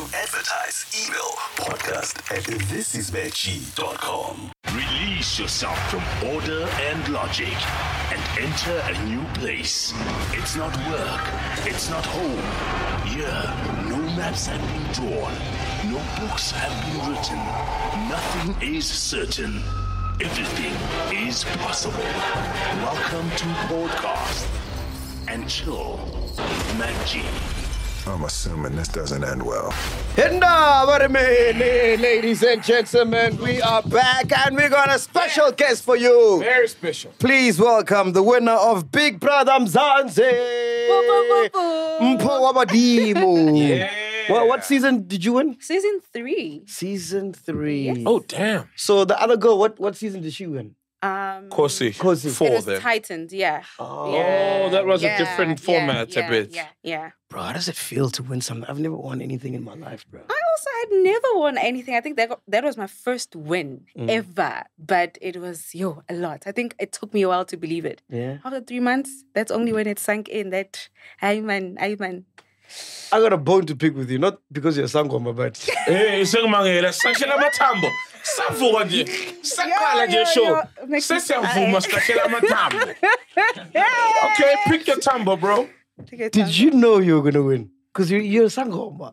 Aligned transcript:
To 0.00 0.06
advertise, 0.16 0.86
email 0.96 1.36
podcast 1.56 2.16
at 2.34 2.42
thisisveggie.com. 2.44 4.50
Release 4.72 5.38
yourself 5.38 5.76
from 5.90 6.02
order 6.26 6.66
and 6.88 7.06
logic 7.10 7.52
and 8.10 8.22
enter 8.40 8.80
a 8.82 9.04
new 9.04 9.22
place. 9.34 9.92
It's 10.32 10.56
not 10.56 10.74
work, 10.88 11.20
it's 11.66 11.90
not 11.90 12.06
home. 12.06 12.40
Here, 13.08 13.54
no 13.90 13.98
maps 14.16 14.46
have 14.46 14.62
been 14.72 14.90
drawn, 14.94 15.34
no 15.92 16.00
books 16.18 16.50
have 16.52 16.72
been 16.86 16.98
written. 17.12 17.36
Nothing 18.08 18.56
is 18.74 18.86
certain. 18.86 19.62
Everything 20.18 20.74
is 21.26 21.44
possible. 21.44 22.00
Welcome 22.80 23.28
to 23.36 23.44
Podcast 23.68 24.46
and 25.28 25.46
Chill 25.46 26.00
with 26.38 26.78
Mac 26.78 27.06
G. 27.06 27.20
I'm 28.06 28.24
assuming 28.24 28.76
this 28.76 28.88
doesn't 28.88 29.22
end 29.22 29.42
well. 29.42 29.70
Hinda, 30.16 30.86
what 30.86 31.02
a 31.02 31.08
minute, 31.08 32.00
ladies 32.00 32.42
and 32.42 32.62
gentlemen. 32.62 33.36
We 33.38 33.60
are 33.62 33.82
back 33.82 34.32
and 34.46 34.56
we 34.56 34.68
got 34.68 34.90
a 34.90 34.98
special 34.98 35.52
guest 35.52 35.84
for 35.84 35.96
you. 35.96 36.38
Very 36.40 36.66
special. 36.68 37.12
Please 37.18 37.60
welcome 37.60 38.12
the 38.12 38.22
winner 38.22 38.52
of 38.52 38.90
Big 38.90 39.20
Brother 39.20 39.52
Mzansi. 39.52 40.30
Mpho 42.00 42.40
wa 42.42 42.52
Badimo. 42.52 43.56
Yeah. 43.78 43.90
Well, 44.28 44.48
what 44.48 44.64
season 44.64 45.06
did 45.06 45.24
you 45.24 45.34
win? 45.34 45.56
Season 45.60 46.00
three. 46.12 46.62
Season 46.66 47.32
three. 47.32 48.04
Oh, 48.06 48.20
damn. 48.20 48.68
So 48.76 49.04
the 49.04 49.20
other 49.20 49.36
girl, 49.36 49.58
what, 49.58 49.78
what 49.80 49.96
season 49.96 50.22
did 50.22 50.32
she 50.32 50.46
win? 50.46 50.74
Um, 51.02 51.48
Kosi. 51.48 51.96
Kosi. 51.96 52.26
it 52.26 52.32
Four 52.32 52.50
was 52.56 52.66
then. 52.66 52.80
tightened, 52.80 53.32
yeah. 53.32 53.62
Oh. 53.78 54.14
yeah. 54.14 54.68
that 54.68 54.84
was 54.84 55.02
a 55.02 55.06
yeah, 55.06 55.18
different 55.18 55.58
yeah, 55.60 55.66
format 55.66 56.16
a 56.16 56.20
yeah, 56.20 56.28
bit. 56.28 56.50
Yeah, 56.54 56.66
yeah. 56.82 57.10
Bro, 57.30 57.42
how 57.42 57.52
does 57.54 57.68
it 57.68 57.76
feel 57.76 58.10
to 58.10 58.22
win 58.22 58.40
something? 58.42 58.68
I've 58.68 58.78
never 58.80 58.96
won 58.96 59.22
anything 59.22 59.54
in 59.54 59.64
my 59.64 59.74
life, 59.74 60.04
bro. 60.10 60.20
I 60.20 60.40
also 60.50 60.70
had 60.80 61.02
never 61.04 61.28
won 61.36 61.56
anything. 61.56 61.94
I 61.94 62.00
think 62.02 62.16
that 62.16 62.28
got, 62.28 62.42
that 62.48 62.64
was 62.64 62.76
my 62.76 62.86
first 62.86 63.34
win 63.34 63.86
Mm. 63.96 64.10
ever, 64.10 64.64
but 64.78 65.16
it 65.22 65.36
was 65.38 65.74
yo 65.74 66.02
a 66.08 66.14
lot. 66.14 66.42
I 66.46 66.52
think 66.52 66.74
it 66.78 66.92
took 66.92 67.14
me 67.14 67.22
a 67.22 67.28
while 67.28 67.44
to 67.46 67.56
believe 67.56 67.84
it. 67.86 68.02
Yeah. 68.10 68.38
After 68.44 68.60
three 68.60 68.80
months, 68.80 69.24
that's 69.34 69.50
only 69.50 69.72
when 69.72 69.86
it 69.86 69.98
sank 69.98 70.28
in. 70.28 70.50
That 70.50 70.88
I 71.22 71.40
man, 71.40 71.78
I 71.80 71.96
man. 71.98 72.24
I 73.12 73.18
got 73.18 73.32
a 73.32 73.36
bone 73.36 73.66
to 73.66 73.74
pick 73.74 73.96
with 73.96 74.10
you, 74.10 74.18
not 74.18 74.38
because 74.52 74.76
you're 74.76 74.86
Sangoma, 74.86 75.34
but 75.34 75.58
Eh, 75.86 76.22
sengimangela 76.24 76.92
sashela 76.92 77.34
amathambo 77.34 77.88
savuka 78.22 78.84
nje 78.84 79.04
saqala 79.42 80.06
nje 80.06 80.16
yo, 80.16 80.24
show 80.24 80.44
yo, 80.44 80.62
makes 80.86 81.10
me- 81.10 81.16
sesiyavuma 81.20 81.80
sihlahlela 81.80 82.24
amathambo 82.24 82.86
okay 84.26 84.54
pick 84.68 84.86
your 84.86 84.98
tambo 85.00 85.36
bro 85.36 85.68
did 86.30 86.58
you 86.58 86.70
know 86.70 86.98
you 86.98 87.20
were 87.20 87.30
gonna 87.30 87.44
win? 87.44 87.70
Because 87.92 88.10
you're, 88.10 88.20
you're 88.22 88.48
Sangoma. 88.48 89.12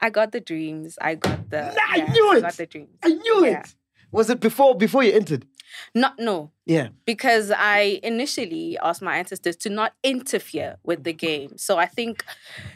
I 0.00 0.08
got 0.10 0.32
the 0.32 0.40
dreams. 0.40 0.96
I 1.00 1.14
got 1.16 1.50
the. 1.50 1.74
I 1.78 1.96
yeah, 1.96 2.12
knew 2.12 2.32
it. 2.32 2.36
i 2.38 2.40
got 2.40 2.52
the 2.54 2.66
dreams. 2.66 2.88
I 3.02 3.08
knew 3.08 3.44
Yeah. 3.46 3.60
it. 3.60 3.74
Was 4.12 4.30
it 4.30 4.40
before 4.40 4.74
before 4.76 5.02
you 5.02 5.12
entered? 5.12 5.46
Not 5.94 6.18
no. 6.18 6.50
Yeah. 6.64 6.88
because 7.04 7.52
I 7.52 8.00
initially 8.02 8.76
asked 8.82 9.00
my 9.00 9.18
ancestors 9.18 9.54
to 9.58 9.70
not 9.70 9.92
interfere 10.02 10.78
with 10.82 11.04
the 11.04 11.12
game. 11.12 11.56
So 11.56 11.78
I 11.78 11.86
think, 11.86 12.24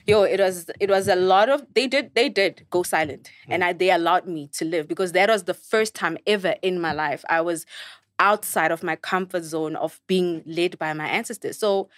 yo, 0.06 0.22
it 0.22 0.38
was 0.38 0.70
it 0.78 0.88
was 0.88 1.08
a 1.08 1.16
lot 1.16 1.48
of 1.48 1.66
they 1.74 1.88
did 1.88 2.14
they 2.14 2.28
did 2.28 2.66
go 2.70 2.84
silent, 2.84 3.30
mm. 3.48 3.55
and 3.55 3.64
I, 3.64 3.72
they 3.72 3.91
allowed 3.91 4.27
me 4.27 4.48
to 4.52 4.64
live 4.64 4.86
because 4.86 5.10
that 5.12 5.28
was 5.28 5.44
the 5.44 5.55
first 5.55 5.97
time 5.97 6.19
ever 6.27 6.55
in 6.62 6.80
my 6.80 6.92
life 6.92 7.24
I 7.28 7.41
was 7.41 7.66
outside 8.20 8.70
of 8.70 8.82
my 8.82 8.94
comfort 8.94 9.42
zone 9.42 9.75
of 9.77 10.00
being 10.06 10.42
led 10.47 10.78
by 10.78 10.92
my 10.92 11.08
ancestors. 11.08 11.58
So 11.58 11.88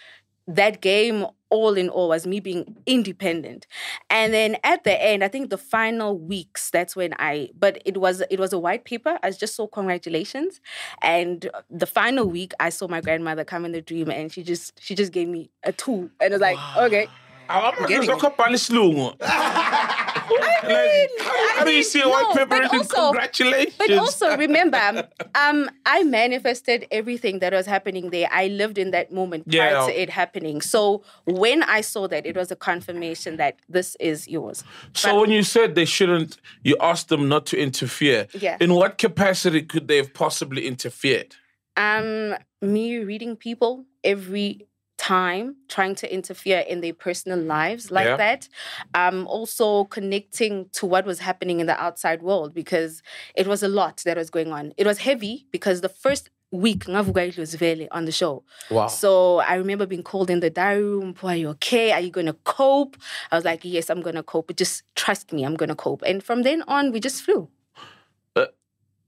that 0.47 0.81
game 0.81 1.27
all 1.56 1.75
in 1.83 1.89
all 1.89 2.08
was 2.08 2.27
me 2.27 2.41
being 2.41 2.62
independent. 2.86 3.67
And 4.08 4.33
then 4.33 4.56
at 4.64 4.84
the 4.84 4.97
end 5.11 5.22
i 5.22 5.28
think 5.28 5.50
the 5.50 5.59
final 5.77 6.19
weeks 6.19 6.70
that's 6.70 6.94
when 6.97 7.12
i 7.19 7.50
but 7.59 7.75
it 7.84 7.97
was 7.98 8.22
it 8.31 8.41
was 8.41 8.53
a 8.53 8.59
white 8.67 8.84
paper. 8.84 9.19
I 9.22 9.31
just 9.31 9.55
saw 9.55 9.67
congratulations. 9.67 10.61
And 11.03 11.39
the 11.83 11.86
final 11.86 12.25
week 12.27 12.53
i 12.59 12.69
saw 12.71 12.88
my 12.88 13.00
grandmother 13.00 13.44
come 13.44 13.65
in 13.65 13.72
the 13.72 13.82
dream 13.82 14.10
and 14.10 14.32
she 14.32 14.43
just 14.43 14.81
she 14.81 14.94
just 14.94 15.12
gave 15.12 15.28
me 15.28 15.50
a 15.65 15.72
two 15.72 16.10
and 16.21 16.32
i 16.32 16.34
was 16.37 16.41
like 16.41 16.59
okay 16.87 17.06
awamangeza 17.49 18.16
ukhabhala 18.16 18.59
isilungu 20.12 20.43
Like, 20.62 21.11
how 21.56 21.65
do 21.65 21.71
you 21.73 21.83
see 21.83 22.00
a 22.00 22.09
white 22.09 22.23
no, 22.28 22.34
paper 22.34 22.47
but 22.62 22.73
also- 22.73 22.97
congratulations 23.06 23.75
But 23.78 23.91
also 23.93 24.37
remember, 24.37 25.09
um, 25.34 25.69
I 25.87 26.05
manifested 26.05 26.87
everything 26.91 27.41
that 27.41 27.53
was 27.53 27.67
happening 27.67 28.11
there. 28.11 28.28
I 28.31 28.49
lived 28.49 28.78
in 28.78 28.91
that 28.93 29.12
moment 29.12 29.49
prior 29.49 29.71
Yeah. 29.71 29.87
to 29.87 30.03
it 30.03 30.11
happening. 30.11 30.61
So 30.61 31.03
when 31.27 31.62
I 31.65 31.81
saw 31.83 32.06
that, 32.09 32.27
it 32.27 32.37
was 32.37 32.51
a 32.51 32.56
confirmation 32.56 33.37
that 33.37 33.56
this 33.69 33.97
is 34.01 34.28
yours. 34.28 34.65
so 34.95 35.21
when 35.21 35.31
you 35.31 35.43
said 35.43 35.75
they 35.75 35.84
shouldn't 35.84 36.37
you 36.62 36.77
asked 36.81 37.09
them 37.09 37.28
not 37.28 37.47
to 37.47 37.56
interfere 37.59 38.27
Yeah. 38.41 38.56
in 38.61 38.75
what 38.75 38.99
capacity 38.99 39.62
could 39.62 39.89
they 39.89 39.97
have 39.97 40.12
possibly 40.15 40.67
interfered 40.67 41.34
Um, 41.77 42.37
me 42.61 42.99
reading 42.99 43.37
people 43.37 43.84
every 44.05 44.67
time, 45.03 45.57
trying 45.69 45.95
to 45.97 46.07
interfere 46.19 46.61
in 46.73 46.81
their 46.81 46.95
personal 47.07 47.39
lives 47.57 47.91
like 47.91 48.07
Yeah. 48.07 48.17
that. 48.25 48.49
Um, 48.95 49.27
also 49.27 49.85
connecting 49.97 50.55
to 50.79 50.87
what 50.87 51.05
was 51.05 51.19
happening 51.29 51.59
in 51.61 51.67
the 51.67 51.79
outside 51.87 52.21
world 52.23 52.55
because 52.55 53.03
it 53.35 53.47
was 53.53 53.63
a 53.63 53.69
lot 53.81 53.97
that 54.07 54.17
was 54.17 54.31
going 54.31 54.53
on. 54.53 54.65
It 54.77 54.87
was 54.87 54.99
heavy 54.99 55.35
because 55.51 55.81
the 55.81 55.89
first 56.05 56.31
week 56.53 56.85
ngavuka 56.85 57.23
idlozivele 57.29 57.89
on 57.91 58.05
the 58.05 58.13
show. 58.13 58.45
wow 58.71 58.87
So 58.87 59.11
I 59.53 59.55
remember 59.63 59.87
being 59.87 60.05
called 60.05 60.31
in 60.35 60.41
the 60.41 60.51
diary 60.51 60.85
room, 60.85 61.15
are 61.23 61.34
you 61.43 61.49
okay? 61.57 61.87
Are 61.93 62.01
you 62.07 62.11
gonna 62.19 62.37
cope? 62.57 62.95
I 63.31 63.37
was 63.37 63.45
like, 63.51 63.61
yes, 63.65 63.91
I'm 63.91 64.03
gonna 64.03 64.23
cope. 64.23 64.47
But 64.49 64.57
just 64.59 64.83
trust 64.95 65.33
me, 65.33 65.41
I'm 65.47 65.57
gonna 65.57 65.75
cope. 65.87 66.03
And 66.11 66.23
from 66.23 66.43
then 66.43 66.63
on, 66.69 66.93
we 66.93 67.01
just 67.01 67.23
flew. 67.25 67.49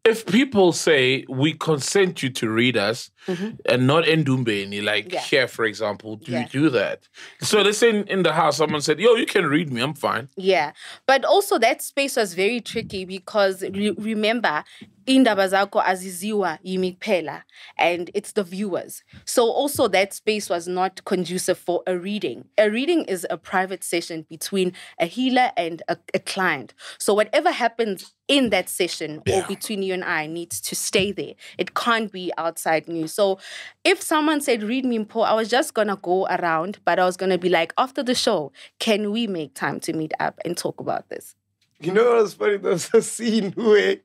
If 0.05 0.27
people 0.27 0.73
say 0.73 1.25
we 1.29 1.55
consent 1.55 2.23
you 2.23 2.29
to 2.31 2.51
read 2.51 2.77
us 2.77 3.11
and 3.27 3.87
not 3.87 4.05
endumbeni, 4.05 4.83
like 4.83 5.05
Mm-hmm. 5.07 5.15
Yeah. 5.15 5.21
here, 5.21 5.49
for 5.49 5.65
example, 5.65 6.17
do 6.17 6.33
Yeah. 6.33 6.41
you 6.43 6.49
do 6.49 6.71
that? 6.71 7.09
So 7.41 7.63
let's 7.63 7.79
say 7.79 7.91
in, 7.91 8.05
in 8.09 8.23
the 8.23 8.33
house, 8.33 8.57
someone 8.59 8.81
said, 8.83 9.01
"Yo, 9.01 9.15
you 9.15 9.27
can 9.27 9.47
read 9.47 9.73
me. 9.73 9.81
I'm 9.81 9.95
fine." 9.95 10.29
Yeah. 10.37 10.73
But 11.07 11.25
also 11.25 11.59
that 11.59 11.83
space 11.83 12.17
was 12.17 12.35
very 12.35 12.61
tricky 12.61 13.05
because 13.05 13.63
re- 13.63 13.95
remember, 13.99 14.65
indaba 15.07 15.49
zakho 15.49 15.81
aziziwa 15.81 16.59
yimi 16.65 16.93
kuphela 16.93 17.43
and 17.79 18.11
it's 18.15 18.33
the 18.33 18.43
viewers. 18.43 19.03
So 19.25 19.51
also 19.51 19.89
that 19.89 20.13
space 20.13 20.49
was 20.49 20.67
not 20.67 21.05
conducive 21.05 21.59
for 21.59 21.83
a 21.87 21.97
reading. 21.97 22.45
A 22.59 22.71
reading 22.71 23.05
is 23.05 23.27
a 23.31 23.37
private 23.37 23.85
session 23.85 24.27
between 24.29 24.73
a 24.99 25.07
healer 25.07 25.53
and 25.57 25.83
a, 25.89 25.97
a 26.15 26.19
client. 26.19 26.75
So 26.99 27.15
whatever 27.15 27.51
happens 27.51 28.13
in 28.27 28.51
that 28.51 28.69
session 28.69 29.23
or 29.31 29.43
between 29.43 29.83
you 29.83 29.93
and 29.93 30.05
I 30.05 30.27
needs 30.27 30.61
to 30.63 30.75
stay 30.75 31.13
there. 31.13 31.35
It 31.59 31.75
can't 31.75 32.11
be 32.11 32.33
outside 32.39 32.89
news. 32.89 33.13
So 33.13 33.39
if 33.85 34.01
someone 34.01 34.41
said 34.41 34.63
read 34.63 34.85
me 34.85 34.99
Mpho, 34.99 35.25
I 35.27 35.35
was 35.35 35.49
just 35.49 35.75
gonna 35.75 35.99
go 36.01 36.27
around, 36.27 36.79
but 36.85 36.99
I 36.99 37.05
was 37.05 37.17
gonna 37.17 37.39
be 37.39 37.49
like, 37.49 37.75
after 37.77 38.03
the 38.03 38.15
show, 38.15 38.53
can 38.79 39.13
we 39.13 39.27
make 39.27 39.55
time 39.55 39.81
to 39.81 39.93
meet 39.93 40.13
up 40.21 40.39
and 40.45 40.57
talk 40.57 40.81
about 40.81 41.09
this? 41.11 41.35
You 41.85 41.93
know 41.93 42.05
what 42.05 42.23
was 42.23 42.35
funny? 42.35 42.57
There 42.57 42.73
was 42.73 42.91
a 42.95 43.03
scene 43.03 43.53
where 43.57 43.97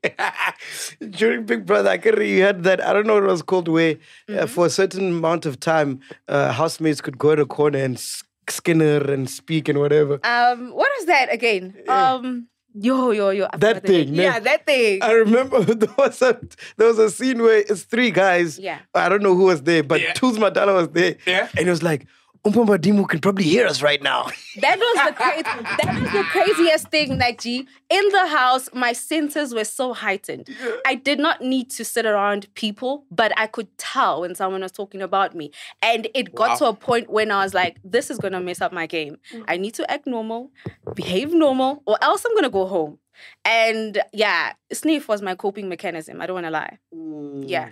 during 1.10 1.44
Big 1.46 1.66
Brother, 1.66 1.90
I 1.90 1.98
can't 1.98 2.18
you 2.18 2.42
had 2.42 2.62
that. 2.64 2.80
I 2.80 2.92
don't 2.92 3.06
know 3.06 3.14
what 3.14 3.24
it 3.24 3.26
was 3.26 3.42
called. 3.42 3.68
Where 3.68 3.96
uh, 4.28 4.46
for 4.46 4.66
a 4.66 4.70
certain 4.70 5.08
amount 5.08 5.46
of 5.46 5.60
time, 5.60 6.00
uh, 6.28 6.52
housemates 6.52 7.00
could 7.00 7.18
go 7.18 7.30
in 7.30 7.38
a 7.38 7.46
corner 7.46 7.78
and 7.78 7.96
s- 7.96 8.22
skinner 8.48 8.98
and 9.10 9.28
speak 9.30 9.68
and 9.68 9.78
whatever. 9.78 10.14
Um, 10.24 10.70
what 10.72 10.90
was 10.98 11.06
that 11.06 11.32
again? 11.32 11.74
Um, 11.88 12.48
yo, 12.74 13.10
yo, 13.12 13.30
yo. 13.30 13.46
I 13.52 13.56
That 13.58 13.76
forgot 13.76 13.82
the 13.86 13.92
name. 13.92 14.06
thing, 14.06 14.16
ne? 14.16 14.22
Yeah, 14.24 14.38
that 14.40 14.66
thing. 14.66 15.02
I 15.02 15.12
remember 15.12 15.60
there 15.64 15.94
was 15.98 16.20
a 16.22 16.40
there 16.76 16.88
was 16.88 16.98
a 16.98 17.10
scene 17.10 17.40
where 17.42 17.58
it's 17.58 17.82
three 17.84 18.10
guys. 18.10 18.58
Yeah. 18.58 18.78
I 18.94 19.08
don't 19.08 19.22
know 19.22 19.34
who 19.34 19.44
was 19.44 19.62
there, 19.62 19.82
but 19.82 20.00
Yeah. 20.00 20.12
Tools 20.14 20.38
Madala 20.38 20.74
was 20.74 20.88
there. 20.90 21.16
Yeah. 21.26 21.48
And 21.56 21.66
it 21.66 21.70
was 21.70 21.82
like, 21.82 22.06
Umpamba 22.42 22.78
Dimu 22.78 23.06
can 23.06 23.20
probably 23.20 23.44
hear 23.44 23.66
us 23.66 23.82
right 23.82 24.02
now. 24.02 24.28
That 24.60 24.78
was 24.78 25.06
the 25.06 25.12
cra- 25.12 25.42
that 25.44 26.00
was 26.02 26.12
the 26.12 26.22
craziest 26.24 26.88
thing, 26.88 27.18
Naji. 27.18 27.66
In 27.88 28.08
the 28.10 28.26
house, 28.26 28.68
my 28.74 28.92
senses 28.92 29.54
were 29.54 29.64
so 29.64 29.92
heightened. 29.92 30.48
I 30.86 30.94
did 30.96 31.18
not 31.18 31.40
need 31.42 31.70
to 31.72 31.84
sit 31.84 32.04
around 32.04 32.52
people, 32.54 33.04
but 33.10 33.32
I 33.38 33.46
could 33.46 33.68
tell 33.78 34.22
when 34.22 34.34
someone 34.34 34.62
was 34.62 34.72
talking 34.72 35.02
about 35.02 35.34
me. 35.34 35.50
And 35.82 36.08
it 36.14 36.34
got 36.34 36.58
to 36.58 36.66
a 36.66 36.74
point 36.74 37.10
when 37.10 37.30
I 37.30 37.44
was 37.44 37.54
like, 37.54 37.78
this 37.84 38.10
is 38.10 38.18
gonna 38.18 38.40
mess 38.40 38.60
up 38.60 38.72
my 38.72 38.86
game. 38.86 39.18
Mm. 39.32 39.44
I 39.46 39.56
need 39.56 39.74
to 39.74 39.90
act 39.90 40.06
normal, 40.06 40.50
behave 40.94 41.32
normal, 41.32 41.82
or 41.86 41.96
else 42.02 42.24
I'm 42.24 42.34
gonna 42.34 42.50
go 42.50 42.66
home. 42.66 42.98
And 43.44 44.00
yeah, 44.12 44.54
sniff 44.72 45.08
was 45.08 45.20
my 45.22 45.34
coping 45.34 45.68
mechanism. 45.68 46.20
I 46.20 46.26
don't 46.26 46.34
wanna 46.34 46.50
lie. 46.50 46.78
Mm. 46.94 47.44
Yeah. 47.46 47.70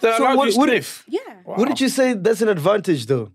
They 0.00 0.12
So 0.16 0.24
what- 0.36 0.50
you 0.50 0.58
what- 0.58 0.68
sniff. 0.68 1.04
Yeah. 1.08 1.20
Wouldn't 1.46 1.80
you 1.80 1.88
say 1.88 2.14
that's 2.14 2.42
an 2.42 2.48
advantage 2.48 3.06
though? 3.06 3.30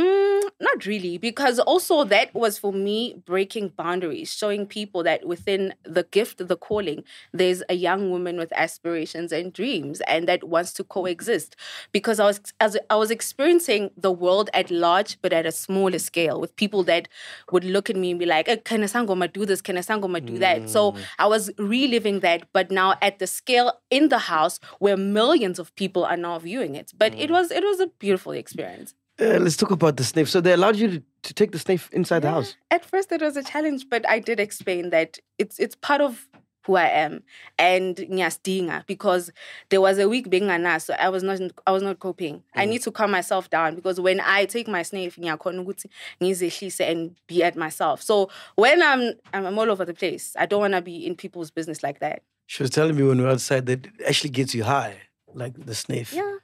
Mm, 0.00 0.48
not 0.58 0.86
really, 0.86 1.18
because 1.18 1.58
also 1.58 2.02
that 2.04 2.32
was 2.34 2.56
for 2.58 2.72
me 2.72 3.22
breaking 3.26 3.68
boundaries, 3.76 4.32
showing 4.34 4.64
people 4.64 5.02
that 5.02 5.26
within 5.26 5.74
the 5.84 6.04
gift, 6.04 6.48
the 6.48 6.56
calling, 6.56 7.04
there's 7.34 7.62
a 7.68 7.74
young 7.74 8.10
woman 8.10 8.38
with 8.38 8.50
aspirations 8.54 9.32
and 9.32 9.52
dreams, 9.52 10.00
and 10.08 10.26
that 10.28 10.44
wants 10.44 10.72
to 10.74 10.84
coexist. 10.84 11.56
Because 11.92 12.18
I 12.18 12.24
was 12.24 12.40
as 12.58 12.78
I 12.88 12.96
was 12.96 13.10
experiencing 13.10 13.90
the 13.94 14.10
world 14.10 14.48
at 14.54 14.70
large, 14.70 15.20
but 15.20 15.32
at 15.34 15.44
a 15.44 15.52
smaller 15.52 15.98
scale, 15.98 16.40
with 16.40 16.56
people 16.56 16.82
that 16.84 17.06
would 17.50 17.64
look 17.64 17.90
at 17.90 17.96
me 17.96 18.12
and 18.12 18.18
be 18.18 18.24
like, 18.24 18.48
"Eh, 18.48 18.56
"Can 18.64 18.82
a 18.82 18.86
sangoma 18.86 19.30
do 19.30 19.44
this? 19.44 19.60
Can 19.60 19.76
a 19.76 19.80
sangoma 19.80 20.24
do 20.24 20.38
that?" 20.38 20.70
So 20.70 20.94
I 21.18 21.26
was 21.26 21.50
reliving 21.58 22.20
that, 22.20 22.48
but 22.54 22.70
now 22.70 22.94
at 23.02 23.18
the 23.18 23.26
scale 23.26 23.74
in 23.90 24.08
the 24.08 24.20
house 24.20 24.58
where 24.78 24.96
millions 24.96 25.58
of 25.58 25.74
people 25.74 26.02
are 26.06 26.16
now 26.16 26.38
viewing 26.38 26.76
it. 26.76 26.92
But 26.96 27.14
it 27.18 27.30
was 27.30 27.50
it 27.50 27.62
was 27.62 27.78
a 27.78 27.88
beautiful 27.88 28.32
experience. 28.32 28.94
Uh, 29.20 29.38
let's 29.38 29.56
talk 29.56 29.70
about 29.70 29.96
the 29.96 30.04
sniff. 30.04 30.28
So 30.28 30.40
they 30.40 30.52
allowed 30.52 30.76
you 30.76 31.02
to, 31.22 31.34
take 31.34 31.52
the 31.52 31.58
sniff 31.58 31.88
inside 31.92 32.20
the 32.20 32.30
house. 32.30 32.56
At 32.70 32.84
first, 32.84 33.12
it 33.12 33.20
was 33.20 33.36
a 33.36 33.42
challenge, 33.42 33.88
but 33.88 34.08
I 34.08 34.18
did 34.18 34.40
explain 34.40 34.90
that 34.90 35.18
it's 35.38 35.58
it's 35.60 35.76
part 35.76 36.00
of 36.00 36.28
who 36.66 36.76
I 36.76 36.86
am 36.86 37.22
and 37.58 37.96
nyasdinga 37.96 38.86
because 38.86 39.30
there 39.70 39.80
was 39.80 39.98
a 39.98 40.08
week 40.08 40.30
being 40.30 40.48
a 40.48 40.80
so 40.80 40.94
I 40.98 41.08
was 41.08 41.22
not 41.22 41.40
I 41.66 41.72
was 41.72 41.82
not 41.82 41.98
coping. 41.98 42.42
I 42.54 42.64
need 42.66 42.82
to 42.82 42.90
calm 42.90 43.10
myself 43.10 43.50
down 43.50 43.74
because 43.74 44.00
when 44.00 44.20
I 44.20 44.44
take 44.44 44.68
my 44.68 44.82
sniff 44.82 45.16
ngiyakhona 45.16 45.64
ukuthi 45.64 45.86
ngizehlise 46.20 46.80
and 46.80 47.16
be 47.26 47.42
at 47.42 47.56
myself. 47.56 48.02
So 48.02 48.30
when 48.56 48.82
I'm 48.82 49.14
I'm 49.32 49.58
all 49.58 49.70
over 49.70 49.84
the 49.84 49.94
place, 49.94 50.34
I 50.38 50.46
don't 50.46 50.60
want 50.60 50.74
to 50.74 50.82
be 50.82 51.06
in 51.06 51.16
people's 51.16 51.50
business 51.50 51.82
like 51.82 52.00
that. 52.00 52.22
She 52.46 52.62
was 52.62 52.70
telling 52.70 52.96
me 52.96 53.02
when 53.02 53.18
we 53.18 53.24
were 53.24 53.30
outside 53.30 53.66
that 53.66 53.86
it 53.86 53.92
actually 54.06 54.30
gets 54.30 54.54
you 54.54 54.64
high, 54.64 54.96
like 55.34 55.54
the 55.54 55.74
sniff. 55.74 56.12
Yeah. 56.12 56.36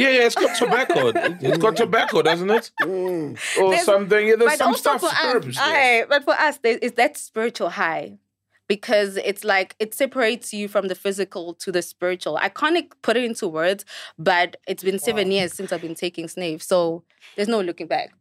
Yeah, 0.00 0.08
yeah, 0.10 0.26
it's 0.26 0.34
got 0.34 0.56
tobacco. 0.56 1.12
It's 1.40 1.58
got 1.58 1.76
tobacco, 1.76 2.22
doesn't 2.22 2.50
it? 2.50 2.70
Or 2.86 3.34
There's- 3.70 3.84
something. 3.84 4.26
Yeah, 4.26 4.36
there's 4.36 4.52
but 4.52 4.58
some 4.58 4.74
stuff. 4.74 5.00
for 5.00 5.06
us, 5.08 5.16
herbs 5.24 5.58
but 6.08 6.24
for 6.24 6.34
us, 6.34 6.58
there 6.58 6.78
is 6.78 6.92
that 6.92 7.16
spiritual 7.16 7.70
high 7.70 8.18
because 8.68 9.16
it's 9.18 9.44
like 9.44 9.74
it 9.78 9.94
separates 9.94 10.54
you 10.54 10.68
from 10.68 10.88
the 10.88 10.94
physical 10.94 11.54
to 11.54 11.70
the 11.72 11.82
spiritual. 11.82 12.36
I 12.38 12.48
can't 12.48 12.90
put 13.02 13.16
it 13.16 13.24
into 13.24 13.48
words, 13.48 13.84
but 14.18 14.56
it's 14.66 14.82
been 14.82 14.98
seven 14.98 15.30
years 15.30 15.52
since 15.52 15.72
I've 15.72 15.82
been 15.82 15.94
taking 15.94 16.26
Snave, 16.28 16.62
so 16.62 17.04
there's 17.36 17.48
no 17.48 17.60
looking 17.60 17.86
back. 17.86 18.12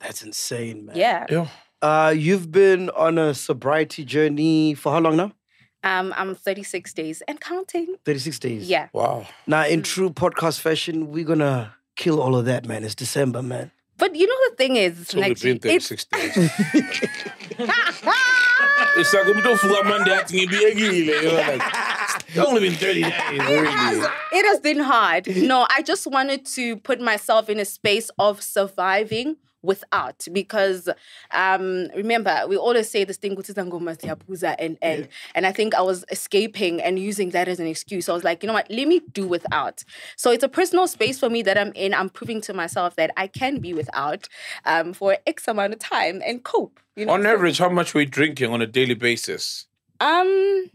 That's 0.00 0.22
insane, 0.22 0.86
man. 0.86 0.96
Yeah, 0.96 1.26
Yeah. 1.30 1.46
Uh, 1.82 2.12
you've 2.14 2.52
been 2.52 2.90
on 2.90 3.16
a 3.16 3.32
sobriety 3.32 4.04
journey 4.04 4.74
for 4.74 4.92
how 4.92 4.98
long 5.00 5.16
now? 5.16 5.32
Um, 5.84 6.12
I'm 6.16 6.34
36 6.34 6.92
days 6.92 7.22
and 7.28 7.40
counting. 7.40 7.96
36 8.04 8.38
days. 8.38 8.68
Yeah, 8.68 8.88
Wow. 8.92 9.26
Now, 9.46 9.66
in 9.66 9.82
true 9.82 10.10
podcast 10.10 10.60
fashion, 10.60 11.10
we're 11.12 11.24
gonna 11.24 11.74
kill 11.96 12.20
all 12.20 12.36
of 12.36 12.44
that, 12.46 12.66
man. 12.66 12.84
It's 12.84 12.94
December, 12.94 13.42
man. 13.42 13.70
but 13.98 14.14
you 14.16 14.26
know 14.26 14.36
the 14.50 14.56
thing 14.56 14.76
is, 14.76 15.00
It's 15.00 15.14
only 15.14 15.34
been 15.34 15.58
Nagji, 15.58 15.74
it's 15.74 15.88
36 15.88 16.04
days. 16.06 16.36
it's 18.96 19.12
like 19.14 19.24
umuntu 19.26 19.50
ovuka 19.54 19.84
Monday 19.84 20.12
athi 20.12 20.36
ngibiyekile. 20.46 21.22
You're 21.22 21.32
like, 21.32 21.62
it's 22.28 22.38
only 22.38 22.60
been 22.60 22.74
30 22.74 23.02
days, 23.02 23.12
really. 23.30 24.06
it 24.32 24.46
has 24.46 24.60
been 24.60 24.80
hard. 24.80 25.26
No, 25.36 25.66
I 25.70 25.82
just 25.82 26.06
wanted 26.06 26.46
to 26.56 26.76
put 26.78 27.00
myself 27.00 27.48
in 27.48 27.58
a 27.60 27.64
space 27.64 28.10
of 28.18 28.42
surviving 28.42 29.36
without 29.62 30.26
because 30.32 30.88
um 31.32 31.88
remember 31.94 32.44
we 32.48 32.56
always 32.56 32.88
say 32.90 33.04
this 33.04 33.16
thing 33.18 33.36
"Ukuthi 33.36 33.52
izangoma 33.54 33.96
ziyabuza," 33.96 34.54
and 34.58 34.78
and 34.82 35.08
and 35.34 35.46
I 35.46 35.52
think 35.52 35.74
I 35.74 35.82
was 35.82 36.04
escaping 36.10 36.80
and 36.80 36.98
using 36.98 37.30
that 37.30 37.48
as 37.48 37.60
an 37.60 37.66
excuse. 37.66 38.08
I 38.08 38.12
was 38.12 38.24
like, 38.24 38.42
you 38.42 38.46
know 38.46 38.54
what, 38.54 38.70
let 38.70 38.88
me 38.88 39.00
do 39.12 39.26
without. 39.26 39.84
So 40.16 40.30
it's 40.30 40.44
a 40.44 40.48
personal 40.48 40.86
space 40.86 41.18
for 41.18 41.28
me 41.30 41.42
that 41.42 41.58
I'm 41.58 41.72
in. 41.74 41.92
I'm 41.94 42.08
proving 42.08 42.40
to 42.42 42.54
myself 42.54 42.96
that 42.96 43.10
I 43.16 43.26
can 43.26 43.58
be 43.58 43.74
without 43.74 44.28
um 44.64 44.92
for 44.92 45.18
X 45.26 45.46
amount 45.48 45.72
of 45.74 45.78
time 45.78 46.22
and 46.26 46.42
cope. 46.42 46.80
You 46.96 47.06
know, 47.06 47.12
On 47.12 47.24
average, 47.26 47.58
how 47.58 47.68
much 47.68 47.94
were 47.94 48.00
you 48.02 48.06
drinking 48.06 48.50
on 48.52 48.60
a 48.62 48.66
daily 48.66 48.94
basis? 48.94 49.66
um 50.00 50.70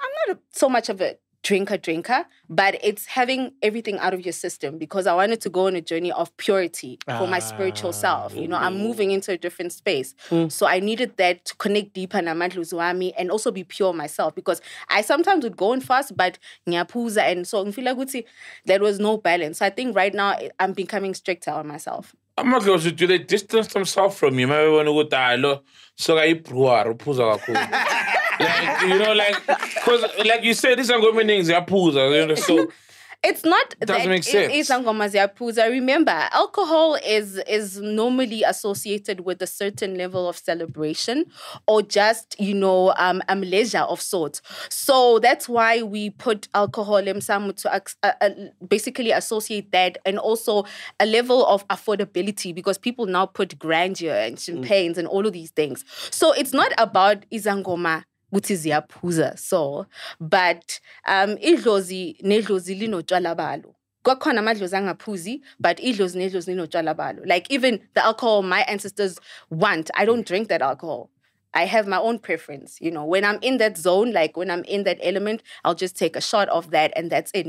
I'm 0.00 0.10
not 0.28 0.36
a, 0.36 0.40
so 0.52 0.68
much 0.68 0.88
of 0.88 1.00
a 1.00 1.16
drinker 1.42 1.76
drinker, 1.76 2.24
but 2.48 2.76
it's 2.82 3.06
having 3.06 3.52
everything 3.62 3.98
out 3.98 4.14
of 4.14 4.24
your 4.24 4.32
system 4.32 4.78
because 4.78 5.06
I 5.06 5.14
wanted 5.14 5.40
to 5.42 5.50
go 5.50 5.66
on 5.66 5.74
a 5.74 5.80
journey 5.80 6.12
of 6.12 6.34
purity 6.36 6.98
for 7.18 7.26
my 7.26 7.40
spiritual 7.40 7.92
self. 7.92 8.34
You 8.34 8.46
know, 8.48 8.56
I'm 8.56 8.76
ah. 8.76 8.78
moving 8.78 9.10
into 9.10 9.32
a 9.32 9.36
different 9.36 9.72
space. 9.72 10.14
Hmm. 10.28 10.48
So 10.48 10.66
I 10.66 10.80
needed 10.80 11.16
that 11.16 11.44
to 11.46 11.56
connect 11.56 11.94
deeper 11.94 12.18
namandluzi 12.18 12.74
wami 12.74 13.12
and 13.18 13.30
also 13.30 13.50
be 13.50 13.64
pure 13.64 13.92
myself 13.92 14.34
because 14.34 14.60
I 14.88 15.02
sometimes 15.02 15.44
would 15.44 15.56
go 15.56 15.72
on 15.72 15.80
fast 15.80 16.16
but 16.16 16.38
ngiyapuza 16.68 17.22
and 17.22 17.46
so 17.46 17.64
ngifeel 17.64 17.84
like 17.84 18.26
there 18.64 18.80
was 18.80 19.00
no 19.00 19.16
balance. 19.16 19.58
So 19.58 19.66
I 19.66 19.70
think 19.70 19.96
right 19.96 20.14
now 20.14 20.32
eh, 20.32 20.50
I'm 20.60 20.72
becoming 20.72 21.14
stricter 21.14 21.50
on 21.50 21.66
myself. 21.66 22.14
Amakhosi 22.38 22.94
do 22.96 23.06
they 23.06 23.18
distance 23.18 23.72
themselves 23.72 24.16
from 24.16 24.38
you? 24.38 24.46
Maybe 24.46 24.70
when 24.70 24.86
ukuthi 24.86 25.10
hayi 25.10 25.42
lo 25.42 25.62
soka 25.98 26.24
ibruar 26.26 26.86
uphuza 26.94 27.38
kakhulu. 27.38 28.18
Like 28.38 28.82
you 28.82 28.98
know 28.98 29.12
like 29.12 29.36
cuz 29.84 30.02
like 30.24 30.42
you 30.42 30.54
said 30.54 30.78
izangoma 30.78 31.20
eningi 31.22 31.42
ziyaphuza 31.42 32.20
you 32.20 32.26
know 32.26 32.34
so 32.34 32.66
It's 33.24 33.44
not 33.44 33.76
It 33.80 33.86
doesn't 33.86 34.02
that 34.02 34.08
make 34.08 34.26
it 34.26 34.52
is 34.52 34.66
sense. 34.66 34.88
ziyapuza. 35.14 35.70
Remember, 35.70 36.10
alcohol 36.32 36.96
is 37.06 37.38
is 37.46 37.80
normally 37.80 38.42
associated 38.42 39.20
with 39.20 39.40
a 39.40 39.46
certain 39.46 39.94
level 39.96 40.28
of 40.28 40.36
celebration 40.36 41.26
or 41.68 41.82
just 41.82 42.34
you 42.40 42.52
know 42.52 42.92
um, 42.96 43.22
a 43.28 43.36
leisure 43.36 43.78
of 43.78 44.00
sorts. 44.00 44.42
So 44.70 45.20
that's 45.20 45.48
why 45.48 45.82
we 45.82 46.10
put 46.10 46.48
alcohol 46.52 47.00
emsamu 47.00 47.54
to 47.58 47.72
uh, 47.72 47.80
uh, 48.20 48.30
basically 48.66 49.12
associate 49.12 49.70
that 49.70 49.98
and 50.04 50.18
also 50.18 50.64
a 50.98 51.06
level 51.06 51.46
of 51.46 51.64
affordability 51.68 52.52
because 52.52 52.76
people 52.76 53.06
now 53.06 53.26
put 53.26 53.56
grandeur 53.56 54.12
and 54.16 54.36
champagnes 54.40 54.98
and 54.98 55.06
all 55.06 55.24
of 55.28 55.32
these 55.32 55.52
things. 55.52 55.84
So 56.10 56.32
it's 56.32 56.52
not 56.52 56.72
about 56.76 57.24
izangoma 57.30 58.02
ukuthi 58.32 58.56
ziyaphuza 58.56 59.36
so 59.36 59.86
but 60.20 60.80
um 61.08 61.36
idlozi 61.40 62.16
nedlozi 62.22 62.74
linotshwala 62.74 63.34
balo 63.34 63.74
kwakhona 64.02 64.40
amadlozi 64.40 64.76
angaphuzi 64.76 65.42
but 65.58 65.80
idlozi 65.80 66.18
nedlozi 66.18 66.50
linotshwala 66.50 66.94
balo 66.94 67.24
like 67.24 67.54
even 67.54 67.80
the 67.94 68.00
alcohol 68.00 68.42
my 68.42 68.62
ancestors 68.62 69.20
want 69.50 69.90
i 69.94 70.06
don't 70.06 70.26
drink 70.26 70.48
that 70.48 70.62
alcohol 70.62 71.08
I 71.54 71.66
have 71.66 71.86
my 71.86 71.98
own 71.98 72.18
preference, 72.18 72.78
you 72.80 72.90
know. 72.90 73.04
When 73.04 73.26
I'm 73.26 73.38
in 73.42 73.58
that 73.58 73.76
zone, 73.76 74.10
like 74.10 74.38
when 74.38 74.50
I'm 74.50 74.64
in 74.64 74.84
that 74.84 74.98
element, 75.02 75.42
I'll 75.64 75.74
just 75.74 75.98
take 75.98 76.16
a 76.16 76.20
shot 76.20 76.48
of 76.48 76.70
that, 76.70 76.92
and 76.96 77.10
that's 77.10 77.30
it. 77.34 77.46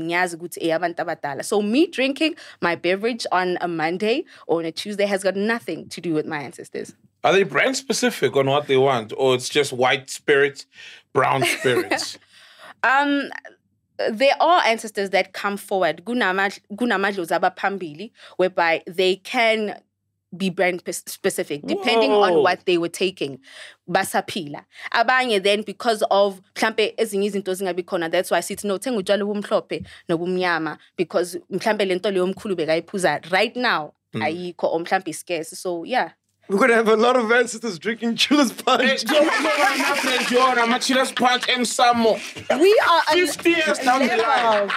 So 1.46 1.62
me 1.62 1.86
drinking 1.86 2.36
my 2.60 2.74
beverage 2.74 3.26
on 3.32 3.56
a 3.62 3.68
Monday 3.68 4.24
or 4.46 4.58
on 4.58 4.66
a 4.66 4.72
Tuesday 4.72 5.06
has 5.06 5.22
got 5.22 5.36
nothing 5.36 5.88
to 5.88 6.02
do 6.02 6.12
with 6.12 6.26
my 6.26 6.40
ancestors. 6.40 6.94
Are 7.24 7.32
they 7.32 7.42
brand 7.42 7.76
specific 7.76 8.36
on 8.36 8.46
what 8.46 8.66
they 8.68 8.76
want 8.76 9.12
or 9.16 9.34
it's 9.34 9.48
just 9.48 9.72
white 9.72 10.10
spirits, 10.10 10.66
brown 11.12 11.42
spirits? 11.58 12.18
Um, 12.82 13.30
there 14.10 14.34
are 14.40 14.62
ancestors 14.64 15.10
that 15.10 15.32
come 15.32 15.56
forward. 15.56 16.04
Kunamadlozi 16.04 16.60
abaphambili, 17.40 18.10
whereby 18.36 18.82
they 18.86 19.16
can 19.16 19.80
be 20.36 20.50
brand 20.50 20.82
specific 20.86 21.62
depending 21.66 22.10
Whoa. 22.10 22.22
on 22.22 22.42
what 22.42 22.66
they 22.66 22.76
were 22.76 22.88
taking. 22.88 23.38
Basaphila. 23.88 24.64
Abanye 24.92 25.42
then 25.42 25.62
because 25.62 26.02
of 26.10 26.40
mhlambe 26.54 26.94
ezinye 26.98 27.30
izinto 27.30 27.54
zingabi 27.54 27.84
khona 27.84 28.10
that's 28.10 28.30
why 28.30 28.40
sithi 28.40 28.64
no 28.64 28.78
thenga 28.78 29.00
utshwala 29.02 29.22
obumhlophe 29.22 29.84
nobumnyama 30.08 30.78
because 30.96 31.38
mhlambe 31.50 31.86
lento 31.86 32.10
leyo 32.10 32.24
omkhulu 32.24 32.56
bekayiphuza 32.56 33.30
right 33.30 33.56
now 33.56 33.94
ayikho 34.14 34.64
or 34.64 34.80
mhlambe 34.80 35.14
scarce. 35.14 35.56
So 35.58 35.84
yeah. 35.84 36.10
We're 36.46 36.58
gonna 36.58 36.74
have 36.74 36.88
a 36.88 36.96
lot 36.96 37.16
of 37.16 37.32
ancestors 37.32 37.78
drinking 37.78 38.16
Chillers 38.16 38.52
Punch. 38.52 39.04
Machilas 40.74 41.14
punch 41.16 41.48
and 41.48 41.66
some 41.66 41.98
more. 42.00 42.18
We 42.60 42.82
are 42.86 43.02
a 43.12 43.26
50 43.26 43.50
years 43.50 43.78
down 43.78 44.00
the 44.06 44.16
line. 44.18 44.68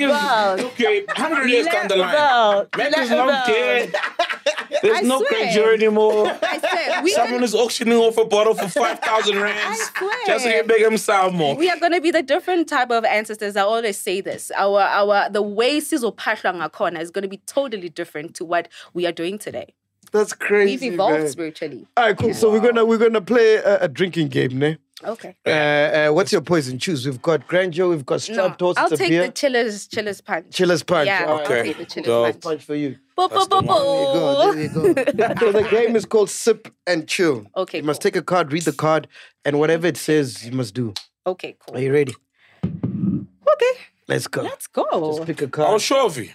level. 0.00 0.66
Okay, 0.68 1.04
100 1.04 1.50
years 1.50 1.66
down 1.66 1.88
the 1.88 1.96
line. 1.96 2.14
Level. 2.14 2.68
Man 2.78 2.94
is 3.02 3.10
not 3.10 3.46
dead. 3.46 3.94
There's 4.82 4.98
I 4.98 5.00
no 5.02 5.22
swear. 5.24 5.74
anymore. 5.74 6.26
I 6.42 6.58
said 6.58 7.02
we 7.02 7.10
Someone 7.12 7.34
can- 7.34 7.42
is 7.44 7.54
auctioning 7.54 7.98
off 7.98 8.16
a 8.16 8.24
bottle 8.24 8.54
for 8.54 8.68
5,000 8.68 9.36
rands. 9.40 9.80
swear. 9.96 10.10
Just 10.26 10.44
to 10.44 10.50
get 10.50 10.66
big 10.66 10.82
himself 10.82 11.32
more. 11.34 11.54
we 11.54 11.68
are 11.70 11.78
going 11.78 11.92
to 11.92 12.00
be 12.00 12.10
the 12.10 12.22
different 12.22 12.68
type 12.68 12.90
of 12.90 13.04
ancestors. 13.04 13.56
I 13.56 13.62
always 13.62 13.98
say 13.98 14.20
this. 14.20 14.50
Our 14.56 14.80
our 14.80 15.28
the 15.30 15.42
way 15.42 15.80
sizophahla 15.80 16.70
ngakhona 16.70 17.00
is 17.00 17.10
going 17.10 17.22
to 17.22 17.28
be 17.28 17.38
totally 17.46 17.88
different 17.88 18.34
to 18.36 18.44
what 18.44 18.68
we 18.94 19.06
are 19.06 19.12
doing 19.12 19.38
today. 19.38 19.74
That's 20.12 20.32
crazy. 20.32 20.86
We've 20.88 20.94
evolved 20.94 21.18
man. 21.20 21.28
spiritually. 21.28 21.86
All 21.96 22.06
right, 22.06 22.16
cool. 22.18 22.34
So 22.34 22.50
we're 22.50 22.60
gonna 22.60 22.84
we're 22.84 22.98
gonna 22.98 23.20
play 23.20 23.56
a, 23.56 23.84
a 23.84 23.88
drinking 23.88 24.28
game, 24.28 24.58
ne? 24.58 24.78
Okay. 25.04 25.36
Uh, 25.46 25.50
uh, 25.50 26.10
what's 26.10 26.32
your 26.32 26.40
poison? 26.40 26.76
Choose. 26.78 27.06
We've 27.06 27.22
got 27.22 27.46
grandeur. 27.46 27.88
We've 27.88 28.04
got 28.04 28.14
No, 28.28 28.34
strap 28.34 28.58
toast. 28.58 28.78
I'll 28.80 28.88
take 28.90 29.10
beer. 29.10 29.26
the 29.26 29.32
chillers 29.32 29.86
chillers 29.86 30.20
punch. 30.20 30.50
Chillers 30.50 30.82
punch. 30.82 31.06
Yeah, 31.06 31.24
All 31.26 31.38
I'll 31.38 31.44
Okay. 31.44 31.62
take 31.62 31.78
the 31.78 31.84
chillers 31.86 32.06
Dope. 32.06 32.24
punch. 32.32 32.42
punch 32.42 32.64
for 32.64 32.74
you. 32.74 32.96
Bo- 33.16 33.28
bo- 33.28 33.46
bo- 33.46 33.62
bo. 33.62 34.52
There 34.54 34.62
you 34.62 34.68
go. 34.70 34.92
There 34.92 35.04
you 35.06 35.12
go. 35.14 35.34
so 35.40 35.52
the 35.52 35.68
game 35.70 35.94
is 35.94 36.04
called 36.04 36.30
sip 36.30 36.66
and 36.86 37.06
chill. 37.06 37.46
Okay, 37.56 37.78
You 37.78 37.84
must 37.84 38.00
take 38.02 38.16
a 38.16 38.22
card, 38.22 38.52
read 38.52 38.62
the 38.64 38.72
card, 38.72 39.06
and 39.44 39.58
whatever 39.60 39.86
it 39.86 39.96
says, 39.96 40.44
you 40.44 40.50
must 40.52 40.74
do. 40.74 40.94
Okay, 41.26 41.56
Cool. 41.60 41.76
Are 41.76 41.80
you 41.80 41.92
ready? 41.92 42.14
Okay, 42.64 43.80
Let's 44.08 44.26
go. 44.26 44.42
let's 44.42 44.66
go. 44.66 44.84
Just 45.16 45.26
pick 45.26 45.42
a 45.42 45.48
card. 45.48 45.68
I'll 45.68 45.78
show 45.78 46.10
you. 46.10 46.30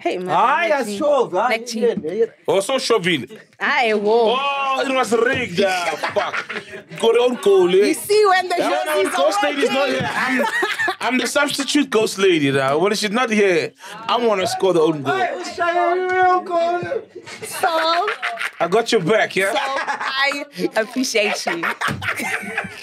Hey 0.00 0.16
man. 0.16 0.28
Hayi 0.34 0.68
Next- 0.70 0.88
asisho. 0.88 1.30
Hayi. 1.30 1.48
next 1.50 1.74
yeah, 1.74 1.94
year. 1.94 2.14
yeah. 2.20 2.52
Also 2.54 2.78
Chauville. 2.78 3.26
Oh, 3.60 4.82
it 4.86 4.94
was 4.94 5.12
rigged. 5.12 5.60
Ah, 5.62 5.94
fuck. 6.14 6.36
Got 7.00 7.16
on 7.24 7.34
goal. 7.42 7.68
eh? 7.68 7.88
You 7.88 7.94
see 7.94 8.24
when 8.26 8.48
the 8.48 8.56
No, 8.56 8.68
no, 8.70 8.84
jerseys 9.02 9.14
Ghost 9.16 9.38
are 9.44 9.50
Lady's 9.52 9.70
not 9.70 9.88
here. 9.88 10.44
I'm, 11.00 11.14
I'm 11.14 11.18
the 11.18 11.26
substitute 11.26 11.90
Ghost 11.90 12.18
Lady 12.18 12.50
now. 12.50 12.78
When 12.78 12.94
she's 12.94 13.10
not 13.10 13.30
here, 13.30 13.72
I 13.94 14.16
want 14.24 14.40
to 14.40 14.46
score 14.46 14.72
the 14.72 14.80
own 14.80 15.02
goal. 15.02 15.16
So, 17.42 17.68
I 18.60 18.68
got 18.68 18.90
your 18.92 19.02
back, 19.02 19.32
so 19.32 19.40
yeah? 19.40 19.52
I 19.54 20.44
appreciate 20.76 21.44
you. 21.46 21.62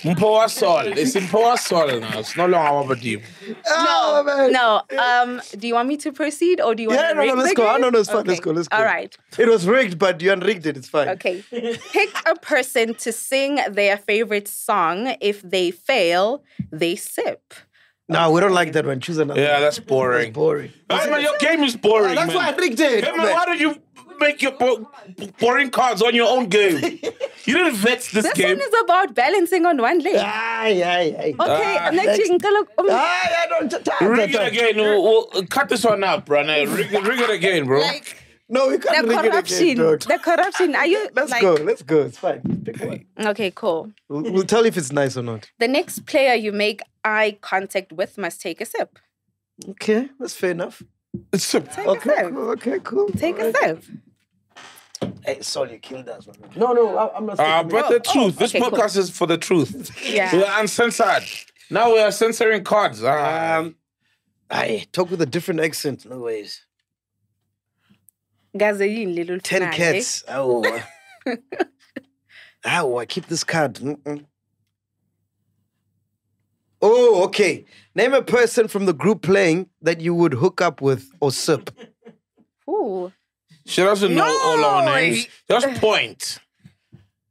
Mpoa 0.04 0.50
Sol. 0.50 0.88
It's 0.98 1.16
in 1.16 1.24
Mpoa 1.24 1.58
Sol 1.58 2.00
now. 2.00 2.20
It's 2.20 2.36
no 2.38 2.46
longer 2.48 2.92
Aberdeen. 2.94 3.22
Oh, 3.68 4.24
man. 4.26 4.52
No, 4.52 4.82
um, 4.98 5.42
do 5.58 5.68
you 5.68 5.74
want 5.74 5.88
me 5.88 5.98
to 5.98 6.12
proceed 6.12 6.62
or 6.62 6.76
do 6.76 6.84
you 6.84 6.90
want 6.90 7.02
Yeah, 7.02 7.10
to 7.10 7.16
no, 7.16 7.26
no, 7.26 7.34
let's 7.34 7.54
go. 7.54 7.72
Game? 7.72 7.82
no, 7.82 7.90
no, 7.90 8.00
it's 8.00 8.10
fine. 8.10 8.26
Let's 8.26 8.40
go, 8.40 8.52
let's 8.52 8.68
go. 8.68 8.78
All 8.78 8.84
right. 8.84 9.16
It 9.38 9.48
was 9.48 9.68
rigged, 9.68 10.00
but 10.00 10.22
you 10.22 10.32
unrigged 10.32 10.66
it. 10.66 10.78
It's 10.78 10.90
fine. 10.90 11.10
Okay. 11.10 11.44
Pick 11.52 12.10
a 12.26 12.36
person 12.36 12.94
to 12.96 13.12
sing 13.12 13.60
their 13.70 13.98
favorite 13.98 14.48
song. 14.48 15.16
If 15.22 15.42
they 15.42 15.72
fail, 15.72 16.44
they 16.72 16.96
sip. 16.96 17.54
No, 18.10 18.32
we 18.32 18.40
don't 18.42 18.54
like 18.54 18.72
that 18.74 18.86
one. 18.86 19.00
Choose 19.02 19.18
another. 19.18 19.40
Yeah, 19.42 19.60
that's 19.60 19.80
boring. 19.80 20.28
That's 20.28 20.36
boring. 20.36 20.72
Hey, 20.90 21.10
man, 21.10 21.22
your 21.22 21.38
game 21.40 21.64
is 21.64 21.76
boring. 21.76 22.16
That's 22.16 22.28
man. 22.28 22.36
why 22.38 22.50
I 22.52 22.56
rigged 22.56 22.80
it. 22.80 23.04
Hey, 23.04 23.12
man, 23.18 23.34
why 23.34 23.46
did 23.46 23.60
you 23.60 23.76
make 24.20 24.42
your 24.42 24.54
bo- 24.54 24.90
boring 25.40 25.70
cards 25.72 26.02
on 26.02 26.16
your 26.16 26.30
own 26.30 26.48
game? 26.48 27.00
You 27.46 27.54
didn't 27.54 27.76
vet 27.76 28.00
this, 28.14 28.32
game. 28.34 28.58
This 28.58 28.60
one 28.60 28.60
is 28.62 28.74
about 28.84 29.14
balancing 29.16 29.66
on 29.66 29.78
one 29.78 30.00
leg. 30.00 30.16
Aye, 30.16 30.22
aye, 30.84 31.16
aye. 31.20 31.36
Okay, 31.40 31.78
Ah. 31.80 31.90
next 31.92 32.06
Next. 32.08 32.28
thing, 32.28 32.40
ngicela- 32.40 32.68
um, 32.78 32.88
Aye, 32.90 33.36
I 33.40 33.48
don't. 33.50 33.70
t- 33.72 33.78
t- 34.00 34.06
Rig 34.06 34.34
it 34.36 34.48
again. 34.54 34.76
We'll, 34.78 35.30
we'll 35.34 35.46
cut 35.48 35.68
this 35.70 35.84
one 35.84 36.04
up, 36.04 36.26
bro. 36.26 36.42
Rig, 36.44 36.94
it- 36.94 37.04
rig 37.04 37.20
it 37.20 37.30
again, 37.30 37.66
bro. 37.66 37.80
like 37.82 38.16
No, 38.50 38.70
we 38.70 38.78
can't 38.78 39.06
the 39.08 39.14
it 39.14 39.22
corruption. 39.32 39.62
again, 39.64 39.78
dog. 39.78 40.00
The 40.02 40.20
corruption. 40.20 40.76
Are 40.76 40.86
you 40.86 41.10
Let's 41.14 41.32
like, 41.32 41.42
go. 41.42 41.54
Let's 41.56 41.82
go. 41.84 42.04
It's 42.04 42.18
fine. 42.18 42.42
Pick 42.64 42.80
one. 42.80 43.06
Okay, 43.20 43.52
cool. 43.52 43.92
We'll, 44.08 44.32
we'll 44.32 44.44
tell 44.46 44.66
if 44.66 44.78
it's 44.78 44.92
nice 44.92 45.18
or 45.18 45.24
not. 45.24 45.52
The 45.60 45.68
next 45.68 46.06
player 46.06 46.34
you 46.34 46.52
make 46.54 46.82
eye 47.04 47.38
contact 47.42 47.92
with 47.92 48.18
must 48.18 48.42
take 48.42 48.62
a 48.62 48.66
sip. 48.66 49.00
Okay, 49.70 50.10
that's 50.20 50.34
fair 50.34 50.52
enough. 50.52 50.82
It's 51.34 51.54
a- 51.54 51.60
Take 51.62 51.86
a 51.86 51.90
Okay, 51.90 52.16
sip. 52.16 52.30
cool. 52.34 52.50
Okay, 52.52 52.80
cool. 52.84 53.10
Take 53.10 53.40
a 53.40 53.54
sip. 53.54 53.84
Hey, 55.26 55.42
sorry, 55.42 55.74
you 55.74 55.80
killed 55.80 56.08
us. 56.10 56.28
No, 56.56 56.72
no, 56.74 56.98
I, 56.98 57.16
I'm 57.18 57.26
not. 57.26 57.40
Uh, 57.40 57.60
sticking 57.64 57.70
but 57.70 57.92
it. 57.92 58.04
the 58.04 58.10
truth. 58.12 58.38
this 58.38 58.56
okay, 58.56 58.62
cool. 58.62 58.72
podcast 58.72 58.98
is 58.98 59.10
for 59.10 59.28
the 59.28 59.38
truth. 59.38 59.92
Yeah. 60.08 60.34
We 60.34 60.44
are 60.44 60.60
uncensored. 60.62 61.24
Now 61.70 61.94
we 61.94 62.00
are 62.00 62.12
censoring 62.12 62.64
cards. 62.64 63.04
Um, 63.04 63.76
I 64.50 64.86
talk 64.94 65.12
with 65.12 65.22
a 65.22 65.26
different 65.26 65.60
accent. 65.60 66.06
No 66.10 66.20
ways. 66.20 66.62
Gaze 68.56 68.86
yini 68.88 69.16
lelo 69.16 69.40
Ten 69.42 69.62
olufunayo, 69.62 69.74
eh? 69.74 69.76
cats. 69.94 70.24
Oh. 70.28 70.84
Ow, 72.66 72.98
I 72.98 73.06
keep 73.06 73.28
this 73.28 73.44
card. 73.44 73.76
Mm-mm. 73.76 74.26
Oh, 76.82 77.24
okay. 77.26 77.66
Name 77.96 78.14
a 78.14 78.22
person 78.22 78.68
from 78.68 78.86
the 78.86 78.94
group 78.94 79.22
playing 79.24 79.68
that 79.82 80.00
you 80.02 80.14
would 80.14 80.34
hook 80.34 80.62
up 80.62 80.82
with 80.82 81.10
or 81.20 81.32
sip. 81.32 81.72
Ooh. 82.70 83.12
She 83.66 83.82
doesn't 83.82 84.14
know 84.14 84.24
all 84.46 84.64
our 84.64 84.86
names. 84.86 85.28
Just 85.50 85.68
point. 85.82 86.40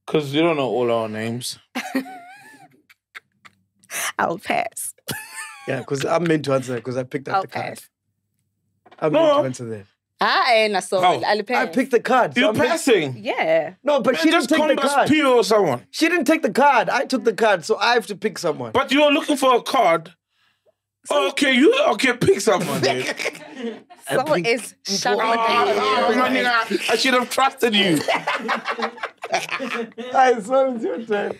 Because 0.04 0.35
you 0.35 0.42
don't 0.42 0.56
know 0.56 0.68
all 0.68 0.90
our 0.90 1.08
names. 1.08 1.58
I'll 4.18 4.38
pass. 4.38 4.94
Yeah, 5.66 5.78
because 5.80 6.04
I'm 6.04 6.25
meant 6.25 6.44
to 6.46 6.52
answer 6.54 6.75
because 6.76 6.96
I 6.96 7.02
picked 7.04 7.28
up 7.28 7.37
I'll 7.37 7.42
the 7.42 7.49
card. 7.49 7.80
I'm 8.99 9.12
No. 9.12 9.42
meant 9.42 9.54
to 9.56 9.64
answer 9.64 9.76
that. 9.78 9.87
Ah, 10.20 10.46
and 10.52 10.76
I 10.76 10.80
saw 10.80 11.00
How? 11.00 11.20
I'll 11.23 11.42
pass. 11.42 11.68
I 11.68 11.70
picked 11.70 11.90
the 11.90 12.00
card. 12.00 12.35
so 12.35 12.40
You're 12.40 12.49
I'm 12.50 12.56
meant- 12.56 12.70
passing. 12.70 13.16
Yeah. 13.23 13.75
No, 13.85 14.00
but 14.00 14.14
Man, 14.14 14.23
she 14.23 14.30
didn't 14.30 14.38
just 14.40 14.49
take 14.49 14.58
call 14.58 14.68
the 14.68 14.80
us 14.80 14.94
card. 14.94 15.08
Pio 15.08 15.37
or 15.37 15.44
someone. 15.44 15.87
She 15.90 16.08
didn't 16.08 16.25
take 16.25 16.42
the 16.42 16.50
card. 16.52 16.88
I 16.88 17.04
took 17.04 17.25
the 17.25 17.35
card, 17.35 17.64
so 17.66 17.76
I 17.76 17.92
have 17.94 18.06
to 18.06 18.16
pick 18.16 18.38
someone. 18.38 18.73
But 18.73 18.90
you're 18.92 19.12
looking 19.12 19.37
for 19.37 19.54
a 19.56 19.62
card. 19.62 20.14
Oh, 21.11 21.28
okay, 21.28 21.52
you 21.52 21.73
okay? 21.90 22.14
Pick 22.16 22.40
someone. 22.40 22.80
dude. 22.80 23.14
So 24.08 24.23
picked- 24.23 24.46
is 24.46 24.75
shut 24.87 25.18
Ah, 25.20 26.12
my 26.14 26.28
nigga, 26.28 26.90
I 26.90 26.96
should 26.96 27.14
have 27.14 27.28
trusted 27.28 27.75
you. 27.75 27.99
I 30.14 30.40
saw 30.40 30.73
it's 30.73 30.85
your 30.85 31.02
turn. 31.04 31.37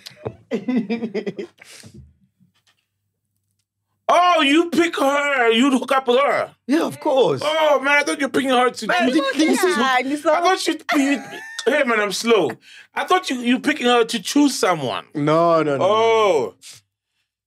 Oh, 4.09 4.41
you 4.43 4.71
pick 4.71 4.97
her. 4.97 5.51
You'd 5.51 5.73
hook 5.73 5.91
up 5.93 6.07
with 6.07 6.19
her. 6.21 6.55
Yeah, 6.67 6.85
of 6.85 7.01
course. 7.01 7.43
Oh 7.45 7.81
man, 7.81 7.99
I 7.99 8.03
thought 8.05 8.21
you're 8.21 8.29
picking 8.29 8.51
her 8.51 8.71
to. 8.71 8.87
Man, 8.87 9.11
choose- 9.11 9.33
this 9.37 9.65
is- 9.65 9.79
I 9.79 10.03
thought 10.23 10.67
you. 10.67 10.79
you 10.97 11.23
hey 11.67 11.83
man, 11.85 12.01
I'm 12.01 12.13
slow. 12.13 12.53
I 12.95 13.05
thought 13.05 13.29
you 13.31 13.41
you 13.41 13.59
picking 13.59 13.87
her 13.87 14.05
to 14.05 14.23
choose 14.23 14.57
someone. 14.57 15.07
No, 15.15 15.63
no, 15.63 15.77
no. 15.77 15.85
Oh, 15.85 16.55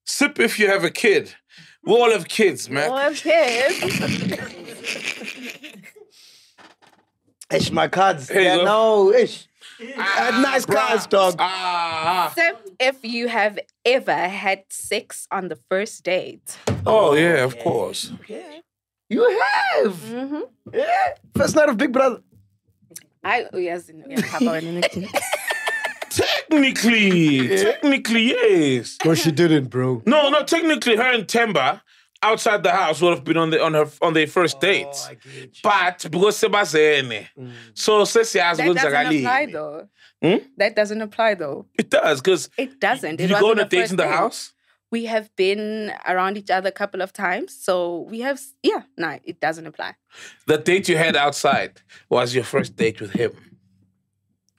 sip 0.05 0.39
if 0.39 0.59
you 0.59 0.67
have 0.67 0.83
a 0.83 0.91
kid. 0.91 1.33
We 1.83 1.93
all 1.93 2.11
have 2.11 2.27
kids, 2.27 2.69
man. 2.69 2.89
Oh, 2.91 3.09
okay. 3.11 3.69
Ish, 7.51 7.71
my 7.71 7.87
cards. 7.87 8.29
Here 8.29 8.41
you 8.41 8.47
yeah, 8.47 8.63
no, 8.63 9.11
ish. 9.11 9.47
I 9.79 10.03
had 10.03 10.41
nice 10.41 10.65
bruh. 10.65 10.75
cards, 10.75 11.07
dog. 11.07 11.35
Ah, 11.39 12.27
Except 12.31 12.69
if 12.79 13.03
you 13.03 13.27
have 13.27 13.59
ever 13.85 14.27
had 14.27 14.63
sex 14.69 15.27
on 15.31 15.47
the 15.47 15.57
first 15.69 16.03
date. 16.03 16.57
oh 16.85 17.13
yeah, 17.13 17.43
of 17.43 17.57
course. 17.59 18.11
Yeah. 18.27 18.59
You 19.09 19.23
have. 19.23 19.95
Mm-hmm. 19.95 20.41
Yeah. 20.73 21.13
First 21.35 21.55
night 21.55 21.69
of 21.69 21.77
Big 21.77 21.91
Brother. 21.91 22.21
I 23.23 23.45
oh, 23.51 23.57
yes, 23.57 23.89
yeah, 24.07 24.21
Papa, 24.29 24.45
when 24.45 24.81
Technically, 26.09 27.47
technically, 27.57 28.23
yes. 28.23 28.97
No, 29.05 29.13
she 29.13 29.31
didn't, 29.31 29.65
bro. 29.65 30.01
No, 30.05 30.29
no, 30.29 30.43
technically, 30.43 30.95
her 30.95 31.13
and 31.13 31.27
Themba 31.27 31.81
outside 32.21 32.63
the 32.63 32.71
house 32.71 33.01
would 33.01 33.13
have 33.13 33.23
been 33.23 33.37
on 33.37 33.49
the 33.49 33.61
on 33.61 33.73
her 33.73 33.87
on 34.01 34.13
their 34.13 34.27
first 34.27 34.59
date. 34.59 34.87
But 35.63 36.05
because 36.09 36.41
Sebazene, 36.41 37.27
so 37.73 38.01
sesiyazi 38.03 38.73
that 38.73 38.91
doesn't 38.91 39.17
apply 39.17 39.45
though. 39.47 39.87
Hmm? 40.21 40.35
That 40.57 40.75
doesn't 40.75 41.01
apply 41.01 41.35
though. 41.35 41.65
It 41.77 41.89
does 41.89 42.21
because 42.21 42.49
It 42.57 42.79
doesn't. 42.79 43.19
It 43.21 43.29
you 43.29 43.29
go 43.29 43.35
on 43.37 43.57
wasn't 43.57 43.61
a 43.61 43.65
date 43.65 43.91
in 43.91 43.97
the 43.97 44.07
house? 44.07 44.53
We 44.91 45.05
have 45.05 45.33
been 45.35 45.93
around 46.07 46.37
each 46.37 46.49
other 46.49 46.69
a 46.69 46.71
couple 46.71 47.01
of 47.01 47.13
times, 47.13 47.55
so 47.55 48.07
we 48.09 48.21
have. 48.21 48.41
Yeah, 48.63 48.83
no, 48.97 49.19
it 49.23 49.39
doesn't 49.39 49.67
apply. 49.67 49.95
The 50.47 50.57
date 50.57 50.89
you 50.89 50.97
had 50.97 51.15
outside 51.15 51.81
was 52.09 52.33
your 52.33 52.43
first 52.43 52.75
date 52.75 52.99
with 52.99 53.11
him. 53.11 53.31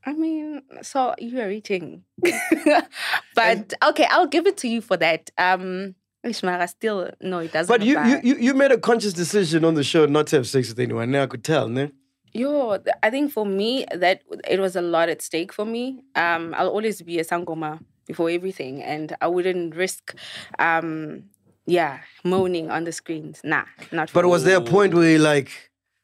I 0.06 0.14
mean, 0.14 0.62
so 0.82 1.14
you 1.18 1.38
are 1.40 1.48
reaching, 1.48 2.04
but 3.34 3.74
okay, 3.88 4.06
I'll 4.08 4.28
give 4.28 4.46
it 4.46 4.56
to 4.58 4.68
you 4.68 4.80
for 4.80 4.96
that. 4.96 5.30
Um, 5.36 5.94
Ishmara 6.24 6.68
still 6.68 7.10
no, 7.20 7.38
it 7.38 7.52
doesn't. 7.52 7.72
But 7.72 7.84
you, 7.86 7.96
apply. 7.96 8.08
you, 8.08 8.20
you, 8.22 8.36
you 8.36 8.54
made 8.54 8.72
a 8.72 8.78
conscious 8.78 9.12
decision 9.12 9.64
on 9.64 9.74
the 9.74 9.84
show 9.84 10.06
not 10.06 10.26
to 10.28 10.36
have 10.36 10.46
sex 10.46 10.68
with 10.68 10.78
anyone. 10.78 11.10
Now 11.10 11.22
I 11.22 11.26
could 11.26 11.44
tell, 11.44 11.68
no? 11.68 11.90
Yo, 12.32 12.78
I 13.02 13.10
think 13.10 13.32
for 13.32 13.44
me 13.44 13.86
that 13.94 14.22
it 14.48 14.60
was 14.60 14.76
a 14.76 14.82
lot 14.82 15.08
at 15.08 15.20
stake 15.22 15.52
for 15.52 15.64
me. 15.64 16.04
Um, 16.14 16.54
I'll 16.56 16.68
always 16.68 17.02
be 17.02 17.18
a 17.18 17.24
sangoma 17.24 17.80
before 18.06 18.30
everything, 18.30 18.82
and 18.82 19.16
I 19.20 19.26
wouldn't 19.26 19.74
risk, 19.74 20.14
um, 20.58 21.24
yeah, 21.66 22.00
moaning 22.22 22.70
on 22.70 22.84
the 22.84 22.92
screens. 22.92 23.40
Nah, 23.42 23.64
not. 23.90 24.10
For 24.10 24.14
But 24.14 24.24
me. 24.26 24.30
was 24.30 24.44
there 24.44 24.58
a 24.58 24.60
point 24.60 24.94
where 24.94 25.10
you're 25.10 25.18
like, 25.18 25.50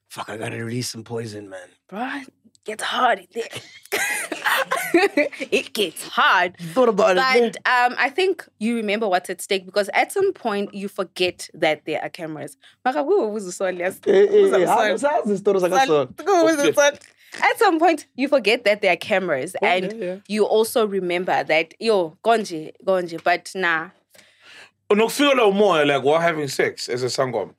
fuck, 0.08 0.28
I 0.28 0.36
gotta 0.36 0.56
release 0.64 0.88
some 0.88 1.04
poison, 1.04 1.48
man? 1.48 1.68
Bruh, 1.90 2.26
gets 2.66 2.82
hard 2.82 3.20
in 3.20 3.26
there. 3.32 3.48
it 5.50 5.72
gets 5.72 6.06
hard. 6.08 6.56
Thought 6.58 6.88
about 6.90 7.16
But 7.16 7.36
it. 7.36 7.56
um, 7.66 7.94
I 7.98 8.10
think 8.10 8.46
you 8.58 8.76
remember 8.76 9.08
what's 9.08 9.30
at 9.30 9.40
stake 9.40 9.64
because 9.64 9.88
at 9.94 10.12
some 10.12 10.32
point 10.32 10.74
you 10.74 10.88
forget 10.88 11.48
that 11.54 11.84
there 11.86 12.02
are 12.02 12.08
cameras. 12.08 12.56
Mara, 12.84 13.02
who 13.04 13.28
was 13.28 13.44
the 13.46 13.52
son? 13.52 13.76
Yes. 13.78 14.00
Eh, 14.06 14.10
eh, 14.10 14.26
Who's 14.26 14.50
the 14.50 14.62
eh, 14.62 14.66
son? 14.66 14.76
how's- 14.90 15.02
how's 15.02 15.38
story 15.38 15.60
like 15.60 15.72
a 15.72 15.76
Son. 15.86 15.86
son? 15.86 16.14
Who 16.26 16.44
was 16.44 16.56
the 16.56 16.72
son? 16.74 16.94
At 17.42 17.58
some 17.58 17.78
point, 17.78 18.06
you 18.16 18.28
forget 18.28 18.64
that 18.64 18.80
there 18.80 18.92
are 18.92 18.96
cameras, 18.96 19.54
oh, 19.60 19.66
and 19.66 19.92
yeah, 19.92 20.04
yeah. 20.06 20.16
you 20.26 20.44
also 20.46 20.86
remember 20.86 21.44
that 21.44 21.74
yo 21.78 22.16
gonje 22.24 22.72
gonje. 22.84 23.22
But 23.22 23.50
nah, 23.54 23.90
Unokufika 24.90 25.52
more 25.54 25.84
like 25.84 26.02
we're 26.02 26.20
having 26.20 26.48
sex 26.48 26.88
as 26.88 27.02
a 27.02 27.06
sangom. 27.06 27.52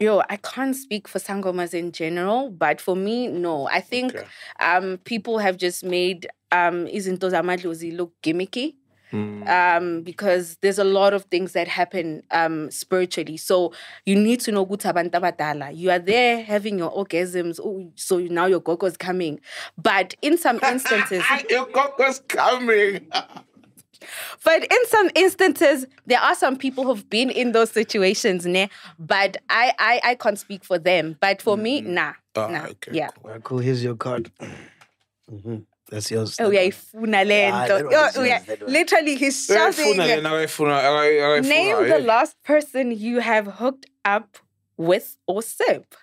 Yo, 0.00 0.22
I 0.28 0.36
can't 0.36 0.74
speak 0.74 1.06
for 1.06 1.18
sangomas 1.18 1.74
in 1.74 1.92
general, 1.92 2.50
but 2.50 2.80
for 2.80 2.96
me, 2.96 3.28
no. 3.28 3.68
I 3.68 3.80
think 3.80 4.14
Okay. 4.14 4.26
um, 4.58 4.98
people 5.04 5.38
have 5.38 5.56
just 5.58 5.84
made 5.84 6.26
um, 6.50 6.86
izinto 6.86 7.30
zamadlozi 7.30 7.96
look 7.96 8.12
gimmicky. 8.22 8.74
Um, 9.12 10.02
because 10.02 10.56
there's 10.60 10.78
a 10.78 10.84
lot 10.84 11.12
of 11.12 11.24
things 11.24 11.50
that 11.54 11.66
happen 11.66 12.22
um, 12.30 12.70
spiritually. 12.70 13.36
So 13.38 13.72
you 14.06 14.14
need 14.14 14.38
to 14.42 14.52
know 14.52 14.64
abantu. 14.64 15.74
You 15.76 15.90
are 15.90 15.98
there 15.98 16.44
having 16.44 16.78
your 16.78 16.92
orgasms. 16.92 17.58
Oh, 17.58 17.90
so 17.96 18.18
now 18.18 18.46
your 18.46 18.60
gogo 18.60 18.86
is 18.86 18.96
coming. 18.96 19.40
But 19.76 20.14
in 20.22 20.38
some 20.38 20.60
instances, 20.64 21.24
Your 21.48 21.66
was 21.98 22.20
coming. 22.28 23.10
but 24.44 24.62
in 24.64 24.86
some 24.86 25.10
instances, 25.14 25.86
there 26.06 26.20
are 26.20 26.34
some 26.34 26.56
people 26.56 26.84
who've 26.84 27.08
been 27.10 27.30
in 27.30 27.52
those 27.52 27.70
situations, 27.70 28.46
ne? 28.46 28.68
But 28.98 29.36
I, 29.48 29.72
I, 29.78 30.00
I 30.04 30.14
can't 30.14 30.38
speak 30.38 30.64
for 30.64 30.78
them. 30.78 31.16
But 31.20 31.42
for 31.42 31.56
me, 31.56 31.80
nah, 31.82 32.12
Ah, 32.36 32.48
nah. 32.48 32.64
okay, 32.66 32.92
yeah. 32.92 33.08
cool. 33.08 33.24
Alright, 33.30 33.44
cool. 33.44 33.58
Here's 33.58 33.82
your 33.84 33.96
card. 33.96 34.30
hmm 35.28 35.56
That's 35.90 36.10
yours. 36.10 36.36
Oh, 36.40 36.50
yeah, 36.50 36.62
ifuna 36.68 37.26
le 37.26 37.34
Ah, 37.52 37.66
nto. 37.66 37.68
that 37.68 37.84
one 37.84 37.94
Oh, 38.16 38.24
yeah. 38.24 38.42
Literally, 38.66 39.16
he's 39.16 39.48
Akayifuna 39.48 39.74
shouting. 39.74 39.96
yena, 39.96 40.30
akayifuna, 40.30 40.82
akay- 40.82 41.20
akayifuna, 41.20 41.48
Name 41.48 41.88
the 41.88 41.98
eh. 41.98 42.06
last 42.06 42.36
person 42.44 42.90
you 42.92 43.18
have 43.20 43.46
hooked 43.46 43.86
up 44.04 44.38
with 44.76 45.16
or 45.26 45.42
sip. 45.42 45.94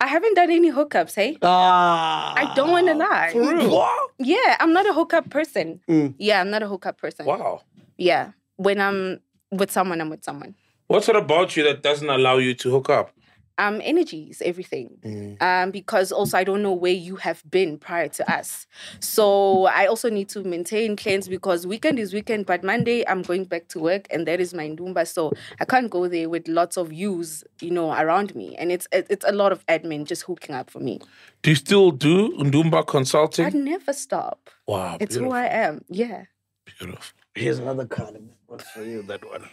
I 0.00 0.06
haven't 0.06 0.34
done 0.34 0.50
any 0.50 0.70
hookups, 0.70 1.14
hey? 1.14 1.38
Ah. 1.42 2.34
I 2.36 2.54
don't 2.54 2.70
want 2.70 2.86
to 2.88 2.94
lie. 2.94 3.30
For 3.32 3.68
What? 3.68 4.10
Yeah, 4.18 4.56
I'm 4.60 4.72
not 4.72 4.86
a 4.86 4.92
hookup 4.92 5.30
person. 5.30 5.80
Mm. 5.88 6.14
Yeah, 6.18 6.40
I'm 6.40 6.50
not 6.50 6.62
a 6.62 6.68
hookup 6.68 6.98
person. 6.98 7.26
Wow. 7.26 7.62
Yeah, 7.96 8.32
when 8.56 8.80
I'm 8.80 9.20
with 9.50 9.70
someone, 9.70 10.00
I'm 10.00 10.10
with 10.10 10.24
someone. 10.24 10.54
What's 10.86 11.08
it 11.08 11.16
about 11.16 11.56
you 11.56 11.62
that 11.64 11.82
doesn't 11.82 12.08
allow 12.08 12.36
you 12.38 12.54
to 12.54 12.70
hook 12.70 12.90
up? 12.90 13.10
Um, 13.58 13.80
energy 13.84 14.28
is 14.30 14.42
everything. 14.42 15.36
Um, 15.40 15.70
because 15.70 16.10
also 16.10 16.36
I 16.36 16.44
don't 16.44 16.62
know 16.62 16.72
where 16.72 16.92
you 16.92 17.16
have 17.16 17.42
been 17.50 17.78
prior 17.78 18.08
to 18.08 18.32
us. 18.32 18.66
So 19.00 19.66
I 19.66 19.86
also 19.86 20.10
need 20.10 20.28
to 20.30 20.42
maintain 20.42 20.96
cleanse 20.96 21.28
because 21.28 21.66
weekend 21.66 21.98
is 21.98 22.12
weekend, 22.12 22.46
but 22.46 22.64
Monday 22.64 23.06
I'm 23.06 23.22
going 23.22 23.44
back 23.44 23.68
to 23.68 23.78
work 23.78 24.06
and 24.10 24.26
that 24.26 24.40
is 24.40 24.54
my 24.54 24.68
ndumba. 24.68 25.06
So 25.06 25.32
I 25.60 25.64
can't 25.64 25.88
go 25.90 26.08
there 26.08 26.28
with 26.28 26.48
lots 26.48 26.76
of 26.76 26.92
yous, 26.92 27.44
you 27.60 27.70
know, 27.70 27.92
around 27.92 28.34
me. 28.34 28.56
And 28.56 28.72
it's 28.72 28.88
it's 28.92 29.24
a 29.26 29.32
lot 29.32 29.52
of 29.52 29.64
admin 29.66 30.04
just 30.04 30.22
hooking 30.22 30.54
up 30.54 30.68
for 30.70 30.80
me. 30.80 31.00
Do 31.42 31.50
you 31.50 31.56
still 31.56 31.90
do 31.90 32.32
Ndumba 32.38 32.86
consulting? 32.86 33.46
I 33.46 33.50
never 33.50 33.92
stop. 33.92 34.50
Wow. 34.66 34.96
It's 35.00 35.14
beautiful, 35.16 35.32
who 35.32 35.38
I 35.38 35.46
am. 35.46 35.84
Yeah. 35.88 36.24
beautiful. 36.78 36.98
Here's 37.34 37.58
another 37.58 37.86
card. 37.86 38.16
One 38.46 38.58
for 38.60 38.82
you. 38.82 39.02
That 39.02 39.24
one. 39.28 39.48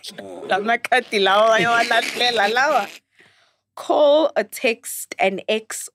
Call 3.75 4.31
a 4.35 4.43
text 4.43 5.15
an 5.19 5.41
ex. 5.47 5.89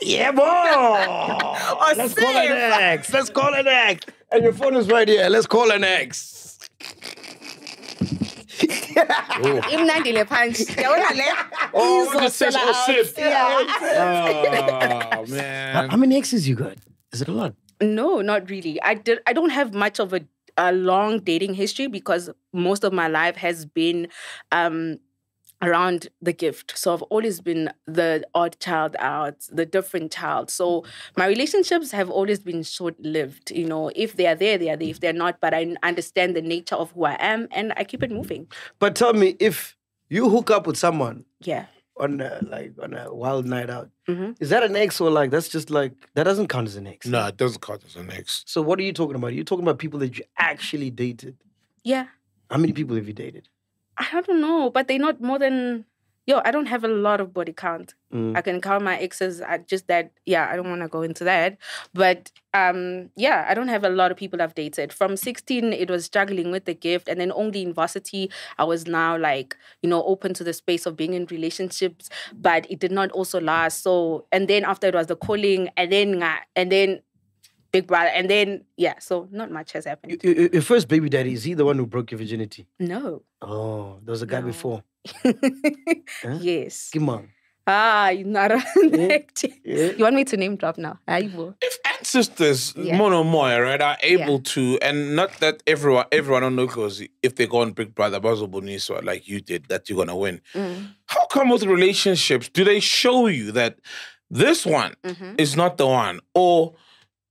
Yeah, 0.00 0.30
boy. 0.32 0.42
Let's 1.96 2.14
call 2.14 2.36
an 2.36 2.46
save. 2.48 2.72
X. 2.72 3.12
Let's 3.12 3.30
call 3.30 3.54
an 3.54 3.66
X. 3.66 4.04
And 4.32 4.42
your 4.44 4.52
phone 4.52 4.76
is 4.76 4.88
right 4.88 5.08
here. 5.08 5.28
Let's 5.28 5.46
call 5.46 5.70
an 5.70 5.84
X. 5.84 6.58
Imnandi 8.56 10.12
le 10.14 10.24
punch. 10.24 10.58
Yabona 10.76 11.10
le? 11.14 11.70
Oh, 11.74 12.06
what 12.14 12.24
is 12.24 12.38
this? 12.38 12.56
Izosela 12.56 12.60
Oh, 12.62 12.74
out. 12.74 13.06
sip. 13.06 13.18
Yeah. 13.18 15.10
Oh, 15.18 15.26
man. 15.26 15.90
How 15.90 15.96
many 15.96 16.16
exes 16.16 16.48
you 16.48 16.54
got? 16.54 16.76
Is 17.12 17.22
it 17.22 17.28
a 17.28 17.32
lot? 17.32 17.54
No, 17.80 18.20
not 18.22 18.48
really. 18.50 18.80
I 18.82 18.94
did. 18.94 19.18
I 19.26 19.32
don't 19.32 19.50
have 19.50 19.74
much 19.74 19.98
of 20.00 20.12
a, 20.14 20.20
a 20.56 20.72
long 20.72 21.20
dating 21.20 21.54
history 21.54 21.86
because 21.88 22.30
most 22.52 22.84
of 22.84 22.92
my 22.92 23.08
life 23.08 23.36
has 23.36 23.66
been 23.66 24.08
um, 24.52 24.98
around 25.66 26.08
the 26.22 26.32
gift. 26.32 26.76
So 26.78 26.94
I've 26.94 27.02
always 27.02 27.40
been 27.40 27.70
the 27.86 28.24
odd 28.34 28.58
child 28.60 28.96
out, 28.98 29.36
the 29.50 29.66
different 29.66 30.12
child. 30.12 30.50
So 30.50 30.84
my 31.16 31.26
relationships 31.26 31.90
have 31.90 32.08
always 32.10 32.38
been 32.38 32.62
short 32.62 32.98
lived. 33.00 33.50
You 33.50 33.66
know, 33.66 33.90
if 33.94 34.16
they 34.16 34.26
are 34.26 34.34
there, 34.34 34.56
they 34.58 34.70
are 34.70 34.76
there. 34.76 34.88
If 34.88 35.00
they're 35.00 35.12
not, 35.12 35.40
but 35.40 35.52
I 35.54 35.74
understand 35.82 36.36
the 36.36 36.42
nature 36.42 36.76
of 36.76 36.92
who 36.92 37.04
I 37.04 37.16
am 37.20 37.48
and 37.52 37.72
I 37.76 37.84
keep 37.84 38.02
it 38.02 38.10
moving. 38.10 38.46
But 38.78 38.94
tell 38.94 39.12
me, 39.12 39.36
if 39.40 39.76
you 40.08 40.28
hook 40.30 40.50
up 40.50 40.66
with 40.66 40.76
someone 40.76 41.24
Yeah. 41.40 41.66
on 41.98 42.20
a, 42.20 42.40
like 42.46 42.72
on 42.82 42.94
a 42.94 43.12
wild 43.12 43.46
night 43.46 43.70
out, 43.70 43.90
Mhm. 44.08 44.36
is 44.40 44.50
that 44.50 44.62
an 44.62 44.76
ex 44.76 45.00
or 45.00 45.10
like 45.10 45.30
that's 45.30 45.48
just 45.48 45.70
like 45.70 45.92
that 46.14 46.24
doesn't 46.24 46.46
count 46.48 46.68
as 46.68 46.76
an 46.76 46.86
ex? 46.86 47.06
No, 47.06 47.26
it 47.26 47.36
doesn't 47.36 47.60
count 47.62 47.82
as 47.84 47.96
an 47.96 48.10
ex. 48.12 48.44
So 48.46 48.62
what 48.62 48.78
are 48.78 48.82
you 48.82 48.92
talking 48.92 49.16
about? 49.16 49.34
You're 49.34 49.44
talking 49.44 49.64
about 49.64 49.78
people 49.78 49.98
that 50.00 50.16
you 50.18 50.24
actually 50.38 50.90
dated. 50.90 51.36
Yeah. 51.82 52.06
How 52.50 52.58
many 52.58 52.72
people 52.72 52.94
have 52.96 53.08
you 53.08 53.14
dated? 53.14 53.48
I 53.98 54.20
don't 54.20 54.40
know, 54.40 54.70
but 54.70 54.88
they're 54.88 54.98
not 54.98 55.20
more 55.20 55.38
than. 55.38 55.84
Yo, 56.28 56.40
I 56.44 56.50
don't 56.50 56.66
have 56.66 56.82
a 56.82 56.88
lot 56.88 57.20
of 57.20 57.32
body 57.32 57.52
count. 57.52 57.94
Mm. 58.12 58.36
I 58.36 58.40
can 58.40 58.60
count 58.60 58.82
my 58.82 58.98
exes. 58.98 59.40
I 59.40 59.58
just 59.58 59.86
that, 59.86 60.10
yeah, 60.24 60.48
I 60.50 60.56
don't 60.56 60.68
want 60.68 60.82
to 60.82 60.88
go 60.88 61.02
into 61.02 61.22
that. 61.22 61.56
But 61.94 62.32
um, 62.52 63.10
yeah, 63.16 63.46
I 63.48 63.54
don't 63.54 63.68
have 63.68 63.84
a 63.84 63.88
lot 63.88 64.10
of 64.10 64.16
people 64.16 64.42
I've 64.42 64.56
dated. 64.56 64.92
From 64.92 65.16
16, 65.16 65.72
it 65.72 65.88
was 65.88 66.04
struggling 66.04 66.50
with 66.50 66.64
the 66.64 66.74
gift. 66.74 67.06
And 67.08 67.20
then 67.20 67.30
only 67.30 67.62
in 67.62 67.72
varsity, 67.72 68.28
I 68.58 68.64
was 68.64 68.88
now 68.88 69.16
like, 69.16 69.56
you 69.82 69.88
know, 69.88 70.02
open 70.02 70.34
to 70.34 70.42
the 70.42 70.52
space 70.52 70.84
of 70.84 70.96
being 70.96 71.14
in 71.14 71.26
relationships. 71.26 72.10
But 72.34 72.68
it 72.68 72.80
did 72.80 72.90
not 72.90 73.12
also 73.12 73.40
last. 73.40 73.84
So, 73.84 74.26
and 74.32 74.48
then 74.48 74.64
after 74.64 74.88
it 74.88 74.94
was 74.94 75.06
the 75.06 75.14
calling, 75.14 75.68
and 75.76 75.92
then, 75.92 76.24
and 76.56 76.72
then 76.72 77.02
Big 77.72 77.86
Brother, 77.86 78.08
and 78.08 78.28
then, 78.30 78.64
yeah, 78.76 78.94
so 79.00 79.28
not 79.30 79.50
much 79.50 79.72
has 79.72 79.84
happened. 79.84 80.20
Y- 80.24 80.34
y- 80.36 80.48
Your 80.52 80.62
first 80.62 80.88
baby 80.88 81.08
daddy, 81.08 81.32
is 81.32 81.44
he 81.44 81.54
the 81.54 81.64
one 81.64 81.76
who 81.76 81.86
broke 81.86 82.10
your 82.10 82.18
virginity? 82.18 82.66
No. 82.78 83.22
Oh, 83.42 83.98
there 84.04 84.12
was 84.12 84.22
a 84.22 84.26
guy 84.26 84.40
No. 84.40 84.46
before. 84.46 84.82
Yes. 86.40 86.90
Come 86.92 87.08
on. 87.10 87.28
Ah, 87.68 88.10
you're 88.10 88.26
not 88.28 88.52
a 88.52 88.62
Yeah. 89.64 89.90
You 89.92 90.04
want 90.04 90.14
me 90.14 90.24
to 90.24 90.36
name 90.36 90.54
drop 90.56 90.78
now? 90.78 91.00
I 91.08 91.22
will. 91.34 91.56
If 91.60 91.78
ancestors, 91.98 92.72
Yeah. 92.76 92.96
mono 92.96 93.24
moya, 93.24 93.60
right, 93.60 93.80
are 93.82 93.96
able 94.02 94.34
Yeah. 94.34 94.52
to, 94.54 94.78
and 94.82 95.16
not 95.16 95.32
that 95.40 95.62
everyone, 95.66 96.04
everyone 96.12 96.42
don't 96.42 96.54
know, 96.56 96.66
because 96.66 97.02
if 97.24 97.34
they 97.34 97.46
go 97.48 97.58
on 97.62 97.72
Big 97.72 97.92
Brother, 97.94 98.20
Basil 98.20 98.48
Boniswa, 98.48 99.02
like 99.04 99.26
you 99.26 99.40
did, 99.40 99.66
that 99.66 99.88
you're 99.88 99.98
gonna 99.98 100.16
win. 100.16 100.40
Mm. 100.54 100.94
How 101.06 101.26
come 101.26 101.48
with 101.50 101.64
relationships, 101.64 102.48
do 102.48 102.62
they 102.62 102.78
show 102.78 103.26
you 103.26 103.50
that 103.52 103.78
this 104.30 104.64
one 104.64 104.94
Mm-hmm. 105.04 105.34
is 105.38 105.56
not 105.56 105.76
the 105.76 105.86
one, 105.88 106.20
or 106.34 106.56
every? 106.68 106.78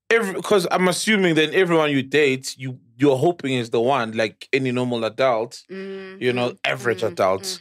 Because 0.10 0.68
I'm 0.72 0.88
assuming 0.88 1.36
then 1.36 1.54
everyone 1.54 1.92
you 1.92 2.04
date, 2.04 2.56
you 2.58 2.80
you're 2.98 3.18
hoping 3.18 3.54
is 3.54 3.72
the 3.72 3.82
one, 3.82 4.12
like 4.14 4.48
any 4.54 4.72
normal 4.72 5.04
adult, 5.04 5.64
you 5.70 6.32
know, 6.32 6.50
Mm-hmm. 6.52 6.72
average 6.72 7.04
adults. 7.04 7.60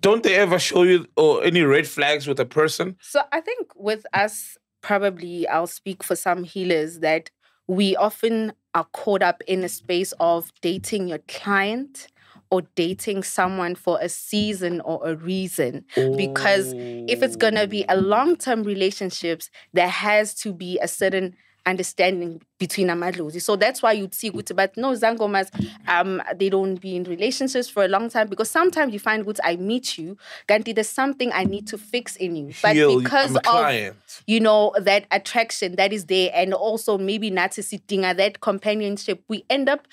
Don't 0.00 0.22
they 0.22 0.36
ever 0.36 0.58
show 0.58 0.82
you 0.84 1.06
or 1.16 1.42
any 1.44 1.62
red 1.62 1.86
flags 1.86 2.26
with 2.26 2.38
a 2.40 2.44
person? 2.46 2.96
So 3.00 3.22
I 3.32 3.40
think 3.40 3.68
with 3.74 4.06
us, 4.12 4.56
probably 4.82 5.46
I'll 5.48 5.66
speak 5.66 6.02
for 6.04 6.14
some 6.16 6.44
healers 6.44 7.00
that 7.00 7.30
we 7.66 7.96
often 7.96 8.52
are 8.74 8.86
caught 8.92 9.22
up 9.22 9.42
in 9.46 9.64
a 9.64 9.68
space 9.68 10.12
of 10.20 10.52
dating 10.62 11.08
your 11.08 11.18
client 11.28 12.08
or 12.50 12.62
dating 12.74 13.22
someone 13.22 13.74
for 13.74 13.98
a 14.00 14.08
season 14.08 14.80
or 14.82 15.00
a 15.08 15.14
reason. 15.16 15.84
Because 16.16 16.74
if 17.06 17.22
it's 17.22 17.36
gonna 17.36 17.66
be 17.66 17.84
a 17.88 17.96
long-term 17.96 18.62
relationships, 18.62 19.50
there 19.72 19.88
has 19.88 20.34
to 20.36 20.52
be 20.52 20.78
a 20.80 20.88
certain 20.88 21.34
understanding 21.66 22.40
between 22.58 22.88
amadlozi. 22.88 23.42
So 23.42 23.56
that's 23.56 23.82
why 23.82 23.92
you'd 23.92 24.14
see 24.14 24.30
good 24.30 24.50
but 24.54 24.76
no 24.76 24.92
Zangomas, 24.92 25.48
um, 25.88 26.22
they 26.36 26.48
don't 26.48 26.76
be 26.76 26.94
in 26.96 27.04
relationships 27.04 27.68
for 27.68 27.84
a 27.84 27.88
long 27.88 28.08
time 28.08 28.28
because 28.28 28.50
sometimes 28.50 28.92
you 28.92 29.00
find 29.00 29.24
good 29.24 29.40
I 29.42 29.56
meet 29.56 29.98
you, 29.98 30.16
Ganti, 30.48 30.74
there's 30.74 30.88
something 30.88 31.32
I 31.32 31.44
need 31.44 31.66
to 31.68 31.78
fix 31.78 32.16
in 32.16 32.36
you. 32.36 32.52
But 32.62 32.74
because 32.74 33.36
of 33.36 33.96
you 34.26 34.40
know, 34.40 34.72
that 34.78 35.06
attraction 35.10 35.76
that 35.76 35.92
is 35.92 36.06
there, 36.06 36.30
and 36.34 36.54
also 36.54 36.98
maybe 36.98 37.30
narcissistic, 37.30 38.16
that 38.16 38.40
companionship, 38.40 39.22
we 39.28 39.44
end 39.50 39.68
up 39.68 39.88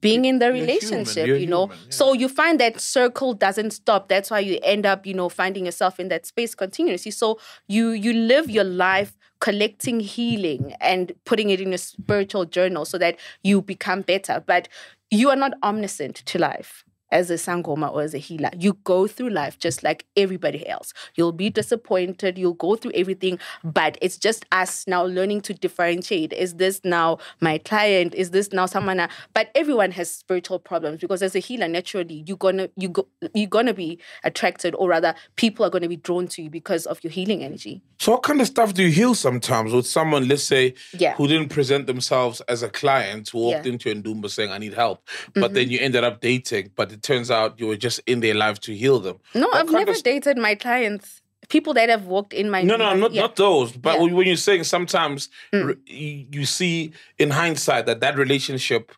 being 0.00 0.24
in 0.24 0.38
the 0.38 0.52
relationship, 0.52 1.26
you 1.26 1.46
know. 1.46 1.66
human, 1.66 1.78
yeah. 1.84 1.90
So 1.90 2.12
you 2.12 2.28
find 2.28 2.60
that 2.60 2.80
circle 2.80 3.34
doesn't 3.34 3.70
stop. 3.70 4.08
That's 4.08 4.30
why 4.30 4.40
you 4.40 4.58
end 4.62 4.86
up, 4.86 5.06
you 5.06 5.14
know, 5.14 5.28
finding 5.28 5.66
yourself 5.66 5.98
in 5.98 6.08
that 6.08 6.26
space 6.26 6.54
continuously. 6.54 7.10
So 7.10 7.38
you 7.68 7.90
you 7.90 8.12
live 8.12 8.50
your 8.50 8.64
life 8.64 9.16
collecting 9.42 9.98
healing 9.98 10.72
and 10.80 11.12
putting 11.24 11.50
it 11.50 11.60
in 11.60 11.72
a 11.72 11.78
spiritual 11.78 12.44
journal 12.44 12.84
so 12.84 12.96
that 12.96 13.18
you 13.42 13.60
become 13.60 14.00
better. 14.00 14.42
But 14.46 14.68
you 15.10 15.30
are 15.30 15.36
not 15.36 15.54
omniscient 15.64 16.14
to 16.26 16.38
life 16.38 16.84
as 17.12 17.30
a 17.30 17.34
sangoma 17.34 17.92
or 17.92 18.02
as 18.02 18.14
a 18.14 18.18
healer. 18.18 18.50
You 18.58 18.72
go 18.84 19.06
through 19.06 19.30
life 19.30 19.58
just 19.58 19.82
like 19.84 20.04
everybody 20.16 20.66
else. 20.66 20.92
You'll 21.14 21.32
be 21.32 21.50
disappointed, 21.50 22.38
you'll 22.38 22.54
go 22.54 22.74
through 22.76 22.92
everything, 22.94 23.38
but 23.62 23.98
it's 24.02 24.16
just 24.16 24.44
us 24.50 24.86
now 24.88 25.04
learning 25.04 25.42
to 25.42 25.54
differentiate. 25.54 26.32
Is 26.32 26.54
this 26.54 26.80
now 26.84 27.18
my 27.40 27.58
client? 27.58 28.14
Is 28.14 28.30
this 28.30 28.52
now 28.52 28.66
someone? 28.66 28.98
I- 28.98 29.08
But 29.34 29.50
everyone 29.54 29.92
has 29.92 30.10
spiritual 30.10 30.58
problems 30.58 31.00
because 31.00 31.22
as 31.22 31.34
a 31.36 31.38
healer, 31.38 31.68
naturally, 31.68 32.24
you're 32.26 32.36
gonna 32.36 32.68
you 32.76 32.88
go 32.88 33.06
you're 33.34 33.46
gonna 33.48 33.74
be 33.74 33.98
attracted, 34.24 34.74
or 34.76 34.88
rather, 34.88 35.14
people 35.36 35.64
are 35.66 35.70
gonna 35.70 35.88
be 35.88 35.96
drawn 35.96 36.26
to 36.28 36.42
you 36.42 36.50
because 36.50 36.86
of 36.86 37.02
your 37.04 37.10
healing 37.10 37.44
energy. 37.44 37.82
So 37.98 38.12
what 38.12 38.22
kind 38.22 38.40
of 38.40 38.46
stuff 38.46 38.74
do 38.74 38.82
you 38.82 38.90
heal 38.90 39.14
sometimes 39.14 39.72
with 39.72 39.86
someone, 39.86 40.26
let's 40.28 40.42
say, 40.42 40.74
Yeah. 40.98 41.14
who 41.16 41.28
didn't 41.28 41.50
present 41.50 41.86
themselves 41.86 42.40
as 42.48 42.62
a 42.62 42.68
client, 42.68 43.28
who 43.28 43.38
walked 43.38 43.66
Yeah. 43.66 43.72
into 43.72 43.94
Ndumba 43.94 44.30
saying, 44.30 44.50
I 44.50 44.58
need 44.58 44.74
help, 44.74 45.06
but 45.34 45.52
then 45.54 45.64
mm-hmm. 45.64 45.72
you 45.72 45.78
ended 45.80 46.04
up 46.04 46.20
dating, 46.20 46.70
but 46.74 46.90
it 46.92 47.01
turns 47.02 47.30
out 47.30 47.58
you 47.60 47.66
were 47.66 47.76
just 47.76 48.00
in 48.06 48.20
their 48.20 48.34
life 48.34 48.60
to 48.60 48.74
heal 48.74 48.98
them. 49.00 49.18
No, 49.34 49.50
I've 49.52 49.70
never 49.70 49.92
of- 49.92 50.02
dated 50.02 50.38
my 50.38 50.54
clients. 50.54 51.20
People 51.48 51.74
that 51.74 51.88
have 51.90 52.06
walked 52.06 52.32
in 52.32 52.48
my 52.48 52.62
No, 52.62 52.76
no, 52.76 52.94
not, 52.94 53.12
yeah. 53.12 53.22
not 53.22 53.36
those. 53.36 53.72
But 53.72 53.94
Yeah. 54.00 54.06
Mm. 54.06 54.12
when 54.14 54.26
you're 54.26 54.36
saying 54.36 54.64
sometimes 54.64 55.28
re- 55.52 55.74
you, 55.86 56.46
see 56.46 56.92
in 57.18 57.30
hindsight 57.30 57.84
that 57.86 58.00
that 58.00 58.16
relationship, 58.16 58.92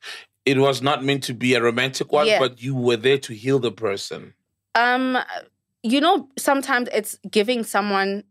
it 0.45 0.59
was 0.59 0.83
not 0.83 1.03
meant 1.03 1.25
to 1.25 1.35
be 1.35 1.55
a 1.55 1.63
romantic 1.63 2.13
one, 2.13 2.27
Yeah. 2.27 2.39
but 2.39 2.63
you 2.63 2.77
were 2.77 2.97
there 2.99 3.19
to 3.19 3.33
heal 3.33 3.59
the 3.59 3.73
person. 3.73 4.35
Um, 4.75 5.19
you 5.83 6.01
know, 6.01 6.29
sometimes 6.39 6.89
it's 6.93 7.19
giving 7.31 7.65
someone 7.65 8.25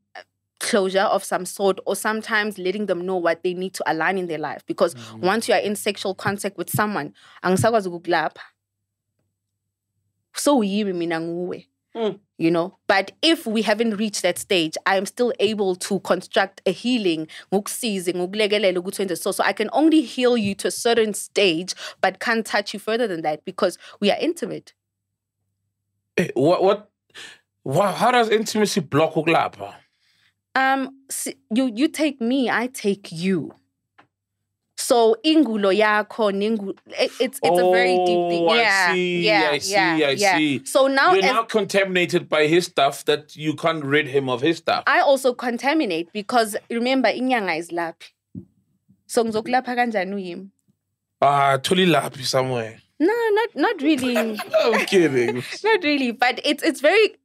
closure 0.60 1.02
of 1.02 1.24
some 1.26 1.46
sort 1.46 1.80
or 1.86 1.96
sometimes 1.96 2.58
letting 2.58 2.86
them 2.86 3.06
know 3.06 3.18
what 3.18 3.44
they 3.44 3.54
need 3.54 3.74
to 3.74 3.84
align 3.92 4.18
in 4.18 4.28
their 4.28 4.38
life 4.38 4.64
because 4.66 4.96
once 5.20 5.50
you 5.50 5.54
are 5.54 5.60
in 5.60 5.76
sexual 5.76 6.16
contact 6.16 6.58
with 6.58 6.70
someone 6.70 7.12
angisakwazi 7.44 7.90
ukukulapha 7.90 8.40
so 10.36 10.64
yimi 10.64 10.94
mina 10.94 11.22
nguwe 11.22 11.68
you 12.40 12.50
know? 12.50 12.76
But 12.88 13.12
if 13.22 13.46
we 13.46 13.62
haven't 13.62 13.98
reached 13.98 14.24
that 14.24 14.40
stage 14.40 14.76
i 14.88 14.98
am 14.98 15.06
still 15.06 15.32
able 15.40 15.76
to 15.76 16.00
construct 16.00 16.62
a 16.66 16.72
healing 16.72 17.28
ngokusize 17.54 18.14
ngokulekelela 18.14 18.80
ukuthi 18.80 19.02
wenze 19.02 19.16
so. 19.16 19.32
So 19.32 19.44
i 19.44 19.54
can 19.54 19.70
only 19.72 20.02
heal 20.02 20.36
you 20.38 20.56
to 20.56 20.68
a 20.68 20.72
certain 20.72 21.14
stage 21.14 21.76
but 22.02 22.20
can't 22.20 22.46
touch 22.46 22.74
you 22.74 22.80
further 22.80 23.08
than 23.08 23.22
that 23.22 23.46
because 23.46 23.78
we 24.02 24.10
are 24.12 24.18
intimate. 24.20 24.74
Eh, 26.18 26.30
What 26.36 26.64
what 26.64 26.90
wha- 27.64 27.92
how 27.94 28.12
does 28.12 28.30
intimacy 28.30 28.80
block 28.82 29.14
ukulapha? 29.16 29.76
um 30.56 30.90
you 31.56 31.72
you 31.76 31.88
take 31.88 32.20
me 32.22 32.50
i 32.50 32.68
take 32.68 33.12
you 33.12 33.54
so 34.90 35.16
ingulo 35.24 35.72
yakho 35.84 36.26
nengu 36.32 36.70
it- 37.04 37.12
it's 37.26 37.40
it's 37.48 37.60
a 37.60 37.72
very 37.72 37.96
deep 38.08 38.24
thing 38.30 38.44
Oh, 38.44 38.50
I 38.50 38.58
yeah 38.62 38.94
see, 38.94 39.22
yeah 39.28 39.50
I 39.52 39.60
see, 39.60 39.72
yeah, 39.74 40.08
I 40.08 40.16
yeah. 40.24 40.38
see. 40.38 40.62
so 40.66 40.88
now 40.88 41.14
You're 41.14 41.22
now 41.34 41.44
contaminated 41.44 42.28
by 42.30 42.48
his 42.48 42.66
stuff 42.66 43.06
that 43.06 43.36
you 43.36 43.54
can't 43.56 43.84
rid 43.86 44.08
him 44.08 44.30
of 44.30 44.42
his 44.42 44.58
stuff. 44.58 44.84
I 44.88 45.00
also 45.02 45.34
contaminate 45.34 46.12
because 46.14 46.56
remember 46.70 47.10
inyanga 47.10 47.58
is 47.60 47.70
laphi. 47.72 48.12
So 49.08 49.24
ngizokulapha 49.24 49.76
kanjani 49.80 50.14
uyimi? 50.16 50.50
Ah, 51.22 51.58
totally 51.58 51.86
lappy 51.86 52.24
somewhere. 52.24 52.80
No, 53.00 53.14
not 53.40 53.50
not 53.56 53.82
really. 53.82 54.18
I'm 54.64 54.86
kidding. 54.86 55.44
not 55.64 55.84
really, 55.84 56.12
but 56.12 56.40
it's 56.44 56.64
it's 56.64 56.82
very 56.82 57.16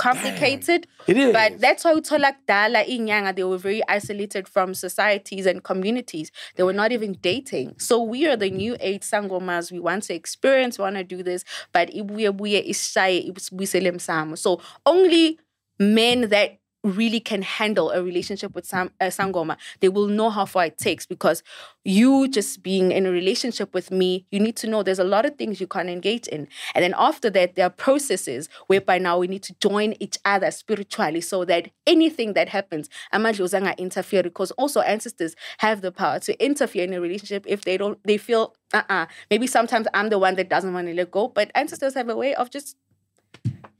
complicated. 0.00 0.86
It 1.06 1.16
is. 1.18 1.32
But 1.32 1.60
that's 1.60 1.84
why 1.84 1.94
uthola 1.94 2.32
kudala 2.32 2.86
inyanga 2.88 3.36
they 3.36 3.44
were 3.44 3.58
very 3.58 3.82
isolated 3.86 4.48
from 4.48 4.72
societies 4.72 5.44
and 5.44 5.62
communities. 5.62 6.32
They 6.56 6.62
were 6.62 6.72
not 6.72 6.90
even 6.90 7.12
dating. 7.20 7.78
So 7.78 8.02
we 8.02 8.26
are 8.26 8.36
the 8.36 8.50
new 8.50 8.76
age 8.80 9.02
sangomas. 9.02 9.70
We 9.70 9.78
want 9.78 10.04
to 10.04 10.14
experience, 10.14 10.78
we 10.78 10.84
want 10.84 10.96
to 10.96 11.04
do 11.04 11.22
this, 11.22 11.44
but 11.72 11.90
ibuye 11.90 12.32
buye 12.32 12.66
ishaye 12.66 13.30
ibuyisele 13.30 13.92
emsamo. 13.92 14.38
So 14.38 14.60
only 14.86 15.38
men 15.78 16.28
that 16.30 16.59
really 16.82 17.20
can 17.20 17.42
handle 17.42 17.90
a 17.90 18.02
relationship 18.02 18.54
with 18.54 18.64
Sam, 18.64 18.90
uh, 19.00 19.06
Sangoma, 19.06 19.56
they 19.80 19.88
will 19.88 20.06
know 20.06 20.30
how 20.30 20.46
far 20.46 20.66
it 20.66 20.78
takes 20.78 21.06
because 21.06 21.42
you 21.84 22.28
just 22.28 22.62
being 22.62 22.90
in 22.90 23.06
a 23.06 23.10
relationship 23.10 23.74
with 23.74 23.90
me, 23.90 24.26
you 24.30 24.40
need 24.40 24.56
to 24.56 24.66
know 24.66 24.82
there's 24.82 24.98
a 24.98 25.04
lot 25.04 25.26
of 25.26 25.36
things 25.36 25.60
you 25.60 25.66
can't 25.66 25.88
engage 25.88 26.26
in. 26.28 26.48
And 26.74 26.82
then 26.82 26.94
after 26.96 27.28
that, 27.30 27.54
there 27.54 27.66
are 27.66 27.70
processes 27.70 28.48
whereby 28.66 28.98
now 28.98 29.18
we 29.18 29.26
need 29.26 29.42
to 29.44 29.54
join 29.60 29.94
each 30.00 30.18
other 30.24 30.50
spiritually 30.50 31.20
so 31.20 31.44
that 31.44 31.70
anything 31.86 32.32
that 32.34 32.48
happens, 32.48 32.88
amadlozanga 33.12 33.76
interfere 33.76 34.22
because 34.22 34.50
also 34.52 34.80
ancestors 34.80 35.34
have 35.58 35.82
the 35.82 35.92
power 35.92 36.18
to 36.20 36.44
interfere 36.44 36.84
in 36.84 36.94
a 36.94 37.00
relationship 37.00 37.44
if 37.46 37.64
they 37.64 37.76
don't, 37.76 37.98
they 38.04 38.16
feel, 38.16 38.54
uh-uh, 38.72 39.06
maybe 39.30 39.46
sometimes 39.46 39.86
I'm 39.92 40.08
the 40.08 40.18
one 40.18 40.36
that 40.36 40.48
doesn't 40.48 40.72
want 40.72 40.86
to 40.86 40.94
let 40.94 41.10
go, 41.10 41.28
but 41.28 41.50
ancestors 41.54 41.94
have 41.94 42.08
a 42.08 42.16
way 42.16 42.34
of 42.34 42.50
just 42.50 42.76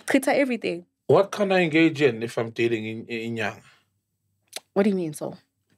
krita 0.07 0.35
everything. 0.35 0.87
What 1.11 1.33
can 1.33 1.51
I 1.51 1.63
engage 1.63 2.01
in 2.03 2.23
if 2.23 2.39
I'm 2.39 2.51
dating 2.51 2.87
in, 2.87 3.07
in 3.07 3.37
young? 3.37 3.61
What 4.75 4.85
do 4.85 4.91
you 4.91 4.97
mean 4.97 5.13
so? 5.13 5.37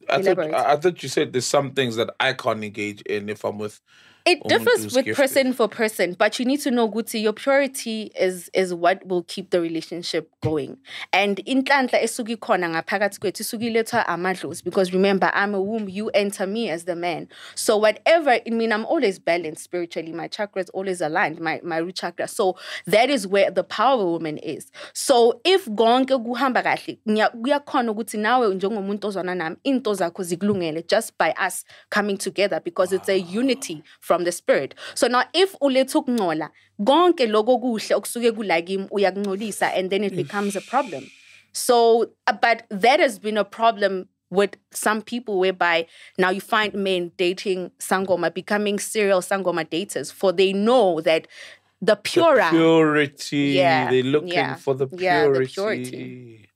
I 0.08 0.16
thought, 0.16 0.38
Elaborate. 0.38 0.54
I 0.54 0.76
thought 0.76 1.02
you 1.02 1.08
said 1.08 1.32
there's 1.32 1.46
some 1.46 1.72
things 1.72 1.96
that 1.96 2.10
I 2.20 2.34
can't 2.34 2.62
engage 2.62 3.00
in 3.02 3.30
if 3.30 3.42
I'm 3.44 3.58
with. 3.58 3.80
It 4.24 4.42
differs 4.46 4.94
with 4.94 5.16
person 5.16 5.52
for 5.52 5.68
person, 5.68 6.14
but 6.18 6.38
you 6.38 6.44
need 6.44 6.60
to 6.60 6.70
know 6.70 6.88
Guti, 6.88 7.20
your 7.20 7.32
purity 7.32 8.12
is 8.18 8.50
is 8.54 8.72
what 8.72 9.04
will 9.06 9.24
keep 9.24 9.50
the 9.50 9.60
relationship 9.60 10.30
going. 10.42 10.76
And 11.12 11.38
inhlanhla 11.38 12.02
esuki 12.02 12.36
khona 12.36 12.68
ngaphakathi 12.68 13.18
kwethu 13.18 13.42
isuki 13.42 13.66
ilethwa 13.74 14.06
amadlozi 14.06 14.62
because 14.62 14.92
remember 14.92 15.30
I'm 15.34 15.54
a 15.54 15.60
womb, 15.60 15.88
you 15.88 16.08
enter 16.10 16.46
me 16.46 16.70
as 16.70 16.84
the 16.84 16.94
man. 16.94 17.28
So 17.54 17.76
whatever, 17.76 18.30
I 18.30 18.50
mean 18.50 18.72
I'm 18.72 18.84
always 18.84 19.18
balanced 19.18 19.64
spiritually. 19.64 20.12
My 20.12 20.28
chakras 20.28 20.68
always 20.72 21.00
aligned, 21.00 21.40
my 21.40 21.60
my 21.64 21.78
root 21.78 21.96
chakra. 21.96 22.28
So 22.28 22.56
that 22.86 23.10
is 23.10 23.26
where 23.26 23.50
the 23.50 23.64
power 23.64 23.94
of 23.94 24.00
a 24.00 24.10
woman 24.10 24.38
is. 24.38 24.70
So 24.92 25.40
if 25.44 25.66
konke 25.66 26.10
kuhamba 26.24 26.62
kahle, 26.62 26.98
kuyakhona 27.04 27.90
ukuthi 27.92 28.18
nawe 28.18 28.54
njengomuntu 28.54 29.08
ozwana 29.08 29.34
nami 29.34 29.56
into 29.64 29.94
zakho 29.94 30.22
zikulungele 30.22 30.86
just 30.86 31.16
by 31.18 31.34
us 31.46 31.64
coming 31.90 32.16
together 32.16 32.60
because 32.60 32.92
it's 32.92 33.08
a 33.08 33.18
unity 33.18 33.82
from 34.00 34.11
the 34.24 34.32
spirit. 34.32 34.74
So 34.94 35.08
now 35.08 35.24
if 35.34 35.54
uletha 35.60 35.94
ukungcola, 36.04 36.50
konke 36.80 37.26
lokho 37.26 37.58
kuhle 37.60 37.94
okusuke 37.94 38.32
kulakimi 38.32 38.88
uyakungcolisa 38.90 39.76
and 39.76 39.90
then 39.90 40.04
it 40.04 40.14
becomes 40.16 40.56
a 40.56 40.60
problem. 40.60 41.10
So 41.52 42.12
uh, 42.26 42.32
but 42.32 42.64
that 42.70 43.00
has 43.00 43.18
been 43.18 43.36
a 43.36 43.44
problem 43.44 44.08
with 44.30 44.56
some 44.70 45.02
people 45.02 45.38
whereby 45.38 45.86
now 46.16 46.30
you 46.30 46.40
find 46.40 46.72
men 46.74 47.12
dating 47.18 47.70
sangoma 47.78 48.32
becoming 48.32 48.78
serial 48.78 49.20
sangoma 49.20 49.64
daters 49.68 50.10
for 50.12 50.32
they 50.32 50.52
know 50.54 51.00
that 51.02 51.26
the 51.82 51.96
purer 51.96 52.48
Purity. 52.50 53.36
Yeah, 53.56 53.90
They're 53.90 54.02
looking 54.04 54.28
yeah, 54.32 54.54
for 54.54 54.74
the 54.74 54.86
yeah, 54.92 55.26
the 55.26 55.46
purity. 55.46 55.52
purity. 55.54 56.48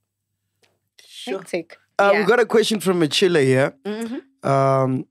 hectic. 1.27 1.77
Uh, 1.99 2.11
yeah. 2.13 2.21
We 2.21 2.27
got 2.27 2.41
a 2.41 2.47
question 2.47 2.81
from 2.81 3.01
Machila 3.01 3.43
here. 3.43 3.75
Mhm. 3.85 4.23
Um, 4.45 5.07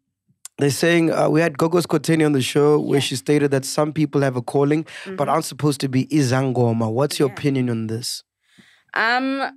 they're 0.58 0.70
saying 0.70 1.12
uh, 1.12 1.30
we 1.30 1.41
had 1.41 1.58
Gogo 1.58 1.80
Skhotheni 1.80 2.26
on 2.26 2.32
the 2.32 2.41
show 2.41 2.80
where 2.80 3.02
she 3.02 3.15
stated 3.15 3.52
that 3.52 3.65
some 3.65 3.91
people 3.91 4.22
have 4.22 4.36
a 4.36 4.41
calling 4.41 4.86
but 5.18 5.28
aren't 5.28 5.46
supposed 5.46 5.82
to 5.82 5.89
be 5.89 6.06
izangoma. 6.08 6.91
What's 6.91 7.20
your 7.20 7.28
Mm-hmm. 7.30 7.34
Yeah. 7.36 7.39
opinion 7.39 7.70
on 7.70 7.88
this? 7.88 8.24
Um, 8.94 9.52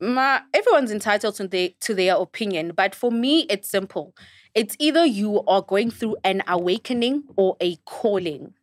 my 0.00 0.40
everyone's 0.54 0.90
entitled 0.90 1.34
to 1.36 1.48
their 1.48 1.70
to 1.80 1.94
their 1.94 2.14
opinion, 2.16 2.72
but 2.76 2.94
for 2.94 3.10
me, 3.10 3.40
it's 3.50 3.68
simple. 3.68 4.14
It's 4.54 4.74
either 4.78 5.04
you 5.04 5.42
are 5.46 5.62
going 5.62 5.90
through 5.90 6.16
an 6.24 6.42
awakening 6.46 7.24
or 7.36 7.56
a 7.60 7.76
calling. 7.84 8.54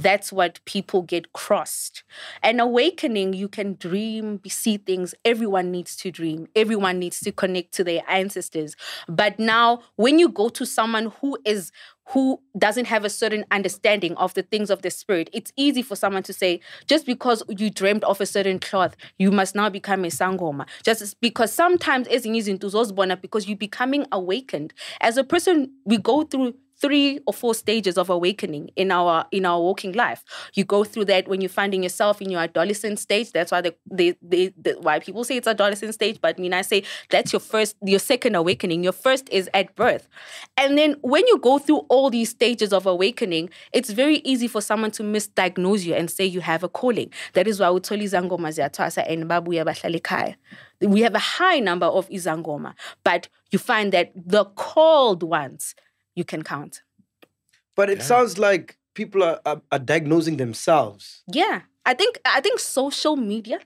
That's 0.00 0.32
what 0.32 0.64
people 0.64 1.02
get 1.02 1.32
crossed. 1.34 2.04
An 2.42 2.58
awakening, 2.58 3.34
you 3.34 3.48
can 3.48 3.74
dream, 3.74 4.40
see 4.48 4.78
things. 4.78 5.14
Everyone 5.24 5.70
needs 5.70 5.94
to 5.96 6.10
dream. 6.10 6.48
Everyone 6.56 6.98
needs 6.98 7.20
to 7.20 7.32
connect 7.32 7.72
to 7.74 7.84
their 7.84 8.02
ancestors. 8.08 8.76
But 9.08 9.38
now, 9.38 9.80
when 9.96 10.18
you 10.18 10.28
go 10.28 10.48
to 10.48 10.64
someone 10.64 11.12
who 11.20 11.38
is 11.44 11.70
who 12.08 12.40
doesn't 12.58 12.86
have 12.86 13.04
a 13.04 13.10
certain 13.10 13.44
understanding 13.52 14.16
of 14.16 14.34
the 14.34 14.42
things 14.42 14.68
of 14.68 14.82
the 14.82 14.90
spirit, 14.90 15.30
it's 15.32 15.52
easy 15.56 15.80
for 15.80 15.94
someone 15.94 16.24
to 16.24 16.32
say, 16.32 16.60
just 16.88 17.06
because 17.06 17.40
you 17.48 17.70
dreamed 17.70 18.02
of 18.02 18.20
a 18.20 18.26
certain 18.26 18.58
cloth, 18.58 18.96
you 19.18 19.30
must 19.30 19.54
now 19.54 19.68
become 19.68 20.04
a 20.04 20.08
sangoma. 20.08 20.66
Just 20.82 21.20
because 21.20 21.52
sometimes 21.52 22.08
because 22.08 23.46
you're 23.46 23.56
becoming 23.56 24.06
awakened. 24.10 24.74
As 25.00 25.16
a 25.16 25.24
person, 25.24 25.70
we 25.84 25.98
go 25.98 26.24
through 26.24 26.54
three 26.80 27.20
or 27.26 27.34
four 27.34 27.54
stages 27.54 27.98
of 27.98 28.08
awakening 28.08 28.70
in 28.76 28.90
our 28.90 29.26
in 29.30 29.44
our 29.44 29.60
walking 29.60 29.92
life. 29.92 30.24
You 30.54 30.64
go 30.64 30.84
through 30.84 31.06
that 31.06 31.28
when 31.28 31.40
you're 31.40 31.48
finding 31.48 31.82
yourself 31.82 32.22
in 32.22 32.30
your 32.30 32.40
adolescent 32.40 32.98
stage. 32.98 33.32
That's 33.32 33.52
why 33.52 33.60
they, 33.60 33.72
they, 33.90 34.14
they, 34.22 34.52
the 34.56 34.76
why 34.80 34.98
people 35.00 35.24
say 35.24 35.36
it's 35.36 35.46
adolescent 35.46 35.94
stage. 35.94 36.20
But 36.20 36.36
I 36.38 36.42
mean, 36.42 36.54
I 36.54 36.62
say 36.62 36.82
that's 37.10 37.32
your 37.32 37.40
first, 37.40 37.76
your 37.84 37.98
second 37.98 38.34
awakening. 38.34 38.82
Your 38.82 38.92
first 38.92 39.28
is 39.30 39.48
at 39.52 39.74
birth, 39.76 40.08
and 40.56 40.78
then 40.78 40.96
when 41.02 41.26
you 41.26 41.38
go 41.38 41.58
through 41.58 41.82
all 41.88 42.10
these 42.10 42.30
stages 42.30 42.72
of 42.72 42.86
awakening, 42.86 43.50
it's 43.72 43.90
very 43.90 44.16
easy 44.18 44.48
for 44.48 44.60
someone 44.60 44.90
to 44.92 45.02
misdiagnose 45.02 45.84
you 45.84 45.94
and 45.94 46.10
say 46.10 46.24
you 46.24 46.40
have 46.40 46.62
a 46.62 46.68
calling. 46.68 47.12
That 47.34 47.46
is 47.46 47.60
why 47.60 47.66
utholi 47.66 48.04
izangoma 48.04 48.48
ziyathwasa 48.48 49.10
and 49.10 49.24
babuya 49.24 49.64
bahlala. 49.64 50.34
We 50.80 51.02
have 51.02 51.14
a 51.14 51.18
high 51.18 51.58
number 51.58 51.86
of 51.86 52.08
izangoma, 52.08 52.74
but 53.04 53.28
you 53.50 53.58
find 53.58 53.92
that 53.92 54.12
the 54.14 54.46
called 54.46 55.22
ones 55.22 55.74
you 56.14 56.24
can 56.24 56.42
count. 56.42 56.82
But 57.76 57.88
it 57.88 58.02
sounds 58.02 58.38
like 58.38 58.76
people 58.94 59.22
are, 59.22 59.40
are, 59.46 59.62
are 59.72 59.78
diagnosing 59.78 60.36
themselves. 60.36 61.22
Yeah, 61.32 61.62
I 61.86 61.94
think 61.94 62.20
I 62.24 62.40
think 62.40 62.58
social 62.58 63.16
media 63.16 63.60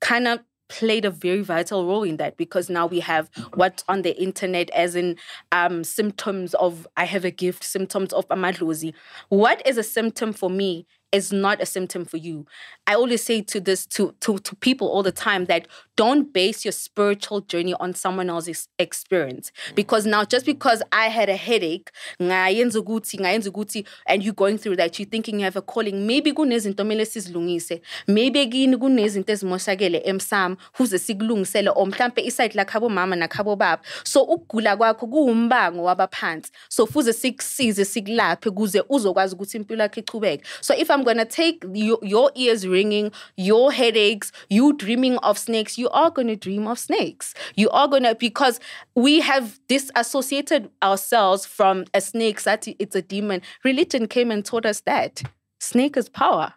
kind 0.00 0.26
of 0.26 0.40
played 0.68 1.04
a 1.04 1.10
very 1.10 1.42
vital 1.42 1.84
role 1.84 2.04
in 2.04 2.16
that 2.16 2.36
because 2.36 2.70
now 2.70 2.86
we 2.86 3.00
have 3.00 3.28
what's 3.54 3.84
on 3.88 4.02
the 4.02 4.16
internet 4.22 4.70
as 4.70 4.94
in 4.94 5.16
um, 5.52 5.82
symptoms 5.84 6.54
of 6.54 6.86
I 6.96 7.04
have 7.04 7.24
a 7.24 7.30
gift, 7.30 7.64
symptoms 7.64 8.12
of 8.12 8.26
amadlozi. 8.28 8.94
What 9.28 9.66
is 9.66 9.76
a 9.76 9.82
symptom 9.82 10.32
for 10.32 10.48
me 10.48 10.86
is 11.12 11.32
not 11.32 11.60
a 11.60 11.66
symptom 11.66 12.04
for 12.04 12.16
you. 12.16 12.46
I 12.86 12.94
always 12.94 13.22
say 13.22 13.42
to 13.42 13.60
this 13.60 13.86
to, 13.86 14.14
to 14.20 14.38
to 14.38 14.56
people 14.56 14.88
all 14.88 15.02
the 15.02 15.12
time 15.12 15.46
that 15.46 15.66
don't 15.96 16.32
base 16.32 16.64
your 16.64 16.72
spiritual 16.72 17.40
journey 17.42 17.74
on 17.74 17.94
someone 17.94 18.30
else's 18.30 18.68
experience 18.78 19.52
mm. 19.68 19.74
because 19.74 20.06
now 20.06 20.24
just 20.24 20.46
because 20.46 20.82
I 20.92 21.08
had 21.08 21.28
a 21.28 21.36
headache, 21.36 21.90
ngayenza 22.22 22.80
ukuthi, 22.80 23.18
ngayenza 23.18 23.50
ukuthi, 23.50 23.86
and 24.06 24.22
you're 24.22 24.34
going 24.34 24.58
through 24.58 24.76
that, 24.76 24.98
you're 24.98 25.08
thinking 25.08 25.40
you 25.40 25.44
have 25.44 25.56
a 25.56 25.62
calling. 25.62 26.06
Maybe 26.06 26.32
kunezinto 26.32 26.84
kumele 26.84 27.06
sizilungise. 27.06 27.80
Maybe 28.06 28.46
kini 28.46 28.76
kunezinto 28.76 29.32
ezimoshakele 29.32 30.02
emsam 30.04 30.56
kuze 30.76 30.98
sikulungisele 30.98 31.70
or 31.76 31.86
mhlambe 31.86 32.22
iside 32.22 32.54
lakhabo 32.54 32.88
mama 32.88 33.16
nakhabo 33.16 33.56
baba. 33.56 33.82
So 34.04 34.22
ukugula 34.22 34.76
kwakho 34.76 35.06
kuwumbango 35.06 35.82
wabaphansi. 35.82 36.50
So 36.68 36.86
fuze 36.86 37.12
sikusize 37.12 37.84
sikulaphe 37.84 38.50
kuze 38.50 38.82
uzokwazi 38.88 39.34
ukuthi 39.34 39.56
impilo 39.56 39.82
yakho 39.82 40.00
ichubeke. 40.00 40.44
So 40.60 40.74
if 40.74 40.90
I'm 40.90 40.99
I'm 41.00 41.06
gonna 41.06 41.24
take 41.24 41.64
your, 41.72 41.98
your 42.02 42.30
ears 42.34 42.66
ringing, 42.66 43.10
your 43.38 43.72
headaches, 43.72 44.32
you 44.50 44.74
dreaming 44.74 45.16
of 45.18 45.38
snakes. 45.38 45.78
You 45.78 45.88
are 45.88 46.10
gonna 46.10 46.36
dream 46.36 46.66
of 46.66 46.78
snakes. 46.78 47.32
You 47.56 47.70
are 47.70 47.88
gonna 47.88 48.14
because 48.14 48.60
we 48.94 49.20
have 49.20 49.58
disassociated 49.66 50.68
ourselves 50.82 51.46
from 51.46 51.86
a 51.94 52.02
snake. 52.02 52.42
That 52.42 52.68
it's 52.78 52.94
a 52.94 53.00
demon. 53.00 53.40
Religion 53.64 54.08
came 54.08 54.30
and 54.30 54.44
taught 54.44 54.66
us 54.66 54.82
that 54.82 55.22
snake 55.58 55.96
is 55.96 56.10
power 56.10 56.52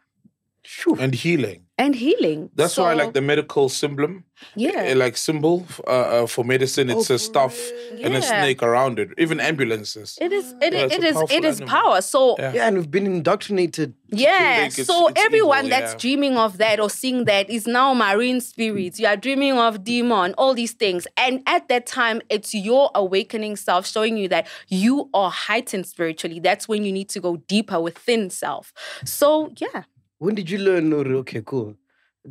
And 0.99 1.15
healing. 1.15 1.62
And 1.77 1.95
healing. 1.95 2.49
That's 2.55 2.77
why 2.77 2.91
I 2.91 2.93
like 2.93 3.13
the 3.13 3.21
medical 3.21 3.67
symbol. 3.69 4.21
Yeah. 4.55 4.91
uh, 4.91 4.95
Like 4.95 5.15
symbol 5.17 5.65
uh, 5.88 5.89
uh, 6.23 6.27
for 6.27 6.43
medicine. 6.45 6.89
It's 6.89 7.09
a 7.09 7.17
stuff 7.17 7.57
and 8.01 8.13
a 8.15 8.21
snake 8.21 8.62
around 8.62 8.99
it. 8.99 9.09
Even 9.17 9.39
ambulances. 9.39 10.17
It 10.21 10.31
is. 10.33 10.53
It, 10.62 10.73
Yeah, 10.73 10.79
it's 10.86 10.95
it 10.95 11.03
a 11.03 11.07
is. 11.07 11.13
powerful 11.15 11.38
It 11.38 11.45
is 11.45 11.62
animal. 11.62 11.81
power. 11.81 12.01
So 12.01 12.36
Yeah. 12.39 12.53
Yeah, 12.53 12.67
and 12.67 12.77
we've 12.77 12.91
been 12.91 13.05
indoctrinated. 13.05 13.93
Yeah, 14.09 14.65
it's- 14.67 14.86
so 14.86 15.07
it's 15.07 15.19
everyone 15.25 15.65
evil, 15.65 15.69
that's 15.79 15.93
yeah. 15.93 15.97
dreaming 15.99 16.38
of 16.38 16.57
that 16.59 16.79
or 16.79 16.89
seeing 16.89 17.25
that 17.25 17.49
is 17.49 17.65
now 17.65 17.93
marine 17.93 18.41
spirits. 18.41 18.99
You 18.99 19.07
are 19.07 19.17
dreaming 19.17 19.57
of 19.57 19.83
demon, 19.83 20.33
all 20.38 20.53
these 20.53 20.73
things. 20.73 21.07
And 21.17 21.41
at 21.47 21.67
that 21.69 21.86
time, 21.88 22.21
it's 22.29 22.53
your 22.53 22.91
awakening 22.93 23.55
self 23.55 23.88
showing 23.88 24.17
you 24.17 24.27
that 24.29 24.47
you 24.67 25.09
are 25.13 25.31
heightened 25.31 25.88
spiritually. 25.88 26.39
That's 26.39 26.67
when 26.67 26.83
you 26.86 26.91
need 26.91 27.09
to 27.09 27.19
go 27.19 27.38
deeper 27.47 27.79
within 27.81 28.29
self. 28.29 28.73
So, 29.05 29.51
yeah. 29.57 29.83
When 30.23 30.36
did 30.36 30.49
you 30.49 30.57
learn? 30.57 30.93
Okay, 30.93 31.41
cool. 31.45 31.75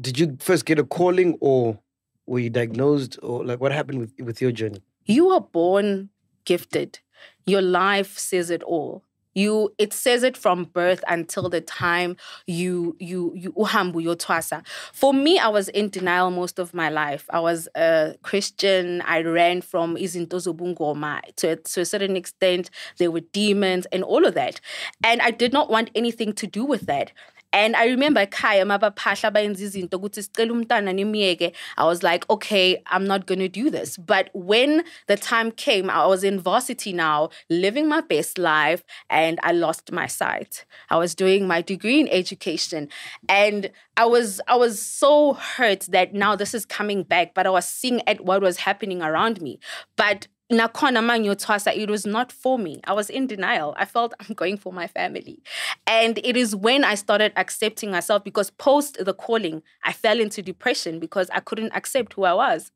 Did 0.01 0.19
you 0.19 0.39
first 0.41 0.65
get 0.65 0.79
a 0.79 0.83
calling 0.83 1.37
or 1.43 1.79
were 2.25 2.39
you 2.39 2.49
diagnosed 2.49 3.19
or 3.23 3.45
like 3.45 3.61
what 3.61 3.71
happened 3.71 3.99
with, 3.99 4.15
with 4.19 4.41
your 4.41 4.51
journey? 4.51 4.83
You 5.05 5.29
are 5.29 5.43
born 5.43 6.09
gifted. 6.47 7.01
Your 7.45 7.61
life 7.61 8.17
says 8.17 8.49
it 8.49 8.63
all. 8.63 9.05
You 9.35 9.75
it 9.77 9.93
says 9.93 10.23
it 10.23 10.39
from 10.39 10.65
birth 10.65 11.05
until 11.07 11.51
the 11.51 11.61
time 11.61 12.17
you 12.47 12.97
you 12.99 13.33
you 13.35 13.53
uhambu 13.53 14.03
yotwasa. 14.03 14.67
For 14.95 15.13
me, 15.13 15.39
I 15.39 15.49
was 15.49 15.69
in 15.69 15.91
denial 15.91 16.31
most 16.31 16.59
of 16.59 16.73
my 16.73 16.89
life. 16.89 17.27
I 17.29 17.41
was 17.41 17.69
a 17.75 18.15
Christian. 18.23 19.03
I 19.03 19.21
ran 19.23 19.61
from 19.61 19.97
izinto 19.97 20.39
zobungoma 20.41 21.21
to 21.37 21.57
to 21.57 21.81
a 21.81 21.85
certain 21.85 22.17
extent. 22.17 22.71
There 22.99 23.11
were 23.11 23.21
demons 23.21 23.87
and 23.93 24.03
all 24.03 24.27
of 24.27 24.35
that, 24.35 24.61
and 25.03 25.21
I 25.23 25.31
did 25.31 25.53
not 25.53 25.71
want 25.71 25.91
anything 25.95 26.33
to 26.35 26.47
do 26.47 26.65
with 26.65 26.87
that. 26.87 27.13
And 27.53 27.77
I 27.77 27.87
remember 27.87 28.25
ekhaya 28.25 28.65
mabaphahla 28.65 29.31
bayenza 29.31 29.65
izinto 29.65 29.99
ukuthi 29.99 30.23
sicela 30.23 30.53
umntana 30.53 30.93
nimyeke. 30.93 31.53
I 31.77 31.85
was 31.85 32.03
like, 32.03 32.29
okay, 32.31 32.83
I'm 32.87 33.07
not 33.07 33.27
gonna 33.27 33.49
do 33.49 33.71
this. 33.71 33.97
But 33.97 34.31
when 34.33 34.85
the 35.07 35.17
time 35.17 35.51
came, 35.51 35.91
I 35.91 36.07
was 36.07 36.25
in 36.25 36.41
varsity 36.41 36.93
now, 36.93 37.31
living 37.51 37.89
my 37.89 38.01
best 38.01 38.39
life, 38.39 38.83
and 39.11 39.39
I 39.43 39.53
lost 39.53 39.93
my 39.93 40.07
sight. 40.07 40.65
I 40.91 40.97
was 40.97 41.15
doing 41.15 41.47
my 41.47 41.61
degree 41.61 42.01
in 42.01 42.09
education, 42.09 42.89
and 43.29 43.71
I 43.97 44.07
was 44.07 44.41
I 44.49 44.57
was 44.57 44.81
so 44.81 45.35
hurt 45.35 45.83
that 45.91 46.15
now 46.15 46.37
this 46.37 46.55
is 46.55 46.65
coming 46.65 47.03
back. 47.03 47.35
But 47.35 47.47
I 47.47 47.51
was 47.51 47.67
seeing 47.67 48.01
at 48.09 48.25
what 48.25 48.41
was 48.43 48.59
happening 48.59 49.03
around 49.03 49.41
me. 49.43 49.59
But 49.97 50.29
nakhona 50.53 51.03
mangiyotwasa 51.03 51.75
it 51.75 51.91
was 51.91 52.07
not 52.07 52.33
for 52.33 52.59
me. 52.59 52.81
I 52.85 52.93
was 52.93 53.11
in 53.11 53.27
denial. 53.27 53.75
I 53.77 53.85
felt 53.85 54.15
i'm 54.21 54.35
going 54.35 54.57
for 54.59 54.73
my 54.73 54.87
family. 54.87 55.43
And 55.87 56.19
it 56.19 56.37
is 56.37 56.55
when 56.55 56.85
i 56.85 56.95
started 56.95 57.33
accepting 57.37 57.91
myself 57.91 58.25
because 58.25 58.51
post 58.51 59.05
the 59.05 59.15
calling 59.15 59.63
i 59.85 59.93
fell 59.93 60.21
into 60.21 60.43
depression 60.43 60.99
because 60.99 61.29
i 61.31 61.41
couldn't 61.41 61.73
accept 61.75 62.15
who 62.15 62.25
i 62.25 62.35
was. 62.35 62.71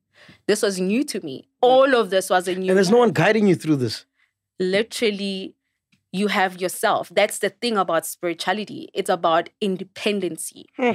This 0.47 0.62
was 0.62 0.81
new 0.81 1.05
to 1.05 1.21
me. 1.21 1.47
All 1.61 1.95
of 1.95 2.09
this 2.09 2.31
was 2.31 2.49
a 2.49 2.55
new 2.55 2.71
And 2.71 2.77
there's 2.77 2.91
no 2.91 2.99
one 2.99 3.12
guiding 3.12 3.47
you 3.47 3.55
through 3.55 3.77
this. 3.77 4.07
literally 4.59 5.55
you 6.12 6.29
have 6.29 6.61
yourself. 6.61 7.11
That's 7.15 7.39
the 7.39 7.51
thing 7.51 7.77
about 7.77 8.07
spirituality. 8.07 8.89
It's 8.95 9.11
about 9.11 9.51
independency 9.61 10.67
hmm. 10.77 10.93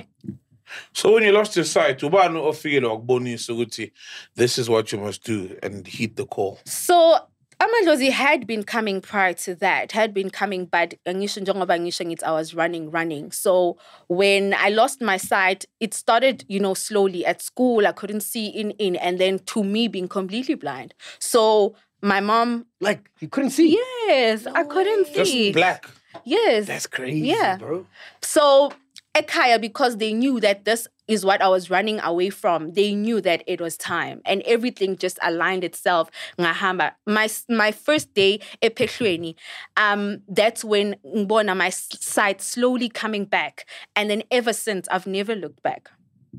So 0.94 1.14
when 1.14 1.24
you 1.24 1.32
lost 1.32 1.56
your 1.56 1.66
sight, 1.66 2.00
ubani 2.04 2.38
ofile 2.40 2.88
wakubonisa 2.88 3.54
ukuthi 3.54 3.92
this 4.36 4.58
is 4.58 4.70
what 4.70 4.92
you 4.92 5.00
must 5.00 5.24
do 5.26 5.58
and 5.64 5.88
heed 5.88 6.16
the 6.16 6.26
call. 6.26 6.60
So 6.66 7.18
Amadlozi 7.60 8.10
had 8.10 8.48
been 8.48 8.64
coming 8.64 9.02
prior 9.02 9.34
to 9.34 9.54
that, 9.56 9.92
had 9.92 10.16
been 10.16 10.32
coming, 10.32 10.66
but 10.66 10.96
ngisho 11.08 11.42
njengoba 11.46 11.78
ngisho 11.80 12.04
ngithi 12.06 12.24
I 12.24 12.32
was 12.32 12.56
running, 12.56 12.90
running. 12.90 13.32
So 13.32 13.78
when 14.08 14.56
I 14.56 14.70
lost 14.70 15.00
my 15.00 15.18
sight, 15.18 15.66
it 15.80 15.94
started, 15.94 16.44
you 16.48 16.60
know, 16.60 16.74
slowly 16.74 17.24
at 17.24 17.40
school. 17.44 17.86
I 17.86 17.92
couldn't 17.92 18.22
see 18.22 18.48
in 18.48 18.72
in, 18.80 18.96
and 18.96 19.20
then 19.20 19.38
to 19.54 19.64
me 19.64 19.88
being 19.88 20.08
completely 20.08 20.56
blind. 20.56 20.96
So 21.20 21.76
my 22.02 22.20
mom, 22.20 22.66
Like 22.80 23.12
you 23.20 23.28
couldn't 23.28 23.52
see. 23.52 23.78
yes, 24.08 24.48
I 24.48 24.64
couldn't 24.64 25.14
Just 25.14 25.32
see. 25.32 25.52
black. 25.52 25.88
Yes, 26.26 26.66
That's 26.66 26.88
crazy, 26.88 27.28
Yeah. 27.28 27.58
bro. 27.58 27.86
So 28.24 28.72
Ekaya, 29.16 29.60
because 29.60 29.98
they 29.98 30.14
knew 30.14 30.40
that 30.40 30.64
this 30.64 30.88
is 31.08 31.26
what 31.26 31.42
I 31.42 31.50
was 31.50 31.70
running 31.70 32.00
away 32.00 32.30
from, 32.30 32.72
they 32.72 32.96
knew 32.96 33.20
that 33.20 33.44
it 33.46 33.60
was 33.60 33.76
time, 33.76 34.22
and 34.26 34.42
everything 34.44 34.96
just 34.96 35.20
aligned 35.22 35.66
itself. 35.66 36.10
Ngahamba. 36.40 36.94
My 37.06 37.28
my 37.50 37.74
first 37.74 38.14
day 38.14 38.40
ePhehlweni, 38.62 39.36
um, 39.76 40.22
that's 40.30 40.64
when 40.64 40.96
ngibona 41.06 41.58
my 41.58 41.70
sight 41.70 42.42
slowly 42.42 42.88
coming 42.88 43.26
back, 43.26 43.66
and 43.98 44.10
then 44.10 44.24
ever 44.32 44.54
since 44.54 44.88
I've 44.90 45.08
never 45.08 45.36
looked 45.36 45.62
back. 45.62 45.92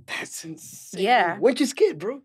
That's 0.07 0.44
insane. 0.44 1.02
Yeah. 1.02 1.38
Weren't 1.38 1.61
you 1.61 1.66
scared, 1.66 1.98
bro? 1.98 2.22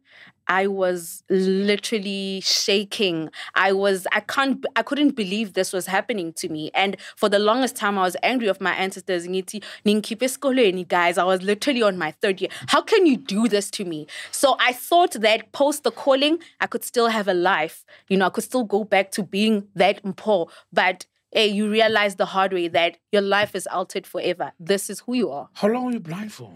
I 0.47 0.67
was 0.67 1.23
literally 1.29 2.39
shaking. 2.41 3.29
I 3.55 3.73
was 3.73 4.07
I 4.13 4.21
can't 4.21 4.65
I 4.75 4.81
couldn't 4.81 5.11
believe 5.11 5.53
this 5.53 5.73
was 5.73 5.87
happening 5.87 6.31
to 6.33 6.47
me. 6.49 6.71
And 6.73 6.95
for 7.15 7.27
the 7.27 7.39
longest 7.39 7.75
time 7.75 7.97
I 7.97 8.03
was 8.03 8.15
angry 8.23 8.47
of 8.47 8.61
my 8.61 8.73
ancestors. 8.73 9.27
Ngithi, 9.27 9.61
"Ningikhipha 9.85 10.23
esikolweni, 10.23 10.87
guys. 10.87 11.17
I 11.17 11.25
was 11.25 11.41
literally 11.41 11.83
on 11.83 11.97
my 11.97 12.11
third 12.11 12.39
year. 12.39 12.49
How 12.67 12.81
can 12.81 13.05
you 13.05 13.17
do 13.17 13.47
this 13.49 13.69
to 13.71 13.85
me? 13.85 14.07
So 14.31 14.55
I 14.59 14.71
thought 14.71 15.13
that 15.13 15.51
post 15.51 15.83
the 15.83 15.91
calling, 15.91 16.39
I 16.61 16.67
could 16.67 16.85
still 16.85 17.07
have 17.07 17.27
a 17.27 17.33
life. 17.33 17.83
You 18.07 18.17
know, 18.17 18.27
I 18.27 18.29
could 18.29 18.45
still 18.45 18.63
go 18.63 18.85
back 18.85 19.11
to 19.11 19.23
being 19.23 19.67
that 19.75 20.01
poor. 20.15 20.47
But 20.71 21.05
hey, 21.31 21.47
you 21.47 21.69
realize 21.69 22.15
the 22.15 22.25
hard 22.25 22.53
way 22.53 22.69
that 22.69 22.97
your 23.11 23.21
life 23.21 23.53
is 23.53 23.67
altered 23.67 24.07
forever. 24.07 24.53
This 24.59 24.89
is 24.89 25.01
who 25.01 25.13
you 25.13 25.29
are. 25.29 25.49
How 25.53 25.67
long 25.67 25.85
were 25.87 25.91
you 25.91 25.99
blind 25.99 26.31
for? 26.31 26.53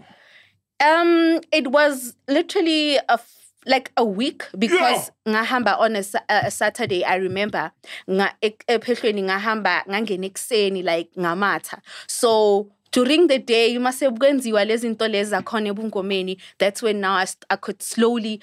Um, 0.82 1.40
it 1.52 1.68
was 1.70 2.16
literally 2.28 2.96
a 2.96 3.12
f- 3.12 3.52
like 3.66 3.92
a 3.96 4.04
week 4.04 4.44
because 4.58 5.12
ngahamba 5.26 5.78
on 5.78 5.94
a, 5.94 6.02
a 6.28 6.50
Saturday. 6.50 7.04
I 7.04 7.16
remember 7.16 7.70
nga 8.10 8.34
ephehlweni 8.42 9.22
ngahamba 9.22 9.84
ngangena 9.88 10.26
ekuseni 10.26 10.82
like 10.84 11.10
ngamatha. 11.16 11.80
So 12.08 12.68
during 12.90 13.28
the 13.28 13.38
day 13.38 13.68
you 13.68 13.80
must 13.80 14.00
have 14.00 14.14
kwenziwa 14.14 14.64
lezi 14.64 14.88
zinto 14.88 15.08
lezi 15.08 15.30
zakhona 15.30 15.68
ebungomeni. 15.72 16.38
That's 16.58 16.82
when 16.82 17.00
now 17.00 17.12
I, 17.12 17.26
I 17.48 17.56
could 17.56 17.80
slowly 17.80 18.40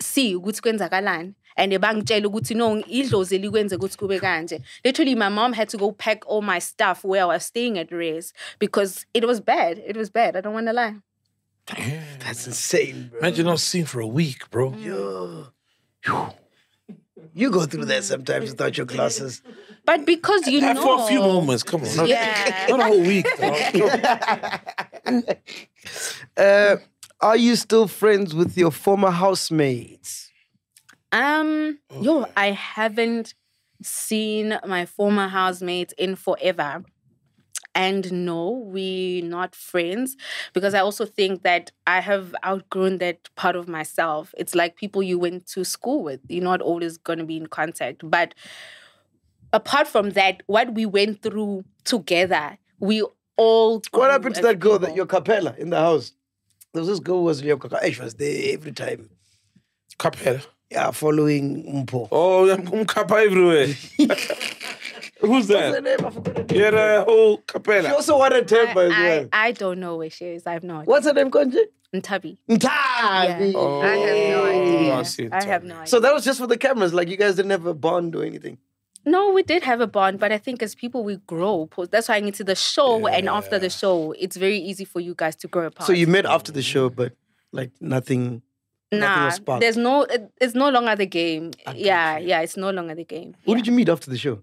see 0.00 0.34
ukuthi 0.34 0.62
kwenzakalani. 0.62 1.34
And 1.56 1.72
bangitshela 1.72 2.26
ukuthi 2.26 2.56
no 2.56 2.76
idlozi 2.76 3.38
likwenze 3.38 3.76
ukuthi 3.76 3.98
kube 3.98 4.18
kanje. 4.18 4.62
Literally 4.82 5.14
my 5.14 5.28
mom 5.28 5.52
had 5.52 5.68
to 5.68 5.76
go 5.76 5.92
pack 5.92 6.26
all 6.26 6.40
my 6.40 6.58
stuff 6.58 7.04
where 7.04 7.22
I 7.22 7.26
was 7.26 7.44
staying 7.44 7.78
at 7.78 7.92
Res 7.92 8.32
because 8.58 9.04
it 9.12 9.26
was 9.26 9.40
bad. 9.40 9.78
It 9.86 9.98
was 9.98 10.08
bad. 10.08 10.36
I 10.36 10.40
don't 10.40 10.54
want 10.54 10.68
to 10.68 10.72
lie. 10.72 10.94
That's 11.66 12.46
insane, 12.46 13.08
bro. 13.10 13.18
Imagine 13.20 13.46
not 13.46 13.60
seeing 13.60 13.84
for 13.86 14.00
a 14.00 14.06
week, 14.06 14.50
bro. 14.50 14.74
Yo, 14.74 15.48
You 17.34 17.50
go 17.50 17.64
through 17.66 17.86
that 17.86 18.04
sometimes 18.04 18.50
without 18.50 18.76
your 18.76 18.86
glasses. 18.86 19.42
But 19.84 20.04
because 20.06 20.46
you 20.46 20.60
know, 20.60 20.74
For 20.82 21.04
a 21.04 21.06
few 21.08 21.20
moments, 21.20 21.62
come 21.62 21.82
on. 21.82 21.96
Not, 21.96 22.08
Yeah. 22.08 22.66
not 22.68 22.80
a 22.80 22.84
whole 22.84 23.02
week. 23.02 23.26
Uh, 26.36 26.76
are 27.20 27.36
you 27.36 27.56
still 27.56 27.86
friends 27.88 28.34
with 28.34 28.56
your 28.56 28.70
former 28.70 29.10
housemates? 29.10 30.30
um, 31.12 31.78
yo, 32.00 32.24
I 32.36 32.52
haven't 32.52 33.34
seen 33.82 34.58
my 34.66 34.86
former 34.86 35.28
housemates 35.28 35.92
in 35.98 36.16
forever. 36.16 36.82
And 37.74 38.12
no, 38.26 38.50
we're 38.50 39.24
not 39.24 39.54
friends 39.54 40.16
because 40.52 40.74
mm. 40.74 40.78
I 40.78 40.80
also 40.80 41.06
think 41.06 41.42
that 41.42 41.70
I 41.86 42.00
have 42.00 42.34
outgrown 42.44 42.98
that 42.98 43.30
part 43.34 43.56
of 43.56 43.66
myself. 43.68 44.34
It's 44.36 44.54
like 44.54 44.76
people 44.76 45.02
you 45.02 45.18
went 45.18 45.46
to 45.48 45.64
school 45.64 46.02
with, 46.02 46.20
you're 46.28 46.44
not 46.44 46.60
always 46.60 46.98
going 46.98 47.18
to 47.18 47.24
be 47.24 47.36
in 47.36 47.46
contact. 47.46 48.02
But 48.04 48.34
apart 49.52 49.88
from 49.88 50.10
that, 50.10 50.42
what 50.46 50.74
we 50.74 50.86
went 50.86 51.22
through 51.22 51.64
together, 51.84 52.58
we 52.78 53.04
all. 53.36 53.82
What 53.92 54.10
happened 54.10 54.34
to 54.36 54.40
as 54.40 54.46
that 54.46 54.60
girl 54.60 54.78
that 54.78 54.94
your 54.94 55.06
capella 55.06 55.54
in 55.58 55.70
the 55.70 55.78
house? 55.78 56.12
There 56.72 56.80
was 56.80 56.88
this 56.88 57.00
girl 57.00 57.18
who 57.18 57.24
was 57.24 57.42
your 57.42 57.58
capella. 57.58 57.82
Eh, 57.84 57.92
she 57.92 58.02
was 58.02 58.14
there 58.14 58.54
every 58.54 58.72
time. 58.72 59.10
Capella. 59.98 60.40
Yeah, 60.70 60.90
following 60.90 61.84
Mpho. 61.86 62.08
Oh, 62.10 62.50
I'm 62.50 62.86
Kappa 62.86 63.14
everywhere. 63.16 63.68
Who's 65.22 65.46
that? 65.48 65.70
What's 65.70 65.76
her 65.76 65.80
name? 65.80 66.06
I 66.06 66.10
forgot 66.10 66.36
her 66.36 66.44
name. 66.44 66.60
You're 66.60 66.70
the 66.70 67.04
whole 67.06 67.36
capella. 67.38 67.80
She 67.80 67.82
Capella. 67.82 67.94
also 67.94 68.18
wanted 68.18 68.48
Themba 68.48 68.86
as 68.86 68.92
I, 68.92 69.02
well. 69.02 69.28
I, 69.32 69.46
I 69.46 69.52
don't 69.52 69.80
know 69.80 69.96
where 69.96 70.10
she 70.10 70.26
is. 70.26 70.46
I 70.46 70.52
have 70.52 70.64
no 70.64 70.76
idea. 70.76 70.84
What's 70.90 71.06
her 71.06 71.12
name, 71.12 71.30
Konji? 71.30 71.62
Ntabi. 71.94 72.38
Ntabi. 72.48 73.52
Oh, 73.54 73.80
I 73.80 73.96
have 73.96 74.10
no 74.20 74.44
oh. 74.44 74.46
idea. 74.46 74.92
Oh, 74.92 74.98
I 74.98 75.02
see 75.02 75.28
I 75.30 75.44
have 75.44 75.64
no 75.64 75.74
idea. 75.74 75.86
So 75.86 76.00
that 76.00 76.12
was 76.12 76.24
just 76.24 76.40
for 76.40 76.46
the 76.46 76.56
cameras. 76.56 76.92
Like 76.92 77.08
you 77.08 77.16
guys 77.16 77.36
didn't 77.36 77.50
have 77.50 77.66
a 77.66 77.74
bond 77.74 78.16
or 78.16 78.24
anything. 78.24 78.58
No, 79.04 79.32
we 79.32 79.42
did 79.42 79.64
have 79.64 79.80
a 79.80 79.86
bond, 79.86 80.20
but 80.20 80.30
I 80.30 80.38
think 80.38 80.62
as 80.62 80.74
people 80.74 81.02
we 81.02 81.16
grow. 81.26 81.66
po- 81.66 81.86
That's 81.86 82.08
why 82.08 82.16
I 82.16 82.20
get 82.20 82.34
to 82.34 82.44
the 82.44 82.54
show, 82.54 83.08
and 83.08 83.28
after 83.28 83.58
the 83.58 83.68
show, 83.68 84.12
it's 84.12 84.36
very 84.36 84.58
easy 84.58 84.84
for 84.84 85.00
you 85.00 85.14
guys 85.16 85.34
to 85.36 85.48
grow 85.48 85.66
apart. 85.66 85.86
So 85.88 85.92
you 85.92 86.06
met 86.06 86.24
after 86.24 86.52
the 86.52 86.62
show, 86.62 86.88
but 86.88 87.12
like 87.50 87.72
nothing. 87.80 88.42
nothing 88.92 89.00
nah, 89.00 89.24
was 89.26 89.34
sparked. 89.34 89.60
there's 89.60 89.76
no. 89.76 90.02
It, 90.02 90.32
it's 90.40 90.54
no 90.54 90.70
longer 90.70 90.94
the 90.94 91.06
game. 91.06 91.50
Yeah, 91.74 92.18
yeah, 92.18 92.40
it's 92.42 92.56
no 92.56 92.70
longer 92.70 92.94
the 92.94 93.04
game. 93.04 93.34
Who 93.44 93.56
did 93.56 93.66
you 93.66 93.72
meet 93.72 93.88
after 93.88 94.08
the 94.08 94.18
show? 94.18 94.40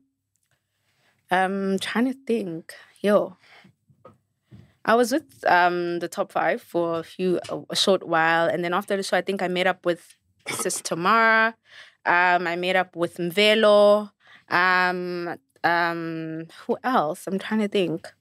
Um, 1.32 1.78
trying 1.80 2.06
to 2.06 2.14
think. 2.26 2.74
Yo, 3.02 3.38
I 4.86 4.96
was 4.96 5.12
with 5.12 5.44
um 5.48 6.00
the 6.00 6.08
top 6.08 6.32
five 6.32 6.62
for 6.62 7.00
a 7.00 7.04
few 7.04 7.40
a, 7.50 7.62
a 7.70 7.76
short 7.76 8.08
while, 8.08 8.48
and 8.48 8.64
then 8.64 8.74
after 8.74 8.98
the 8.98 9.04
show, 9.04 9.18
I 9.18 9.22
think 9.22 9.42
I 9.42 9.48
met 9.48 9.68
up 9.68 9.86
with 9.86 10.16
Sis 10.48 10.82
Tamara. 10.82 11.56
Um, 12.06 12.48
I 12.48 12.56
met 12.56 12.76
up 12.76 12.96
with 12.96 13.18
Mvelo. 13.18 14.12
Um, 14.50 15.38
um, 15.64 16.48
who 16.66 16.78
else? 16.84 17.28
I'm 17.28 17.38
trying 17.38 17.60
to 17.60 17.68
think. 17.68 18.12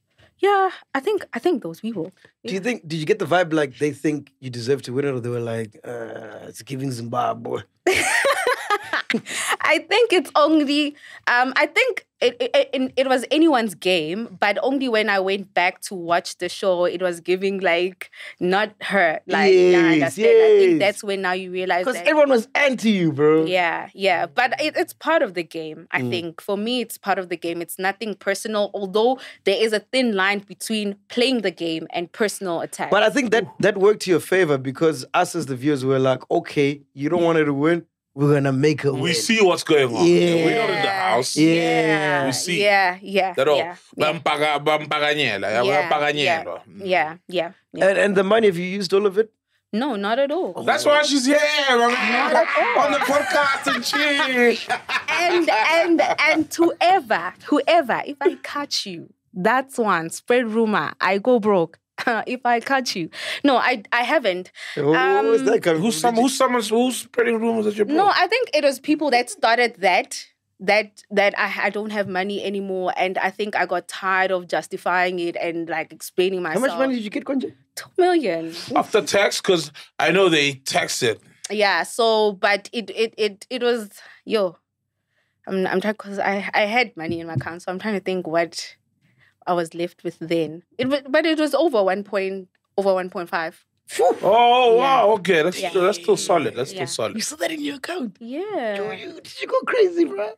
Yeah, 0.40 0.70
I 0.94 1.00
think 1.00 1.26
I 1.32 1.38
think 1.38 1.62
those 1.62 1.80
people. 1.80 2.12
Do 2.44 2.54
you 2.54 2.60
think? 2.60 2.86
Did 2.86 2.98
you 3.00 3.06
get 3.06 3.18
the 3.18 3.26
vibe 3.26 3.52
like 3.52 3.78
they 3.78 3.92
think 3.92 4.32
you 4.40 4.50
deserve 4.50 4.82
to 4.82 4.92
win 4.92 5.04
it, 5.06 5.14
or 5.14 5.20
they 5.20 5.30
were 5.30 5.40
like, 5.40 5.80
uh, 5.84 6.46
"It's 6.48 6.62
giving 6.62 6.92
Zimbabwe"? 6.92 7.62
I 9.62 9.78
think 9.88 10.12
it's 10.12 10.30
only. 10.36 10.94
Um, 11.26 11.52
I 11.56 11.66
think 11.66 12.06
it, 12.20 12.36
it 12.40 12.68
it 12.72 12.92
it 12.96 13.08
was 13.08 13.24
anyone's 13.30 13.74
game, 13.74 14.36
but 14.38 14.58
only 14.62 14.88
when 14.88 15.08
I 15.08 15.18
went 15.20 15.54
back 15.54 15.80
to 15.82 15.94
watch 15.94 16.38
the 16.38 16.48
show, 16.48 16.84
it 16.84 17.00
was 17.00 17.20
giving 17.20 17.60
like 17.60 18.10
not 18.40 18.74
her. 18.82 19.20
Like, 19.26 19.52
yeah, 19.54 19.78
I 19.86 19.94
Yes, 19.96 20.18
understand. 20.18 20.36
I 20.42 20.58
think 20.58 20.78
that's 20.80 21.02
when 21.04 21.22
now 21.22 21.32
you 21.32 21.50
realize 21.50 21.86
Because 21.86 22.00
everyone 22.02 22.28
was 22.30 22.48
anti 22.54 22.90
you, 22.90 23.12
bro. 23.12 23.46
yeah, 23.46 23.88
yeah, 23.94 24.26
but 24.26 24.60
it, 24.60 24.76
it's 24.76 24.92
part 24.92 25.22
of 25.22 25.34
the 25.34 25.42
game. 25.44 25.86
I 25.90 26.00
Mm. 26.02 26.10
think 26.10 26.40
for 26.40 26.56
me, 26.56 26.80
it's 26.80 26.98
part 26.98 27.18
of 27.18 27.28
the 27.28 27.36
game. 27.36 27.62
It's 27.62 27.78
nothing 27.78 28.14
personal, 28.14 28.70
although 28.74 29.18
there 29.44 29.56
is 29.62 29.72
a 29.72 29.80
thin 29.80 30.14
line 30.14 30.40
between 30.40 30.96
playing 31.08 31.42
the 31.42 31.50
game 31.50 31.86
and 31.90 32.10
personal 32.12 32.60
attack. 32.60 32.90
But 32.90 33.02
I 33.02 33.10
think 33.10 33.30
that 33.30 33.46
that 33.60 33.78
worked 33.78 34.02
to 34.02 34.10
your 34.10 34.20
favor 34.20 34.58
because 34.58 35.04
us 35.14 35.34
as 35.34 35.46
the 35.46 35.56
viewers 35.56 35.84
were 35.84 35.98
like, 35.98 36.28
okay, 36.30 36.82
you 36.94 37.08
don't 37.08 37.22
want 37.22 37.38
her 37.38 37.44
to 37.44 37.54
win, 37.54 37.86
we're 38.18 38.34
gonna 38.34 38.52
make 38.52 38.82
her 38.82 38.92
win. 38.92 39.02
We 39.02 39.12
see 39.14 39.40
what's 39.40 39.62
going 39.62 39.94
on. 39.94 40.04
Yeah. 40.04 40.44
We're 40.44 40.58
not 40.58 40.70
in 40.70 40.82
the 40.82 40.90
house. 40.90 41.36
Yeah. 41.36 42.26
We 42.26 42.32
see. 42.32 42.62
Yeah, 42.62 42.98
yeah, 43.00 43.32
That 43.34 43.46
all. 43.46 43.58
yeah, 43.58 43.76
yeah, 43.96 44.12
Bampaga- 44.12 44.58
bampaganyela. 44.64 45.42
Yeah, 45.48 45.62
yeah, 45.62 45.88
bampaganyelwa. 45.88 46.60
Yeah, 46.84 47.16
yeah, 47.28 47.52
yeah. 47.72 47.86
And, 47.88 47.98
and 47.98 48.16
the 48.16 48.24
money, 48.24 48.48
have 48.48 48.56
you 48.58 48.64
used 48.66 48.92
all 48.92 49.06
of 49.06 49.18
it? 49.18 49.30
No, 49.72 49.94
not 49.96 50.18
at 50.18 50.32
all. 50.32 50.64
That's 50.64 50.84
why 50.84 51.02
she's 51.02 51.26
here 51.26 51.36
man. 51.68 51.80
at 51.92 52.48
all. 52.58 52.84
on 52.86 52.90
the 52.92 52.98
podcast 52.98 53.74
and 53.74 53.84
shit. 53.90 54.68
and 55.08 55.48
and 55.50 56.00
and 56.18 56.50
to 56.52 56.72
ever, 56.80 57.34
whoever, 57.46 58.02
if 58.04 58.16
I 58.20 58.34
catch 58.42 58.86
you, 58.86 59.12
that's 59.32 59.78
one 59.78 60.10
spread 60.10 60.48
rumor. 60.48 60.92
I 61.00 61.18
go 61.18 61.38
broke. 61.38 61.78
if 62.26 62.40
I 62.44 62.60
catch 62.60 62.96
you, 62.96 63.10
no, 63.44 63.56
I 63.56 63.82
I 63.92 64.02
haven't. 64.02 64.50
Where's 64.74 65.40
Um, 65.40 65.46
that 65.46 65.62
coming 65.62 65.82
Who's 65.82 66.00
some? 66.00 66.14
Who's 66.16 66.36
someone? 66.36 66.62
Who's 66.62 66.96
spreading 66.98 67.40
rumors 67.40 67.64
that 67.66 67.76
you're? 67.76 67.86
No, 67.86 68.06
I 68.08 68.26
think 68.26 68.50
it 68.54 68.64
was 68.64 68.78
people 68.80 69.10
that 69.10 69.30
started 69.30 69.76
that 69.78 70.26
that 70.60 71.04
that 71.10 71.38
I, 71.38 71.66
I 71.66 71.70
don't 71.70 71.90
have 71.90 72.08
money 72.08 72.42
anymore, 72.44 72.92
and 72.96 73.18
I 73.18 73.30
think 73.30 73.54
I 73.56 73.66
got 73.66 73.88
tired 73.88 74.30
of 74.30 74.48
justifying 74.48 75.18
it 75.18 75.36
and 75.36 75.68
like 75.68 75.92
explaining 75.92 76.42
myself. 76.42 76.66
How 76.66 76.72
much 76.72 76.78
money 76.78 76.94
did 76.96 77.04
you 77.04 77.10
get, 77.10 77.24
Konja? 77.24 77.52
Two 77.74 77.90
million. 77.96 78.54
After 78.74 79.00
tax, 79.02 79.40
because 79.40 79.72
I 79.98 80.10
know 80.10 80.28
they 80.28 80.54
texted. 80.54 81.18
Yeah. 81.50 81.84
So, 81.84 82.32
but 82.32 82.68
it 82.72 82.90
it 82.90 83.14
it 83.16 83.46
it 83.50 83.62
was 83.62 83.90
yo. 84.24 84.56
I'm 85.46 85.66
I'm 85.66 85.80
trying 85.80 85.94
because 85.94 86.18
I 86.18 86.50
I 86.52 86.62
had 86.62 86.96
money 86.96 87.20
in 87.20 87.26
my 87.26 87.34
account, 87.34 87.62
so 87.62 87.72
I'm 87.72 87.78
trying 87.78 87.94
to 87.94 88.00
think 88.00 88.26
what 88.26 88.76
I 89.48 89.54
was 89.54 89.74
left 89.74 90.04
with 90.04 90.18
then. 90.20 90.62
It 90.76 90.86
but 91.10 91.26
it 91.26 91.38
was 91.40 91.54
over 91.54 91.82
one 91.82 92.04
point 92.04 92.48
over 92.76 92.94
one 92.94 93.10
point 93.10 93.28
five. 93.28 93.64
Oh 94.00 94.74
Yeah. 94.76 94.82
wow, 94.82 95.10
okay, 95.14 95.42
that's 95.42 95.60
Yeah. 95.60 95.70
still, 95.70 95.82
that's 95.82 95.98
still 95.98 96.16
solid. 96.18 96.54
That's 96.54 96.72
Yeah. 96.72 96.84
still 96.84 97.04
solid. 97.04 97.16
You 97.16 97.22
saw 97.22 97.36
that 97.36 97.50
in 97.50 97.62
your 97.62 97.76
account. 97.76 98.18
Yeah. 98.20 98.76
Did 98.76 99.00
you, 99.00 99.12
did 99.14 99.40
you 99.40 99.48
go 99.48 99.60
crazy, 99.66 100.04
bro? 100.04 100.32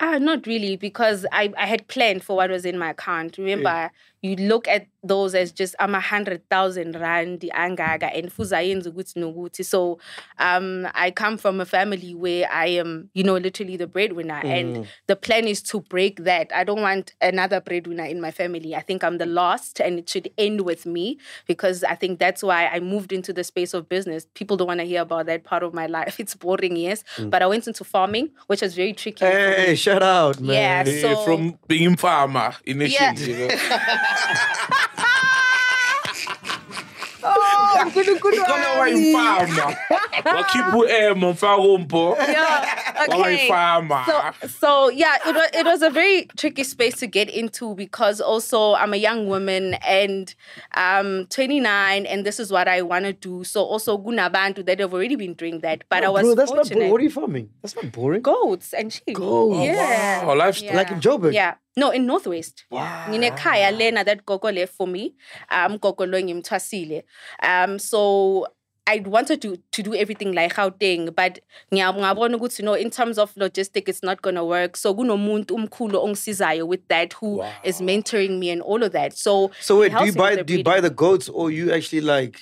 Ah, 0.00 0.18
not 0.18 0.46
really, 0.46 0.76
because 0.76 1.26
I, 1.30 1.52
I 1.56 1.66
had 1.66 1.86
planned 1.86 2.24
for 2.24 2.34
what 2.36 2.50
was 2.50 2.64
in 2.64 2.78
my 2.78 2.90
account. 2.90 3.36
Remember, 3.38 3.90
you 4.22 4.36
look 4.36 4.68
at 4.68 4.86
those 5.02 5.34
as 5.34 5.50
just 5.50 5.74
I'm 5.80 5.94
a 5.94 6.00
hundred 6.00 6.46
thousand 6.50 6.94
rand 7.00 7.40
angaga 7.54 8.14
and 8.16 8.30
fuzayenza 8.30 8.90
ukuthi 8.90 9.16
nokuthi. 9.16 9.64
So 9.64 9.98
um 10.38 10.86
I 10.94 11.10
come 11.10 11.38
from 11.38 11.60
a 11.60 11.64
family 11.64 12.14
where 12.14 12.46
I 12.52 12.66
am, 12.66 13.08
you 13.14 13.24
know, 13.24 13.36
literally 13.36 13.76
the 13.76 13.86
breadwinner. 13.86 14.40
And 14.44 14.86
the 15.06 15.16
plan 15.16 15.46
is 15.46 15.62
to 15.62 15.80
break 15.80 16.24
that. 16.24 16.52
I 16.54 16.64
don't 16.64 16.82
want 16.82 17.14
another 17.22 17.60
breadwinner 17.62 18.04
in 18.04 18.20
my 18.20 18.30
family. 18.30 18.74
I 18.74 18.80
think 18.80 19.02
I'm 19.02 19.16
the 19.16 19.26
last 19.26 19.80
and 19.80 19.98
it 19.98 20.08
should 20.08 20.30
end 20.36 20.62
with 20.62 20.84
me 20.84 21.18
because 21.46 21.82
I 21.82 21.94
think 21.94 22.18
that's 22.18 22.42
why 22.42 22.66
I 22.66 22.80
moved 22.80 23.12
into 23.12 23.32
the 23.32 23.42
space 23.44 23.72
of 23.72 23.88
business. 23.88 24.26
People 24.34 24.58
don't 24.58 24.68
want 24.68 24.80
to 24.80 24.86
hear 24.86 25.00
about 25.00 25.26
that 25.26 25.44
part 25.44 25.62
of 25.62 25.72
my 25.72 25.86
life. 25.86 26.18
It's 26.20 26.34
boring, 26.34 26.76
yes. 26.76 27.02
But 27.18 27.40
I 27.42 27.46
went 27.46 27.66
into 27.66 27.84
farming, 27.84 28.30
which 28.48 28.60
was 28.60 28.74
very 28.74 28.92
tricky. 28.92 29.24
Hey, 29.24 29.74
shout 29.76 30.02
out, 30.02 30.40
man. 30.40 30.86
Yeah, 30.86 31.00
so 31.00 31.16
from 31.24 31.58
being 31.66 31.96
farmer 31.96 32.52
initially. 32.66 33.32
you 33.32 33.48
know. 33.48 33.54
Kama 38.46 38.80
wayimfama. 38.80 39.76
Wakhipha 40.24 41.14
mfaka 41.14 41.56
umpo. 41.56 42.16
yeah, 42.18 42.66
Waba 43.08 43.20
okay. 43.20 43.46
yifama. 43.46 44.04
So, 44.06 44.48
so 44.48 44.88
yeah, 44.90 45.16
it 45.26 45.34
was 45.34 45.50
it 45.52 45.66
was 45.66 45.82
a 45.82 45.90
very 45.90 46.26
tricky 46.36 46.64
space 46.64 46.96
to 46.96 47.06
get 47.06 47.28
into 47.30 47.74
because 47.74 48.20
also 48.20 48.74
I'm 48.74 48.92
a 48.94 48.96
young 48.96 49.26
woman 49.26 49.74
and 49.86 50.34
um 50.76 51.26
29 51.30 52.06
and 52.06 52.24
this 52.24 52.40
is 52.40 52.50
what 52.52 52.68
I 52.68 52.82
want 52.82 53.04
to 53.06 53.12
do. 53.12 53.44
So 53.44 53.62
also 53.62 53.98
gunabantu 53.98 54.64
that 54.66 54.80
have 54.80 54.92
already 54.94 55.16
been 55.16 55.34
doing 55.34 55.60
that, 55.60 55.84
but 55.88 56.04
I 56.04 56.08
was 56.08 56.22
bro, 56.22 56.34
that's 56.34 56.50
not 56.50 56.66
fortunate. 56.66 56.78
boring. 56.78 56.92
What 56.92 57.00
are 57.00 57.04
you 57.04 57.10
farming? 57.10 57.50
That's 57.62 57.76
not 57.76 57.92
boring. 57.92 58.22
Goats 58.22 58.72
and 58.74 58.92
sheep. 58.92 59.14
Goats. 59.14 59.64
Yeah. 59.64 60.24
Wow, 60.26 60.36
lifestyle. 60.36 60.76
Like 60.76 60.90
in 60.90 61.00
Joburg? 61.00 61.32
Yeah. 61.32 61.54
No, 61.76 61.90
in 61.90 62.06
Northwest. 62.06 62.64
Nginekhaya 62.72 63.70
lena 63.76 64.04
that 64.04 64.26
gogo 64.26 64.50
left 64.50 64.74
for 64.74 64.86
me. 64.86 65.14
Um 65.50 65.78
gogo 65.78 66.04
lo 66.06 66.18
ngimthwasile. 66.20 67.02
Um 67.42 67.78
so 67.78 68.46
I 68.86 68.98
wanted 69.06 69.40
to 69.42 69.56
to 69.70 69.82
do 69.84 69.94
everything 69.94 70.32
like 70.32 70.54
Gauteng 70.54 71.14
but 71.14 71.38
ngiya- 71.72 71.94
ngabona 71.94 72.36
ukuthi 72.36 72.58
you 72.60 72.64
know 72.64 72.74
in 72.74 72.90
terms 72.90 73.18
of 73.18 73.32
logistic 73.36 73.88
it's 73.88 74.02
not 74.02 74.20
going 74.20 74.34
to 74.34 74.44
work. 74.44 74.76
So 74.76 74.92
kunomuntu 74.94 75.54
umkhulu 75.54 76.02
ongisizayo 76.04 76.66
with 76.66 76.86
that 76.88 77.12
who 77.12 77.40
is 77.62 77.80
mentoring 77.80 78.38
me 78.40 78.50
and 78.50 78.62
all 78.62 78.82
of 78.82 78.92
that. 78.92 79.16
So 79.16 79.52
So 79.60 79.78
wait, 79.80 79.92
do 79.92 80.04
you 80.04 80.12
helps 80.12 80.16
me 80.16 80.20
with 80.22 80.36
buy 80.36 80.42
do 80.42 80.54
you 80.58 80.64
buy 80.64 80.80
the 80.80 80.90
goats 80.90 81.28
or 81.28 81.50
you 81.52 81.72
actually 81.72 82.00
like 82.00 82.40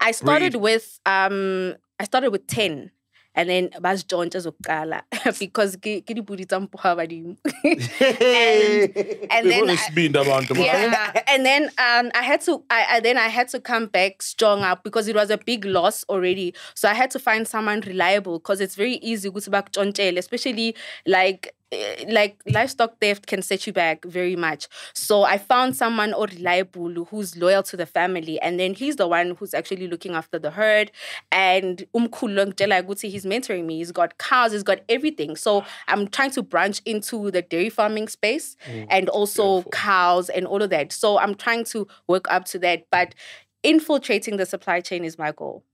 I 0.00 0.12
started 0.12 0.52
breed? 0.52 0.62
with 0.62 1.00
um 1.04 1.74
I 1.98 2.04
started 2.04 2.30
with 2.30 2.46
10 2.46 2.90
and 3.38 3.48
then 3.48 3.68
bazijonsha 3.84 4.40
zokuqala 4.46 4.98
because 5.38 5.76
ke 5.76 5.92
ke 6.06 6.14
dipudi 6.18 6.44
tsa 6.52 6.58
mpoha 6.64 6.90
badimo. 6.98 7.36
and 8.20 9.30
and 9.30 9.50
then 9.50 9.70
I- 9.70 9.76
Besibindi 9.76 10.18
abantu, 10.22 10.54
man. 10.54 10.64
yeah. 10.64 11.22
and 11.28 11.46
then 11.46 11.64
um, 11.78 12.10
I 12.14 12.22
had 12.22 12.40
to, 12.42 12.62
I, 12.70 12.96
I 12.96 13.00
then 13.00 13.16
I 13.16 13.28
had 13.28 13.48
to 13.54 13.60
come 13.60 13.86
back 13.86 14.22
strong 14.22 14.62
up 14.62 14.82
because 14.82 15.06
it 15.08 15.14
was 15.14 15.30
a 15.30 15.38
big 15.38 15.64
loss 15.64 16.04
already. 16.08 16.52
So 16.74 16.88
I 16.88 16.94
had 16.94 17.10
to 17.12 17.18
find 17.18 17.46
someone 17.46 17.80
reliable 17.82 18.38
because 18.40 18.60
it's 18.60 18.74
very 18.74 18.94
easy 18.96 19.30
to 19.30 19.40
go 19.40 19.50
back 19.50 19.70
on 19.78 19.92
jail, 19.92 20.18
especially 20.18 20.74
like 21.06 21.54
Eh, 21.70 22.04
like 22.08 22.40
livestock 22.46 22.98
theft 22.98 23.26
can 23.26 23.42
set 23.42 23.66
you 23.66 23.72
back 23.72 24.04
very 24.04 24.36
much. 24.36 24.68
So 24.94 25.24
I 25.24 25.36
found 25.36 25.76
someone 25.76 26.14
or 26.14 26.26
reliable 26.26 27.04
who's 27.04 27.36
loyal 27.36 27.62
to 27.64 27.76
the 27.76 27.84
family, 27.84 28.40
and 28.40 28.58
then 28.58 28.74
he's 28.74 28.96
the 28.96 29.06
one 29.06 29.36
who's 29.38 29.52
actually 29.52 29.86
looking 29.86 30.14
after 30.14 30.38
the 30.38 30.50
herd. 30.50 30.90
And 31.30 31.84
umkhulu 31.94 32.54
ukuthi 32.54 33.10
he's 33.10 33.26
mentoring 33.26 33.66
me. 33.66 33.78
He's 33.78 33.92
got 33.92 34.16
cows, 34.18 34.52
he's 34.52 34.62
got 34.62 34.80
everything. 34.88 35.36
So 35.36 35.64
I'm 35.88 36.08
trying 36.08 36.30
to 36.32 36.42
branch 36.42 36.80
into 36.86 37.30
the 37.30 37.42
dairy 37.42 37.68
farming 37.68 38.08
space 38.08 38.56
mm, 38.66 38.86
and 38.88 39.08
also 39.10 39.62
cows 39.64 40.30
and 40.30 40.46
all 40.46 40.62
of 40.62 40.70
that. 40.70 40.92
So 40.92 41.18
I'm 41.18 41.34
trying 41.34 41.64
to 41.66 41.86
work 42.06 42.30
up 42.30 42.46
to 42.46 42.58
that, 42.60 42.86
but 42.90 43.14
infiltrating 43.62 44.38
the 44.38 44.46
supply 44.46 44.80
chain 44.80 45.04
is 45.04 45.18
my 45.18 45.32
goal. 45.32 45.64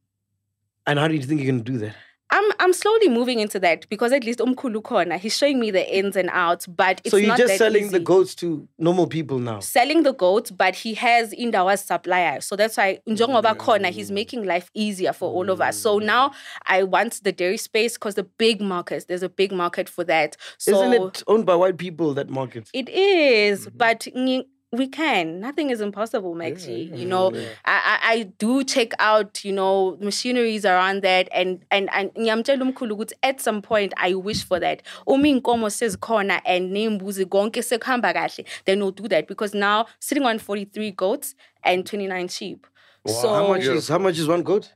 and 0.87 0.99
how 0.99 1.09
do 1.09 1.15
you 1.15 1.23
think 1.23 1.41
you're 1.41 1.51
gonna 1.51 1.65
do 1.65 1.79
that? 1.79 1.97
I'm 2.35 2.53
I'm 2.59 2.73
slowly 2.73 3.09
moving 3.09 3.39
into 3.39 3.61
that 3.61 3.89
because 3.89 4.13
at 4.13 4.25
least 4.25 4.41
umkhulu 4.41 4.83
khona 4.83 5.19
he's 5.19 5.37
showing 5.37 5.61
me 5.61 5.71
the 5.71 5.97
ins 5.97 6.17
and 6.17 6.29
outs, 6.33 6.67
but 6.67 7.01
it's 7.05 7.13
so 7.13 7.17
you're 7.17 7.29
not 7.29 7.39
just 7.39 7.53
that 7.53 7.59
selling 7.59 7.91
the 7.93 7.99
easy. 7.99 8.05
goats 8.05 8.35
to 8.37 8.67
normal 8.77 9.07
people 9.07 9.39
now. 9.39 9.61
selling 9.61 10.03
the 10.03 10.13
goats, 10.13 10.51
but 10.51 10.75
he 10.75 10.95
has 10.95 11.33
Indawa's 11.33 11.81
supplier. 11.81 12.41
So 12.41 12.57
that's 12.57 12.77
why 12.77 12.99
Njongoba 13.09 13.55
mm. 13.55 13.59
Kona, 13.59 13.91
he's 13.91 14.11
making 14.11 14.45
life 14.47 14.69
easier 14.75 15.13
for 15.13 15.31
all 15.33 15.49
of 15.49 15.61
us. 15.61 15.79
So 15.79 16.01
mm. 16.01 16.07
now 16.07 16.33
I 16.67 16.83
want 16.83 17.23
the 17.23 17.31
dairy 17.31 17.57
space 17.57 17.95
because 17.95 18.17
the 18.17 18.25
big 18.25 18.61
markets, 18.61 19.05
there's 19.05 19.23
a 19.23 19.29
big 19.29 19.53
market 19.53 19.89
for 19.89 20.03
that. 20.03 20.37
So 20.59 20.73
Isn't 20.73 21.05
it 21.05 21.23
owned 21.29 21.47
by 21.47 21.55
white 21.55 21.79
people 21.79 22.15
that 22.15 22.31
market? 22.31 22.69
It 22.73 22.89
is, 22.89 23.69
mm-hmm. 23.69 23.79
but 23.79 24.01
ngi- 24.01 24.47
we 24.77 24.89
can. 24.89 25.41
Nothing 25.41 25.71
is 25.71 25.81
impossible, 25.81 26.35
Maxi. 26.35 26.97
you 26.97 27.07
know, 27.07 27.33
I, 27.65 27.99
I 28.05 28.13
I 28.15 28.23
do 28.39 28.65
check 28.65 28.93
out, 28.99 29.45
you 29.45 29.53
know, 29.53 29.97
machineries 30.01 30.65
around 30.65 31.03
that 31.03 31.29
and 31.33 31.65
and 31.71 31.89
and 31.93 33.19
at 33.23 33.41
some 33.41 33.63
point 33.63 33.93
I 33.97 34.15
wish 34.15 34.45
for 34.45 34.61
that. 34.61 34.83
Uma 35.07 35.71
says 35.71 35.97
sezikhona 35.97 36.41
and 36.45 36.73
nembuzi 36.73 37.27
konke 37.27 37.63
sekuhamba 37.63 38.15
kahle, 38.15 38.45
then 38.65 38.81
we'll 38.81 38.91
do 38.91 39.09
that 39.09 39.29
because 39.29 39.55
now 39.55 39.87
sitting 40.01 40.25
on 40.25 40.39
43 40.39 40.91
goats 40.93 41.35
and 41.63 41.87
29 41.87 42.29
sheep. 42.29 42.67
So 43.07 43.29
how 43.29 43.49
much 43.49 43.63
is 43.63 43.89
how 43.89 43.99
much 43.99 44.19
is 44.19 44.27
one 44.27 44.43
goat? 44.43 44.73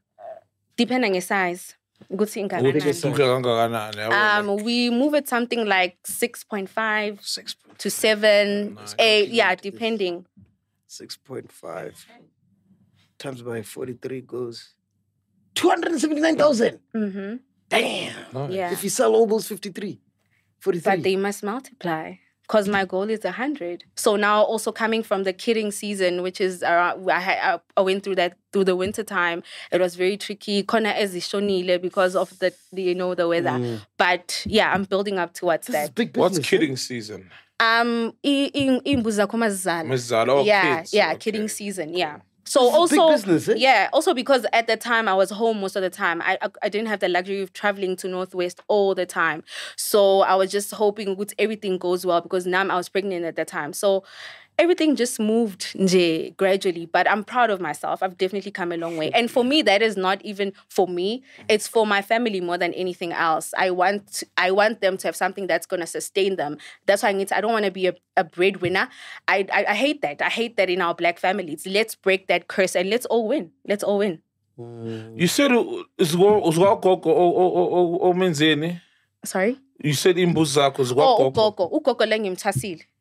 depending 0.78 1.11
on 1.11 1.14
your 1.16 1.20
size. 1.20 1.74
Ukuthi 2.11 2.40
ingakanani. 2.40 2.80
Kuhle 2.80 3.26
kangakanani 3.26 3.96
yabo? 3.96 4.14
Um, 4.59 4.64
we 4.64 4.90
move 4.90 5.14
it 5.14 5.28
something 5.28 5.64
like 5.66 5.96
6.5 6.07 7.22
Six 7.24 7.57
to 7.78 7.90
7, 7.90 8.76
8, 8.99 9.28
yeah, 9.30 9.55
depending. 9.55 10.24
six 10.90 11.16
point 11.18 11.53
five 11.53 11.94
times 13.18 13.42
by 13.42 13.61
forty 13.62 13.92
three 13.92 14.22
goes 14.22 14.74
two 15.55 15.68
hundred 15.68 15.92
and 15.92 16.01
seventy 16.01 16.20
nine 16.22 16.36
thousand. 16.36 16.78
Mm-hmm. 16.94 17.36
Damn. 17.68 18.51
Yeah. 18.51 18.72
If 18.72 18.82
you 18.82 18.88
sell 18.88 19.14
all 19.14 19.26
those 19.26 19.46
53, 19.46 20.01
43. 20.61 20.90
But 20.96 21.03
they 21.03 21.16
must 21.16 21.42
multiply 21.44 22.14
because 22.49 22.66
my 22.66 22.86
goal 22.86 23.11
is 23.11 23.24
100. 23.24 23.84
So 23.94 24.16
now 24.16 24.42
also 24.42 24.72
coming 24.72 25.03
from 25.03 25.24
the 25.24 25.34
kidding 25.34 25.70
season, 25.70 26.22
which 26.22 26.40
is 26.40 26.62
around, 26.62 27.09
I, 27.11 27.20
had, 27.20 27.61
I 27.76 27.80
went 27.82 28.03
through 28.05 28.14
that 28.16 28.38
through 28.55 28.64
the 28.64 28.74
winter 28.74 29.05
time. 29.05 29.42
It 29.70 29.82
was 29.82 29.96
very 29.96 30.16
tricky. 30.16 30.62
Kona 30.62 30.94
ezishonile 30.94 31.80
because 31.82 32.16
of 32.16 32.36
the, 32.38 32.55
the, 32.72 32.82
you 32.82 32.94
know, 32.94 33.14
the 33.14 33.28
weather. 33.28 33.80
But 33.99 34.42
yeah, 34.46 34.72
I'm 34.72 34.84
building 34.84 35.18
up 35.18 35.34
towards 35.34 35.66
this 35.66 35.76
is 35.76 35.82
that. 35.88 35.94
big 35.94 36.14
business. 36.14 36.36
What's 36.38 36.38
eh? 36.38 36.51
kidding 36.51 36.76
season? 36.78 37.30
Um, 37.61 38.14
i- 38.24 38.51
i- 38.55 38.80
imbuzi 38.84 39.16
zakho 39.20 39.36
mazizala. 39.36 39.84
Mazizala, 39.84 40.28
oh, 40.28 40.44
yeah, 40.44 40.78
kids, 40.78 40.94
yeah, 40.94 41.09
okay. 41.11 41.18
kidding 41.18 41.49
season. 41.49 41.92
Yeah. 41.94 42.20
So 42.49 42.64
This 42.64 42.74
also, 42.74 43.09
business, 43.12 43.49
eh? 43.49 43.55
yeah, 43.57 43.88
also 43.92 44.14
because 44.14 44.46
at 44.53 44.66
the 44.66 44.76
time 44.76 45.09
I 45.09 45.14
was 45.14 45.30
home 45.30 45.61
most 45.61 45.76
of 45.76 45.82
the 45.82 45.90
time, 45.90 46.22
I, 46.22 46.38
I 46.42 46.49
I 46.62 46.68
didn't 46.68 46.88
have 46.88 47.01
the 47.01 47.09
luxury 47.09 47.42
of 47.42 47.53
traveling 47.53 47.96
to 47.96 48.09
Northwest 48.09 48.61
all 48.68 48.94
the 48.94 49.07
time. 49.07 49.42
So 49.76 50.20
I 50.22 50.34
was 50.34 50.51
just 50.51 50.70
hoping 50.72 51.16
that 51.16 51.32
everything 51.38 51.78
goes 51.78 52.07
well 52.07 52.20
because 52.20 52.46
now 52.46 52.62
I 52.68 52.76
was 52.76 52.88
pregnant 52.88 53.24
at 53.24 53.36
the 53.36 53.44
time. 53.44 53.72
So 53.72 54.05
everything 54.59 54.96
just 54.96 55.20
moved 55.20 55.74
nje, 55.76 56.36
gradually. 56.36 56.86
But 56.86 57.09
I'm 57.11 57.24
proud 57.24 57.50
of 57.50 57.61
myself. 57.61 58.02
I've 58.02 58.18
definitely 58.18 58.50
come 58.50 58.72
a 58.72 58.76
long 58.76 58.96
way. 58.96 59.11
And 59.12 59.30
for 59.30 59.44
me, 59.44 59.62
that 59.62 59.82
is 59.82 59.96
not 59.96 60.20
even 60.24 60.52
for 60.68 60.88
me. 60.88 61.22
It's 61.48 61.68
for 61.68 61.86
my 61.86 62.02
family 62.02 62.40
more 62.40 62.59
than 62.59 62.74
anything 62.74 63.12
else. 63.12 63.54
I 63.56 63.70
want 63.70 64.22
I 64.36 64.50
want 64.50 64.80
them 64.80 64.96
to 64.98 65.09
have 65.09 65.16
something 65.16 65.46
that's 65.46 65.66
gonna 65.66 65.86
sustain 65.86 66.36
them. 66.36 66.59
That's 66.86 67.02
why 67.02 67.11
I 67.11 67.12
need 67.12 67.28
to, 67.28 67.36
I 67.36 67.40
don't 67.40 67.52
want 67.52 67.64
to 67.66 67.70
be 67.70 67.86
a, 67.86 67.94
a 68.16 68.24
breadwinner. 68.24 68.88
I, 69.28 69.46
I 69.52 69.64
I 69.68 69.74
hate 69.74 70.02
that. 70.02 70.20
I 70.22 70.28
hate 70.28 70.56
that 70.56 70.68
in 70.68 70.80
our 70.82 70.94
black 70.94 71.18
families. 71.18 71.66
Let's 71.66 71.94
break 71.94 72.26
that 72.28 72.48
curse 72.48 72.74
and 72.76 72.90
let's 72.90 73.06
all 73.06 73.28
win. 73.28 73.50
Let's 73.66 73.82
all 73.84 73.98
win. 73.98 74.20
You 75.16 75.28
said 75.28 75.52
uzwagogo 75.52 77.14
omenzeni? 78.02 78.80
Sorry. 79.24 79.56
You 79.82 79.94
said 79.94 80.16
imbuzi 80.18 80.54
zakho 80.54 80.80
Oh, 80.80 80.84
zikwagogo. 80.84 81.28
ugogo. 81.28 81.70
Ugogo 81.70 82.06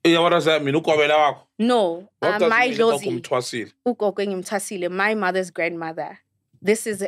le 0.08 0.14
ngimthasile. 0.14 0.14
Yeah, 0.14 0.20
what 0.20 0.30
does 0.30 0.46
that 0.46 0.64
mean? 0.64 0.76
Wakho? 0.76 1.38
No. 1.60 2.10
Uh, 2.22 2.40
my 2.50 2.66
it 2.66 2.70
mean? 2.70 2.80
lozi. 2.80 3.08
Umthwasile? 3.22 3.72
Ugogo 3.86 4.26
ngimthasile. 4.26 4.90
My 4.92 5.16
mother's 5.16 5.52
grandmother. 5.52 6.20
This 6.62 6.88
is 6.88 7.04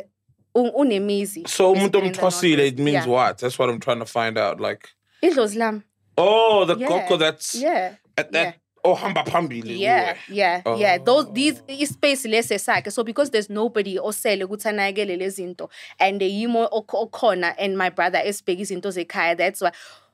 un- 0.54 0.72
unemizi. 0.78 1.48
So 1.48 1.72
umuntu 1.74 1.98
omthwasile, 2.02 2.66
it 2.66 2.78
means 2.78 3.06
yeah. 3.06 3.06
what? 3.06 3.38
That's 3.38 3.58
what 3.58 3.68
I'm 3.68 3.80
trying 3.80 4.00
to 4.00 4.06
find 4.06 4.38
out. 4.38 4.60
Like, 4.60 4.88
Idlozi 5.22 5.56
lam. 5.56 5.84
oh, 6.18 6.64
the 6.64 6.76
Yeah. 6.76 6.88
gogo 6.88 7.16
that's 7.16 7.54
Yeah. 7.54 7.94
at 8.16 8.32
that. 8.32 8.44
yeah. 8.44 8.52
Oh, 8.82 8.94
hamba 8.94 9.22
phambili. 9.24 9.78
Yeah, 9.78 10.16
yeah, 10.26 10.62
yeah. 10.78 10.96
Those 10.96 11.26
Oh. 11.26 11.32
these 11.34 11.60
ispace 11.68 12.26
lesi 12.26 12.58
sakhe. 12.58 12.90
So 12.90 13.04
because 13.04 13.28
there's 13.28 13.50
nobody 13.50 13.98
osele 13.98 14.44
ukuthi 14.46 14.68
anakele 14.70 15.18
lezi 15.18 15.42
zinto 15.54 15.68
and 15.98 16.18
yimo 16.22 16.66
ok- 16.72 16.96
okhona 16.96 17.54
and 17.58 17.76
my 17.76 17.90
brother 17.90 18.22
is 18.24 18.40
esibheka 18.40 18.60
izinto 18.62 18.90
zekhaya. 18.90 19.36
That's 19.36 19.60
why 19.60 19.72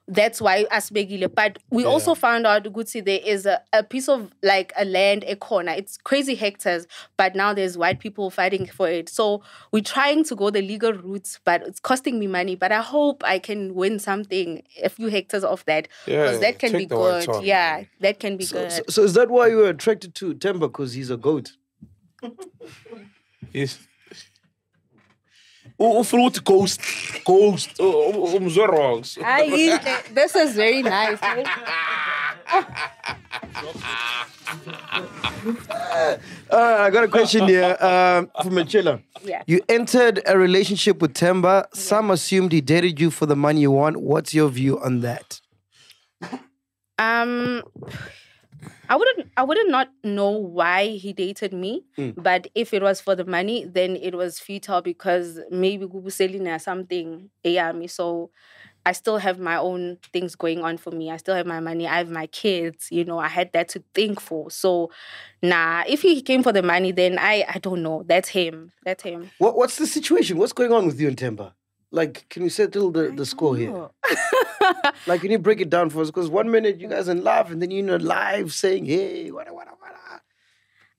that's 0.08 0.40
why 0.40 0.64
asibekile. 0.66 1.34
But 1.34 1.58
we 1.70 1.84
also 1.84 2.14
found 2.14 2.46
out 2.46 2.64
ukuthi 2.64 3.04
there 3.04 3.20
is 3.24 3.44
a, 3.46 3.60
a 3.72 3.82
piece 3.82 4.08
of 4.08 4.30
like 4.42 4.72
a 4.76 4.84
land 4.84 5.24
a 5.26 5.36
corner. 5.36 5.72
It's 5.72 5.96
crazy 5.96 6.34
hectares, 6.34 6.86
but 7.16 7.34
now 7.34 7.52
there's 7.52 7.76
white 7.76 7.98
people 7.98 8.30
fighting 8.30 8.66
for 8.66 8.88
it. 8.88 9.08
So 9.08 9.42
we're 9.72 9.82
trying 9.82 10.24
to 10.24 10.36
go 10.36 10.50
the 10.50 10.62
legal 10.62 10.92
route, 10.92 11.38
but 11.44 11.62
it's 11.62 11.80
costing 11.80 12.18
me 12.18 12.26
money. 12.26 12.54
But 12.54 12.72
I 12.72 12.82
hope 12.82 13.24
I 13.24 13.38
can 13.38 13.74
win 13.74 13.98
something, 13.98 14.62
a 14.82 14.88
few 14.88 15.08
hectares 15.08 15.44
of 15.44 15.64
that. 15.66 15.88
Because 16.04 16.34
Yeah, 16.34 16.38
that 16.40 16.58
can 16.58 16.72
be 16.72 16.86
good. 16.86 17.28
Yeah, 17.42 17.84
that 18.00 18.20
can 18.20 18.36
be 18.36 18.44
So, 18.44 18.56
good. 18.62 18.72
so, 18.72 18.82
so 18.88 19.02
is 19.02 19.14
that 19.14 19.30
why 19.30 19.48
you 19.48 19.56
were 19.56 19.70
attracted 19.70 20.14
to 20.16 20.34
Themba? 20.34 20.60
Because 20.60 20.92
he's 20.92 21.10
a 21.10 21.16
goat. 21.16 21.52
Yes. 23.52 23.78
U- 25.78 26.00
ufuna 26.00 26.30
coast, 26.30 26.80
ghost 27.24 27.76
ghost 27.78 27.78
umzwe 28.36 28.66
wrong 28.66 29.04
I, 29.24 29.78
this 30.14 30.34
is 30.34 30.54
very 30.54 30.82
nice. 30.82 31.18
Uh, 36.50 36.76
I 36.80 36.90
got 36.90 37.04
a 37.04 37.08
question 37.08 37.46
here 37.48 37.76
um, 37.80 38.30
from 38.42 38.54
Machela. 38.54 39.02
Yeah. 39.24 39.42
You 39.46 39.60
entered 39.68 40.22
a 40.26 40.38
relationship 40.38 41.00
with 41.02 41.14
Themba. 41.14 41.66
Some 41.74 42.10
assumed 42.10 42.52
he 42.52 42.60
dated 42.60 43.00
you 43.00 43.10
for 43.10 43.26
the 43.26 43.36
money 43.36 43.60
you 43.62 43.70
want. 43.70 43.96
What's 43.98 44.34
your 44.34 44.48
view 44.48 44.80
on 44.80 45.00
that? 45.00 45.40
Um, 46.98 47.62
I 48.88 48.96
wouldn't. 48.96 49.30
I 49.36 49.42
wouldn't 49.42 49.70
not 49.70 49.88
know 50.04 50.30
why 50.30 50.88
he 50.88 51.12
dated 51.12 51.52
me, 51.52 51.84
mm. 51.98 52.14
but 52.16 52.48
if 52.54 52.72
it 52.72 52.82
was 52.82 53.00
for 53.00 53.14
the 53.14 53.24
money, 53.24 53.64
then 53.64 53.96
it 53.96 54.14
was 54.14 54.38
futile 54.38 54.82
because 54.82 55.40
maybe 55.50 55.86
Gubuselina 55.86 56.60
something 56.60 57.30
me. 57.44 57.86
So 57.86 58.30
I 58.86 58.92
still 58.92 59.18
have 59.18 59.40
my 59.40 59.56
own 59.56 59.98
things 60.12 60.36
going 60.36 60.62
on 60.62 60.76
for 60.76 60.92
me. 60.92 61.10
I 61.10 61.16
still 61.16 61.34
have 61.34 61.44
my 61.46 61.58
money. 61.58 61.88
I 61.88 61.98
have 61.98 62.08
my 62.08 62.28
kids. 62.28 62.86
You 62.92 63.04
know, 63.04 63.18
I 63.18 63.26
had 63.26 63.52
that 63.52 63.68
to 63.70 63.82
think 63.94 64.20
for. 64.20 64.48
So, 64.48 64.92
nah. 65.42 65.82
If 65.88 66.02
he 66.02 66.22
came 66.22 66.44
for 66.44 66.52
the 66.52 66.62
money, 66.62 66.92
then 66.92 67.18
I. 67.18 67.44
I 67.48 67.58
don't 67.58 67.82
know. 67.82 68.04
That's 68.06 68.28
him. 68.28 68.70
That's 68.84 69.02
him. 69.02 69.30
What, 69.38 69.56
what's 69.56 69.76
the 69.76 69.88
situation? 69.88 70.38
What's 70.38 70.52
going 70.52 70.72
on 70.72 70.86
with 70.86 71.00
you 71.00 71.08
and 71.08 71.16
Themba? 71.16 71.52
Like, 71.90 72.26
can 72.28 72.42
you 72.42 72.50
settle 72.50 72.90
the, 72.90 73.10
the 73.10 73.26
score 73.26 73.56
here? 73.56 73.88
Like, 75.06 75.20
can 75.20 75.30
you 75.30 75.38
break 75.38 75.60
it 75.60 75.70
down 75.70 75.90
for 75.90 76.00
us? 76.00 76.08
Because 76.08 76.28
one 76.28 76.50
minute 76.50 76.80
you 76.80 76.88
guys 76.88 77.06
in 77.06 77.22
love, 77.22 77.52
and 77.52 77.62
then 77.62 77.70
you're 77.70 77.84
in 77.84 77.90
a 77.90 77.98
live 77.98 78.52
saying, 78.52 78.86
hey, 78.86 79.30
wada, 79.30 79.54
wada, 79.54 79.70
wada. 79.80 79.96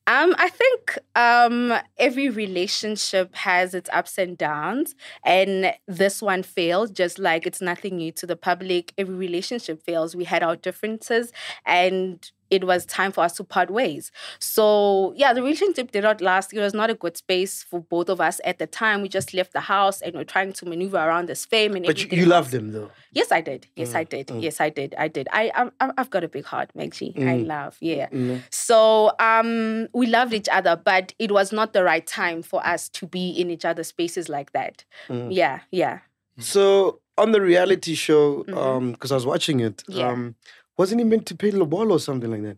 Um, 0.10 0.34
I 0.38 0.48
think 0.48 0.98
um, 1.18 1.74
every 1.98 2.30
relationship 2.30 3.36
has 3.36 3.74
its 3.74 3.90
ups 3.92 4.18
and 4.18 4.38
downs, 4.38 4.96
and 5.26 5.74
this 5.86 6.22
one 6.22 6.44
failed. 6.44 6.96
Just 6.96 7.20
like 7.20 7.46
it's 7.46 7.60
nothing 7.60 7.98
new 7.98 8.14
to 8.14 8.26
the 8.26 8.38
public, 8.38 8.94
every 8.98 9.16
relationship 9.16 9.84
fails. 9.84 10.16
We 10.16 10.24
had 10.24 10.44
our 10.44 10.56
differences, 10.56 11.34
and 11.66 12.32
it 12.50 12.64
was 12.66 12.86
time 12.86 13.12
for 13.12 13.22
us 13.24 13.34
to 13.38 13.44
part 13.44 13.70
ways. 13.70 14.12
So 14.40 15.14
yeah, 15.16 15.34
the 15.34 15.42
relationship 15.42 15.92
did 15.92 16.04
not 16.04 16.22
last. 16.22 16.54
It 16.54 16.60
was 16.60 16.74
not 16.74 16.90
a 16.90 16.94
good 16.94 17.18
space 17.18 17.64
for 17.64 17.80
both 17.80 18.10
of 18.10 18.22
us 18.22 18.40
at 18.46 18.60
the 18.60 18.68
time. 18.68 19.02
We 19.02 19.10
just 19.10 19.34
left 19.34 19.54
the 19.54 19.60
house 19.62 20.02
and 20.02 20.16
we're 20.16 20.24
trying 20.24 20.54
to 20.54 20.66
maneuver 20.66 20.98
around 20.98 21.28
this 21.28 21.46
fame 21.46 21.76
and 21.76 21.86
But 21.86 21.98
you, 21.98 22.06
everything 22.06 22.20
you 22.20 22.26
else. 22.26 22.30
loved 22.32 22.54
him, 22.54 22.72
though. 22.72 22.92
Yes, 23.12 23.32
I 23.32 23.42
did. 23.42 23.68
Yes, 23.76 23.96
I 23.96 24.04
did. 24.04 24.30
Yes, 24.32 24.62
I 24.62 24.70
did. 24.70 24.96
I 24.98 25.08
did. 25.08 25.28
I, 25.32 25.50
I'm- 25.56 25.72
I'm, 25.80 25.92
I've 25.98 26.10
got 26.10 26.24
a 26.24 26.28
big 26.28 26.46
heart, 26.46 26.72
MacG. 26.76 27.18
I 27.28 27.38
love, 27.38 27.78
yeah. 27.80 28.08
So 28.52 29.12
um, 29.20 29.88
we 29.94 30.08
loved 30.08 30.34
each 30.34 30.50
other, 30.50 30.76
but 30.76 31.14
it 31.20 31.32
was 31.32 31.52
not 31.52 31.74
the 31.74 31.84
right 31.84 32.06
time 32.06 32.42
for 32.44 32.66
us 32.66 32.90
to 32.90 33.08
be 33.08 33.30
in 33.30 33.50
each 33.50 33.66
other's 33.66 33.88
spaces 33.88 34.30
like 34.30 34.52
that. 34.54 34.86
Yeah, 35.10 35.62
yeah. 35.72 36.00
So, 36.40 37.02
on 37.18 37.32
the 37.32 37.42
reality 37.42 37.96
show, 37.96 38.46
um, 38.54 38.92
because 38.92 39.12
I 39.12 39.16
was 39.16 39.26
watching 39.26 39.60
it, 39.60 39.78
Mm-hmm. 39.90 40.00
Yeah. 40.00 40.10
um, 40.12 40.36
wasn't 40.78 41.02
he 41.02 41.06
meant 41.06 41.26
to 41.28 41.36
pay 41.36 41.52
Lobolo 41.52 41.92
or 41.92 42.00
something 42.00 42.30
like 42.30 42.44
that? 42.44 42.58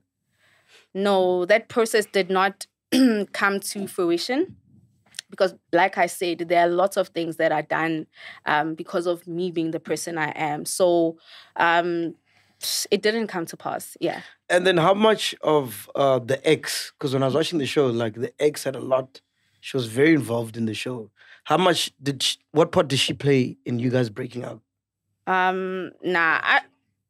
No, 0.94 1.46
that 1.46 1.70
process 1.70 2.06
did 2.06 2.30
not 2.30 2.68
come 3.34 3.60
to 3.60 3.88
fruition 3.88 4.56
because, 5.30 5.54
like 5.72 5.98
I 5.98 6.08
said, 6.08 6.40
there 6.50 6.66
are 6.66 6.70
lots 6.70 6.98
of 6.98 7.10
things 7.10 7.38
that 7.38 7.52
are 7.52 7.62
done 7.62 8.08
um, 8.46 8.76
because 8.76 9.06
of 9.06 9.28
me 9.28 9.52
being 9.52 9.72
the 9.72 9.80
person 9.80 10.18
I 10.18 10.32
am. 10.32 10.66
So 10.66 11.18
um, 11.56 12.16
it 12.90 13.02
didn't 13.02 13.28
come 13.28 13.46
to 13.48 13.58
pass. 13.58 13.96
Yeah. 14.00 14.22
And 14.50 14.66
then 14.66 14.78
how 14.78 14.94
much 14.94 15.36
of 15.42 15.90
uh, 15.96 16.20
the 16.20 16.46
ex, 16.48 16.92
because 16.98 17.14
when 17.14 17.24
I 17.24 17.28
was 17.28 17.36
watching 17.36 17.60
the 17.60 17.68
show, 17.68 17.88
like 17.88 18.16
the 18.16 18.34
ex 18.40 18.64
had 18.64 18.76
a 18.76 18.82
lot, 18.82 19.22
she 19.62 19.78
was 19.78 19.86
very 19.88 20.14
involved 20.14 20.58
in 20.58 20.66
the 20.66 20.74
show. 20.74 21.12
How 21.44 21.58
much 21.58 21.92
did 22.02 22.24
she, 22.24 22.38
what 22.52 22.72
part 22.72 22.88
did 22.88 23.00
she 23.00 23.14
play 23.14 23.58
in 23.66 23.80
you 23.80 23.90
guys 23.90 24.10
breaking 24.10 24.46
up? 24.46 24.62
Um, 25.28 25.92
nah, 26.02 26.40
I, 26.42 26.62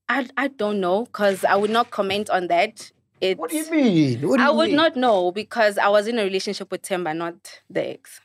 I, 0.09 0.27
I 0.37 0.47
don't 0.47 0.79
know 0.79 1.05
because 1.05 1.45
I 1.45 1.55
would 1.55 1.69
not 1.69 1.91
comment 1.91 2.29
on 2.29 2.47
that. 2.47 2.91
It's, 3.21 3.37
What 3.39 3.51
do 3.51 3.57
you 3.57 3.69
mean? 3.71 4.21
What 4.27 4.37
do 4.37 4.43
I 4.43 4.47
you 4.49 4.53
would 4.55 4.67
mean? 4.67 4.75
not 4.75 4.95
know 4.95 5.31
because 5.31 5.77
I 5.77 5.89
was 5.89 6.07
in 6.07 6.17
a 6.17 6.23
relationship 6.23 6.71
with 6.71 6.81
Themba, 6.81 7.15
not 7.15 7.61
the 7.69 7.89
ex. 7.91 8.21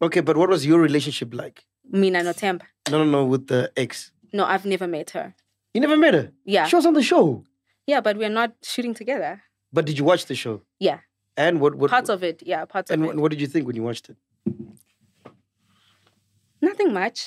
Okay, 0.00 0.20
but 0.20 0.36
what 0.36 0.48
was 0.50 0.64
your 0.66 0.78
relationship 0.80 1.34
like? 1.34 1.64
Mina, 1.90 2.22
no 2.22 2.32
Temba. 2.32 2.62
No, 2.90 3.02
no, 3.02 3.10
no, 3.10 3.24
with 3.24 3.46
the 3.48 3.72
ex. 3.76 4.12
No, 4.32 4.44
I've 4.44 4.66
never 4.66 4.86
met 4.86 5.10
her. 5.10 5.34
You 5.72 5.80
never 5.80 5.96
met 5.96 6.14
her? 6.14 6.32
Yeah. 6.44 6.66
She 6.66 6.76
was 6.76 6.86
on 6.86 6.94
the 6.94 7.02
show. 7.02 7.44
Yeah, 7.86 8.00
but 8.00 8.16
we're 8.18 8.28
not 8.28 8.52
shooting 8.62 8.94
together. 8.94 9.42
But 9.72 9.86
did 9.86 9.98
you 9.98 10.04
watch 10.04 10.26
the 10.26 10.34
show? 10.34 10.62
Yeah, 10.78 10.98
And 11.36 11.60
what 11.60 11.74
what 11.76 11.90
parts 11.90 12.08
of 12.10 12.22
it. 12.22 12.42
Yeah, 12.44 12.64
parts 12.66 12.90
and 12.90 13.02
of 13.02 13.08
it. 13.08 13.10
And 13.12 13.20
what 13.20 13.30
did 13.30 13.40
you 13.40 13.46
think 13.46 13.66
when 13.66 13.76
you 13.76 13.82
watched 13.82 14.08
it? 14.10 14.16
Nothing 16.68 16.92
much. 17.02 17.18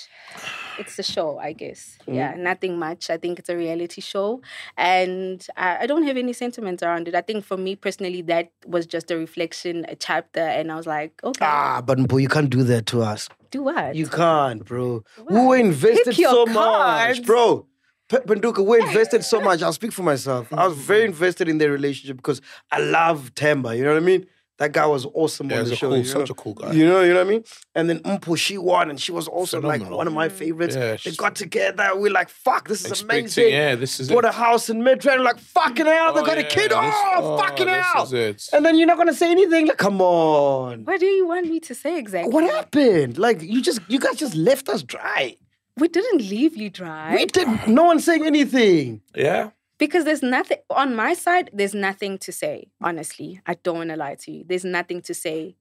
It's 0.81 0.97
a 0.99 1.03
show, 1.03 1.29
I 1.39 1.51
guess. 1.53 1.97
Yeah, 2.07 2.31
nothing 2.37 2.73
much. 2.87 3.09
I 3.09 3.17
think 3.17 3.39
it's 3.39 3.49
a 3.49 3.57
reality 3.65 4.01
show. 4.01 4.41
And 4.77 5.45
I, 5.57 5.69
I 5.83 5.85
don't 5.87 6.03
have 6.09 6.17
any 6.17 6.33
sentiments 6.33 6.81
around 6.83 7.07
it. 7.09 7.15
I 7.15 7.21
think 7.29 7.43
for 7.45 7.57
me 7.57 7.75
personally, 7.75 8.21
that 8.33 8.51
was 8.65 8.85
just 8.85 9.11
a 9.11 9.17
reflection, 9.17 9.85
a 9.89 9.95
chapter. 9.95 10.39
And 10.57 10.71
I 10.71 10.75
was 10.75 10.87
like, 10.87 11.13
okay, 11.23 11.45
Ah, 11.45 11.81
but 11.85 11.97
bro, 12.07 12.17
you 12.17 12.29
can't 12.35 12.49
do 12.49 12.63
that 12.63 12.85
to 12.87 13.01
us. 13.01 13.27
do 13.51 13.63
what? 13.63 13.95
You 13.95 14.07
can't, 14.07 14.63
bro. 14.63 15.03
We 15.29 15.35
were 15.47 15.57
invested 15.57 16.15
so 16.15 16.45
cards. 16.45 17.17
much, 17.19 17.25
bro. 17.25 17.65
P- 18.09 18.17
Phenduka, 18.17 18.65
we 18.65 18.79
invested 18.79 19.23
so 19.23 19.39
much. 19.41 19.61
I'll 19.61 19.73
speak 19.81 19.91
for 19.91 20.03
myself. 20.03 20.51
I 20.53 20.67
was 20.67 20.77
very 20.77 21.05
invested 21.13 21.47
in 21.49 21.57
their 21.59 21.71
relationship 21.71 22.17
because 22.17 22.41
I 22.71 22.79
love 22.79 23.33
Themba. 23.35 23.75
You 23.77 23.83
know 23.83 23.93
what 23.93 24.01
I 24.03 24.05
mean? 24.05 24.25
That 24.59 24.73
guy 24.73 24.85
was 24.85 25.05
awesome 25.13 25.49
Yeah, 25.49 25.59
on 25.59 25.65
the 25.69 25.75
show. 25.75 25.87
cool- 25.87 25.97
you 25.97 26.03
such 26.03 26.27
know? 26.29 26.33
a 26.33 26.35
cool 26.35 26.53
guy. 26.53 26.73
You 26.73 26.85
know, 26.85 27.01
you 27.01 27.13
know 27.13 27.19
what 27.23 27.27
I 27.27 27.29
mean? 27.29 27.43
And 27.75 27.89
then 27.89 27.99
Umpo, 27.99 28.37
she 28.37 28.57
won, 28.57 28.89
and 28.89 28.99
she 28.99 29.11
was 29.13 29.27
also 29.27 29.61
like 29.61 29.81
one 29.89 30.05
of 30.05 30.11
my 30.13 30.27
favorites. 30.27 30.75
Yeah, 30.75 30.97
they 31.03 31.11
got 31.11 31.35
together. 31.35 31.91
We're 31.95 32.11
like, 32.11 32.27
fuck, 32.29 32.67
this 32.67 32.83
is 32.85 33.01
amazing. 33.01 33.49
yeah, 33.51 33.75
this 33.75 33.99
is 34.01 34.09
Bought 34.09 34.25
it. 34.25 34.29
a 34.29 34.31
house 34.33 34.69
in 34.69 34.81
Midrand. 34.81 35.23
Like, 35.23 35.39
fucking 35.39 35.85
hell, 35.85 36.13
they 36.13 36.19
Oh, 36.19 36.25
got 36.25 36.37
a 36.37 36.43
kid. 36.43 36.71
this- 36.71 36.77
Oh, 36.77 37.15
oh, 37.17 37.37
fucking 37.37 37.67
this 37.67 37.85
hell. 37.85 38.03
is 38.03 38.13
it. 38.13 38.49
And 38.51 38.65
then 38.65 38.77
you're 38.77 38.87
not 38.87 38.97
gonna 38.97 39.13
say 39.13 39.31
anything. 39.31 39.67
Like, 39.67 39.77
come 39.77 40.01
on. 40.01 40.83
what 40.83 40.99
do 40.99 41.05
you 41.05 41.25
want 41.27 41.47
me 41.47 41.59
to 41.61 41.73
say 41.73 41.97
exactly? 41.97 42.33
What 42.33 42.43
happened? 42.43 43.17
Like, 43.17 43.41
you 43.41 43.61
just, 43.61 43.79
you 43.87 43.97
guys 43.97 44.17
just 44.17 44.35
left 44.35 44.67
us 44.67 44.83
dry. 44.83 45.37
We 45.77 45.87
didn't 45.87 46.19
leave 46.29 46.57
you 46.57 46.69
dry. 46.69 47.15
We 47.15 47.25
did. 47.27 47.47
No 47.67 47.85
one 47.85 48.01
saying 48.01 48.25
anything. 48.25 49.01
Yeah. 49.15 49.51
Because 49.79 50.03
there's 50.05 50.21
nothing 50.21 50.57
on 50.69 50.95
my 50.95 51.13
side, 51.15 51.49
there's 51.53 51.73
nothing 51.73 52.17
to 52.19 52.31
say, 52.31 52.67
honestly. 52.81 53.41
I 53.47 53.55
don't 53.55 53.77
want 53.77 53.89
to 53.89 53.95
lie 53.95 54.15
to 54.15 54.31
you. 54.31 54.43
There's 54.47 54.65
nothing 54.65 55.01
to 55.03 55.13
say. 55.13 55.55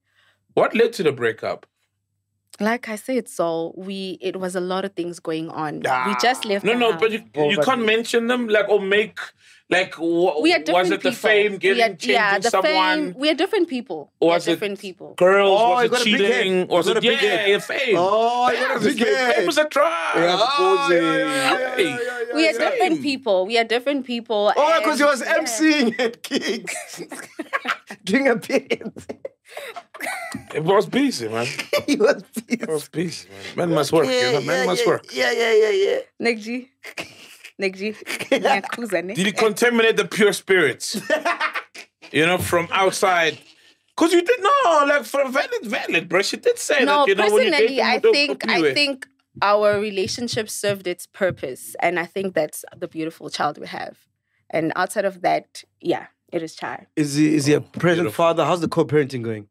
What 0.53 0.75
led 0.75 0.93
to 0.93 1.03
the 1.03 1.11
breakup? 1.11 1.65
Like 2.59 2.89
I 2.89 2.97
said, 2.97 3.29
so 3.29 3.73
we 3.77 4.17
it 4.19 4.35
was 4.37 4.53
a 4.53 4.59
lot 4.59 4.83
of 4.83 4.91
things 4.93 5.19
going 5.21 5.49
on. 5.49 5.75
We 5.79 6.15
just 6.21 6.43
left. 6.43 6.65
No, 6.65 6.73
the 6.73 6.79
no, 6.79 6.91
house. 6.91 6.99
but 6.99 7.11
you, 7.11 7.23
Oh, 7.35 7.49
you 7.49 7.55
but- 7.57 7.65
can't 7.65 7.85
mention 7.85 8.27
them, 8.27 8.49
like, 8.49 8.67
or 8.67 8.81
make, 8.81 9.17
like, 9.69 9.95
wha- 9.97 10.41
we 10.41 10.51
are 10.51 10.57
different 10.59 10.77
was 10.89 10.91
it 10.91 11.01
the 11.01 11.11
people. 11.11 11.29
fame 11.29 11.51
We 11.53 11.57
getting 11.59 11.83
are- 11.83 11.87
changing 11.89 12.11
yeah, 12.15 12.39
the 12.39 12.49
someone? 12.49 13.13
fame. 13.13 13.13
We 13.17 13.29
are 13.29 13.33
different 13.35 13.69
people. 13.69 14.11
We 14.19 14.27
are 14.27 14.31
was 14.33 14.45
it 14.47 14.51
different 14.51 14.79
people. 14.81 15.13
Girls, 15.13 15.57
Oh, 15.61 15.69
was 15.69 15.79
you 15.79 15.85
it 15.85 15.91
got 15.91 16.01
a 16.01 16.03
big 16.03 16.19
head. 16.19 16.43
cheating? 16.43 16.67
Was 16.67 16.87
it 16.89 16.97
a 16.97 17.01
big 17.01 17.21
yeah, 17.21 17.29
head. 17.29 17.49
yeah, 17.49 17.59
fame? 17.59 17.95
Oh, 17.97 18.51
you 18.51 18.57
got 18.57 18.75
a 18.75 18.79
Fame 18.81 18.89
big 18.97 19.01
is- 19.07 19.55
head. 19.55 19.65
A 19.65 19.69
trial. 19.69 20.21
Yeah, 20.21 20.37
proposing. 20.37 21.03
yeah, 21.03 21.59
Yeah, 21.59 21.75
Hey. 21.75 21.83
yeah, 21.83 21.97
yeah, 22.03 22.18
we 22.33 22.47
are 22.47 22.51
yeah. 22.51 22.69
different 22.69 23.01
people. 23.01 23.45
We 23.45 23.57
are 23.57 23.63
different 23.63 24.05
people. 24.05 24.53
Oh, 24.55 24.79
because 24.79 24.99
he 24.99 25.05
was 25.05 25.21
yeah. 25.21 25.37
emceeing 25.37 25.99
at 25.99 26.23
Kings. 26.23 27.03
Doing 28.03 28.27
appearance. 28.35 29.07
It 30.53 30.63
was 30.63 30.85
busy, 30.85 31.27
man. 31.27 31.47
he 31.87 31.95
was 31.95 32.23
peace. 32.33 32.61
It 32.61 32.69
was 32.69 32.87
busy, 32.89 33.29
man. 33.55 33.69
Man 33.69 33.75
must 33.75 33.91
work, 33.91 34.05
you 34.05 34.31
know, 34.31 34.41
man 34.41 34.65
must 34.65 34.85
yeah, 34.85 34.91
work. 34.91 35.05
Yeah, 35.11 35.31
yeah, 35.31 35.53
yeah, 35.53 35.69
yeah. 35.69 35.99
Negji. 36.21 36.43
G. 36.43 36.69
Ngiyakuza, 37.59 39.03
ne? 39.05 39.13
Did 39.13 39.25
he 39.25 39.31
contaminate 39.31 39.97
the 39.97 40.05
pure 40.05 40.33
spirits? 40.33 41.01
you 42.11 42.25
know, 42.25 42.37
from 42.37 42.67
outside. 42.71 43.37
Because 43.95 44.13
you 44.13 44.21
did 44.21 44.39
no, 44.41 44.85
like 44.87 45.03
for 45.03 45.27
valid, 45.29 45.65
valid, 45.65 46.07
bro. 46.07 46.21
She 46.21 46.37
did 46.37 46.57
say 46.57 46.85
No, 46.85 46.99
that. 46.99 47.07
You 47.09 47.15
know, 47.15 47.33
when 47.33 47.47
you 47.47 47.51
personally, 47.51 47.81
I 47.81 47.99
think 47.99 48.39
don't 48.39 48.51
I 48.51 48.73
think 48.73 49.07
our 49.41 49.79
relationship 49.79 50.49
served 50.49 50.87
its 50.87 51.07
purpose, 51.07 51.75
and 51.81 51.99
I 51.99 52.05
think 52.05 52.33
that's 52.33 52.65
the 52.75 52.87
beautiful 52.87 53.29
child 53.29 53.57
we 53.57 53.67
have. 53.67 53.97
And 54.49 54.73
outside 54.75 55.05
of 55.05 55.21
that, 55.21 55.63
yeah, 55.79 56.07
it 56.31 56.41
is 56.41 56.55
child. 56.55 56.85
Is 56.95 57.15
he 57.15 57.35
is 57.35 57.45
he 57.45 57.53
a 57.53 57.57
oh, 57.57 57.61
present 57.61 58.05
beautiful. 58.05 58.11
father? 58.11 58.45
How's 58.45 58.61
the 58.61 58.67
co-parenting 58.67 59.23
going? 59.23 59.47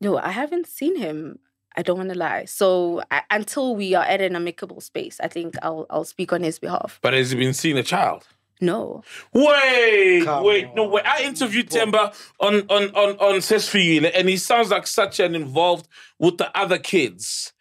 No, 0.00 0.18
I 0.18 0.30
haven't 0.30 0.66
seen 0.66 0.96
him. 0.96 1.38
I 1.76 1.82
don't 1.82 1.98
want 1.98 2.10
to 2.10 2.18
lie. 2.18 2.46
So 2.46 3.02
I, 3.10 3.22
until 3.30 3.76
we 3.76 3.94
are 3.94 4.04
at 4.04 4.20
an 4.20 4.34
amicable 4.34 4.80
space, 4.80 5.20
I 5.20 5.28
think 5.28 5.54
I'll 5.62 5.86
I'll 5.90 6.04
speak 6.04 6.32
on 6.32 6.42
his 6.42 6.58
behalf. 6.58 6.98
But 7.02 7.14
has 7.14 7.30
he 7.30 7.38
been 7.38 7.54
seeing 7.54 7.78
a 7.78 7.82
child? 7.82 8.26
No, 8.62 9.02
Wait, 9.32 10.24
Come 10.26 10.44
wait, 10.44 10.74
no 10.74 10.86
way. 10.86 11.00
I 11.02 11.22
interviewed 11.22 11.70
Themba 11.70 12.14
on 12.40 12.60
on 12.68 12.94
on 12.94 13.16
on 13.16 13.34
Sesfile, 13.36 14.10
and 14.14 14.28
he 14.28 14.36
sounds 14.36 14.70
like 14.70 14.86
such 14.86 15.18
an 15.18 15.34
involved 15.34 15.88
with 16.18 16.36
the 16.36 16.54
other 16.56 16.78
kids. 16.78 17.54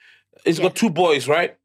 He's 0.46 0.58
Yeah. 0.58 0.64
got 0.66 0.76
two 0.76 0.90
boys, 0.90 1.28
right? 1.28 1.56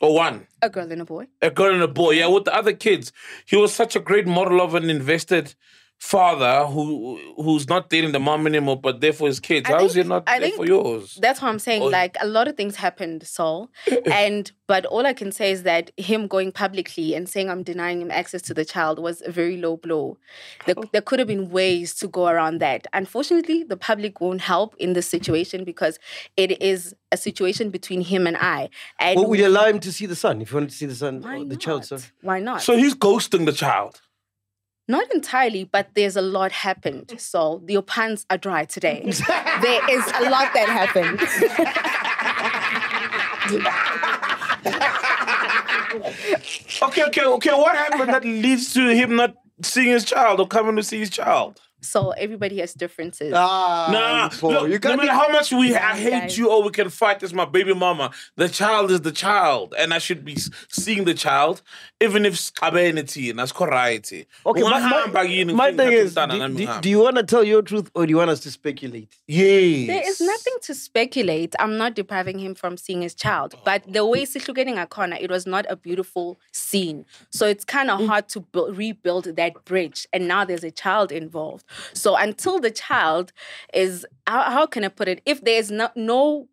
Or 0.00 0.14
one. 0.14 0.46
a 0.62 0.70
girl 0.70 0.90
and 0.90 1.02
a 1.02 1.04
boy. 1.04 1.26
A 1.42 1.50
girl 1.50 1.74
and 1.74 1.82
a 1.82 1.88
boy. 1.88 2.12
Yeah, 2.12 2.26
with 2.28 2.44
the 2.44 2.54
other 2.54 2.72
kids. 2.72 3.12
He 3.46 3.56
was 3.56 3.72
such 3.74 3.96
a 3.96 4.00
great 4.00 4.26
model 4.26 4.60
of 4.60 4.74
an 4.74 4.88
invested 4.90 5.54
father 6.00 6.64
who 6.66 7.20
who's 7.36 7.68
not 7.68 7.90
dating 7.90 8.12
the 8.12 8.18
mom 8.18 8.46
anymore, 8.46 8.80
but 8.80 9.00
there 9.02 9.12
for 9.12 9.26
his 9.28 9.38
kids. 9.38 9.68
I 9.68 9.74
How 9.74 9.84
is 9.84 9.92
he 9.94 10.00
think- 10.00 10.08
not 10.08 10.24
I 10.26 10.38
there 10.38 10.48
think 10.48 10.56
for 10.56 10.66
yours? 10.66 11.18
That's 11.20 11.40
what 11.42 11.48
I'm 11.48 11.58
saying. 11.58 11.82
Oh. 11.82 11.86
Like 11.88 12.16
a 12.20 12.26
lot 12.26 12.48
of 12.48 12.56
things 12.56 12.76
happened, 12.76 13.26
Sol. 13.26 13.70
and 14.10 14.50
but 14.66 14.86
all 14.86 15.04
I 15.06 15.12
can 15.12 15.30
say 15.30 15.52
is 15.52 15.62
that 15.64 15.90
him 15.98 16.26
going 16.26 16.52
publicly 16.52 17.14
and 17.14 17.28
saying 17.28 17.50
I'm 17.50 17.62
denying 17.62 18.00
him 18.00 18.10
access 18.10 18.40
to 18.42 18.54
the 18.54 18.64
child 18.64 18.98
was 18.98 19.20
a 19.26 19.30
very 19.30 19.58
low 19.58 19.76
blow. 19.76 20.16
There, 20.64 20.74
Oh. 20.78 20.84
there 20.92 21.02
could 21.02 21.18
have 21.18 21.28
been 21.28 21.50
ways 21.50 21.94
to 21.96 22.08
go 22.08 22.28
around 22.28 22.58
that. 22.60 22.86
Unfortunately, 22.94 23.62
the 23.62 23.76
public 23.76 24.20
won't 24.22 24.40
help 24.40 24.74
in 24.78 24.94
this 24.94 25.06
situation 25.06 25.64
because 25.64 25.98
it 26.36 26.62
is 26.62 26.94
a 27.12 27.16
situation 27.18 27.68
between 27.70 28.00
him 28.00 28.26
and 28.26 28.36
I. 28.38 28.70
And 28.98 29.16
Well, 29.18 29.28
would 29.28 29.38
you 29.38 29.48
allow 29.48 29.66
him 29.66 29.80
to 29.80 29.92
see 29.92 30.06
the 30.06 30.16
son 30.16 30.40
if 30.40 30.50
you 30.50 30.56
wanted 30.56 30.70
to 30.70 30.76
see 30.76 30.86
the 30.86 30.94
son, 30.94 31.20
why 31.20 31.36
or 31.36 31.44
the 31.44 31.56
not? 31.56 31.60
child? 31.60 31.84
Son? 31.84 32.00
Why 32.22 32.40
not? 32.40 32.62
So 32.62 32.76
he's 32.76 32.94
ghosting 32.94 33.44
the 33.44 33.52
child. 33.52 34.00
Not 34.90 35.14
entirely, 35.14 35.62
but 35.62 35.90
there's 35.94 36.16
a 36.16 36.20
lot 36.20 36.50
happened. 36.50 37.14
So 37.16 37.62
your 37.68 37.80
pants 37.80 38.26
are 38.28 38.36
dry 38.36 38.64
today. 38.64 39.02
there 39.62 39.88
is 39.88 40.04
a 40.16 40.28
lot 40.28 40.52
that 40.52 40.66
happened. 40.66 41.20
Okay, 46.82 47.04
okay, 47.04 47.24
okay. 47.24 47.52
What 47.52 47.76
happened 47.76 48.08
that 48.08 48.24
leads 48.24 48.74
to 48.74 48.88
him 48.88 49.14
not 49.14 49.36
seeing 49.62 49.90
his 49.90 50.04
child 50.04 50.40
or 50.40 50.48
coming 50.48 50.74
to 50.74 50.82
see 50.82 50.98
his 50.98 51.10
child? 51.10 51.60
So 51.80 52.10
everybody 52.10 52.58
has 52.60 52.74
differences. 52.74 53.32
Ah, 53.34 53.88
Nah, 53.92 54.28
Paul, 54.28 54.52
look, 54.52 54.70
you 54.70 54.78
no 54.90 54.96
matter 54.96 55.12
how 55.12 55.28
much 55.28 55.52
we 55.52 55.74
I 55.74 55.96
hate 55.96 56.10
guys. 56.10 56.38
you 56.38 56.50
or 56.50 56.62
we 56.62 56.70
can 56.70 56.90
fight 56.90 57.22
as 57.22 57.32
my 57.34 57.44
baby 57.44 57.74
mama, 57.74 58.10
the 58.36 58.48
child 58.48 58.90
is 58.90 59.00
the 59.02 59.12
child, 59.12 59.74
and 59.78 59.92
I 59.94 59.98
should 59.98 60.24
be 60.24 60.36
seeing 60.68 61.04
the 61.04 61.14
child, 61.14 61.62
even 62.00 62.24
if 62.26 62.34
skabenity 62.34 63.30
and 63.30 63.38
that's 63.38 63.52
correct. 63.52 64.12
Okay, 64.46 64.62
my, 64.62 64.80
my, 64.80 65.52
my 65.52 65.72
thing 65.72 65.92
is, 65.92 66.14
do, 66.14 66.48
do, 66.56 66.80
do 66.80 66.90
you 66.90 67.00
want 67.00 67.16
to 67.16 67.22
tell 67.22 67.44
your 67.44 67.62
truth 67.62 67.90
or 67.94 68.06
do 68.06 68.10
you 68.10 68.16
want 68.16 68.30
us 68.30 68.40
to 68.40 68.50
speculate? 68.50 69.14
yes. 69.26 69.86
There 69.86 70.08
is 70.08 70.20
nothing 70.20 70.54
to 70.62 70.74
speculate. 70.74 71.54
I'm 71.58 71.76
not 71.76 71.94
depriving 71.94 72.38
him 72.38 72.54
from 72.54 72.76
seeing 72.76 73.02
his 73.02 73.14
child. 73.14 73.54
But 73.64 73.82
the 73.90 74.04
way 74.06 74.26
getting 74.54 74.78
a 74.78 74.86
corner, 74.86 75.16
it 75.20 75.30
was 75.30 75.46
not 75.46 75.66
a 75.68 75.76
beautiful 75.76 76.38
scene. 76.52 77.04
So 77.30 77.46
it's 77.46 77.64
kind 77.64 77.88
Mm. 77.90 78.00
of 78.02 78.06
hard 78.08 78.28
to 78.30 78.40
bu- 78.40 78.72
rebuild 78.72 79.24
that 79.24 79.64
bridge. 79.64 80.06
And 80.12 80.28
now 80.28 80.44
there's 80.44 80.64
a 80.64 80.70
child 80.70 81.10
involved. 81.12 81.64
So 81.92 82.16
until 82.16 82.58
the 82.58 82.70
child 82.70 83.32
is, 83.74 84.06
how, 84.26 84.42
how 84.50 84.66
can 84.66 84.84
I 84.84 84.88
put 84.88 85.08
it? 85.08 85.22
If 85.26 85.42
there's 85.42 85.70
no, 85.70 85.90
no 85.94 86.48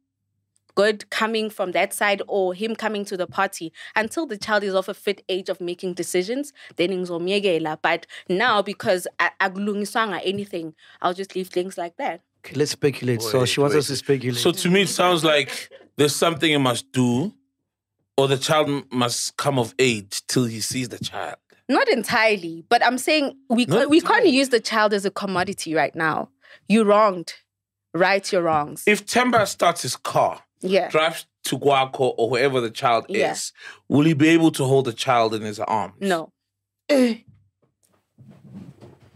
good 0.75 1.09
coming 1.09 1.49
from 1.49 1.71
that 1.71 1.91
side 1.91 2.21
or 2.27 2.53
him 2.53 2.75
coming 2.75 3.03
to 3.03 3.17
the 3.17 3.25
party 3.25 3.73
until 3.95 4.27
the 4.27 4.37
child 4.37 4.63
is 4.63 4.75
of 4.75 4.87
a 4.87 4.93
fit 4.93 5.23
age 5.27 5.49
of 5.49 5.59
making 5.59 5.91
decisions 5.95 6.53
then 6.75 6.89
ngizomyekela 6.91 7.79
but 7.81 8.05
now 8.29 8.61
because 8.61 9.07
a- 9.19 9.31
akulungiswanga 9.41 10.21
anything 10.23 10.75
i'll 11.01 11.15
just 11.15 11.35
leave 11.35 11.47
things 11.47 11.79
like 11.79 11.97
that 11.97 12.21
Okay, 12.45 12.55
let's 12.55 12.71
speculate. 12.71 13.23
so 13.23 13.43
she 13.45 13.59
wants 13.59 13.73
wait. 13.73 13.79
us 13.79 13.87
to 13.87 13.95
speculate. 13.95 14.37
So 14.39 14.51
to 14.51 14.69
me, 14.69 14.83
it 14.83 14.89
sounds 14.89 15.23
like 15.23 15.69
there's 15.97 16.15
something 16.15 16.49
he 16.49 16.57
must 16.57 16.89
do, 16.93 17.33
or 18.15 18.27
the 18.27 18.37
child 18.37 18.85
must 18.93 19.35
come 19.35 19.57
of 19.59 19.73
age 19.79 20.21
till 20.27 20.45
he 20.45 20.61
sees 20.61 20.87
the 20.87 20.99
child. 20.99 21.35
Not 21.69 21.89
entirely, 21.89 22.63
but 22.69 22.85
I'm 22.85 22.97
saying 22.97 23.35
we 23.49 23.65
Not 23.65 23.83
ca- 23.83 23.87
we 23.89 23.99
can't 24.01 24.27
use 24.27 24.49
the 24.49 24.59
child 24.59 24.93
as 24.93 25.05
a 25.05 25.11
commodity 25.11 25.73
right 25.75 25.93
now. 25.95 26.29
You 26.69 26.83
wronged, 26.83 27.33
right 27.93 28.29
your 28.31 28.41
wrongs. 28.43 28.83
If 28.87 29.05
Themba 29.05 29.45
starts 29.47 29.81
his 29.81 29.95
car, 29.97 30.41
yeah, 30.61 30.89
drives 30.89 31.25
to 31.45 31.57
Guaco 31.57 32.13
or 32.17 32.29
whoever 32.29 32.61
the 32.61 32.69
child 32.71 33.05
Yeah. 33.09 33.31
is, 33.31 33.51
will 33.89 34.05
he 34.05 34.13
be 34.13 34.29
able 34.29 34.51
to 34.51 34.63
hold 34.63 34.85
the 34.85 34.93
child 34.93 35.33
in 35.33 35.41
his 35.41 35.59
arms? 35.59 35.95
no, 35.99 36.31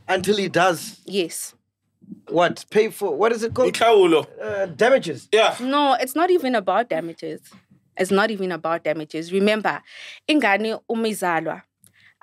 Until 0.07 0.35
he 0.37 0.49
does 0.49 0.99
yes, 1.05 1.53
what? 2.27 2.65
Pay 2.69 2.89
for 2.89 3.15
what 3.15 3.31
is 3.31 3.43
it 3.43 3.53
called? 3.53 3.77
Uh, 3.81 4.65
damages. 4.65 5.29
Yeah. 5.31 5.55
no. 5.61 5.93
It's 5.93 6.15
not 6.15 6.29
even 6.31 6.55
about 6.55 6.89
damages. 6.89 7.39
It's 7.97 8.11
not 8.11 8.29
even 8.31 8.51
about 8.51 8.83
damages. 8.83 9.31
Remember, 9.31 9.81
ingane 10.29 10.79
umizalwa. 10.89 11.61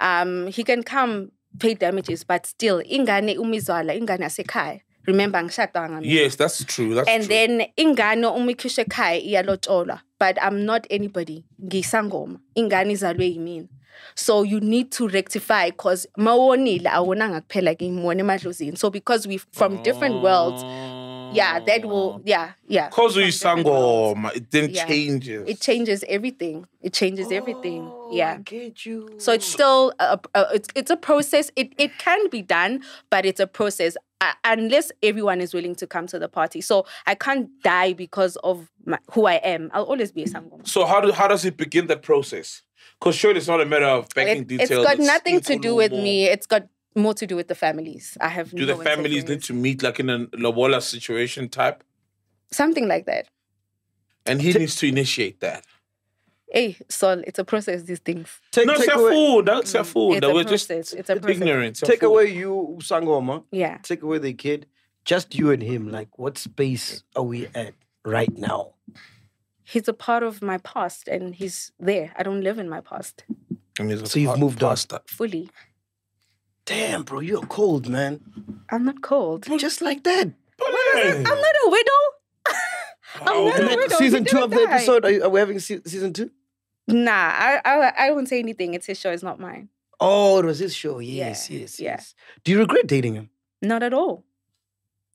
Um, 0.01 0.46
he 0.46 0.64
can 0.64 0.82
come 0.82 1.30
pay 1.59 1.74
damages, 1.74 2.24
but 2.24 2.46
still, 2.46 2.82
ingane 2.82 3.36
umizalwa, 3.38 3.94
ingane 3.94 4.24
asekhaya. 4.24 4.80
Remember, 5.07 5.38
ngishadanga 5.42 6.01
mina. 6.01 6.07
Yes, 6.07 6.36
that's 6.36 6.64
true. 6.64 6.94
That's 6.94 7.09
and 7.09 7.24
true. 7.24 7.28
then 7.28 7.66
ingane 7.76 8.26
uma 8.26 8.53
ikhishwa 8.53 8.84
ekhaya 8.84 9.20
iyalotsholwa 9.20 10.01
but 10.20 10.36
i'm 10.42 10.64
not 10.66 10.86
anybody 10.90 11.44
ngiyisangoma 11.64 12.38
ingane 12.55 12.92
izalwe 12.92 13.26
yimina 13.26 13.68
So 14.14 14.42
you 14.42 14.61
need 14.61 14.92
to 14.92 15.09
rectify 15.09 15.70
because 15.70 16.07
mawonile 16.18 16.86
awonanga 16.86 17.40
kuphela 17.40 17.74
ke 17.74 17.82
ngimone 17.90 18.20
emadlozini. 18.20 18.78
So 18.78 18.90
because 18.90 19.26
we 19.26 19.38
from 19.38 19.82
different 19.82 20.22
worlds, 20.22 20.62
yeah, 21.33 21.61
that 21.61 21.85
will 21.85 22.20
yeah, 22.24 22.53
yeah. 22.66 22.89
Cause 22.91 23.14
from 23.14 23.22
we 23.22 23.31
different 23.31 23.64
worlds. 23.66 24.20
sangoma, 24.20 24.37
it 24.37 24.51
then 24.51 24.70
Yeah. 24.70 24.87
changes. 24.87 25.49
It 25.49 25.61
changes 25.61 26.05
everything. 26.09 26.66
It 26.83 26.93
changes 26.93 27.31
everything. 27.33 27.83
Oh, 27.91 28.11
Yeah. 28.12 28.35
I 28.39 28.43
get 28.43 28.87
you. 28.87 29.09
So 29.18 29.33
it's 29.33 29.47
still 29.47 29.93
a, 29.99 30.18
a, 30.35 30.47
it's 30.55 30.68
it's 30.74 30.91
a 30.91 30.97
process. 30.97 31.51
It 31.57 31.72
it 31.79 31.99
can 31.99 32.29
be 32.31 32.43
done, 32.43 32.83
but 33.11 33.24
it's 33.26 33.41
a 33.41 33.47
process 33.47 33.97
uh, 34.20 34.33
unless 34.45 34.91
everyone 35.03 35.41
is 35.41 35.55
willing 35.55 35.74
to 35.76 35.87
come 35.87 36.07
to 36.09 36.18
the 36.18 36.29
party. 36.29 36.61
So 36.61 36.87
I 37.07 37.14
can't 37.14 37.49
die 37.62 37.93
because 37.93 38.37
of 38.43 38.68
my, 38.85 38.99
who 39.12 39.26
I 39.26 39.35
am. 39.35 39.70
I'll 39.72 39.85
always 39.85 40.12
be 40.12 40.22
a 40.22 40.26
sangoma. 40.26 40.66
So 40.66 40.87
how 40.87 41.01
do 41.01 41.12
how 41.12 41.29
does 41.29 41.45
it 41.45 41.57
begin 41.57 41.87
the 41.87 41.97
process? 41.97 42.62
Because 42.99 43.14
surely 43.14 43.39
it's 43.39 43.47
not 43.49 43.61
a 43.61 43.66
matter 43.66 43.85
of 43.87 44.09
banking 44.14 44.43
It, 44.43 44.49
details. 44.49 44.70
it's 44.70 44.85
got 44.85 44.97
it's 44.99 45.07
nothing 45.07 45.41
to 45.43 45.57
do 45.59 45.74
with 45.76 45.93
informal. 45.93 46.05
me. 46.05 46.24
It's 46.24 46.47
got 46.47 46.66
more 46.95 47.14
to 47.14 47.26
do 47.26 47.36
with 47.36 47.49
the 47.49 47.55
families. 47.55 48.16
I 48.20 48.28
have 48.28 48.51
Do 48.51 48.66
no 48.66 48.76
the 48.76 48.84
families 48.84 49.28
need 49.28 49.43
to 49.45 49.53
meet 49.55 49.82
like 49.82 50.01
in 50.01 50.11
a 50.11 50.26
lobola 50.36 50.80
situation 50.80 51.49
type? 51.49 51.84
something 52.51 52.89
like 52.89 53.05
that. 53.07 53.28
And 54.24 54.41
he 54.41 54.53
needs 54.55 54.76
to 54.76 54.86
initiate 54.89 55.41
that. 55.41 55.64
Hey, 56.51 56.76
Sol, 56.89 57.18
it's 57.26 57.39
a 57.39 57.45
process. 57.45 57.82
These 57.82 57.99
things. 57.99 58.28
Take, 58.53 58.66
No, 58.66 58.74
take 58.74 58.84
it's 58.89 58.97
a 58.97 58.99
away, 58.99 59.11
fool. 59.12 59.43
That's 59.43 59.74
a 59.74 59.80
mm, 59.80 59.86
fool. 59.86 60.12
It's 60.14 60.20
That 60.22 60.30
a 60.30 60.34
we're 60.34 60.45
just 60.45 60.68
process. 60.68 60.93
It's 60.95 61.11
a 61.11 61.16
process. 61.16 61.36
ignorant. 61.36 61.76
take 61.76 62.03
away 62.03 62.32
you, 62.32 62.78
Sangoma. 62.80 63.45
Yeah. 63.53 63.78
Take 63.82 64.03
away 64.03 64.16
the 64.18 64.32
kid. 64.32 64.66
Just 65.05 65.34
you 65.34 65.51
and 65.51 65.62
him. 65.62 65.91
Like, 65.91 66.18
what 66.18 66.39
space 66.39 67.03
are 67.14 67.22
we 67.22 67.49
at 67.55 67.74
right 68.05 68.34
now? 68.36 68.74
He's 69.62 69.89
a 69.89 69.93
part 69.93 70.22
of 70.22 70.41
my 70.41 70.57
past, 70.59 71.07
and 71.09 71.34
he's 71.34 71.72
there. 71.78 72.12
I 72.16 72.22
don't 72.22 72.41
live 72.41 72.59
in 72.59 72.68
my 72.70 72.80
past 72.80 73.24
So 73.76 74.18
you've 74.18 74.39
moved 74.39 74.62
on. 74.62 74.76
fully. 75.07 75.51
Damn, 76.68 77.02
bro, 77.02 77.20
you're 77.20 77.40
cold, 77.46 77.88
man. 77.88 78.20
I'm 78.70 78.84
not 78.84 79.00
cold. 79.02 79.46
Just 79.58 79.80
like 79.80 80.04
that. 80.04 80.30
I'm 80.60 81.40
not 81.40 81.54
a 81.64 81.70
widow. 81.70 82.02
I'm 83.20 83.44
not 83.48 83.60
a 83.60 83.76
widow. 83.76 83.96
season 83.96 84.24
He 84.24 84.30
two 84.30 84.38
of 84.42 84.50
the 84.50 84.56
die. 84.66 84.72
episode. 84.74 85.04
Are, 85.04 85.10
you, 85.10 85.22
are 85.24 85.28
we 85.30 85.40
having 85.40 85.58
se- 85.60 85.80
season 85.86 86.12
two? 86.12 86.30
Nah, 86.86 87.10
I, 87.12 87.60
I 87.64 87.92
I 88.06 88.10
won't 88.12 88.28
say 88.28 88.38
anything. 88.38 88.74
It's 88.74 88.86
his 88.86 88.98
show. 89.00 89.10
It's 89.12 89.22
not 89.22 89.40
mine. 89.40 89.68
Oh, 90.00 90.38
it 90.38 90.44
was 90.44 90.58
his 90.58 90.74
show. 90.74 90.98
Yes, 91.00 91.48
Yeah, 91.50 91.60
yes, 91.60 91.80
yeah. 91.80 91.90
yes. 91.92 92.14
Do 92.44 92.52
you 92.52 92.58
regret 92.58 92.86
dating 92.86 93.14
him? 93.14 93.30
Not 93.62 93.82
at 93.82 93.92
all. 93.94 94.24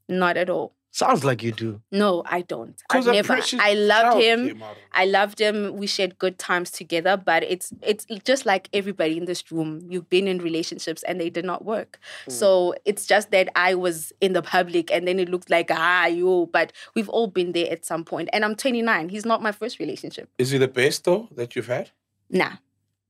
Not 0.09 0.37
at 0.37 0.49
all. 0.49 0.73
Sounds 0.95 1.23
like 1.25 1.41
you 1.41 1.51
do. 1.51 1.81
No, 1.91 2.21
I 2.27 2.41
don't. 2.41 2.79
I 2.87 2.93
'Cause 2.93 3.07
a 3.07 3.13
never. 3.13 3.33
I 3.33 3.73
loved 3.73 4.03
child 4.11 4.21
him. 4.21 4.47
came 4.47 4.61
out 4.61 4.73
of 4.73 4.77
it. 4.77 4.83
I 4.93 5.05
loved 5.05 5.39
him. 5.41 5.75
We 5.75 5.87
shared 5.87 6.19
good 6.19 6.37
times 6.37 6.69
together. 6.69 7.17
But 7.17 7.41
it's 7.41 7.73
it's 7.81 8.05
just 8.23 8.45
like 8.45 8.69
everybody 8.73 9.17
in 9.17 9.25
this 9.25 9.51
room. 9.51 9.81
You've 9.89 10.07
been 10.07 10.27
in 10.27 10.37
relationships 10.37 11.01
and 11.07 11.19
they 11.19 11.31
did 11.31 11.45
not 11.45 11.65
work. 11.65 11.99
So 12.27 12.75
it's 12.85 13.07
just 13.07 13.31
that 13.31 13.49
I 13.55 13.73
was 13.73 14.13
in 14.21 14.33
the 14.33 14.43
public 14.43 14.91
and 14.91 15.07
then 15.07 15.17
it 15.19 15.29
looked 15.29 15.49
like 15.49 15.69
ah 15.71 16.05
you. 16.05 16.47
But 16.53 16.71
we've 16.93 17.09
all 17.09 17.25
been 17.25 17.53
there 17.53 17.71
at 17.71 17.85
some 17.85 18.03
point. 18.05 18.29
And 18.31 18.45
I'm 18.45 18.53
29. 18.55 19.09
He's 19.09 19.25
not 19.25 19.41
my 19.41 19.51
first 19.51 19.79
relationship. 19.79 20.29
Is 20.37 20.51
he 20.51 20.59
the 20.59 20.67
best 20.67 21.05
though 21.05 21.27
that 21.35 21.55
you've 21.55 21.65
had? 21.67 21.89
Nah. 22.29 22.57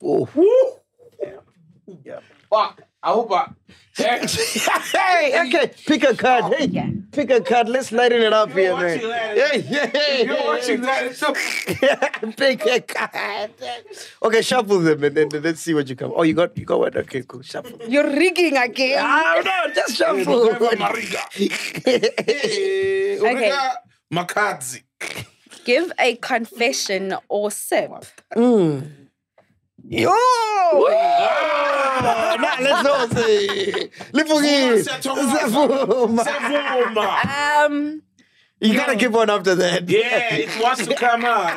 Oh. 0.01 0.29
yeah. 1.21 1.39
Yeah. 2.05 2.19
Fuck. 2.49 2.83
I 3.03 3.11
hope 3.11 3.31
I. 3.31 3.49
Hey, 4.91 5.39
okay, 5.47 5.71
pick 5.85 6.03
a 6.03 6.15
card. 6.15 6.53
Hey, 6.55 6.65
Yeah. 6.65 6.89
pick 7.11 7.29
a 7.29 7.41
card. 7.41 7.69
Let's 7.69 7.91
lighten 7.91 8.23
it 8.23 8.33
up 8.33 8.51
here, 8.51 8.73
man. 8.75 8.81
watching 8.97 9.07
that. 9.09 9.37
Hey, 9.37 9.61
hey, 9.61 9.91
hey, 9.93 10.25
You're 10.25 10.43
watching 10.45 10.81
that. 10.81 11.05
It's 11.05 11.19
so- 11.19 11.33
pick 12.37 12.65
a 12.65 12.79
card. 12.81 13.51
Okay, 14.23 14.41
shuffle 14.41 14.79
them 14.79 15.03
and 15.03 15.15
then 15.15 15.29
then 15.29 15.43
let's 15.43 15.59
see 15.59 15.75
what 15.75 15.87
you 15.89 15.95
come. 15.95 16.11
Oh, 16.15 16.23
you 16.23 16.33
got 16.33 16.57
you 16.57 16.65
got 16.65 16.79
one. 16.79 16.97
Okay, 16.97 17.21
cool. 17.27 17.43
Shuffle. 17.43 17.77
You're 17.87 18.09
rigging 18.09 18.57
again. 18.57 18.97
Ah, 18.99 19.41
no, 19.45 19.73
just 19.75 19.95
shuffle. 19.97 20.55
Okay. 23.23 23.51
Makadzi. 24.11 24.81
Give 25.65 25.91
a 25.99 26.15
confession 26.17 27.15
or 27.29 27.51
sip. 27.51 27.91
Yo! 28.35 28.81
Nah, 32.43 32.57
let's 32.59 32.83
go. 32.83 33.07
say. 33.15 33.89
Lipugile. 34.11 34.83
Siyavuma. 34.83 36.23
Savuma. 36.23 37.65
Um, 37.65 38.01
You 38.59 38.73
gotta 38.75 38.95
give 38.95 39.13
one 39.13 39.29
after 39.29 39.55
that. 39.55 39.87
Yeah, 39.89 40.35
it 40.35 40.61
wants 40.63 40.85
to 40.87 40.95
come 40.95 41.25
out. 41.25 41.51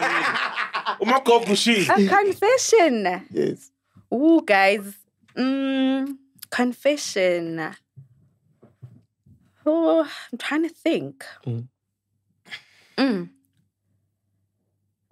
Umagogushi. 1.01 1.89
a 1.89 2.09
confession. 2.09 3.25
Yes. 3.31 3.71
Ooh, 4.13 4.43
guys. 4.45 4.95
Mm, 5.37 6.17
confession. 6.51 7.75
Oh, 9.65 10.09
I'm 10.33 10.39
trying 10.39 10.63
to 10.63 10.69
think. 10.69 11.25
Mm. 12.99 13.29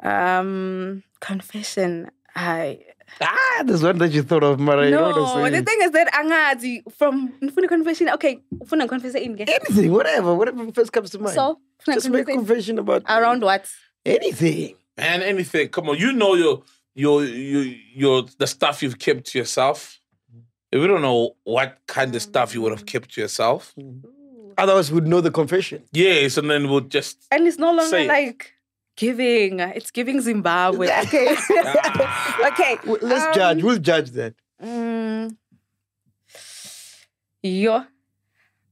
Um, 0.02 1.02
confession. 1.20 2.10
I 2.36 2.80
Ah, 3.20 3.62
there's 3.64 3.82
one 3.82 3.98
that 3.98 4.10
you 4.12 4.22
thought 4.22 4.42
of, 4.44 4.58
Mara. 4.58 4.84
You 4.86 4.90
know 4.92 5.10
no. 5.12 5.50
The 5.50 5.62
thing 5.62 5.78
is 5.82 5.90
that 5.92 6.12
angazi 6.12 6.82
from 6.92 7.32
ufuna 7.42 7.68
confession. 7.68 8.08
Okay, 8.10 8.40
ufuna 8.56 8.88
confession 8.88 9.38
Anything, 9.40 9.92
whatever, 9.92 10.34
whatever 10.34 10.70
first 10.72 10.92
comes 10.92 11.10
to 11.10 11.18
mind. 11.18 11.34
So 11.34 11.60
just 11.86 12.08
make 12.10 12.26
confession 12.26 12.78
about 12.78 13.02
around 13.08 13.42
what? 13.42 13.66
anything. 14.04 14.74
Man, 14.96 15.22
anything. 15.22 15.68
Come 15.68 15.88
on, 15.90 15.98
you 15.98 16.12
know 16.12 16.34
your 16.34 16.62
your 16.94 17.24
your 17.24 17.64
your 17.94 18.24
the 18.38 18.46
stuff 18.46 18.82
you've 18.82 18.98
kept 18.98 19.26
to 19.28 19.38
yourself. 19.38 20.00
If 20.72 20.80
we 20.80 20.86
don't 20.88 21.02
know 21.02 21.36
what 21.44 21.78
kind 21.86 22.14
of 22.14 22.20
stuff 22.22 22.52
you 22.54 22.60
would 22.62 22.72
have 22.72 22.84
kept 22.86 23.14
to 23.14 23.20
yourself, 23.20 23.74
Otherwise, 24.56 24.90
we'd 24.92 25.06
know 25.06 25.20
the 25.20 25.30
confession. 25.32 25.82
yes, 25.92 26.36
and 26.36 26.48
then 26.50 26.68
we'll 26.68 26.80
just 26.80 27.26
And 27.32 27.46
it's 27.46 27.58
no 27.58 27.72
longer 27.72 28.04
like. 28.06 28.40
it. 28.44 28.50
Like 28.94 29.16
giving. 29.16 29.60
It's 29.60 29.90
giving 29.90 30.20
Zimbabwe. 30.20 30.88
Okay. 31.04 31.36
okay. 32.46 32.78
Let's 33.02 33.24
um, 33.26 33.34
judge. 33.34 33.62
We'll 33.62 33.78
judge 33.78 34.10
that. 34.12 34.34
Mm, 34.62 35.36
yo. 37.42 37.84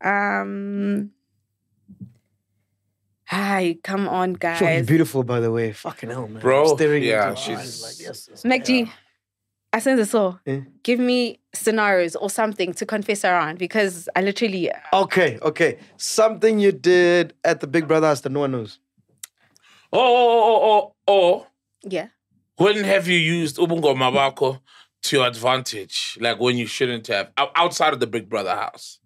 Um. 0.02 1.10
Hi, 3.26 3.78
come 3.82 4.08
on, 4.08 4.34
guys. 4.34 4.58
She's 4.58 4.66
guys. 4.66 4.86
beautiful, 4.86 5.22
by 5.24 5.40
the 5.40 5.50
way. 5.50 5.72
Fucking 5.72 6.10
hell, 6.10 6.28
man. 6.28 6.42
Bro, 6.42 6.70
I'm 6.72 6.76
staring 6.76 7.02
yeah, 7.02 7.30
into 7.30 7.40
her 7.40 7.46
she's- 7.46 7.58
eyes 7.60 7.82
like, 7.82 8.06
yes, 8.06 8.28
yes. 8.30 8.42
MacG, 8.42 8.90
I 9.72 9.78
send 9.78 9.98
this 9.98 10.14
all. 10.14 10.38
Eh? 10.46 10.60
Give 10.82 11.00
me 11.00 11.40
scenarios 11.54 12.14
or 12.14 12.28
something 12.28 12.74
to 12.74 12.84
confess 12.84 13.24
around 13.24 13.58
because 13.58 14.06
I 14.14 14.20
literally. 14.20 14.70
Okay, 14.92 15.38
okay. 15.40 15.78
Something 15.96 16.58
you 16.58 16.72
did 16.72 17.32
at 17.42 17.60
the 17.60 17.66
Big 17.66 17.88
Brother 17.88 18.08
house 18.08 18.20
that 18.20 18.32
no 18.32 18.40
one 18.40 18.52
knows. 18.52 18.78
Oh 19.92 19.98
oh 19.98 20.60
oh 20.62 20.94
oh 21.08 21.12
oh. 21.12 21.46
Yeah. 21.82 22.08
When 22.56 22.84
have 22.84 23.08
you 23.08 23.18
used 23.18 23.56
ubungoma 23.56 24.12
bakho 24.12 24.60
to 25.02 25.16
your 25.16 25.26
advantage? 25.26 26.16
Like 26.20 26.38
when 26.38 26.56
you 26.56 26.66
shouldn't 26.66 27.06
have 27.08 27.30
outside 27.36 27.92
of 27.92 28.00
the 28.00 28.06
Big 28.06 28.28
Brother 28.28 28.54
house. 28.54 28.98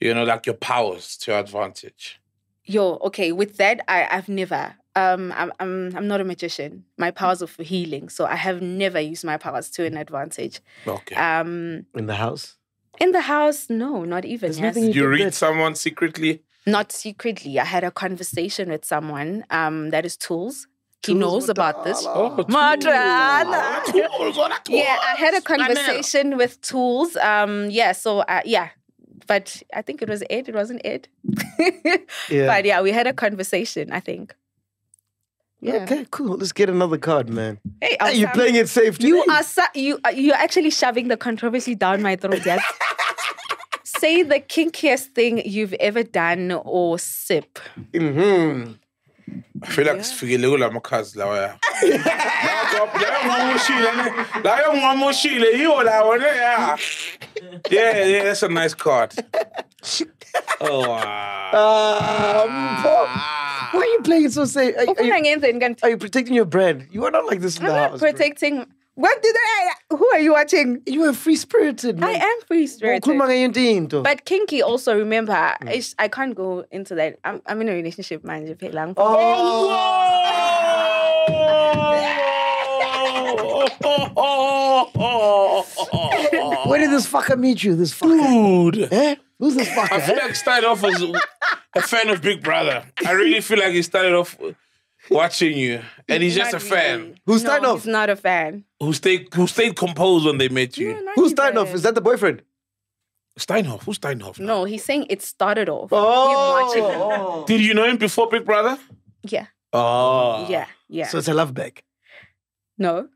You 0.00 0.12
know, 0.12 0.24
like 0.24 0.44
your 0.44 0.56
powers 0.56 1.16
to 1.18 1.30
your 1.30 1.40
advantage. 1.40 2.20
Yo, 2.64 2.98
okay. 3.04 3.32
With 3.32 3.56
that, 3.56 3.80
I, 3.88 4.06
I've 4.10 4.28
never. 4.28 4.74
Um, 4.94 5.32
I'm, 5.36 5.52
I'm 5.60 5.96
I'm 5.96 6.06
not 6.08 6.20
a 6.20 6.24
magician. 6.24 6.84
My 6.98 7.10
powers 7.10 7.42
are 7.42 7.46
for 7.46 7.62
healing, 7.62 8.08
so 8.08 8.24
I 8.26 8.36
have 8.36 8.60
never 8.62 8.98
used 9.00 9.24
my 9.24 9.36
powers 9.36 9.70
to 9.70 9.84
an 9.84 9.96
advantage. 9.96 10.60
Okay. 10.86 11.14
Um, 11.14 11.86
In 11.94 12.06
the 12.06 12.14
house? 12.16 12.56
in 12.98 13.12
the 13.12 13.20
house, 13.20 13.68
no, 13.68 14.04
not 14.04 14.24
even. 14.24 14.52
Yes. 14.52 14.58
nothing 14.60 14.86
Did 14.86 14.96
you 14.96 15.08
read 15.08 15.34
someone 15.34 15.74
secretly? 15.74 16.42
Not 16.66 16.90
secretly. 16.92 17.60
I 17.60 17.64
had 17.64 17.84
a 17.84 17.90
conversation 17.90 18.68
with 18.70 18.84
someone. 18.84 19.44
Um, 19.50 19.90
that 19.90 20.04
is 20.04 20.16
tools. 20.16 20.66
He 21.06 21.12
Tools 21.12 21.20
knows 21.20 21.48
about 21.48 21.84
this. 21.84 22.04
Oh, 22.04 22.44
Matrana. 22.48 23.84
tools, 23.84 24.36
Yeah, 24.68 24.98
I 25.02 25.14
had 25.16 25.34
a 25.34 25.40
conversation 25.40 26.36
with 26.36 26.60
tools. 26.62 27.14
Um, 27.16 27.70
yeah, 27.70 27.92
so 27.92 28.20
uh, 28.20 28.40
yeah, 28.44 28.70
but 29.28 29.62
I 29.72 29.82
think 29.82 30.02
it 30.02 30.08
was 30.08 30.24
Ed. 30.28 30.48
It 30.48 30.54
wasn't 30.54 30.82
Ed. 30.84 31.08
Yeah. 32.28 32.46
But 32.46 32.64
yeah, 32.64 32.82
we 32.82 32.90
had 32.90 33.06
a 33.06 33.12
conversation. 33.12 33.92
I 33.92 34.00
think. 34.00 34.34
Yeah. 35.60 35.84
Okay, 35.84 36.06
cool. 36.10 36.36
Let's 36.36 36.52
get 36.52 36.68
another 36.68 36.98
card, 36.98 37.28
man. 37.30 37.58
Hey, 37.80 37.96
Hey, 38.00 38.14
you're 38.16 38.30
playing 38.30 38.56
it 38.56 38.68
safe 38.68 38.98
today. 38.98 39.08
You 39.08 39.24
are 39.30 39.42
su- 39.42 39.62
you 39.74 39.98
uh, 40.04 40.10
you're 40.10 40.34
actually 40.34 40.70
shoving 40.70 41.06
the 41.08 41.16
controversy 41.16 41.74
down 41.76 42.02
my 42.02 42.16
throat. 42.16 42.44
Yes. 42.44 42.62
Say 43.98 44.22
the 44.22 44.40
kinkiest 44.40 45.14
thing 45.14 45.42
you've 45.44 45.72
ever 45.74 46.02
done 46.02 46.52
or 46.64 46.98
sip. 46.98 47.58
Mm-hmm. 47.92 48.72
I 49.62 49.66
feel 49.66 49.86
like 49.86 50.02
sifikele 50.04 50.48
kula 50.48 50.70
makhazi 50.70 51.18
lawa 51.18 51.36
ya. 51.42 51.56
Layo 51.82 53.24
ngiwamoshile 53.24 53.92
ne. 53.96 54.10
Ngiwamoshile 54.74 55.58
yiwo 55.58 55.82
lawo 55.82 56.16
ne 56.18 56.26
ya. 56.26 56.78
Yeah, 57.70 58.04
yeah, 58.06 58.24
that's 58.24 58.42
a 58.42 58.48
nice 58.48 58.74
card. 58.74 59.14
Oh 60.60 60.88
wow. 60.88 62.44
Um, 62.44 62.82
Paul, 62.82 63.06
why 63.72 63.80
are 63.80 63.84
you 63.86 64.00
playing 64.04 64.24
it 64.26 64.32
so 64.32 64.44
safe? 64.44 64.74
Are, 64.76 64.80
are, 64.80 65.04
you, 65.04 65.74
are 65.82 65.88
you 65.90 65.96
protecting 65.96 66.34
your 66.34 66.44
brand? 66.44 66.86
You 66.90 67.04
are 67.04 67.10
not 67.10 67.26
like 67.26 67.40
this 67.40 67.58
in 67.58 67.64
I'm 67.66 67.68
the 67.72 67.76
not 67.76 67.90
house. 68.00 68.00
bro. 68.00 68.64
Protecting. 68.96 69.02
What 69.02 69.22
did 69.22 69.36
I? 69.36 69.72
Who 69.96 70.06
are 70.12 70.20
you 70.20 70.32
watching? 70.32 70.82
You 70.86 71.04
are 71.04 71.12
free 71.12 71.36
spirited. 71.36 72.02
I 72.02 72.12
am 72.12 72.38
free 72.46 72.66
spirited. 72.66 73.02
Ukhuluma 73.02 73.28
ngento 73.28 73.56
into. 73.76 74.02
But 74.02 74.24
kinky 74.24 74.62
also 74.62 74.96
remember, 74.96 75.32
Mm. 75.32 75.68
it's- 75.68 75.94
I 75.98 76.08
can't 76.08 76.34
go 76.34 76.64
into 76.70 76.94
that. 76.96 77.18
I'm, 77.24 77.40
I'm 77.46 77.60
in 77.60 77.68
a 77.68 77.72
relationship, 77.74 78.24
man. 78.24 78.46
Phela. 78.56 78.74
lang. 78.74 78.94
Where 86.66 86.78
did 86.80 86.90
this 86.90 87.06
fucker 87.08 87.38
meet 87.38 87.62
you? 87.62 87.74
This 87.76 87.94
fucker. 87.94 88.72
Dude. 88.72 88.92
Eh? 88.92 89.16
Who's 89.38 89.54
this 89.54 89.68
fucker? 89.68 89.92
I 89.92 90.00
feel 90.00 90.16
like 90.16 90.34
started 90.34 90.66
off 90.66 90.82
as 90.84 91.00
a 91.74 91.82
fan 91.82 92.08
of 92.08 92.22
Big 92.22 92.42
Brother. 92.42 92.84
I 93.06 93.12
really 93.12 93.40
feel 93.40 93.58
like 93.58 93.72
he 93.72 93.82
started 93.82 94.14
off 94.14 94.36
watching 95.10 95.56
you, 95.56 95.80
and 96.08 96.22
he's 96.22 96.34
just 96.36 96.52
Not 96.52 96.62
a 96.62 96.64
fan 96.64 97.00
really. 97.00 97.22
Who's 97.26 97.42
no, 97.42 97.48
starting 97.48 97.66
off? 97.68 97.78
He's 97.84 97.86
not 97.92 98.10
a 98.10 98.16
fan. 98.16 98.64
who 98.80 98.92
stayed 98.92 99.28
who 99.34 99.46
stayed 99.46 99.76
composed 99.76 100.24
when 100.26 100.38
they 100.38 100.48
met 100.48 100.76
you. 100.76 100.94
No, 100.94 101.00
not 101.00 101.14
Who's 101.16 101.30
starting 101.32 101.58
off? 101.58 101.66
even. 101.68 101.76
Is 101.76 101.82
that 101.82 101.94
the 101.94 102.00
boyfriend? 102.00 102.42
Steinhoff. 103.38 103.82
Who's 103.84 103.98
Steinhoff? 103.98 104.38
now? 104.38 104.46
No, 104.46 104.64
he's 104.64 104.82
saying 104.84 105.06
it 105.10 105.20
started 105.22 105.68
off. 105.68 105.90
Oh. 105.92 106.72
Him 106.72 106.82
watching 106.84 107.40
him. 107.40 107.44
Did 107.46 107.64
you 107.66 107.74
know 107.74 107.84
him 107.84 107.98
before 107.98 108.28
Big 108.28 108.44
Brother? 108.46 108.78
Yeah, 109.22 109.46
Oh. 109.72 110.46
yeah, 110.48 110.66
yeah. 110.88 111.06
So 111.08 111.18
it's 111.18 111.28
a 111.28 111.34
love 111.34 111.52
bag. 111.52 111.82
no, 112.78 113.08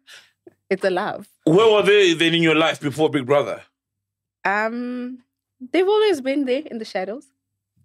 it's 0.69 0.85
a 0.85 0.91
love. 0.91 1.29
Where 1.45 1.73
were 1.73 1.83
they 1.83 2.13
then 2.15 2.35
in 2.35 2.43
your 2.43 2.55
life 2.57 2.81
before 2.81 3.09
Big 3.11 3.25
Brother? 3.27 3.63
Um, 4.45 5.19
they've 5.73 5.87
always 5.89 6.21
been 6.21 6.45
there 6.45 6.63
in 6.67 6.79
the 6.79 6.85
shadows. 6.85 7.27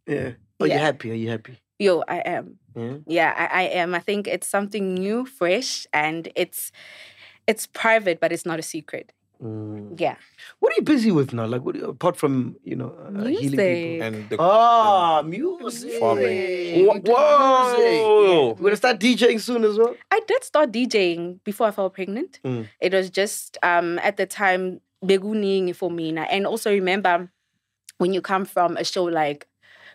Yeah. 0.08 0.32
Are 0.60 0.68
you 0.68 0.74
Yeah. 0.74 0.80
happy? 0.80 1.12
Are 1.12 1.16
you 1.16 1.30
happy? 1.30 1.58
Yo, 1.80 2.04
I 2.08 2.18
am. 2.20 2.58
Yeah. 2.76 2.98
Yeah, 3.08 3.34
I, 3.38 3.62
I 3.62 3.64
am. 3.82 3.94
I 3.96 4.00
think 4.00 4.28
it's 4.28 4.48
something 4.48 4.94
new, 4.96 5.26
fresh, 5.26 5.88
and 5.94 6.30
it's 6.36 6.72
it's 7.48 7.68
private, 7.68 8.20
but 8.20 8.32
it's 8.32 8.46
not 8.46 8.60
a 8.60 8.62
secret. 8.64 9.12
Mm. 9.44 10.00
Yeah. 10.00 10.16
What 10.60 10.72
are 10.72 10.76
you 10.78 10.82
busy 10.84 11.12
with 11.12 11.34
now? 11.34 11.46
Like, 11.46 11.62
what 11.64 11.76
apart 11.78 12.16
from 12.18 12.56
you 12.64 12.76
know 12.76 12.96
uh, 13.06 13.26
healing 13.26 13.60
people? 13.60 14.08
And 14.08 14.30
the 14.30 14.38
Ah, 14.40 15.22
music. 15.26 15.92
Farming. 16.00 16.86
Wha- 16.88 17.00
Wha- 17.04 17.76
Whoa. 17.76 18.48
We're 18.58 18.64
gonna 18.72 18.76
start 18.78 19.00
DJing 19.00 19.40
soon 19.42 19.64
as 19.66 19.78
well. 19.78 19.96
I 20.12 20.22
did 20.28 20.44
start 20.44 20.72
DJing 20.72 21.40
before 21.44 21.68
I 21.68 21.72
fell 21.72 21.90
pregnant. 21.90 22.40
Mm. 22.46 22.68
It 22.80 22.94
was 22.94 23.10
just 23.10 23.58
um, 23.64 24.00
at 24.00 24.16
the 24.18 24.26
time 24.26 24.80
beguning 25.04 25.76
for 25.76 25.92
me, 25.92 26.16
and 26.18 26.48
also 26.48 26.72
remember 26.72 27.30
when 27.98 28.14
you 28.14 28.22
come 28.22 28.46
from 28.46 28.78
a 28.78 28.84
show 28.84 29.04
like 29.04 29.48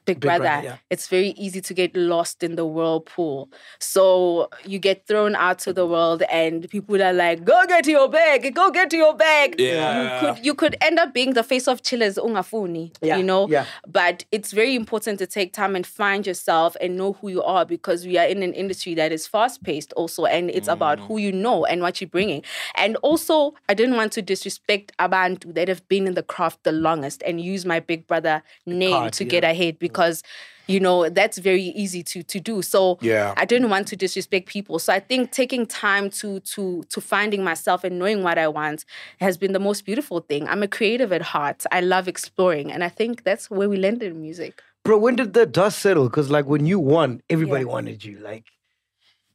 Big, 0.07 0.17
Big 0.17 0.21
Brother, 0.21 0.45
Brother, 0.45 0.65
yeah. 0.67 0.77
it's 0.89 1.07
very 1.09 1.31
easy 1.31 1.61
to 1.61 1.75
get 1.75 1.95
lost 1.95 2.43
in 2.43 2.57
the 2.57 2.65
whirlpool. 2.67 3.49
So 3.79 4.49
you 4.65 4.79
get 4.79 5.07
thrown 5.07 5.35
out 5.37 5.59
to 5.61 5.73
the 5.73 5.87
world, 5.87 6.23
and 6.31 6.69
people 6.71 7.01
are 7.03 7.13
like, 7.13 7.45
"Go 7.45 7.65
get 7.67 7.87
your 7.87 8.09
bag, 8.09 8.55
go 8.55 8.71
get 8.71 8.93
your 8.93 9.15
bag." 9.15 9.57
Yeah. 9.59 10.29
You 10.29 10.35
could 10.35 10.47
you 10.47 10.55
could 10.55 10.77
end 10.81 10.99
up 10.99 11.13
being 11.15 11.35
the 11.35 11.43
face 11.43 11.69
of 11.69 11.83
chillers 11.83 12.17
ungafuni, 12.17 12.95
Yeah, 13.03 13.17
you 13.19 13.23
know. 13.23 13.49
yeah. 13.49 13.67
But 13.87 14.25
it's 14.33 14.53
very 14.53 14.75
important 14.75 15.19
to 15.21 15.27
take 15.27 15.53
time 15.53 15.77
and 15.77 15.87
find 15.87 16.27
yourself 16.27 16.77
and 16.81 16.97
know 16.97 17.13
who 17.15 17.29
you 17.31 17.43
are 17.43 17.65
because 17.65 18.07
we 18.07 18.19
are 18.19 18.27
in 18.27 18.43
an 18.43 18.53
industry 18.55 18.95
that 18.95 19.13
is 19.13 19.27
fast 19.27 19.63
paced 19.63 19.93
also, 19.95 20.25
and 20.25 20.51
it's 20.51 20.69
about 20.69 20.99
Mm. 20.99 21.07
who 21.07 21.19
you 21.19 21.33
know 21.33 21.65
and 21.67 21.83
what 21.83 22.01
you're 22.01 22.09
bringing. 22.09 22.43
And 22.75 22.97
also, 22.97 23.55
I 23.69 23.75
didn't 23.75 23.97
want 23.97 24.13
to 24.13 24.23
disrespect 24.23 24.93
abantu 24.99 25.55
that 25.55 25.69
have 25.69 25.87
been 25.89 26.07
in 26.07 26.15
the 26.15 26.23
craft 26.23 26.65
the 26.65 26.73
longest 26.73 27.23
and 27.27 27.41
use 27.41 27.65
my 27.67 27.81
big 27.81 28.07
brother 28.07 28.43
name 28.67 28.93
card, 28.93 29.13
to 29.15 29.25
yeah. 29.25 29.31
get 29.31 29.45
ahead 29.45 29.79
Mm. 29.91 29.93
because. 29.93 30.23
You 30.67 30.79
know, 30.79 31.09
that's 31.09 31.39
very 31.39 31.65
easy 31.83 32.05
to 32.13 32.23
to 32.23 32.39
do. 32.39 32.63
So 32.63 32.97
Yeah. 33.01 33.35
I 33.37 33.45
didn't 33.45 33.71
want 33.71 33.89
to 33.89 33.97
disrespect 33.97 34.47
people. 34.47 34.79
So 34.79 34.93
I 34.93 35.01
think 35.01 35.33
taking 35.33 35.67
time 35.67 36.11
to 36.21 36.39
to 36.55 36.85
to 36.91 37.01
finding 37.01 37.43
myself 37.43 37.83
and 37.83 37.99
knowing 37.99 38.23
what 38.23 38.39
I 38.39 38.47
want 38.47 38.85
has 39.21 39.37
been 39.37 39.53
the 39.53 39.59
most 39.59 39.85
beautiful 39.85 40.21
thing. 40.21 40.47
I'm 40.47 40.63
a 40.63 40.69
creative 40.69 41.11
at 41.13 41.23
heart. 41.23 41.65
I 41.73 41.81
love 41.81 42.07
exploring, 42.07 42.71
and 42.71 42.85
I 42.85 42.89
think 42.89 43.25
that's 43.25 43.51
where 43.51 43.69
we 43.69 43.79
landed 43.79 44.13
in 44.13 44.21
music. 44.23 44.63
Bro, 44.85 44.99
when 44.99 45.17
did 45.17 45.33
the 45.33 45.45
dust 45.45 45.81
settle? 45.81 46.05
Because 46.05 46.31
like 46.31 46.47
when 46.47 46.67
you 46.67 46.79
won, 46.79 47.21
everybody 47.29 47.65
Yeah. 47.65 47.73
wanted 47.73 48.05
you. 48.05 48.21
Like 48.21 48.45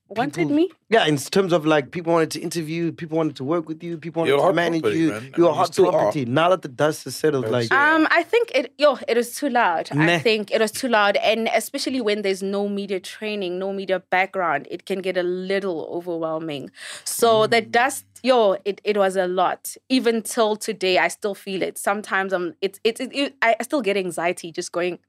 Wanted 0.08 0.36
people- 0.36 0.56
me? 0.56 0.70
Yeah, 0.90 1.08
in 1.08 1.18
terms 1.18 1.52
of 1.52 1.66
like 1.66 1.90
people 1.90 2.14
wanted 2.14 2.30
to 2.32 2.40
interview, 2.40 2.92
people 2.92 3.18
wanted 3.18 3.36
to 3.38 3.44
work 3.44 3.68
with 3.68 3.82
you, 3.84 3.98
people 3.98 4.20
wanted 4.22 4.34
You're 4.36 4.48
to 4.50 4.54
manage 4.54 4.82
property, 4.84 5.00
you. 5.00 5.10
man. 5.10 5.34
You're 5.36 5.48
a 5.48 5.50
You 5.50 5.56
hot 5.56 5.74
still 5.74 5.88
are. 5.88 5.92
property. 5.94 6.26
Now 6.26 6.50
that 6.50 6.62
the 6.62 6.68
dust 6.68 7.06
has 7.06 7.16
settled, 7.16 7.50
like 7.50 7.72
Um, 7.74 8.08
I 8.12 8.22
think 8.22 8.52
it 8.54 8.72
yo, 8.78 9.00
it 9.08 9.18
was 9.18 9.34
too 9.36 9.50
loud. 9.50 9.90
Meh. 9.96 10.16
I 10.16 10.20
think 10.20 10.52
it 10.52 10.62
was 10.62 10.72
too 10.72 10.90
loud, 10.90 11.18
and 11.18 11.50
especially 11.56 12.02
when 12.02 12.22
there's 12.22 12.44
no 12.44 12.70
media 12.70 13.00
training, 13.00 13.58
no 13.58 13.74
media 13.74 14.00
background, 14.12 14.68
it 14.70 14.86
can 14.86 15.00
get 15.02 15.18
a 15.18 15.24
little 15.24 15.88
overwhelming. 15.92 16.70
So 17.04 17.48
the 17.48 17.62
dust, 17.62 18.06
yo, 18.22 18.58
it, 18.64 18.82
it 18.84 18.98
was 18.98 19.16
a 19.16 19.26
lot. 19.28 19.76
Even 19.90 20.22
till 20.22 20.56
today, 20.56 21.00
I 21.00 21.08
still 21.08 21.34
feel 21.34 21.64
it. 21.64 21.80
Sometimes 21.80 22.32
I'm, 22.32 22.54
it's 22.62 22.80
it's 22.84 23.02
it, 23.02 23.10
it, 23.12 23.34
I 23.42 23.56
I 23.60 23.64
still 23.64 23.82
get 23.82 23.98
anxiety 23.98 24.52
just 24.52 24.72
going 24.72 25.00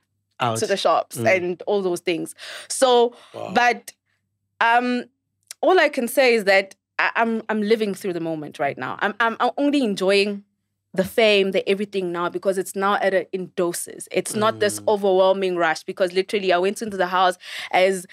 out. 0.41 0.59
to 0.59 0.67
the 0.67 0.77
shops 0.77 1.17
Mm. 1.17 1.37
and 1.37 1.63
all 1.67 1.81
those 1.83 2.01
things. 2.01 2.35
So, 2.69 3.15
but 3.55 3.93
um, 4.61 5.05
all 5.61 5.79
I 5.79 5.89
can 5.89 6.09
say 6.09 6.35
is 6.35 6.45
that 6.45 6.75
I, 6.99 7.11
I'm 7.17 7.43
I'm 7.49 7.63
living 7.63 7.95
through 7.95 8.13
the 8.15 8.21
moment 8.21 8.59
right 8.59 8.77
now. 8.79 8.99
I'm 9.01 9.15
I'm, 9.21 9.37
I'm 9.41 9.51
only 9.57 9.83
enjoying 9.85 10.45
the 10.95 11.05
fame, 11.05 11.51
the 11.51 11.69
everything 11.69 12.11
now 12.11 12.31
because 12.31 12.57
it's 12.57 12.75
now 12.75 12.95
at 12.95 13.13
a, 13.13 13.27
in 13.35 13.53
doses. 13.55 14.09
It's 14.11 14.35
not 14.35 14.61
this 14.61 14.81
Mm. 14.81 14.89
overwhelming 14.89 15.57
rush 15.57 15.83
because 15.85 16.13
literally 16.15 16.53
I 16.53 16.59
went 16.59 16.81
into 16.81 16.97
the 16.97 17.09
house 17.09 17.37
as 17.71 18.07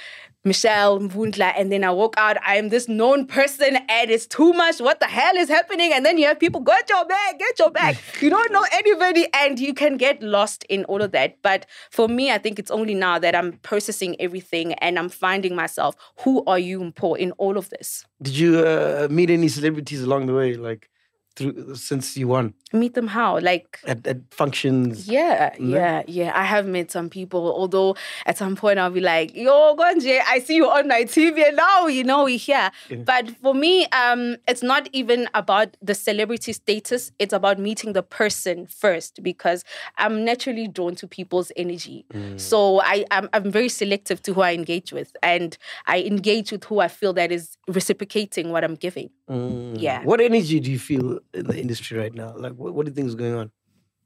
Michelle 0.45 0.99
Mvundla 0.99 1.53
and 1.57 1.71
then 1.71 1.83
I 1.85 1.91
woke 1.91 2.15
out. 2.17 2.37
I 2.45 2.57
am 2.57 2.67
this 2.69 2.89
known 2.89 3.25
person 3.25 3.77
and 3.87 4.11
it's 4.11 4.27
too 4.27 4.51
much. 4.53 4.79
What 4.79 4.99
the 4.99 5.05
hell 5.05 5.37
is 5.37 5.47
happening? 5.47 5.93
And 5.93 6.05
then 6.05 6.17
you 6.17 6.25
have 6.25 6.39
people, 6.39 6.59
get 6.59 6.89
your 6.89 7.05
bag, 7.05 7.39
get 7.39 7.57
your 7.59 7.71
bag. 7.71 7.97
you 8.21 8.29
don't 8.29 8.51
know 8.51 8.65
anybody 8.73 9.27
and 9.33 9.57
you 9.57 9.73
can 9.73 9.95
get 9.95 10.21
lost 10.21 10.65
in 10.65 10.83
all 10.85 11.01
of 11.01 11.11
that. 11.11 11.41
But 11.41 11.65
for 11.91 12.09
me, 12.09 12.29
I 12.29 12.39
think 12.39 12.59
it's 12.59 12.71
only 12.71 12.93
now 12.93 13.19
that 13.19 13.35
I'm 13.35 13.53
processing 13.59 14.19
everything 14.19 14.73
and 14.73 14.99
I'm 14.99 15.09
finding 15.09 15.55
myself. 15.55 15.95
Who 16.23 16.43
are 16.45 16.59
you, 16.59 16.79
Mpho, 16.79 17.17
in 17.17 17.31
all 17.33 17.57
of 17.57 17.69
this? 17.69 18.05
Did 18.21 18.37
you 18.37 18.59
uh, 18.59 19.07
meet 19.09 19.29
any 19.29 19.47
celebrities 19.47 20.03
along 20.03 20.25
the 20.25 20.33
way, 20.33 20.55
like 20.55 20.89
through 21.35 21.75
since 21.75 22.15
you 22.17 22.27
won 22.27 22.53
Meet 22.75 22.95
them 22.95 23.05
how? 23.07 23.37
Like, 23.39 23.79
at, 23.85 24.05
at 24.07 24.17
functions? 24.31 25.07
Yeah, 25.07 25.53
No? 25.59 25.77
yeah, 25.77 26.01
yeah. 26.07 26.31
I 26.33 26.43
have 26.43 26.65
met 26.65 26.89
some 26.89 27.07
people, 27.07 27.53
although 27.55 27.95
at 28.25 28.35
some 28.35 28.55
point 28.55 28.79
I'll 28.79 28.89
be 28.89 28.99
like, 28.99 29.35
yo, 29.35 29.75
Gonje, 29.75 30.19
I 30.27 30.39
see 30.39 30.55
you 30.55 30.67
on 30.67 30.87
my 30.87 31.03
TV 31.03 31.47
and 31.49 31.55
now, 31.57 31.85
you 31.85 32.03
know, 32.03 32.23
we're 32.23 32.39
here. 32.39 32.71
But 33.05 33.29
for 33.43 33.53
me, 33.53 33.85
um, 33.89 34.37
it's 34.47 34.63
not 34.63 34.89
even 34.91 35.29
about 35.35 35.77
the 35.83 35.93
celebrity 35.93 36.51
status. 36.51 37.11
It's 37.19 37.31
about 37.31 37.59
meeting 37.59 37.93
the 37.93 38.01
person 38.01 38.65
first 38.65 39.21
because 39.21 39.63
I'm 39.99 40.25
naturally 40.25 40.67
drawn 40.67 40.95
to 40.95 41.07
people's 41.07 41.51
energy. 41.55 42.07
So 42.37 42.81
I, 42.81 43.05
I'm, 43.11 43.29
I'm 43.33 43.51
very 43.51 43.69
selective 43.69 44.19
to 44.23 44.33
who 44.33 44.41
I 44.41 44.53
engage 44.53 44.91
with 44.91 45.15
and 45.21 45.55
I 45.85 46.01
engage 46.01 46.51
with 46.51 46.63
who 46.63 46.79
I 46.79 46.87
feel 46.87 47.13
that 47.13 47.31
is 47.31 47.55
reciprocating 47.67 48.49
what 48.51 48.63
I'm 48.63 48.73
giving. 48.75 49.11
Yeah. 49.29 50.03
What 50.03 50.21
energy 50.21 50.59
do 50.59 50.71
you 50.71 50.79
feel 50.79 51.19
in 51.33 51.47
the 51.47 51.59
industry 51.59 51.97
right 51.97 52.13
now? 52.13 52.33
Like, 52.35 52.53
what, 52.53 52.73
what 52.73 52.85
do 52.85 52.91
you 52.91 52.95
think 52.95 53.07
is 53.07 53.15
going 53.15 53.33
on? 53.33 53.51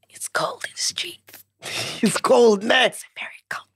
It's 0.08 0.28
cold 0.28 0.64
in 0.64 0.72
the 0.74 0.82
streets. 0.82 1.44
It's 2.02 2.16
cold, 2.18 2.62
next. 2.62 3.04
Very 3.18 3.42
cold. 3.50 3.68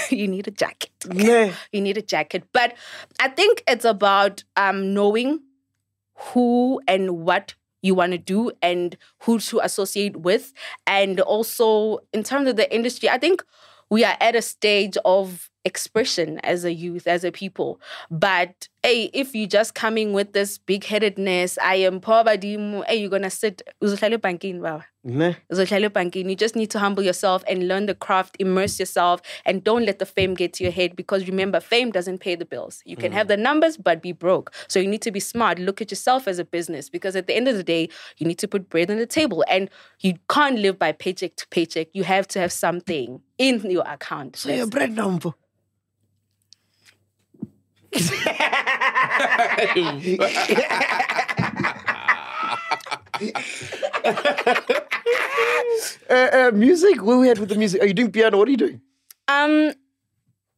you 0.10 0.28
need 0.28 0.46
a 0.48 0.50
jacket. 0.50 0.92
Yeah. 1.12 1.52
you 1.72 1.80
need 1.80 1.98
a 1.98 2.02
jacket. 2.02 2.44
But 2.52 2.74
I 3.20 3.28
think 3.28 3.64
it's 3.66 3.84
about 3.84 4.44
um, 4.56 4.94
knowing 4.94 5.40
who 6.14 6.80
and 6.86 7.24
what 7.24 7.54
you 7.82 7.94
want 7.94 8.12
to 8.12 8.18
do 8.18 8.52
and 8.62 8.96
who 9.22 9.38
to 9.38 9.60
associate 9.60 10.16
with. 10.18 10.52
And 10.86 11.20
also, 11.20 12.00
in 12.12 12.22
terms 12.22 12.48
of 12.48 12.56
the 12.56 12.72
industry, 12.74 13.08
I 13.08 13.18
think 13.18 13.44
we 13.90 14.04
are 14.04 14.16
at 14.20 14.34
a 14.34 14.42
stage 14.42 14.96
of 15.04 15.50
expression 15.64 16.38
as 16.40 16.64
a 16.64 16.72
youth, 16.72 17.06
as 17.06 17.24
a 17.24 17.32
people. 17.32 17.80
But 18.10 18.68
hey, 18.82 19.10
if 19.12 19.34
you're 19.34 19.48
just 19.48 19.74
coming 19.74 20.12
with 20.12 20.32
this 20.32 20.58
big 20.58 20.84
headedness, 20.84 21.58
I 21.58 21.76
am 21.76 22.00
poverty, 22.00 22.56
hey, 22.86 22.96
you're 22.96 23.10
gonna 23.10 23.30
sit. 23.30 23.62
uzohlala 23.82 24.18
ebhankini, 24.18 24.62
baba. 24.62 24.86
Nah. 25.04 25.34
You 25.50 26.34
just 26.36 26.56
need 26.56 26.70
to 26.70 26.78
humble 26.78 27.02
yourself 27.02 27.42
and 27.48 27.66
learn 27.66 27.86
the 27.86 27.94
craft, 27.94 28.36
immerse 28.38 28.78
yourself, 28.78 29.22
and 29.46 29.64
don't 29.64 29.86
let 29.86 29.98
the 29.98 30.06
fame 30.06 30.34
get 30.34 30.52
to 30.54 30.64
your 30.64 30.72
head 30.72 30.96
because 30.96 31.26
remember, 31.26 31.60
fame 31.60 31.90
doesn't 31.90 32.18
pay 32.18 32.34
the 32.34 32.44
bills. 32.44 32.82
You 32.84 32.96
can 32.96 33.12
have 33.12 33.26
mm. 33.26 33.30
the 33.30 33.36
numbers, 33.36 33.76
but 33.76 34.02
be 34.02 34.12
broke. 34.12 34.52
So 34.68 34.78
you 34.78 34.88
need 34.88 35.02
to 35.02 35.10
be 35.10 35.20
smart. 35.20 35.58
Look 35.58 35.80
at 35.80 35.90
yourself 35.90 36.28
as 36.28 36.38
a 36.38 36.44
business 36.44 36.90
because 36.90 37.16
at 37.16 37.26
the 37.26 37.34
end 37.34 37.48
of 37.48 37.56
the 37.56 37.62
day, 37.62 37.88
you 38.18 38.26
need 38.26 38.38
to 38.38 38.48
put 38.48 38.68
bread 38.68 38.90
on 38.90 38.98
the 38.98 39.06
table 39.06 39.44
and 39.48 39.70
you 40.00 40.14
can't 40.28 40.58
live 40.58 40.78
by 40.78 40.92
paycheck 40.92 41.36
to 41.36 41.48
paycheck. 41.48 41.88
You 41.92 42.04
have 42.04 42.28
to 42.28 42.40
have 42.40 42.52
something 42.52 43.22
in 43.38 43.70
your 43.70 43.84
account. 43.86 44.36
So 44.36 44.50
you're 44.50 44.66
bread 44.66 44.92
number. 44.92 45.32
Uh, 47.94 48.00
uh, 56.10 56.50
music? 56.54 57.02
Where 57.02 57.18
we 57.18 57.30
at 57.30 57.38
with 57.38 57.48
the 57.48 57.56
music? 57.56 57.82
Are 57.82 57.86
you 57.86 57.94
doing 57.94 58.12
piano? 58.12 58.36
What 58.38 58.48
are 58.48 58.50
you 58.50 58.56
doing? 58.56 58.80
Um, 59.28 59.72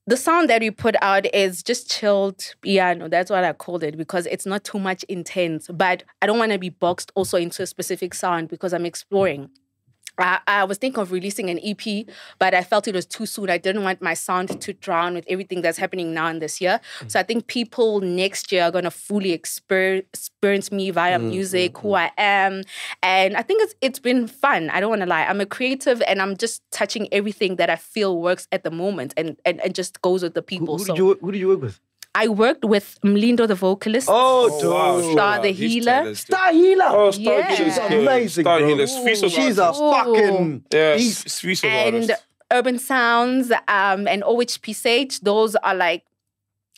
the 0.07 0.17
sound 0.17 0.51
that 0.51 0.61
we 0.61 0.71
put 0.71 0.97
out 1.03 1.33
is 1.35 1.63
just 1.63 1.91
chilled 1.91 2.55
piano. 2.63 3.09
That's 3.09 3.31
what 3.31 3.45
I 3.45 3.53
called 3.53 3.85
it 3.85 3.97
because 3.97 4.27
it's 4.27 4.47
not 4.47 4.65
too 4.65 4.81
much 4.81 5.05
intense. 5.05 5.69
But 5.73 6.03
I 6.21 6.27
don't 6.27 6.39
want 6.39 6.53
to 6.53 6.59
be 6.59 6.71
boxed 6.71 7.13
also 7.15 7.39
into 7.39 7.63
a 7.63 7.67
specific 7.67 8.15
sound 8.15 8.49
because 8.49 8.73
I'm 8.73 8.87
exploring. 8.87 9.51
I, 10.23 10.41
I 10.47 10.65
was 10.65 10.79
thinking 10.79 11.01
of 11.01 11.13
releasing 11.13 11.51
an 11.51 11.59
EP, 11.63 12.07
but 12.39 12.55
I 12.55 12.63
felt 12.63 12.89
it 12.89 12.95
was 12.95 13.07
too 13.07 13.27
soon. 13.27 13.51
I 13.51 13.59
didn't 13.59 13.85
want 13.85 14.03
my 14.03 14.15
sound 14.15 14.61
to 14.61 14.73
drown 14.73 15.15
with 15.15 15.25
everything 15.29 15.63
that's 15.63 15.79
happening 15.79 16.13
now 16.15 16.27
and 16.27 16.41
this 16.41 16.61
year. 16.61 16.81
So 17.09 17.19
I 17.21 17.23
think 17.23 17.47
people 17.47 18.01
next 18.01 18.53
year 18.53 18.65
are 18.65 18.71
gonna 18.71 18.91
fully 18.91 19.37
exper- 19.37 20.05
experience 20.13 20.73
me 20.73 20.91
via 20.91 21.19
mm, 21.19 21.31
music, 21.31 21.75
mm, 21.75 21.81
who 21.81 21.89
mm. 21.89 21.99
I 21.99 22.13
am, 22.19 22.63
and 23.03 23.37
I 23.37 23.43
think 23.43 23.63
it's 23.63 23.75
it's 23.81 23.99
been 23.99 24.27
fun. 24.27 24.71
I 24.71 24.81
don't 24.81 24.91
want 24.91 25.03
to 25.03 25.07
lie. 25.07 25.25
I'm 25.25 25.41
a 25.41 25.47
creative, 25.47 26.03
and 26.07 26.21
I'm 26.21 26.37
just 26.37 26.63
touching 26.71 27.09
everything 27.13 27.57
that 27.57 27.71
I 27.71 27.77
feel 27.77 28.21
works 28.21 28.47
at 28.53 28.65
the 28.65 28.71
moment, 28.71 29.15
and 29.17 29.37
and, 29.45 29.61
and 29.61 29.75
just 29.75 30.03
goes 30.03 30.23
with 30.23 30.35
the 30.35 30.41
Who, 30.41 30.47
people. 30.47 30.79
who 30.79 30.85
so 30.85 30.95
did 30.95 30.99
you 30.99 31.19
who 31.21 31.33
did 31.33 31.39
you 31.39 31.49
work 31.49 31.63
with? 31.63 31.81
I 32.15 32.27
worked 32.29 32.65
with 32.65 32.99
Mlindo, 33.05 33.47
the 33.47 33.55
vocalist. 33.55 34.09
Oh, 34.11 34.49
wow, 34.69 35.01
dope. 35.01 35.13
Star 35.13 35.43
the 35.43 35.53
He's 35.53 35.73
Healer. 35.75 35.85
talented. 35.93 36.17
Star 36.19 36.53
Healer. 36.53 36.85
Oh, 36.89 37.11
Star 37.13 37.23
Yeah. 37.39 37.55
Healer's 37.55 37.75
She's 37.75 37.79
amazing, 37.79 38.45
Star 38.45 38.59
bro. 38.59 38.69
Healer's 38.69 38.91
She's 39.33 39.59
a 39.59 39.65
Artists. 39.65 39.81
fucking 39.81 40.65
Yeah, 40.73 40.97
beast. 40.97 41.27
s- 41.27 41.65
and 41.65 41.95
Artists. 41.95 42.25
Urban 42.53 42.79
Sounds 42.81 43.53
um, 43.69 44.09
and 44.09 44.23
OHP 44.25 44.75
Sage. 44.75 45.21
Those 45.21 45.55
are 45.57 45.75
like 45.75 46.03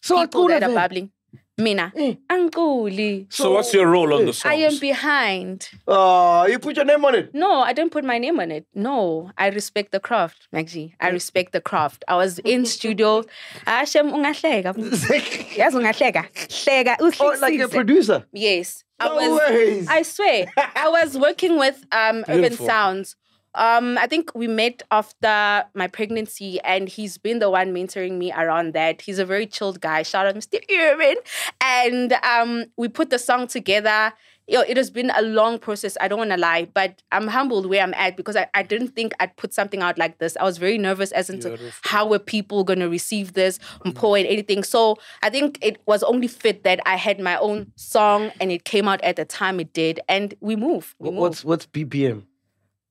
So 0.03 0.20
people 0.20 0.49
that 0.49 0.62
are 0.62 0.74
bubbling. 0.74 1.11
Mina, 1.59 1.93
Eh. 1.95 2.15
Ankuli. 2.31 3.27
So 3.31 3.53
what's 3.53 3.75
your 3.75 3.87
role 3.87 4.15
on 4.15 4.25
the 4.25 4.33
songs? 4.33 4.51
I 4.51 4.55
am 4.55 4.79
behind. 4.79 5.69
Oh, 5.87 6.47
you 6.47 6.59
put 6.59 6.77
your 6.77 6.87
name 6.87 7.05
on 7.05 7.15
it. 7.15 7.35
No, 7.35 7.61
I 7.61 7.75
don't 7.75 7.93
put 7.93 8.05
my 8.05 8.17
name 8.19 8.41
on 8.41 8.51
it. 8.51 8.65
No, 8.75 9.31
I 9.37 9.49
respect 9.49 9.93
the 9.93 10.01
craft, 10.01 10.49
Maggie. 10.51 10.95
I 10.99 11.11
respect 11.11 11.53
the 11.53 11.61
craft. 11.61 12.05
I 12.09 12.17
was 12.17 12.39
in 12.39 12.65
studio. 12.77 13.25
Hashem 13.67 14.11
ungahleka. 14.11 14.75
Yazi 15.55 15.75
ungahleka. 15.75 16.27
Hleka 16.49 16.97
Oh, 17.21 17.37
like 17.41 17.55
a 17.55 17.65
uhlekisise. 17.69 17.71
producer. 17.71 18.25
Yes. 18.33 18.83
I 18.99 19.09
No 19.09 19.15
was 19.17 19.41
ways. 19.51 19.87
I 19.91 20.03
swear. 20.03 20.47
I 20.57 20.89
was 20.89 21.19
working 21.19 21.59
with 21.59 21.85
um 21.93 22.25
Urban 22.29 22.53
Sounds. 22.57 23.15
Um, 23.55 23.99
I 23.99 24.07
think 24.07 24.35
we 24.35 24.47
met 24.47 24.83
after 24.91 25.65
my 25.75 25.87
pregnancy, 25.87 26.61
and 26.61 26.89
he's 26.89 27.19
been 27.19 27.39
the 27.39 27.51
one 27.51 27.75
mentoring 27.75 28.13
me 28.13 28.33
around 28.33 28.73
that. 28.75 29.03
He's 29.03 29.19
a 29.19 29.27
very 29.27 29.47
chilled 29.47 29.81
guy. 29.81 30.03
Shout 30.03 30.27
out, 30.27 30.35
Mr. 30.35 30.59
Irwin. 30.71 31.17
And 31.61 32.15
um, 32.25 32.65
we 32.77 32.89
put 32.89 33.11
the 33.11 33.19
song 33.19 33.47
together. 33.47 34.13
You 34.49 34.59
know, 34.59 34.65
it 34.67 34.77
has 34.77 34.91
been 34.91 35.13
a 35.15 35.23
long 35.23 35.59
process. 35.59 35.97
I 36.01 36.09
don't 36.09 36.19
want 36.19 36.31
to 36.31 36.37
lie, 36.37 36.67
but 36.75 37.01
I'm 37.13 37.29
humbled 37.29 37.67
where 37.67 37.81
I'm 37.81 37.95
at 37.95 38.17
because 38.17 38.35
I, 38.35 38.49
I 38.55 38.65
didn't 38.65 38.89
think 38.89 39.13
I'd 39.21 39.37
put 39.37 39.55
something 39.55 39.83
out 39.83 39.99
like 39.99 40.19
this. 40.19 40.37
I 40.41 40.43
was 40.45 40.59
very 40.59 40.79
nervous 40.79 41.13
as 41.13 41.31
into 41.31 41.57
how 41.83 42.09
were 42.09 42.19
people 42.19 42.65
going 42.65 42.81
to 42.81 42.89
receive 42.89 43.35
this, 43.35 43.61
Mpho 43.85 44.19
and 44.19 44.27
anything. 44.27 44.65
So 44.65 44.99
I 45.23 45.31
think 45.31 45.59
it 45.63 45.81
was 45.87 46.03
only 46.03 46.27
fit 46.27 46.65
that 46.65 46.81
I 46.87 46.97
had 46.97 47.21
my 47.21 47.37
own 47.37 47.71
song 47.77 48.33
and 48.41 48.51
it 48.51 48.65
came 48.65 48.89
out 48.89 49.01
at 49.03 49.15
the 49.15 49.25
time 49.25 49.61
it 49.61 49.73
did, 49.73 50.01
and 50.09 50.35
we 50.41 50.57
move. 50.57 50.97
We 50.99 51.11
move. 51.11 51.21
What's 51.21 51.45
what's 51.45 51.67
BPM? 51.67 52.25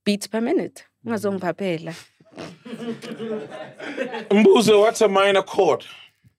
Beats 0.03 0.27
per 0.27 0.41
minute? 0.41 0.83
Mm-hmm. 1.05 1.09
Ungazongiphaphela. 1.09 1.93
Mbuzo, 4.31 4.79
what's 4.81 5.01
a 5.01 5.07
minor 5.07 5.43
chord? 5.43 5.85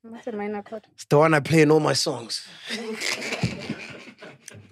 What's 0.02 0.26
a 0.26 0.32
minor 0.32 0.62
chord? 0.62 0.86
It's 0.94 1.04
the 1.04 1.18
one 1.18 1.34
I 1.34 1.40
play 1.40 1.62
in 1.62 1.70
all 1.70 1.80
my 1.80 1.94
songs. 1.94 2.46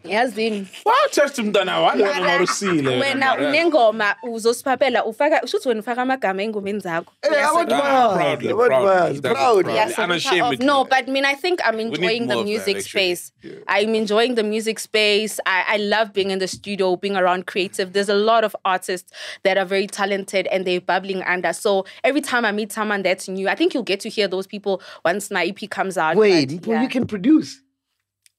yazini 0.04 0.66
watest 0.84 1.38
mntana 1.38 1.80
walona 1.80 2.20
marusile 2.20 2.98
wena 3.00 3.34
unengoma 3.38 4.16
uzosiphaphela 4.22 5.04
ufaka 5.04 5.46
shuthi 5.46 5.68
wena 5.68 5.80
ufaka 5.80 6.02
amagama 6.02 6.42
ey'ngomeni 6.42 6.80
zakho 6.80 7.12
Hey, 7.22 7.44
abantu 7.44 7.70
bayazi, 7.74 8.16
proudly, 8.16 8.48
abantu 8.50 8.68
proudly. 8.68 8.86
bayazi, 8.88 9.20
That's 9.20 9.34
proud. 9.38 9.64
proud. 9.64 9.76
Yeah, 9.76 9.88
so 9.88 10.02
Unashamedly. 10.04 10.66
no, 10.66 10.84
but 10.84 11.08
I 11.08 11.10
mean, 11.10 11.24
I 11.24 11.34
think 11.34 11.60
I'm 11.64 11.78
enjoying 11.80 12.26
the 12.28 12.34
more 12.34 12.42
of 12.42 12.46
that, 12.46 12.50
music 12.50 12.76
actually. 12.78 13.14
space. 13.14 13.32
I'm 13.68 13.94
enjoying 13.94 14.34
the 14.34 14.42
music 14.42 14.78
space. 14.78 15.38
I, 15.46 15.64
I 15.68 15.76
love 15.76 16.12
being 16.12 16.30
in 16.30 16.38
the 16.38 16.48
studio, 16.48 16.96
being 16.96 17.16
around 17.16 17.46
creative. 17.46 17.92
There's 17.92 18.08
a 18.08 18.14
lot 18.14 18.42
of 18.44 18.56
artists 18.64 19.12
that 19.44 19.58
are 19.58 19.64
very 19.66 19.86
talented 19.86 20.46
and 20.48 20.64
they're 20.66 20.80
bubbling 20.80 21.22
under. 21.22 21.52
So 21.52 21.84
every 22.02 22.20
time 22.22 22.44
I 22.44 22.52
meet 22.52 22.72
someone 22.72 23.02
that's 23.02 23.28
new, 23.28 23.48
I 23.48 23.54
think 23.54 23.74
you'll 23.74 23.82
get 23.82 24.00
to 24.00 24.08
hear 24.08 24.26
those 24.28 24.46
people 24.46 24.80
once 25.04 25.30
my 25.30 25.44
EP 25.44 25.68
comes 25.70 25.96
out. 25.98 26.16
Wait, 26.16 26.60
but, 26.62 26.68
yeah. 26.70 26.82
you 26.82 26.88
can 26.88 27.06
produce. 27.06 27.60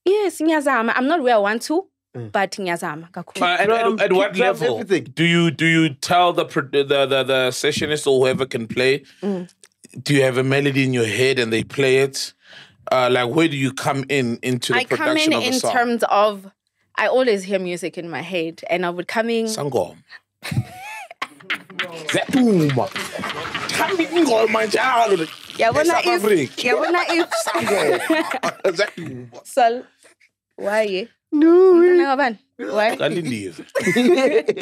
Yes, 0.05 0.39
ngiyazama. 0.41 0.93
I'm 0.95 1.07
not 1.07 1.21
where 1.21 1.35
I 1.35 1.39
want 1.39 1.61
to, 1.63 1.87
Mm. 2.15 2.31
but 2.31 2.51
ngiyazama 2.51 3.09
kakhulu. 3.11 3.41
Uh, 3.41 3.45
at, 3.59 3.65
drum, 3.67 3.93
at, 3.99 4.01
at 4.05 4.13
what 4.13 4.33
drum, 4.33 4.47
level 4.47 4.79
everything. 4.79 5.13
do 5.15 5.23
you 5.23 5.49
do 5.51 5.65
you 5.65 5.89
tell 5.89 6.33
the 6.33 6.43
pro- 6.45 6.63
the 6.63 6.83
the, 6.83 7.23
the 7.23 7.49
sessionist 7.51 8.05
or 8.07 8.19
whoever 8.19 8.45
can 8.45 8.67
play? 8.67 9.03
Mm. 9.23 9.47
Do 10.03 10.13
you 10.13 10.23
have 10.23 10.37
a 10.37 10.43
melody 10.43 10.83
in 10.83 10.93
your 10.93 11.05
head 11.05 11.39
and 11.39 11.51
they 11.53 11.63
play 11.63 11.97
it? 11.99 12.33
Uh, 12.91 13.07
like 13.11 13.29
where 13.29 13.47
do 13.47 13.55
you 13.55 13.71
come 13.71 14.03
in 14.09 14.39
into 14.41 14.73
the 14.73 14.79
I 14.79 14.83
come 14.83 14.97
production 14.97 15.33
in 15.33 15.37
of 15.37 15.43
a 15.43 15.47
in 15.47 15.53
song? 15.53 15.71
terms 15.71 16.03
of 16.09 16.51
I 16.95 17.07
always 17.07 17.43
hear 17.43 17.59
music 17.59 17.97
in 17.97 18.09
my 18.09 18.21
head, 18.21 18.61
and 18.69 18.85
I 18.85 18.89
would 18.89 19.07
come 19.07 19.29
in. 19.29 19.45
Sangoma. 19.45 19.95
Zeduma. 22.11 22.89
Thambi 23.77 24.03
ingoma 24.17 24.65
njalo. 24.65 25.27
Yabona 25.57 25.85
South 25.85 26.05
if 26.05 26.23
Africa. 26.23 26.61
yabona 26.67 27.01
if 27.09 27.29
Sangoma. 27.45 28.71
Zeduma. 28.77 29.45
Sol 29.47 29.83
why 30.57 30.81
ye? 30.83 31.07
No. 31.31 31.73
Mntwana 31.73 32.05
kabani? 32.05 32.37
Why? 32.59 32.95
Kalindiwe. 32.97 33.53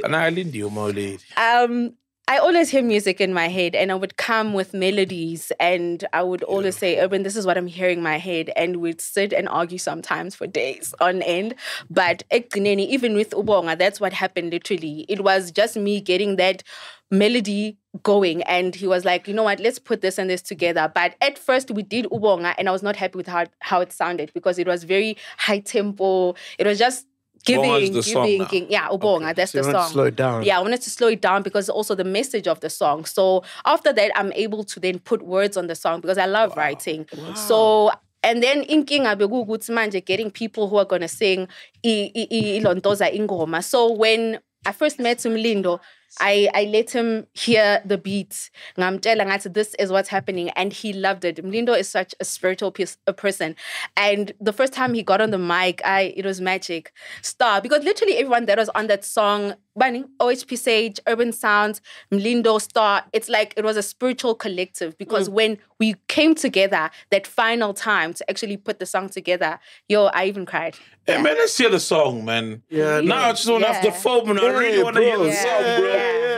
Kana 0.02 0.18
kalindiwe 0.24 0.70
my 0.72 0.86
lady. 0.92 1.20
um 1.38 1.94
I 2.30 2.38
always 2.38 2.70
hear 2.70 2.84
music 2.84 3.20
in 3.20 3.34
my 3.34 3.48
head 3.48 3.74
and 3.74 3.92
I 3.92 3.96
would 3.96 4.16
come 4.16 4.54
with 4.54 4.72
melodies 4.72 5.52
and 5.60 6.06
I 6.14 6.22
would 6.22 6.44
always 6.44 6.78
say, 6.78 7.00
Urban, 7.00 7.24
this 7.24 7.36
is 7.36 7.44
what 7.44 7.58
I'm 7.58 7.66
hearing 7.66 7.98
in 7.98 8.04
my 8.04 8.20
head. 8.20 8.52
And 8.56 8.76
we'd 8.76 9.02
sit 9.02 9.34
and 9.34 9.50
argue 9.50 9.80
sometimes 9.80 10.36
for 10.36 10.46
days 10.46 10.94
on 11.02 11.24
end. 11.24 11.56
But 11.90 12.22
even 12.32 13.16
with 13.16 13.32
Ubonga, 13.32 13.76
that's 13.80 14.00
what 14.00 14.14
happened 14.14 14.52
literally. 14.52 15.08
It 15.10 15.24
was 15.24 15.50
just 15.50 15.76
me 15.76 16.02
getting 16.02 16.36
that 16.36 16.62
melody 17.10 17.80
going. 18.04 18.44
And 18.44 18.76
he 18.76 18.86
was 18.86 19.06
like, 19.06 19.28
you 19.28 19.34
know 19.34 19.42
what, 19.42 19.60
let's 19.60 19.80
put 19.80 20.02
this 20.02 20.20
and 20.20 20.30
this 20.30 20.44
together. 20.44 20.92
But 20.94 21.16
at 21.22 21.40
first 21.40 21.72
we 21.72 21.82
did 21.82 22.06
Ubonga 22.12 22.54
and 22.60 22.70
I 22.70 22.72
was 22.72 22.84
not 22.84 22.96
happy 22.96 23.18
with 23.18 23.26
how, 23.26 23.48
how 23.62 23.82
it 23.82 23.92
sounded 23.92 24.34
because 24.36 24.60
it 24.60 24.68
was 24.68 24.84
very 24.84 25.18
high 25.40 25.62
tempo. 25.62 26.36
It 26.60 26.68
was 26.68 26.78
just 26.78 27.08
giving, 27.46 27.64
Ubonga's 27.70 27.92
the 27.92 28.04
song 28.04 28.26
giving, 28.26 28.48
giving. 28.48 28.72
Yeah, 28.72 28.88
oh, 28.90 28.98
Ubonga, 28.98 29.36
that's 29.36 29.52
So 29.52 29.62
the 29.62 29.72
to 29.72 29.72
song. 29.80 29.92
slow 29.92 30.04
it 30.06 30.16
down. 30.16 30.44
Yeah, 30.44 30.58
I 30.60 30.62
wanted 30.62 30.82
to 30.82 30.90
slow 30.90 31.08
it 31.08 31.22
down 31.22 31.44
because 31.44 31.70
also 31.70 31.96
the 31.96 32.04
message 32.04 32.48
of 32.48 32.60
the 32.60 32.70
song. 32.70 33.06
So 33.06 33.44
after 33.66 33.92
that, 33.94 34.12
I'm 34.16 34.32
able 34.34 34.64
to 34.66 34.80
then 34.80 35.00
put 35.00 35.22
words 35.22 35.58
on 35.58 35.68
the 35.68 35.76
song 35.76 36.02
because 36.02 36.18
I 36.18 36.26
love 36.26 36.56
writing. 36.58 37.06
So 37.36 37.92
and 38.24 38.44
then 38.44 38.64
inkinga 38.66 39.16
bekuwukuthi 39.16 39.72
manje 39.72 40.04
getting 40.06 40.30
people 40.32 40.68
who 40.68 40.78
are 40.78 40.86
gonna 40.86 41.08
sing 41.08 41.48
i- 41.86 42.12
i- 42.16 42.28
i- 42.32 42.60
ilontoza 42.60 43.10
ingoma. 43.14 43.64
So 43.64 43.92
when 43.94 44.40
I 44.66 44.72
first 44.74 45.00
met 45.00 45.20
Umlindo, 45.20 45.80
I, 46.20 46.50
I 46.54 46.64
let 46.66 46.92
him 46.92 47.28
hear 47.34 47.82
the 47.86 47.98
beat. 47.98 48.50
Ngamtshela 48.78 49.26
ngathi 49.26 49.54
this 49.54 49.76
is 49.80 49.92
what's 49.92 50.10
happening 50.10 50.50
and 50.52 50.74
he 50.74 50.94
loved 50.94 51.26
it. 51.26 51.38
Mlindo 51.44 51.78
is 51.78 51.88
such 51.90 52.14
a 52.20 52.26
spiritual 52.26 52.72
pers- 52.72 52.98
a 53.08 53.14
person. 53.14 53.56
And 53.96 54.32
the 54.40 54.54
first 54.54 54.74
time 54.74 54.94
he 54.94 55.04
got 55.04 55.22
on 55.22 55.32
the 55.32 55.38
mic, 55.38 55.82
I 55.86 56.14
it 56.16 56.26
was 56.26 56.42
magic. 56.42 56.92
Star 57.22 57.62
because 57.62 57.84
literally 57.84 58.18
everyone 58.18 58.46
that 58.46 58.58
was 58.58 58.70
on 58.70 58.88
that 58.88 59.06
song, 59.06 59.54
Bunny, 59.76 60.04
OHP 60.20 60.58
Sage, 60.58 61.00
Urban 61.08 61.32
Sounds, 61.32 61.80
Mlindo, 62.12 62.60
Star, 62.60 63.04
it's 63.14 63.30
like 63.30 63.54
it 63.56 63.64
was 63.64 63.78
a 63.78 63.84
spiritual 63.84 64.36
collective 64.36 64.98
because 64.98 65.30
when 65.30 65.58
we 65.80 65.96
came 66.08 66.36
together 66.36 66.90
that 67.12 67.26
final 67.26 67.74
time 67.74 68.14
to 68.14 68.30
actually 68.30 68.58
put 68.58 68.80
the 68.80 68.86
song 68.86 69.08
together, 69.10 69.60
yo, 69.88 70.06
I 70.08 70.26
even 70.26 70.46
cried. 70.46 70.76
Hey 71.08 71.22
man, 71.22 71.36
let's 71.38 71.58
hear 71.58 71.70
the 71.70 71.80
song, 71.80 72.26
man. 72.26 72.62
Yeah, 72.70 73.00
Now 73.02 73.30
I 73.30 73.32
just 73.32 73.48
don't 73.48 73.64
have 73.64 73.82
the 73.84 73.92
phone, 73.92 74.30
and 74.30 74.40
I 74.40 74.48
really 74.52 74.84
want 74.84 74.96
to 74.98 75.02
hear 75.02 75.16
bro. 75.16 75.24
the 75.24 75.30
Yeah, 75.32 75.44
song, 75.44 75.82
bro. 75.82 75.92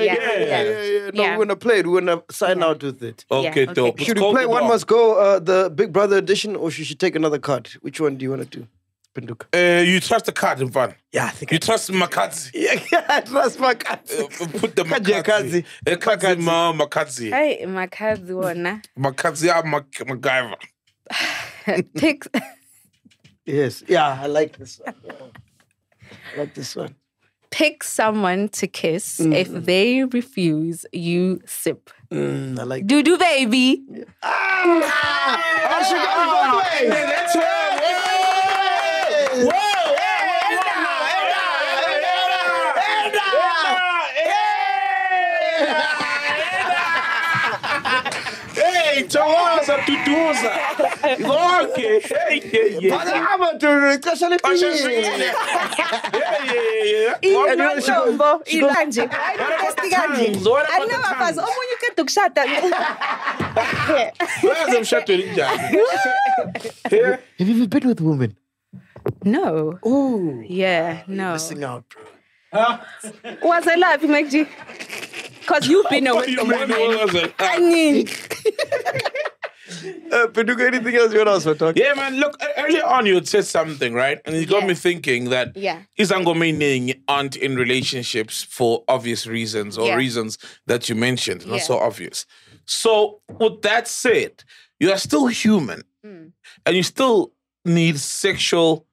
Yeah, 0.05 0.13
yeah, 0.15 0.31
yeah, 0.31 0.45
yeah. 0.45 0.63
yeah, 0.63 0.81
yeah. 1.05 1.11
No, 1.13 1.23
Yeah. 1.23 1.37
we're 1.37 1.45
gonna 1.45 1.55
play 1.55 1.79
it. 1.79 1.87
We're 1.87 2.01
gonna 2.01 2.21
sign 2.31 2.61
out 2.63 2.81
with 2.83 3.01
it. 3.03 3.25
Okay, 3.31 3.49
okay. 3.49 3.65
dope. 3.73 3.99
Should 3.99 4.19
we 4.19 4.31
play 4.31 4.45
One 4.45 4.67
Must 4.67 4.85
Go, 4.87 5.15
uh, 5.19 5.39
the 5.39 5.71
Big 5.73 5.91
Brother 5.93 6.17
edition, 6.17 6.55
or 6.55 6.71
should 6.71 6.85
she 6.85 6.95
take 6.95 7.15
another 7.15 7.39
card? 7.39 7.69
Which 7.81 7.99
one 8.01 8.15
do 8.17 8.23
you 8.23 8.29
want 8.31 8.49
to 8.51 8.59
do? 8.59 8.67
Phenduka. 9.13 9.45
Uh, 9.53 9.83
you 9.83 9.99
trust 9.99 10.25
the 10.25 10.31
card 10.31 10.61
in 10.61 10.71
front. 10.71 10.93
Yeah, 11.11 11.25
I 11.25 11.29
think 11.31 11.51
You 11.51 11.59
trust 11.59 11.91
Makadzi. 11.91 12.51
Yeah, 12.55 12.79
yeah, 12.93 13.05
I 13.09 13.19
trust 13.19 13.59
my 13.59 13.73
card. 13.73 13.99
Uh, 14.09 14.27
Put 14.59 14.75
the 14.77 14.83
Kaji 14.85 15.21
Makadzi. 15.21 15.23
Akazi. 15.23 15.65
Eh, 15.85 15.95
Kadzi 15.97 16.37
ma 16.39 16.71
Makadzi. 16.71 17.29
Hey, 17.29 17.65
Makazi 17.65 18.31
wona. 18.31 18.81
Makadzi 18.97 19.47
ya 19.47 19.61
Mak- 19.65 20.05
MacGyver. 20.07 20.55
Pick 21.97 22.23
Yes, 23.45 23.83
yeah, 23.87 24.17
I 24.21 24.27
like 24.27 24.57
this 24.57 24.79
one. 24.79 24.95
I 26.33 26.39
like 26.39 26.53
this 26.53 26.73
one. 26.75 26.95
Pick 27.51 27.83
someone 27.83 28.49
to 28.49 28.67
kiss. 28.67 29.19
If 29.19 29.49
they 29.49 30.03
refuse, 30.05 30.85
you 30.91 31.41
sip. 31.45 31.89
Mm, 32.11 32.57
I 32.59 32.63
like. 32.63 32.87
Doo 32.87 33.03
doo 33.03 33.17
baby. 33.17 33.83
Ah, 34.23 35.83
she 35.87 35.95
got 35.95 36.17
it 36.19 36.29
both 36.31 36.55
ways. 36.81 36.89
That's 37.11 37.35
Whoa! 39.45 39.95
Hey, 48.53 48.93
Hey, 48.93 48.97
Tawaza, 48.97 48.97
Tutuza. 48.97 48.97
Okay. 48.97 48.97
Hey, 48.97 48.97
yeah, 48.97 48.97
yeah. 48.97 48.97
Phakama, 48.97 48.97
Tulu, 48.97 48.97
ixesha 48.97 48.97
Qasha 48.97 48.97
lifikile. 48.97 48.97
lifikile. 48.97 48.97
Yeah, 48.97 48.97
yeah, 48.97 48.97
yeah. 48.97 48.97
What 48.97 48.97
And 48.97 48.97
then 48.97 48.97
about- 48.97 48.97
she 48.97 48.97
goes- 48.97 48.97
Nombo, 48.97 48.97
she 48.97 49.00
goes- 57.87 58.53
ilanje. 58.55 59.01
What 59.01 59.35
about 59.35 59.59
Ayinesti 59.59 59.81
the 59.89 59.95
kanje. 59.95 60.25
tongues? 60.25 60.47
What 60.47 60.63
about 60.69 60.89
the 60.89 60.95
Ayinabafazi, 60.95 61.35
tongues? 61.35 61.49
omunye 61.49 61.73
uqeda 61.77 62.01
ukushada. 62.03 62.41
Wazi 64.43 64.77
emshadweni 64.77 65.23
kunjani? 65.23 65.77
Yeah. 66.91 67.17
Have 67.39 67.49
you 67.49 67.55
ever 67.55 67.67
been 67.67 67.87
with 67.87 68.01
a 68.01 68.03
woman? 68.03 68.35
No. 69.23 69.79
Ooh. 69.85 70.43
Yeah, 70.47 71.03
no. 71.07 71.33
Missing 71.33 71.63
out, 71.63 71.83
bro. 71.89 72.03
Was 73.43 73.67
I 73.67 73.75
laughing, 73.75 74.09
MacG? 74.11 74.47
Because 75.51 75.67
you've 75.67 75.89
been 75.89 76.05
What 76.05 76.15
with 76.15 76.25
do 76.27 76.31
you 76.31 76.41
a 76.41 76.45
mean 76.45 76.69
woman. 76.69 76.97
wasn't? 76.97 77.33
I 77.39 77.59
mean, 77.59 78.07
Uh, 80.11 80.27
Phenduka, 80.27 80.67
anything 80.67 80.93
else 80.95 81.13
you 81.13 81.19
want 81.19 81.29
us 81.29 81.43
to 81.43 81.49
ask 81.51 81.57
for 81.59 81.65
talk? 81.67 81.77
Yeah, 81.77 81.93
man. 81.93 82.17
Look, 82.19 82.37
earlier 82.57 82.83
on 82.85 83.05
you 83.05 83.15
had 83.15 83.27
said 83.27 83.45
something, 83.45 83.93
right? 83.93 84.19
And 84.25 84.35
it 84.35 84.49
got 84.49 84.61
Yeah. 84.63 84.67
me 84.67 84.73
thinking 84.75 85.29
that 85.29 85.55
Yeah. 85.55 85.83
Izango 85.97 86.37
meaning 86.37 87.01
aren't 87.07 87.37
in 87.37 87.55
relationships 87.55 88.43
for 88.43 88.83
obvious 88.89 89.25
reasons 89.25 89.77
or 89.77 89.87
Yeah. 89.87 89.95
reasons 89.95 90.37
that 90.67 90.89
you 90.89 90.95
mentioned, 90.95 91.47
not 91.47 91.57
Yeah. 91.59 91.63
so 91.63 91.77
obvious. 91.79 92.25
So, 92.65 93.21
with 93.39 93.61
that 93.61 93.87
said, 93.87 94.43
you 94.79 94.91
are 94.91 94.97
still 94.97 95.27
human 95.27 95.83
Mm. 96.05 96.33
and 96.65 96.75
you 96.75 96.83
still 96.83 97.31
need 97.63 97.97
sexual 97.99 98.85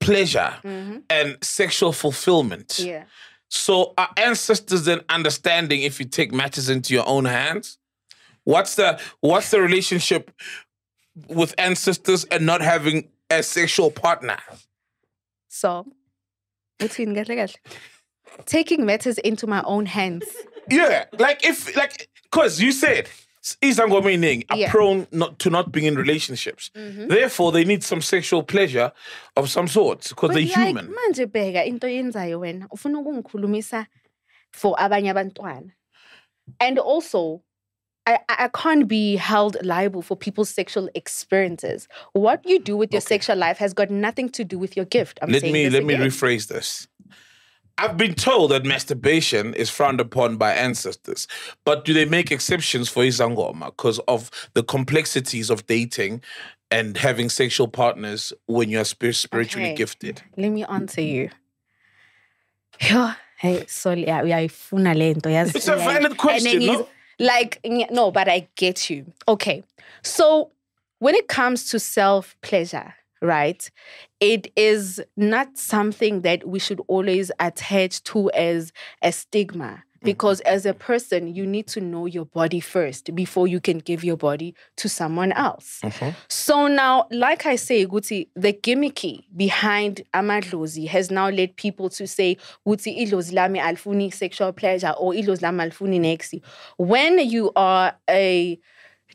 pleasure 0.00 0.54
Mhm. 0.64 1.02
and 1.10 1.36
sexual 1.42 1.92
fulfillment. 1.92 2.78
yeah. 2.78 3.04
So 3.50 3.94
our 3.98 4.08
ancestors 4.16 4.84
then 4.84 5.00
understanding 5.08 5.82
if 5.82 5.98
you 5.98 6.06
take 6.06 6.32
matters 6.32 6.70
into 6.70 6.94
your 6.94 7.06
own 7.06 7.24
hands? 7.24 7.78
What's 8.44 8.76
the 8.76 8.98
what's 9.20 9.50
the 9.50 9.60
relationship 9.60 10.30
with 11.28 11.54
ancestors 11.58 12.24
and 12.26 12.46
not 12.46 12.62
having 12.62 13.08
a 13.28 13.42
sexual 13.42 13.90
partner? 13.90 14.38
So, 15.48 15.84
uthini 16.78 17.14
kahle 17.14 17.36
kahle? 17.36 17.56
Taking 18.46 18.86
matters 18.86 19.18
into 19.18 19.46
my 19.48 19.62
own 19.64 19.86
hands. 19.86 20.24
Yeah, 20.70 21.06
like 21.18 21.44
if 21.44 21.76
like 21.76 22.08
because 22.22 22.60
you 22.60 22.70
said 22.70 23.08
Izango 23.62 24.04
meaning 24.04 24.44
are 24.50 24.56
Yeah. 24.56 24.66
Mm-hmm. 24.66 24.70
prone 24.70 25.06
not 25.12 25.38
to 25.38 25.50
not 25.50 25.72
being 25.72 25.86
in 25.86 25.94
relationships. 25.94 26.70
Therefore, 26.74 27.52
they 27.52 27.64
need 27.64 27.82
some 27.82 28.02
sexual 28.02 28.42
pleasure 28.42 28.92
of 29.36 29.48
some 29.50 29.66
sort 29.68 30.06
because 30.08 30.30
they're 30.30 30.42
like, 30.44 30.54
human. 30.54 30.88
manje 30.88 31.26
bheka 31.26 31.64
into 31.66 31.86
yenzayo 31.86 32.40
wena 32.40 32.68
ufuna 32.70 32.98
ukungikhulumisa 33.00 33.86
for 34.52 34.76
abanye 34.76 35.10
abantwana. 35.10 35.72
And 36.58 36.78
also 36.78 37.42
I, 38.06 38.18
I 38.28 38.48
can't 38.48 38.88
be 38.88 39.16
held 39.16 39.56
liable 39.64 40.02
for 40.02 40.16
people's 40.16 40.50
sexual 40.50 40.88
experiences. 40.94 41.86
What 42.12 42.44
you 42.46 42.58
do 42.58 42.76
with 42.76 42.92
your 42.92 43.00
sexual 43.02 43.36
life 43.36 43.58
has 43.58 43.72
got 43.72 43.90
nothing 43.90 44.28
to 44.30 44.44
do 44.44 44.58
with 44.58 44.76
your 44.76 44.86
gift. 44.86 45.18
I'm 45.22 45.30
let 45.30 45.42
me 45.42 45.70
let 45.70 45.84
me 45.84 45.94
rephrase 45.94 46.48
this. 46.48 46.88
I've 47.80 47.96
been 47.96 48.14
told 48.14 48.50
that 48.50 48.64
masturbation 48.66 49.54
is 49.54 49.70
frowned 49.70 50.00
upon 50.02 50.36
by 50.36 50.52
ancestors, 50.52 51.26
but 51.64 51.86
do 51.86 51.94
they 51.94 52.04
make 52.04 52.30
exceptions 52.30 52.90
for 52.90 53.02
Izangoma 53.02 53.66
because 53.74 53.98
of 54.00 54.30
the 54.52 54.62
complexities 54.62 55.48
of 55.48 55.66
dating 55.66 56.20
and 56.70 56.98
having 56.98 57.30
sexual 57.30 57.68
partners 57.68 58.34
when 58.46 58.68
you're 58.68 58.84
spir- 58.84 59.14
spiritually 59.14 59.68
Okay. 59.68 59.76
gifted? 59.76 60.20
Let 60.36 60.50
me 60.50 60.62
answer 60.64 61.00
you. 61.00 61.30
Yo, 62.82 63.12
hey, 63.38 63.64
sorry, 63.66 64.04
yeah, 64.06 64.20
uyayifuna 64.22 64.94
le 64.94 65.14
nto 65.14 65.30
yazi. 65.30 65.56
It's 65.56 65.68
a 65.68 65.76
valid 65.76 66.18
question, 66.18 66.66
no? 66.66 66.86
Like, 67.18 67.60
no, 67.64 68.10
but 68.10 68.28
I 68.28 68.48
get 68.56 68.90
you. 68.90 69.06
Okay. 69.26 69.62
So 70.02 70.50
when 70.98 71.14
it 71.14 71.28
comes 71.28 71.70
to 71.70 71.78
self 71.78 72.36
pleasure, 72.42 72.94
right, 73.22 73.70
it 74.20 74.52
is 74.56 75.00
not 75.16 75.56
something 75.56 76.22
that 76.22 76.46
we 76.46 76.58
should 76.58 76.80
always 76.88 77.30
attach 77.38 78.02
to 78.04 78.30
as 78.30 78.72
a 79.02 79.12
stigma. 79.12 79.84
Because 80.02 80.40
mm-hmm. 80.40 80.54
as 80.54 80.64
a 80.64 80.72
person, 80.72 81.34
you 81.34 81.46
need 81.46 81.66
to 81.68 81.80
know 81.82 82.06
your 82.06 82.24
body 82.24 82.60
first 82.60 83.14
before 83.14 83.46
you 83.46 83.60
can 83.60 83.80
give 83.80 84.02
your 84.02 84.16
body 84.16 84.54
to 84.76 84.88
someone 84.88 85.30
else. 85.32 85.80
Mm-hmm. 85.84 86.16
So 86.26 86.68
now, 86.68 87.06
like 87.10 87.44
I 87.44 87.56
say, 87.56 87.84
Guti, 87.84 88.28
the 88.34 88.54
gimmicky 88.54 89.24
behind 89.36 90.00
amadlozi 90.14 90.88
has 90.88 91.10
now 91.10 91.28
led 91.28 91.54
people 91.56 91.90
to 91.90 92.06
say, 92.06 92.38
Guti 92.66 92.98
idlozi 92.98 93.34
lami 93.34 93.58
alfuni 93.58 94.10
sexual 94.10 94.54
pleasure 94.54 94.94
or 94.98 95.12
idlozi 95.12 95.42
lami 95.42 95.64
alfuni 95.64 96.00
nexi. 96.00 96.42
When 96.78 97.18
you 97.18 97.52
are 97.54 97.94
a 98.08 98.58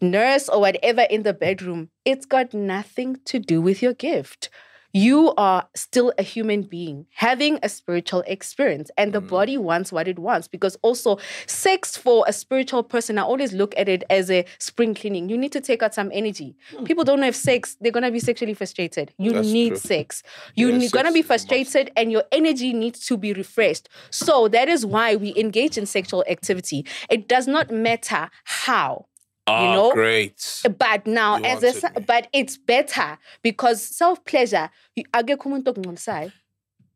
nurse 0.01 0.49
or 0.49 0.59
whatever 0.59 1.01
in 1.01 1.23
the 1.23 1.33
bedroom, 1.33 1.89
it's 2.03 2.25
got 2.25 2.53
nothing 2.53 3.17
to 3.25 3.39
do 3.39 3.61
with 3.61 3.81
your 3.81 3.93
gift. 3.93 4.49
You 4.95 5.33
are 5.35 5.67
still 5.75 6.13
a 6.17 6.23
human 6.23 6.61
being 6.63 7.05
having 7.15 7.59
a 7.61 7.67
spiritual 7.67 8.23
experience, 8.27 8.89
and 8.97 9.11
the 9.11 9.21
mm. 9.21 9.27
body 9.27 9.57
wants 9.57 9.91
what 9.91 10.07
it 10.07 10.17
wants. 10.17 10.47
Because 10.47 10.77
also, 10.83 11.17
sex 11.47 11.97
for 11.97 12.23
a 12.29 12.31
spiritual 12.31 12.81
person, 12.81 13.17
I 13.17 13.23
always 13.23 13.51
look 13.51 13.73
at 13.75 13.89
it 13.89 14.05
as 14.09 14.31
a 14.31 14.45
spring 14.57 14.95
cleaning. 14.95 15.27
You 15.27 15.37
need 15.37 15.51
to 15.51 15.59
take 15.59 15.83
out 15.83 15.93
some 15.93 16.11
energy. 16.13 16.55
Hmm. 16.73 16.85
People 16.85 17.03
don't 17.03 17.23
have 17.23 17.35
sex, 17.35 17.75
they're 17.81 17.91
gonna 17.91 18.09
be 18.09 18.21
sexually 18.21 18.53
frustrated. 18.53 19.13
You 19.17 19.33
That's 19.33 19.49
need 19.49 19.69
true. 19.71 19.77
sex. 19.79 20.23
You're 20.55 20.71
Yeah, 20.71 20.87
gonna 20.93 21.11
be 21.11 21.19
is 21.19 21.25
a 21.25 21.33
must. 21.33 21.47
frustrated, 21.49 21.91
and 21.97 22.09
your 22.09 22.23
energy 22.31 22.71
needs 22.71 23.05
to 23.07 23.17
be 23.17 23.33
refreshed. 23.33 23.89
So, 24.11 24.47
that 24.47 24.69
is 24.69 24.85
why 24.85 25.17
we 25.17 25.35
engage 25.35 25.77
in 25.77 25.87
sexual 25.87 26.23
activity. 26.29 26.85
It 27.09 27.27
does 27.27 27.47
not 27.47 27.69
matter 27.69 28.29
how 28.45 29.07
Ah, 29.47 29.73
know? 29.75 29.91
great. 29.93 30.61
but 30.77 31.05
now 31.05 31.37
You 31.37 31.45
as 31.45 31.63
a 31.63 31.73
me. 31.93 32.03
but 32.07 32.27
it's 32.33 32.57
better 32.57 33.17
because 33.43 33.81
self 33.83 34.23
pleasure 34.25 34.69
akekho 35.13 35.45
umuntu 35.49 35.67
okungcolisayo 35.71 36.31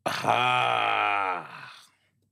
Ah. 0.06 1.46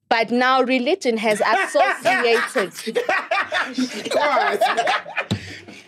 but 0.10 0.32
now 0.32 0.62
religion 0.64 1.18
has 1.18 1.40
associated 1.54 2.74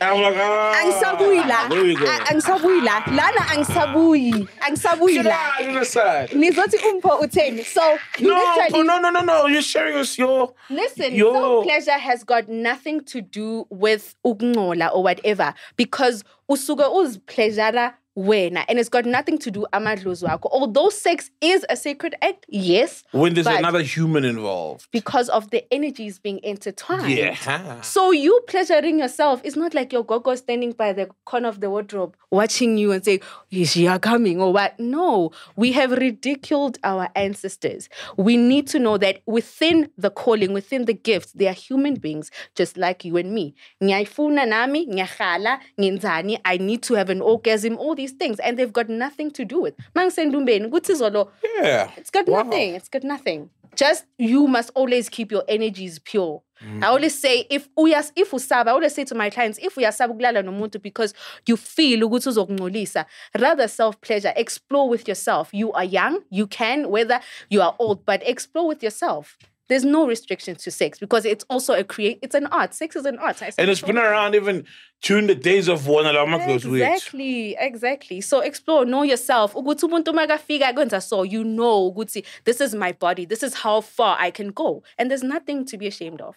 I'm 0.01 0.21
like, 0.21 0.35
ah. 0.37 0.81
Angisabuyi 0.83 1.47
la. 1.47 1.67
There 1.67 1.83
we 1.83 1.95
go. 1.95 2.05
A- 2.05 2.19
Angisabuyi 2.33 2.83
la. 2.83 3.03
Lana 3.13 3.41
angisabuyi. 3.53 4.47
Angisabuyi 4.61 5.13
Get 5.15 5.25
la. 5.25 5.31
out 5.31 5.57
to 5.59 5.79
the 5.79 5.85
side. 5.85 6.29
Nizothi 6.29 6.77
umpho 6.77 7.19
utheni. 7.21 7.63
So, 7.65 7.97
you 8.17 8.27
No, 8.29 8.81
no, 8.83 8.99
no, 8.99 9.09
no, 9.09 9.21
no. 9.21 9.47
You're 9.47 9.61
sharing 9.61 9.95
us 9.97 10.17
your. 10.17 10.53
listen 10.69 11.13
Yo. 11.13 11.33
self 11.33 11.65
pleasure 11.65 11.97
has 11.99 12.23
got 12.23 12.47
nothing 12.47 13.01
to 13.05 13.21
do 13.21 13.65
with 13.69 14.15
ukuncola 14.25 14.93
or 14.93 15.03
whatever 15.03 15.53
because 15.75 16.23
usuke 16.49 16.79
uzipleasura 16.79 17.93
wena 18.17 18.65
and 18.67 18.79
it's 18.79 18.89
got 18.89 19.05
nothing 19.05 19.37
to 19.37 19.51
do 19.51 19.65
amadlozi 19.73 20.25
wakho 20.25 20.49
although 20.51 20.89
sex 20.89 21.31
is 21.41 21.65
a 21.69 21.75
sacred 21.75 22.15
act 22.21 22.45
yes 22.49 23.03
When 23.11 23.33
there's 23.33 23.47
another 23.47 23.81
human 23.81 24.25
involved. 24.25 24.87
because 24.91 25.29
of 25.29 25.49
the 25.51 25.63
energies 25.73 26.19
being 26.19 26.39
intertwined 26.43 27.09
Yeah. 27.09 27.81
So 27.81 28.11
you 28.11 28.41
pleasuring 28.47 28.99
yourself 28.99 29.41
is 29.43 29.55
not 29.55 29.73
like 29.73 29.93
your 29.93 30.03
gogo 30.03 30.35
standing 30.35 30.71
by 30.73 30.93
the 30.93 31.07
corner 31.25 31.47
of 31.49 31.59
the 31.61 31.69
wardrobe 31.69 32.15
watching 32.31 32.77
you 32.77 32.91
and 32.91 33.03
saying, 33.03 33.21
"Is 33.51 33.71
she 33.71 33.87
coming?" 33.99 34.39
or 34.41 34.53
what. 34.53 34.79
No, 34.79 35.31
we 35.55 35.71
have 35.71 35.91
ridiculed 35.91 36.77
our 36.83 37.09
ancestors. 37.15 37.89
We 38.17 38.37
need 38.37 38.67
to 38.67 38.79
know 38.79 38.97
that 38.99 39.21
within 39.25 39.89
the 39.97 40.11
calling, 40.11 40.53
within 40.53 40.85
the 40.85 40.93
gifts, 40.93 41.31
they 41.31 41.47
are 41.47 41.53
human 41.53 41.95
beings 41.95 42.29
just 42.55 42.77
like 42.77 43.03
you 43.03 43.17
and 43.17 43.33
me. 43.33 43.55
Ngiyayifuna 43.81 44.47
nami, 44.47 44.85
ngiyakhala, 44.85 45.59
ngenzani, 45.79 46.39
I 46.45 46.57
need 46.57 46.83
to 46.83 46.93
have 46.95 47.09
an 47.09 47.21
orgasm, 47.21 47.77
all 47.77 47.95
these 47.95 48.08
things, 48.11 48.39
and 48.39 48.57
they've 48.57 48.73
got 48.73 48.89
nothing 48.89 49.31
to 49.31 49.45
do 49.45 49.61
with. 49.61 49.75
Mangisendumbeni, 49.95 50.69
kuthi 50.69 50.95
zolo, 50.95 51.29
Yeah. 51.61 51.91
it's 51.97 52.09
got 52.09 52.27
Wow. 52.27 52.43
nothing. 52.43 52.75
It's 52.75 52.89
got 52.89 53.03
nothing. 53.03 53.49
Just 53.75 54.05
you 54.17 54.47
must 54.47 54.71
always 54.75 55.09
keep 55.09 55.31
your 55.31 55.43
energies 55.47 55.99
pure. 55.99 56.41
Mm. 56.61 56.83
I 56.83 56.87
always 56.87 57.17
say 57.17 57.45
if 57.49 57.69
we 57.77 57.93
uyas 57.93 58.11
if 58.15 58.31
usaba, 58.31 58.67
I 58.67 58.71
always 58.71 58.93
say 58.93 59.05
to 59.05 59.15
my 59.15 59.29
clients, 59.29 59.57
if 59.61 59.77
we 59.77 59.83
uyasaba 59.83 60.09
ukulala 60.17 60.43
nomuntu 60.43 60.81
because 60.81 61.13
you 61.47 61.55
feel 61.55 62.01
ukuthi 62.01 62.27
uzokungcolisa, 62.29 63.05
rather 63.37 63.67
self 63.69 64.01
pleasure, 64.01 64.33
explore 64.35 64.89
with 64.89 65.07
yourself. 65.07 65.49
You 65.53 65.71
are 65.71 65.85
young, 65.85 66.19
you 66.29 66.47
can 66.47 66.89
whether 66.89 67.21
you 67.49 67.61
are 67.61 67.75
old, 67.79 68.05
but 68.05 68.21
explore 68.27 68.67
with 68.67 68.83
yourself. 68.83 69.37
There's 69.69 69.85
no 69.85 70.07
restrictions 70.07 70.63
to 70.63 70.71
sex 70.71 70.97
because 70.97 71.25
it's 71.25 71.45
also 71.47 71.73
a 71.75 71.83
create. 71.83 72.17
It's 72.23 72.33
an 72.33 72.47
art. 72.47 72.73
Sex 72.73 72.95
is 72.95 73.05
an 73.05 73.19
art. 73.19 73.41
I 73.43 73.51
said 73.51 73.61
And 73.61 73.69
it's 73.69 73.81
been 73.81 73.99
around 73.99 74.33
even 74.33 74.65
during 75.03 75.27
the 75.27 75.35
days 75.35 75.67
of 75.67 75.85
one 75.85 76.07
of 76.07 76.47
those 76.47 76.65
weeks. 76.65 76.85
Exactly, 76.85 77.55
exactly. 77.59 78.19
So 78.19 78.39
explore, 78.39 78.83
know 78.83 79.03
yourself. 79.03 79.53
Ukuthi 79.53 79.85
umuntu 79.85 80.13
makafika 80.13 80.73
kwenza 80.73 81.01
so, 81.01 81.23
you 81.23 81.43
know 81.43 81.91
ukuthi 81.91 82.25
this 82.45 82.59
is 82.59 82.73
my 82.73 82.91
body. 82.93 83.25
This 83.25 83.43
is 83.43 83.53
how 83.53 83.81
far 83.81 84.17
I 84.19 84.31
can 84.31 84.49
go. 84.49 84.83
And 84.97 85.09
there's 85.11 85.23
nothing 85.23 85.65
to 85.65 85.77
be 85.77 85.87
ashamed 85.87 86.19
of. 86.21 86.35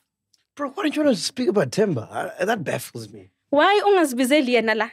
Bro, 0.54 0.70
why 0.74 0.82
don't 0.82 0.94
you 0.94 1.02
want 1.02 1.16
to 1.16 1.22
speak 1.22 1.48
about 1.48 1.70
Themba? 1.70 2.10
I, 2.12 2.44
that 2.44 2.62
baffles 2.62 3.08
me. 3.10 3.30
Why 3.48 3.80
ungazibizeli 3.86 4.54
yena 4.54 4.76
la? 4.76 4.88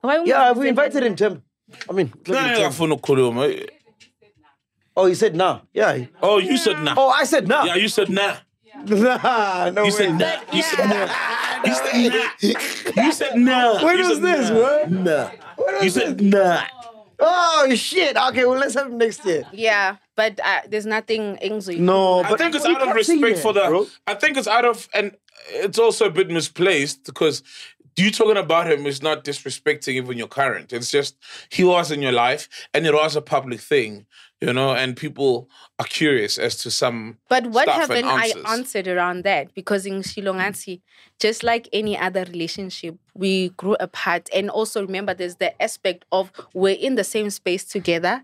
Why 0.00 0.22
Yeah, 0.24 0.52
we 0.52 0.68
invited 0.70 1.02
him, 1.02 1.14
Themba. 1.14 1.42
I 1.88 1.92
mean, 1.92 2.06
look 2.26 2.28
No, 2.28 2.40
no, 2.40 2.54
Themba. 2.54 2.70
ngafuna 2.70 2.94
ukukhuluma. 2.94 3.68
Oh, 5.00 5.06
he 5.06 5.14
said 5.14 5.34
nah. 5.34 5.60
Yeah. 5.72 5.94
he- 5.96 6.08
Oh, 6.22 6.38
you 6.38 6.56
said 6.56 6.78
nah. 6.82 6.94
Oh, 6.96 7.08
I 7.10 7.24
said 7.24 7.48
nah. 7.48 7.64
Yeah, 7.64 7.76
you 7.76 7.88
said 7.88 8.08
nah. 8.10 8.36
nah, 8.86 9.70
no 9.70 9.82
You 9.84 9.84
way. 9.84 9.90
said 9.90 10.14
nah. 10.18 10.36
You 10.52 10.62
said 10.62 10.88
nah. 10.88 11.08
You 11.64 11.74
said 11.74 12.12
nah. 12.12 13.02
You 13.04 13.12
said 13.12 13.36
nah. 13.36 13.84
When 13.84 13.98
You 13.98 14.08
was 14.08 14.18
said 14.18 14.22
this, 14.22 14.50
nah. 14.50 14.56
bro? 14.56 14.84
Nah. 14.88 15.30
What 15.56 15.72
You 15.80 15.84
was 15.84 15.94
said 15.94 16.18
this? 16.18 16.32
nah. 16.32 16.62
Oh 17.18 17.74
shit. 17.74 18.16
Okay, 18.16 18.44
well 18.46 18.58
let's 18.58 18.74
have 18.74 18.86
him 18.86 18.96
next 18.98 19.24
year. 19.26 19.44
Yeah, 19.52 19.96
but 20.16 20.40
uh, 20.42 20.60
there's 20.68 20.86
nothing 20.86 21.36
Ingzo. 21.42 21.78
No, 21.78 22.22
can 22.22 22.32
I 22.32 22.36
think 22.36 22.54
it's 22.54 22.64
out 22.64 22.80
of 22.88 22.94
respect 22.94 23.20
that, 23.36 23.38
for 23.42 23.52
the. 23.52 23.66
bro. 23.68 23.86
I 24.06 24.14
think 24.14 24.38
it's 24.38 24.48
out 24.48 24.64
of, 24.64 24.88
and 24.94 25.14
it's 25.50 25.78
also 25.78 26.06
a 26.06 26.10
bit 26.10 26.30
misplaced 26.30 27.04
because 27.04 27.42
you 27.98 28.10
talking 28.10 28.38
about 28.38 28.70
him 28.72 28.86
is 28.86 29.02
not 29.02 29.24
disrespecting 29.24 29.92
even 29.94 30.16
your 30.16 30.28
current. 30.28 30.72
It's 30.72 30.90
just 30.90 31.16
he 31.50 31.62
was 31.62 31.90
in 31.90 32.00
your 32.00 32.12
life, 32.12 32.48
and 32.72 32.86
it 32.86 32.94
was 32.94 33.16
a 33.16 33.20
public 33.20 33.60
thing, 33.60 34.06
you 34.40 34.54
know, 34.54 34.74
and 34.74 34.96
people 34.96 35.50
are 35.78 35.86
curious 35.86 36.38
as 36.38 36.56
to 36.56 36.70
some. 36.70 37.18
But 37.28 37.46
what 37.48 37.68
happened? 37.68 38.06
I 38.06 38.32
answered 38.46 38.88
around 38.88 39.24
that 39.24 39.54
because 39.54 39.84
in 39.84 40.00
Shilongansi, 40.00 40.80
just 41.18 41.42
like 41.42 41.68
any 41.74 41.96
other 41.98 42.24
relationship, 42.24 42.96
we 43.14 43.50
grew 43.50 43.76
apart. 43.78 44.30
And 44.34 44.48
also 44.48 44.80
remember, 44.80 45.12
there's 45.12 45.36
the 45.36 45.60
aspect 45.62 46.06
of 46.10 46.32
we're 46.54 46.74
in 46.74 46.94
the 46.94 47.04
same 47.04 47.28
space 47.28 47.66
together. 47.66 48.22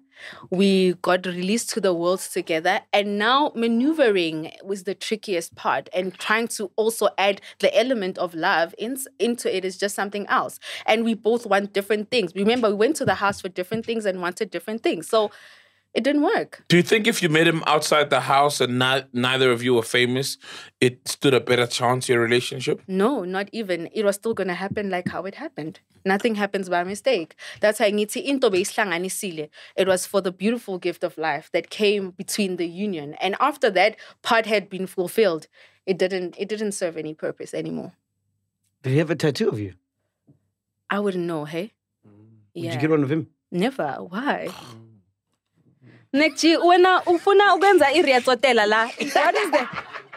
We 0.50 0.94
got 1.02 1.26
released 1.26 1.68
to 1.70 1.80
the 1.82 1.92
world 1.92 2.20
together. 2.20 2.80
And 2.94 3.18
now 3.18 3.52
maneuvering 3.54 4.52
was 4.64 4.84
the 4.84 4.94
trickiest 4.94 5.54
part. 5.54 5.90
And 5.92 6.14
trying 6.14 6.48
to 6.48 6.70
also 6.76 7.10
add 7.18 7.42
the 7.58 7.76
element 7.78 8.16
of 8.16 8.34
love 8.34 8.74
in, 8.78 8.96
into 9.18 9.54
it 9.54 9.66
is 9.66 9.76
just 9.76 9.94
something 9.94 10.26
else. 10.28 10.58
And 10.86 11.04
we 11.04 11.12
both 11.12 11.44
want 11.44 11.74
different 11.74 12.10
things. 12.10 12.34
Remember, 12.34 12.70
we 12.70 12.76
went 12.76 12.96
to 12.96 13.04
the 13.04 13.16
house 13.16 13.42
for 13.42 13.50
different 13.50 13.84
things 13.84 14.06
and 14.06 14.22
wanted 14.22 14.50
different 14.50 14.82
things. 14.82 15.06
So 15.06 15.30
it 15.96 16.04
didn't 16.04 16.22
work. 16.22 16.62
Do 16.68 16.76
you 16.76 16.82
think 16.82 17.06
if 17.06 17.22
you 17.22 17.30
met 17.30 17.48
him 17.48 17.62
outside 17.66 18.10
the 18.10 18.20
house 18.20 18.60
and 18.60 18.78
not, 18.78 19.08
neither 19.14 19.50
of 19.50 19.62
you 19.62 19.72
were 19.74 19.82
famous, 19.82 20.36
it 20.78 21.08
stood 21.08 21.32
a 21.32 21.40
better 21.40 21.66
chance 21.66 22.06
your 22.06 22.20
relationship? 22.20 22.82
No, 22.86 23.24
not 23.24 23.48
even. 23.50 23.88
It 23.94 24.04
was 24.04 24.16
still 24.16 24.34
going 24.34 24.48
to 24.48 24.54
happen 24.54 24.90
like 24.90 25.08
how 25.08 25.24
it 25.24 25.36
happened. 25.36 25.80
Nothing 26.04 26.34
happens 26.34 26.68
by 26.68 26.84
mistake. 26.84 27.34
That's 27.62 27.80
why 27.80 27.90
ngithi 27.90 28.22
into 28.22 28.50
beyihlanganisile. 28.50 29.48
It 29.74 29.88
was 29.88 30.04
for 30.04 30.20
the 30.20 30.30
beautiful 30.30 30.76
gift 30.78 31.02
of 31.02 31.16
life 31.16 31.48
that 31.54 31.70
came 31.70 32.10
between 32.10 32.56
the 32.56 32.66
union. 32.68 33.14
And 33.14 33.34
after 33.40 33.70
that, 33.70 33.96
part 34.20 34.44
had 34.44 34.68
been 34.68 34.86
fulfilled. 34.86 35.46
It 35.86 35.96
didn't 35.98 36.36
it 36.38 36.48
didn't 36.50 36.72
serve 36.72 36.98
any 36.98 37.14
purpose 37.14 37.54
anymore. 37.54 37.92
Did 38.82 38.90
he 38.92 38.98
have 38.98 39.10
a 39.10 39.16
tattoo 39.16 39.48
of 39.48 39.58
you? 39.58 39.72
I 40.90 41.00
wouldn't 41.00 41.24
know, 41.24 41.46
hey? 41.46 41.72
Did 42.54 42.64
Yeah. 42.64 42.74
you 42.74 42.80
get 42.80 42.90
one 42.90 43.02
of 43.02 43.10
him? 43.10 43.28
Never. 43.50 43.88
Why? 44.14 44.48
MacG, 46.16 46.58
wena 46.64 47.02
ufuna 47.06 47.54
ukwenza 47.54 47.86
la. 48.66 48.86
What 48.86 49.34
is 49.36 49.50
the 49.50 49.68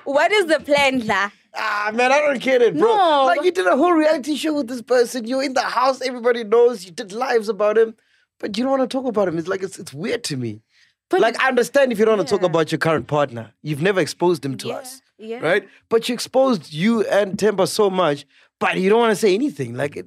what 0.05 0.31
is 0.31 0.45
the 0.45 0.59
plan 0.59 1.05
la? 1.05 1.29
Ah 1.53 1.91
man, 1.93 2.11
I 2.11 2.19
don't 2.21 2.39
get 2.41 2.61
it, 2.61 2.77
bro. 2.77 2.95
No, 2.95 3.25
like 3.25 3.43
you 3.43 3.51
did 3.51 3.67
a 3.67 3.75
whole 3.75 3.93
reality 3.93 4.35
show 4.35 4.53
with 4.53 4.67
this 4.67 4.81
person. 4.81 5.27
You're 5.27 5.43
in 5.43 5.53
the 5.53 5.61
house, 5.61 6.01
everybody 6.01 6.43
knows. 6.43 6.85
You 6.85 6.91
did 6.91 7.11
lives 7.11 7.49
about 7.49 7.77
him, 7.77 7.95
but 8.39 8.57
you 8.57 8.63
don't 8.63 8.77
want 8.77 8.89
to 8.89 8.97
talk 8.97 9.05
about 9.05 9.27
him. 9.27 9.37
It's 9.37 9.47
like 9.47 9.63
it's 9.63 9.77
it's 9.79 9.93
weird 9.93 10.23
to 10.25 10.37
me. 10.37 10.61
But 11.09 11.21
like 11.21 11.39
I 11.41 11.47
understand 11.47 11.91
if 11.91 11.99
you 11.99 12.05
don't 12.05 12.17
want 12.17 12.29
to 12.29 12.35
talk 12.35 12.43
about 12.43 12.71
your 12.71 12.79
current 12.79 13.07
partner. 13.07 13.51
You've 13.63 13.81
never 13.81 13.99
exposed 13.99 14.45
him 14.45 14.57
to 14.57 14.67
Yeah, 14.67 14.75
us, 14.75 15.01
yeah. 15.17 15.39
right? 15.39 15.67
But 15.89 16.07
you 16.07 16.13
exposed 16.13 16.71
you 16.71 17.03
and 17.07 17.35
Themba 17.37 17.67
so 17.67 17.89
much, 17.89 18.25
but 18.59 18.77
you 18.77 18.89
don't 18.89 18.99
want 18.99 19.11
to 19.11 19.15
say 19.15 19.33
anything. 19.33 19.73
Like, 19.73 19.97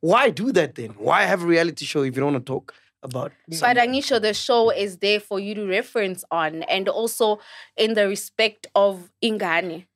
why 0.00 0.30
do 0.30 0.52
that 0.52 0.74
then? 0.74 0.90
Why 0.98 1.22
have 1.22 1.42
a 1.42 1.46
reality 1.46 1.86
show 1.86 2.02
if 2.02 2.14
you 2.14 2.20
don't 2.20 2.34
want 2.34 2.46
to 2.46 2.52
talk 2.52 2.74
about? 3.04 3.32
But 3.60 3.76
Anisha, 3.76 4.20
the 4.20 4.34
show 4.34 4.70
is 4.70 4.98
there 4.98 5.20
for 5.20 5.38
you 5.38 5.54
to 5.54 5.66
reference 5.66 6.24
on, 6.30 6.62
and 6.64 6.88
also 6.88 7.40
in 7.76 7.94
the 7.94 8.08
respect 8.08 8.66
of 8.74 9.10
Ingani. 9.22 9.86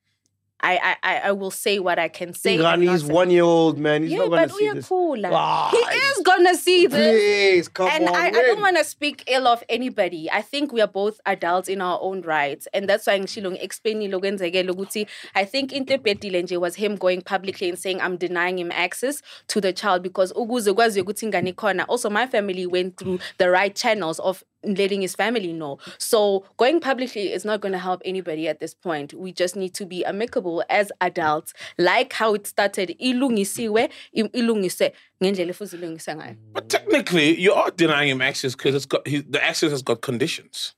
I 0.60 0.96
I 1.02 1.20
I- 1.28 1.32
will 1.32 1.50
say 1.50 1.78
what 1.78 1.98
I 1.98 2.08
can 2.08 2.34
say. 2.34 2.56
and 2.56 2.62
Ingani 2.64 2.84
not 2.86 2.94
is 2.96 3.06
say- 3.06 3.12
one 3.12 3.30
year 3.30 3.44
old 3.44 3.78
man. 3.78 4.02
He's 4.02 4.12
Yeah, 4.12 4.18
not 4.18 4.30
gonna 4.30 4.42
but 4.48 4.50
see 4.56 4.64
we 4.64 4.68
are 4.70 4.74
this. 4.74 4.88
cool. 4.88 5.26
Ah, 5.26 5.70
he 5.70 5.76
is 5.78 6.18
gonna 6.24 6.54
see 6.56 6.86
this. 6.86 6.98
Please 7.22 7.68
come 7.68 7.88
And 7.92 8.08
on. 8.08 8.14
I, 8.14 8.26
I 8.28 8.30
don't 8.30 8.60
want 8.60 8.76
to 8.76 8.84
speak 8.84 9.24
ill 9.28 9.46
of 9.46 9.62
anybody. 9.68 10.28
I 10.30 10.42
think 10.42 10.72
we 10.72 10.80
are 10.80 10.88
both 10.88 11.20
adults 11.26 11.68
in 11.68 11.80
our 11.80 11.98
own 12.02 12.22
rights. 12.22 12.66
And 12.74 12.88
that's 12.88 13.06
why 13.06 13.18
Ngishilong 13.18 13.62
explained 13.62 14.02
ukuthi 14.12 15.06
I 15.34 15.44
think 15.44 15.72
interpretile 15.72 16.42
nje 16.42 16.58
was 16.60 16.74
him 16.76 16.96
going 16.96 17.22
publicly 17.22 17.68
and 17.68 17.78
saying 17.78 18.00
I'm 18.00 18.16
denying 18.16 18.58
him 18.58 18.72
access 18.72 19.22
to 19.48 19.60
the 19.60 19.72
child 19.72 20.02
because 20.02 20.32
ukuze 20.32 20.72
kwaziwe 20.74 21.02
ukuthi 21.04 21.26
ingane 21.26 21.52
ikhona. 21.54 21.84
Also 21.88 22.10
my 22.10 22.26
family 22.26 22.66
went 22.66 22.96
through 22.96 23.20
the 23.38 23.48
right 23.50 23.74
channels 23.74 24.18
of 24.18 24.42
letting 24.64 25.02
his 25.02 25.14
family 25.14 25.52
know. 25.52 25.78
So 25.98 26.44
going 26.56 26.80
publicly 26.80 27.32
is 27.32 27.44
not 27.44 27.60
going 27.60 27.72
to 27.72 27.78
help 27.78 28.02
anybody 28.04 28.48
at 28.48 28.58
this 28.60 28.74
point. 28.74 29.14
We 29.14 29.32
just 29.32 29.54
need 29.56 29.72
to 29.74 29.86
be 29.86 30.04
amicable 30.04 30.64
as 30.68 30.90
adults, 31.00 31.52
like 31.78 32.12
how 32.12 32.34
it 32.34 32.46
started. 32.46 32.96
Ilungisiwe, 33.00 33.90
i- 34.16 34.22
ilungise 34.22 34.92
ngendlela 35.22 35.50
efuze 35.50 35.76
ilungise 35.76 36.14
ngayo. 36.16 36.36
But 36.52 36.68
technically, 36.68 37.38
you 37.40 37.52
are 37.52 37.70
denying 37.70 38.08
him 38.10 38.20
access 38.22 38.54
because 38.56 38.74
it's 38.74 38.86
got 38.86 39.06
he, 39.06 39.18
the 39.20 39.42
access 39.44 39.70
has 39.70 39.82
got 39.82 40.00
conditions 40.00 40.74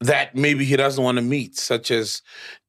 that 0.00 0.34
maybe 0.34 0.64
he 0.64 0.76
doesn't 0.76 1.02
want 1.02 1.16
to 1.16 1.22
meet, 1.22 1.56
such 1.56 1.90
as 1.90 2.20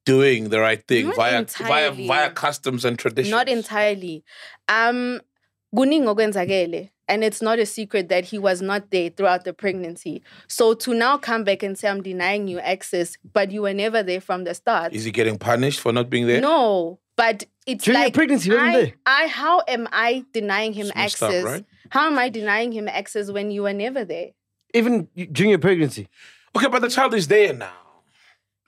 doing 0.06 0.48
the 0.48 0.58
right 0.58 0.82
thing 0.88 1.08
Not 1.08 1.16
via 1.16 1.44
via 1.44 1.90
via 1.92 2.30
customs 2.30 2.84
and 2.86 2.98
traditions. 2.98 3.30
Not 3.30 3.48
entirely. 3.50 4.24
Um, 4.68 5.20
kuningi 5.74 6.06
okwenzakele. 6.06 6.90
And 7.10 7.24
it's 7.24 7.40
not 7.40 7.58
a 7.58 7.64
secret 7.64 8.10
that 8.10 8.26
he 8.26 8.38
was 8.38 8.60
not 8.60 8.90
there 8.90 9.08
throughout 9.08 9.44
the 9.44 9.54
pregnancy. 9.54 10.22
So 10.46 10.74
to 10.74 10.92
now 10.92 11.16
come 11.16 11.42
back 11.42 11.62
and 11.62 11.76
say 11.78 11.88
I'm 11.88 12.02
denying 12.02 12.48
you 12.48 12.58
access, 12.60 13.16
but 13.32 13.50
you 13.50 13.62
were 13.62 13.72
never 13.72 14.02
there 14.02 14.20
from 14.20 14.44
the 14.44 14.52
start. 14.52 14.92
Is 14.92 15.04
he 15.04 15.10
getting 15.10 15.38
punished 15.38 15.80
for 15.80 15.90
not 15.90 16.10
being 16.10 16.26
there? 16.26 16.42
No, 16.42 16.98
but 17.16 17.44
it's 17.66 17.84
During 17.84 18.00
like 18.00 18.12
pregnancy, 18.14 18.50
he 18.50 18.56
wasn't 18.56 18.68
I, 18.74 18.80
there? 18.82 18.92
I 19.06 19.26
how 19.26 19.62
am 19.66 19.88
I 19.90 20.24
denying 20.34 20.74
him 20.74 20.88
It's 20.88 20.96
messed 20.96 21.22
up, 21.22 21.30
access? 21.30 21.44
right? 21.44 21.64
How 21.88 22.06
am 22.08 22.18
I 22.18 22.28
denying 22.28 22.72
him 22.72 22.86
access 22.88 23.30
when 23.30 23.50
you 23.50 23.62
were 23.62 23.72
never 23.72 24.04
there? 24.04 24.32
Even 24.74 25.08
during 25.32 25.48
your 25.50 25.58
pregnancy. 25.58 26.08
Okay, 26.54 26.68
but 26.68 26.82
the 26.82 26.90
child 26.90 27.14
is 27.14 27.26
there 27.26 27.54
now. 27.54 27.72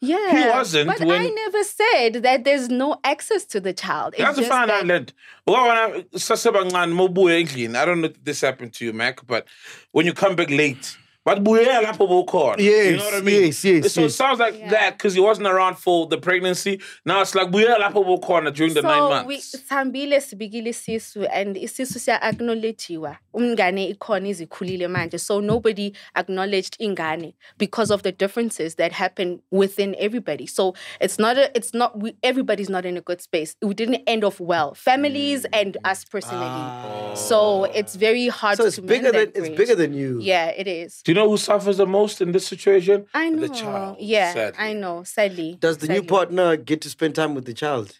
Yeah, 0.02 0.56
wasn't 0.56 0.86
But 0.86 1.02
I 1.02 1.28
never 1.28 1.62
said 1.62 2.22
that 2.22 2.44
there's 2.44 2.68
no 2.70 2.96
access 3.04 3.44
to 3.46 3.60
the 3.60 3.72
child. 3.74 4.14
It's 4.14 4.22
That's 4.22 4.38
a 4.38 4.40
just 4.40 4.50
fine 4.50 4.68
that- 4.68 4.84
island. 4.84 5.12
Well, 5.46 5.66
when 5.68 5.76
I 5.76 6.04
sasebancane 6.16 6.92
mobuye 6.94 7.44
endlini, 7.44 7.76
I 7.76 7.84
don't 7.84 8.00
know 8.00 8.06
if 8.08 8.24
this 8.24 8.40
happened 8.40 8.72
to 8.74 8.84
you, 8.86 8.92
Mac, 8.94 9.26
but 9.26 9.46
when 9.92 10.06
you 10.06 10.12
come 10.14 10.36
back 10.36 10.48
late, 10.48 10.96
but 11.22 11.44
buye 11.44 11.66
lapho 11.66 12.08
bowukhona. 12.08 12.58
you 12.60 12.70
Yes, 12.70 12.98
know 12.98 13.04
what 13.04 13.14
I 13.14 13.20
mean? 13.20 13.42
yes, 13.46 13.62
yes, 13.64 13.92
So 13.92 14.00
it 14.00 14.04
yes. 14.04 14.14
sounds 14.14 14.38
like 14.38 14.58
Yeah. 14.58 14.70
that 14.70 14.96
because 14.96 15.12
he 15.12 15.20
wasn't 15.20 15.48
around 15.48 15.76
for 15.76 16.06
the 16.06 16.16
pregnancy. 16.16 16.80
Now 17.04 17.20
it's 17.20 17.34
like 17.34 17.50
buye 17.50 17.66
lapho 17.78 18.02
bowukhona 18.06 18.54
during 18.54 18.72
the 18.72 18.80
nine 18.82 19.26
we 19.26 19.34
months. 19.36 19.56
sihambile 19.68 20.20
sibikile 20.20 20.70
isisu 20.70 21.26
and 21.30 21.56
isisu 21.56 21.98
siya 21.98 22.22
acknowledgewa 22.22 23.18
umngane 23.34 23.84
ikhona 23.88 24.28
izikhulile 24.28 24.88
manje 24.88 25.18
so 25.18 25.40
nobody 25.40 25.92
acknowledged 26.14 26.76
ingane 26.80 27.34
because 27.58 27.90
of 27.94 28.02
the 28.02 28.12
differences 28.12 28.74
that 28.76 28.92
happen 28.92 29.40
within 29.50 29.94
everybody 29.98 30.46
so 30.46 30.74
it's 31.00 31.18
not 31.18 31.38
a 31.38 31.50
it's 31.56 31.72
not 31.74 31.98
we 31.98 32.14
everybody's 32.22 32.68
not 32.70 32.84
in 32.84 32.96
a 32.96 33.00
good 33.00 33.20
space 33.20 33.56
we 33.62 33.74
didn't 33.74 34.02
end 34.06 34.24
off 34.24 34.40
well 34.40 34.74
families 34.74 35.44
and 35.52 35.76
us 35.84 36.04
personally 36.04 37.16
so 37.16 37.64
it's 37.64 37.94
very 37.96 38.28
hard 38.28 38.56
So 38.56 38.64
it's 38.66 38.76
to 38.76 38.82
bigger 38.82 39.12
mend 39.12 39.14
than 39.14 39.32
that 39.32 39.36
it's 39.36 39.56
bigger 39.56 39.74
than 39.74 39.94
you. 39.94 40.18
yeah 40.20 40.46
it 40.46 40.66
is 40.66 41.02
Do 41.02 41.12
you 41.12 41.14
know 41.14 41.28
who 41.30 41.36
suffers 41.36 41.76
the 41.76 41.86
most 41.86 42.20
in 42.20 42.32
this 42.32 42.46
situation? 42.46 43.06
I 43.14 43.30
know 43.30 43.42
The 43.46 43.48
child. 43.54 43.96
yeah 44.00 44.32
sadly. 44.34 44.58
I 44.58 44.72
know 44.72 45.02
sadly 45.04 45.56
Does 45.60 45.78
the 45.78 45.88
new 45.88 46.02
partner 46.02 46.56
get 46.56 46.80
to 46.82 46.88
spend 46.90 47.14
time 47.14 47.34
with 47.34 47.44
the 47.44 47.54
child? 47.54 47.98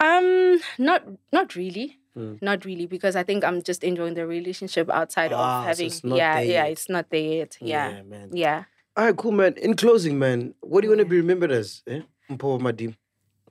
Um, 0.00 0.60
not 0.78 1.02
not 1.32 1.54
really. 1.54 1.98
Hmm. 2.14 2.34
Not 2.40 2.64
really, 2.64 2.86
because 2.86 3.16
I 3.16 3.24
think 3.24 3.42
I'm 3.44 3.62
just 3.62 3.82
enjoying 3.82 4.14
the 4.14 4.26
relationship 4.26 4.88
outside 4.90 5.32
Ah, 5.32 5.58
of 5.58 5.62
so 5.64 5.66
having. 5.68 5.86
it's 5.86 6.04
not 6.04 6.16
yeah, 6.16 6.34
there 6.36 6.44
yeah, 6.44 6.64
it's 6.66 6.88
not 6.88 7.10
there 7.10 7.20
yet. 7.20 7.58
Yeah, 7.60 7.88
Yeah, 7.90 8.02
man. 8.02 8.30
yeah. 8.32 8.64
All 8.96 9.06
right, 9.06 9.16
cool, 9.16 9.32
man. 9.32 9.54
In 9.58 9.74
closing, 9.74 10.18
man, 10.18 10.54
what 10.60 10.80
do 10.82 10.86
you 10.86 10.90
want 10.90 11.00
to 11.00 11.06
be 11.06 11.16
remembered 11.16 11.50
as? 11.50 11.82
Eh? 11.88 12.02
Mpho 12.30 12.60
Madim. 12.60 12.94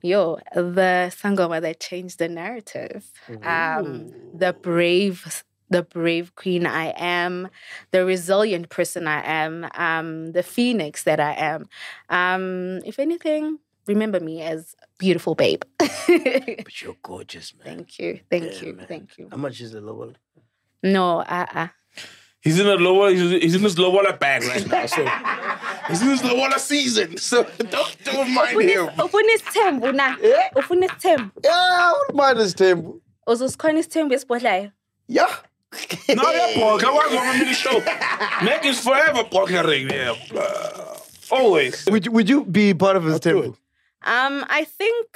Yo, 0.02 0.38
the 0.54 1.12
sangoma 1.14 1.60
that 1.60 1.80
changed 1.80 2.18
the 2.18 2.28
narrative. 2.28 3.10
Um, 3.42 4.12
the 4.34 4.52
brave, 4.52 5.44
the 5.70 5.82
brave 5.82 6.34
queen 6.34 6.66
I 6.66 6.92
am, 6.96 7.48
the 7.90 8.04
resilient 8.04 8.68
person 8.68 9.06
I 9.06 9.22
am, 9.24 9.66
um, 9.74 10.32
the 10.32 10.42
phoenix 10.42 11.04
that 11.04 11.20
I 11.20 11.32
am. 11.32 11.68
Um, 12.10 12.80
if 12.84 12.98
anything, 12.98 13.58
remember 13.86 14.20
me 14.20 14.42
as 14.42 14.74
beautiful 14.98 15.34
babe. 15.34 15.62
But 15.78 16.82
you're 16.82 16.96
gorgeous, 17.02 17.54
man. 17.56 17.64
thank 17.76 17.98
you, 17.98 18.20
thank 18.30 18.44
Yeah, 18.44 18.62
you, 18.68 18.72
man. 18.74 18.86
thank 18.86 19.18
you. 19.18 19.28
How 19.30 19.36
much 19.36 19.60
is 19.60 19.72
the 19.72 19.80
lower? 19.80 20.12
No, 20.82 21.20
uh, 21.20 21.46
uh 21.54 21.68
He's 22.40 22.60
in 22.60 22.66
a 22.66 22.74
lower. 22.74 23.08
He's, 23.10 23.42
he's 23.42 23.54
in 23.54 23.62
his 23.62 23.78
lower 23.78 24.12
bag 24.12 24.42
right 24.44 24.66
now. 24.68 24.84
So 24.84 25.02
he's 25.88 26.02
in 26.02 26.08
his 26.10 26.22
lower 26.22 26.58
season. 26.58 27.16
So 27.16 27.42
don't 27.70 27.96
don't 28.04 28.30
mind 28.34 28.60
him. 28.60 28.86
ufuna 28.98 29.32
isithembu 29.34 29.92
na 29.92 30.16
ufuna 30.56 30.86
isithembu 30.86 31.30
Yeah, 31.44 31.52
I 31.52 31.92
wouldn't 31.98 32.16
mind 32.16 32.38
this 32.40 32.54
table. 32.54 33.00
uzosikhona 33.26 33.78
isithembu 33.78 34.14
esibhodlayo 34.14 34.70
Yeah. 35.08 35.34
No, 36.14 36.30
yeah, 36.32 36.54
Parker. 36.60 36.86
Why 36.92 37.08
go 37.10 37.18
on 37.18 37.38
the 37.38 37.54
show? 37.54 37.78
Mac 38.44 38.64
is 38.64 38.78
forever 38.80 39.24
Parkering 39.24 39.88
there. 39.88 40.14
Always. 41.30 41.84
Would 41.90 42.06
you, 42.06 42.12
would 42.12 42.28
you 42.28 42.44
be 42.44 42.74
part 42.74 42.96
of 42.96 43.04
his 43.04 43.18
temple? 43.20 43.56
Um 44.04 44.44
i 44.48 44.64
think 44.64 45.06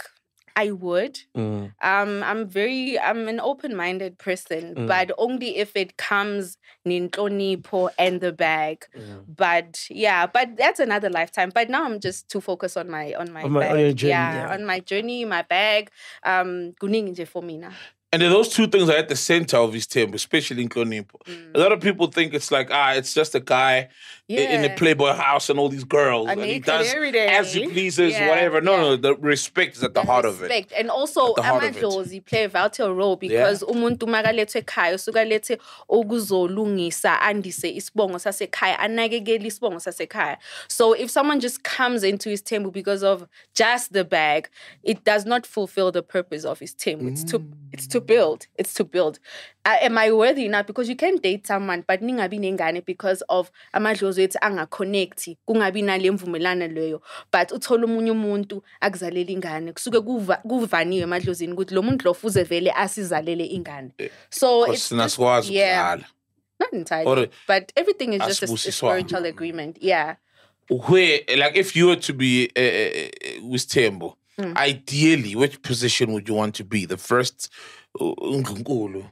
I 0.61 0.73
would. 0.73 1.21
Mm. 1.37 1.71
Um, 1.83 2.23
I'm 2.25 2.49
very, 2.49 2.99
I'm 2.99 3.29
an 3.29 3.39
open-minded 3.39 4.19
person, 4.19 4.75
Mm. 4.75 4.89
but 4.89 5.13
only 5.17 5.57
if 5.57 5.77
it 5.77 5.97
comes 5.97 6.59
nintlonipo 6.85 7.91
and 7.97 8.21
the 8.21 8.33
bag. 8.33 8.85
But 9.29 9.87
yeah, 9.89 10.27
but 10.27 10.57
that's 10.57 10.81
another 10.81 11.11
lifetime. 11.11 11.51
But 11.55 11.71
now 11.71 11.85
I'm 11.85 12.01
just 12.01 12.29
too 12.29 12.41
focused 12.41 12.77
on 12.77 12.91
my 12.91 13.15
on 13.15 13.33
my 13.33 13.43
On 13.45 13.53
my- 13.53 13.61
bag. 13.61 13.71
on 13.71 13.95
journey, 13.97 14.11
yeah, 14.11 14.35
yeah. 14.49 14.53
on 14.55 14.65
my 14.67 14.81
journey, 14.81 15.25
my 15.25 15.43
bag. 15.43 15.91
Um, 16.25 16.73
kuningi 16.81 17.27
for 17.29 17.41
me 17.43 17.59
now. 17.59 17.75
And 18.11 18.23
then 18.23 18.31
those 18.31 18.49
two 18.49 18.67
things 18.67 18.89
are 18.89 18.97
at 18.97 19.11
the 19.11 19.17
center 19.17 19.59
of 19.59 19.75
his 19.75 19.87
temple, 19.87 20.17
especially 20.17 20.63
in 20.63 20.71
Klonipo. 20.71 21.21
Mm. 21.27 21.55
A 21.55 21.59
lot 21.59 21.73
of 21.73 21.81
people 21.81 22.07
think 22.07 22.33
it's 22.33 22.51
like, 22.51 22.69
ah, 22.71 22.93
it's 22.95 23.13
just 23.13 23.35
a 23.35 23.41
guy 23.41 23.89
i- 24.31 24.33
in 24.33 24.65
a 24.65 24.75
Playboy 24.77 25.13
house 25.13 25.51
and 25.51 25.59
all 25.59 25.69
these 25.69 25.85
girls. 25.85 26.27
I 26.27 26.33
and 26.33 26.43
he 26.45 26.59
does 26.59 26.87
as 26.95 27.53
he 27.53 27.69
pleases, 27.69 28.13
Yeah, 28.15 28.31
whatever. 28.31 28.63
No, 28.63 28.73
yeah. 28.77 28.81
no, 28.81 28.97
the 28.97 29.15
respect 29.17 29.77
is 29.77 29.85
at 29.85 29.93
the 29.93 30.01
And 30.01 30.09
heart 30.09 30.25
of 30.25 30.39
it. 30.41 30.45
respect. 30.45 30.73
And 30.73 30.89
also 30.91 31.29
At 31.31 31.37
the 31.37 31.43
heart 31.43 31.65
of 31.65 31.77
it. 31.77 31.83
amadlozi 31.83 32.25
play 32.25 32.45
a 32.45 32.49
vital 32.49 32.95
role 32.95 33.17
because 33.17 33.63
umuntu 33.63 34.07
makalethe 34.09 34.57
ekhaya 34.65 34.95
usuka 34.95 35.29
lethe 35.29 35.59
okuzolungisa 35.91 37.21
andise 37.21 37.69
isibongo 37.77 38.19
sasekhaya 38.19 38.79
anakekele 38.79 39.47
isibongo 39.47 39.81
sasekhaya. 39.81 40.39
So 40.69 40.95
if 40.95 41.11
someone 41.11 41.41
just 41.41 41.63
comes 41.63 42.03
into 42.05 42.31
his 42.31 42.41
temple 42.41 42.71
because 42.71 43.03
of 43.03 43.27
just 43.55 43.93
the 43.93 44.05
bag, 44.05 44.49
it 44.83 45.05
does 45.05 45.27
not 45.27 45.47
fulfill 45.47 45.93
the 45.93 46.03
purpose 46.03 46.47
of 46.47 46.59
his 46.59 46.73
temple. 46.75 47.09
It's 47.09 47.25
to 47.25 47.43
it's 47.73 47.87
to 47.99 48.05
build. 48.07 48.47
It's 48.59 48.75
to 48.75 48.85
build. 48.85 49.19
Uh, 49.65 49.77
am 49.83 49.99
I 49.99 50.13
worthy 50.13 50.45
enough? 50.47 50.67
Because 50.67 50.89
you 50.89 50.97
can 50.97 51.17
date 51.17 51.47
someone 51.47 51.85
but 51.87 52.01
ningabi 52.01 52.39
nengane 52.39 52.85
because 52.85 53.23
of 53.29 53.51
amadlozi 53.75 54.23
ethu 54.23 54.39
angaconnect 54.43 55.29
kungabi 55.47 55.83
nale 55.83 56.11
mvumelano 56.11 56.69
leyo 56.69 57.01
but 57.33 57.53
uthola 57.53 57.85
omunye 57.85 58.11
umuntu 58.11 58.63
akuzalela 58.81 59.31
ingane 59.31 59.73
kusuke 59.73 59.99
kuva- 60.01 60.43
kuvaniwe 60.43 61.03
emadlozini 61.03 61.53
ukuthi 61.53 61.75
lo 61.75 61.83
muntu 61.83 62.05
lo 62.05 62.15
fuze 62.15 62.43
vele 62.45 62.71
asizalele 62.73 63.45
ingane 63.47 63.91
so 64.31 64.61
Because 64.61 64.75
it's 64.79 64.89
thina 64.89 65.05
just- 65.05 65.11
sikwazi 65.17 65.55
yeah 65.57 65.99
not 66.61 66.73
entirely 66.73 67.07
Or- 67.11 67.29
but 67.49 67.73
everything 67.77 68.13
is 68.15 68.23
just 68.27 68.43
a, 68.43 68.47
a 68.53 68.73
spiritual 68.73 69.25
agreement 69.27 69.77
yeah 69.81 70.17
Where, 70.71 71.21
like, 71.37 71.57
if 71.57 71.75
you 71.77 71.87
were 71.87 71.97
to 71.97 72.13
be 72.13 72.51
uh, 72.55 72.61
uh, 72.61 73.49
with 73.49 73.67
Themba, 73.69 74.15
Hmm. 74.39 74.53
ideally, 74.57 75.35
which 75.35 75.63
position 75.63 76.13
would 76.13 76.29
you 76.29 76.35
want 76.35 76.55
to 76.57 76.63
be? 76.65 76.85
The 76.85 76.99
first 76.99 77.49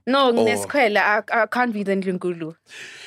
no 0.07 0.33
nesikhwele 0.33 0.97
I, 0.99 1.23
I 1.33 1.47
can't 1.47 1.73
be 1.73 1.83
the 1.83 1.97
ndlunkulu 1.97 2.55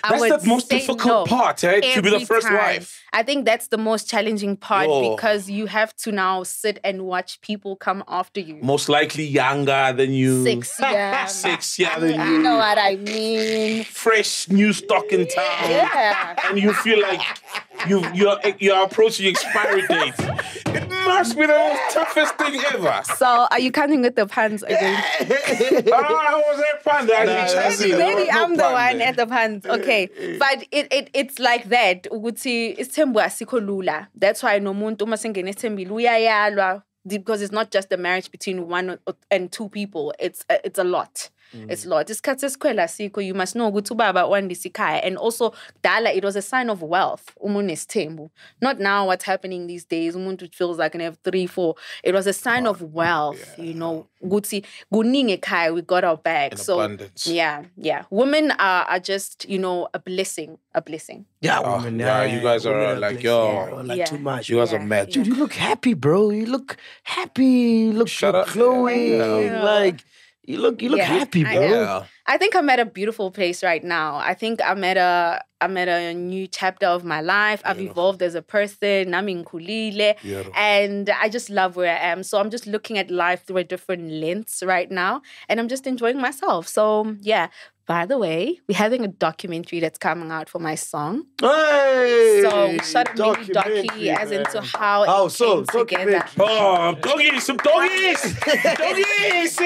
That's 0.01 0.43
the 0.43 0.47
most 0.49 0.69
difficult 0.69 1.29
no 1.29 1.37
part, 1.37 1.63
eh? 1.63 1.81
To 1.95 2.01
be 2.01 2.09
the 2.09 2.25
first 2.25 2.47
time. 2.47 2.55
wife. 2.57 3.01
I 3.11 3.23
think 3.23 3.45
that's 3.45 3.67
the 3.67 3.77
most 3.77 4.09
challenging 4.09 4.55
part 4.55 4.87
because 4.87 5.49
you 5.49 5.65
have 5.67 5.93
to 6.03 6.11
now 6.11 6.43
sit 6.43 6.79
and 6.83 7.01
watch 7.01 7.41
people 7.41 7.75
come 7.75 8.03
after 8.07 8.39
you. 8.39 8.59
Most 8.61 8.87
likely 8.87 9.25
younger 9.25 9.93
than 9.93 10.13
you. 10.13 10.43
six, 10.43 10.79
Sexier 10.79 11.99
than 11.99 12.19
You 12.27 12.33
you. 12.35 12.39
know 12.43 12.57
what 12.57 12.77
I 12.77 12.95
mean? 12.95 13.83
Fresh 13.83 14.47
new 14.49 14.71
stock 14.73 15.05
in 15.11 15.27
town. 15.27 15.69
Yeah. 15.69 16.35
and 16.49 16.57
you 16.59 16.73
feel 16.73 17.01
like 17.01 17.21
you 17.87 18.03
you're 18.13 18.39
you're 18.59 18.83
approaching 18.83 19.27
expiry 19.27 19.85
date. 19.87 20.15
It 21.09 21.13
must 21.13 21.37
be 21.37 21.45
the 21.45 21.53
most 21.53 21.93
toughest 21.93 22.37
thing 22.37 22.61
ever. 22.73 23.01
So 23.17 23.25
are 23.51 23.59
you 23.59 23.71
counting 23.71 24.01
with 24.01 24.15
the 24.15 24.25
puns 24.27 24.63
again? 24.63 25.03
oh, 25.21 26.43
was 26.47 26.57
that 26.59 26.83
panda? 26.83 27.13
that's 27.25 27.79
Maybe, 27.79 27.97
maybe 27.97 28.25
No 28.31 28.43
I'm 28.43 28.55
the 28.55 28.63
pun 28.63 28.73
one 28.73 29.01
at 29.01 29.17
the 29.17 29.27
puns. 29.27 29.65
Okay. 29.65 30.09
But 30.39 30.63
it, 30.71 30.87
it 30.91 31.09
it's 31.13 31.39
like 31.39 31.69
that. 31.69 32.03
Ukuthi 32.03 32.77
isithembu 32.79 33.15
asikho 33.21 33.65
lula. 33.65 34.07
That's 34.15 34.43
why 34.43 34.59
nomuntu 34.59 35.01
uma 35.03 35.17
sengena 35.17 35.49
esithembile 35.49 35.89
uyayalwa 35.91 36.83
because 37.07 37.41
it's 37.41 37.51
not 37.51 37.71
just 37.71 37.91
a 37.91 37.97
marriage 37.97 38.29
between 38.31 38.67
one 38.67 38.97
or- 39.07 39.15
and 39.31 39.51
two 39.51 39.69
people. 39.69 40.13
It's 40.19 40.45
a- 40.49 40.65
it's 40.65 40.79
a 40.79 40.83
lot. 40.83 41.29
It's 41.53 41.85
a 41.85 41.89
lot. 41.89 42.07
Isikhathi 42.07 42.45
esikhwela 42.45 42.83
asikho. 42.83 43.25
You 43.25 43.33
must 43.33 43.55
know 43.55 43.71
ukuthi 43.71 43.91
ubaba 43.95 44.25
wandisa 44.25 44.69
ikhaya. 44.69 45.01
And 45.05 45.17
also, 45.17 45.53
dala, 45.83 46.11
it 46.11 46.23
was 46.23 46.35
a 46.35 46.41
sign 46.41 46.69
of 46.69 46.81
wealth. 46.81 47.31
Uma 47.43 47.59
unesithembu. 47.59 48.29
Not 48.61 48.79
now 48.79 49.07
what's 49.07 49.23
happening 49.25 49.67
these 49.67 49.85
days. 49.85 50.15
Umuntu 50.15 50.53
feels 50.53 50.77
like 50.77 50.91
can 50.91 51.01
have 51.01 51.17
three, 51.23 51.47
four. 51.47 51.75
It 52.03 52.13
was 52.13 52.27
a 52.27 52.33
sign 52.33 52.65
of 52.67 52.81
wealth, 52.81 53.57
you 53.57 53.73
know. 53.73 54.07
Ukuthi 54.23 54.65
kuningi 54.93 55.37
ekhaya, 55.39 55.73
we 55.73 55.81
got 55.81 56.03
our 56.03 56.17
back. 56.17 56.51
In 56.51 56.57
so 56.57 56.79
abundance. 56.79 57.25
yeah, 57.27 57.63
yeah. 57.77 58.03
Women 58.09 58.51
are, 58.51 58.83
are 58.85 58.99
just, 58.99 59.47
you 59.49 59.57
know, 59.59 59.87
a 59.93 59.99
blessing. 59.99 60.57
A 60.75 60.81
blessing. 60.81 61.25
Yeah, 61.41 61.59
Oh, 61.63 61.77
woman. 61.77 61.97
yeah, 61.99 62.23
you 62.25 62.41
guys 62.41 62.65
are, 62.65 62.77
women 62.77 62.99
like, 62.99 63.23
yo. 63.23 63.51
yeah, 63.51 63.73
like 63.81 63.97
Yeah. 63.97 64.05
too 64.05 64.17
much. 64.19 64.49
You 64.49 64.57
guys 64.57 64.73
are 64.73 64.79
mad. 64.79 65.09
Dude, 65.09 65.25
you 65.25 65.35
look 65.35 65.53
happy, 65.53 65.93
bro. 65.93 66.29
You 66.29 66.45
look 66.45 66.77
happy. 67.03 67.45
You 67.45 67.93
look 67.93 68.07
Shut 68.07 68.33
you're 68.35 68.43
up. 68.43 68.49
glowing. 68.49 69.13
Yeah. 69.17 69.63
Like 69.63 70.03
you 70.49 70.57
look 70.57 70.81
you 70.81 70.89
look 70.89 70.97
Yeah, 70.97 71.05
happy, 71.19 71.45
I 71.45 71.53
bro. 71.55 71.63
am. 71.63 71.71
Yeah. 71.71 72.03
I 72.25 72.37
think 72.37 72.55
I'm 72.55 72.69
at 72.69 72.79
a 72.79 72.85
beautiful 72.85 73.29
place 73.31 73.63
right 73.63 73.83
now. 73.83 74.17
I 74.17 74.33
think 74.33 74.59
I'm 74.65 74.83
at 74.83 74.97
a 74.97 75.41
I'm 75.61 75.75
at 75.77 75.87
a 75.87 76.13
new 76.13 76.47
chapter 76.47 76.87
of 76.87 77.03
my 77.03 77.21
life. 77.21 77.61
I've 77.65 77.79
evolved 77.81 78.21
as 78.23 78.33
a 78.33 78.41
person. 78.41 79.13
I'm 79.13 79.27
in 79.29 79.43
Kulile. 79.45 80.19
Beautiful. 80.21 80.53
And 80.55 81.09
I 81.09 81.27
just 81.29 81.49
love 81.49 81.75
where 81.75 81.93
I 81.93 81.99
am. 82.13 82.23
So 82.23 82.39
I'm 82.39 82.49
just 82.49 82.65
looking 82.65 82.97
at 82.97 83.11
life 83.11 83.45
through 83.45 83.57
a 83.57 83.63
different 83.63 84.09
lens 84.11 84.63
right 84.65 84.89
now. 84.89 85.21
And 85.49 85.59
I'm 85.59 85.67
just 85.67 85.85
enjoying 85.85 86.19
myself. 86.19 86.67
So 86.67 87.15
yeah. 87.21 87.47
By 87.97 88.05
the 88.05 88.19
way, 88.19 88.59
we're 88.67 88.77
having 88.77 89.03
a 89.03 89.07
documentary 89.07 89.79
that's 89.79 89.97
coming 89.97 90.29
out 90.29 90.47
for 90.47 90.59
my 90.59 90.75
song. 90.75 91.23
Hey, 91.41 92.41
So 92.47 92.69
we 92.69 92.77
shot 92.85 93.09
a 93.09 93.17
mini 93.19 93.45
docu 93.47 93.53
documentary, 93.53 94.09
as 94.11 94.29
man. 94.29 94.39
into 94.41 94.61
how 94.61 95.05
How 95.07 95.25
it 95.25 95.31
so? 95.31 95.63
came 95.63 95.65
together. 95.87 96.11
Documentary. 96.19 96.45
Oh, 96.47 96.95
doggies, 97.01 97.43
some 97.49 97.57
doggies, 97.57 98.21
doggies. 98.77 99.59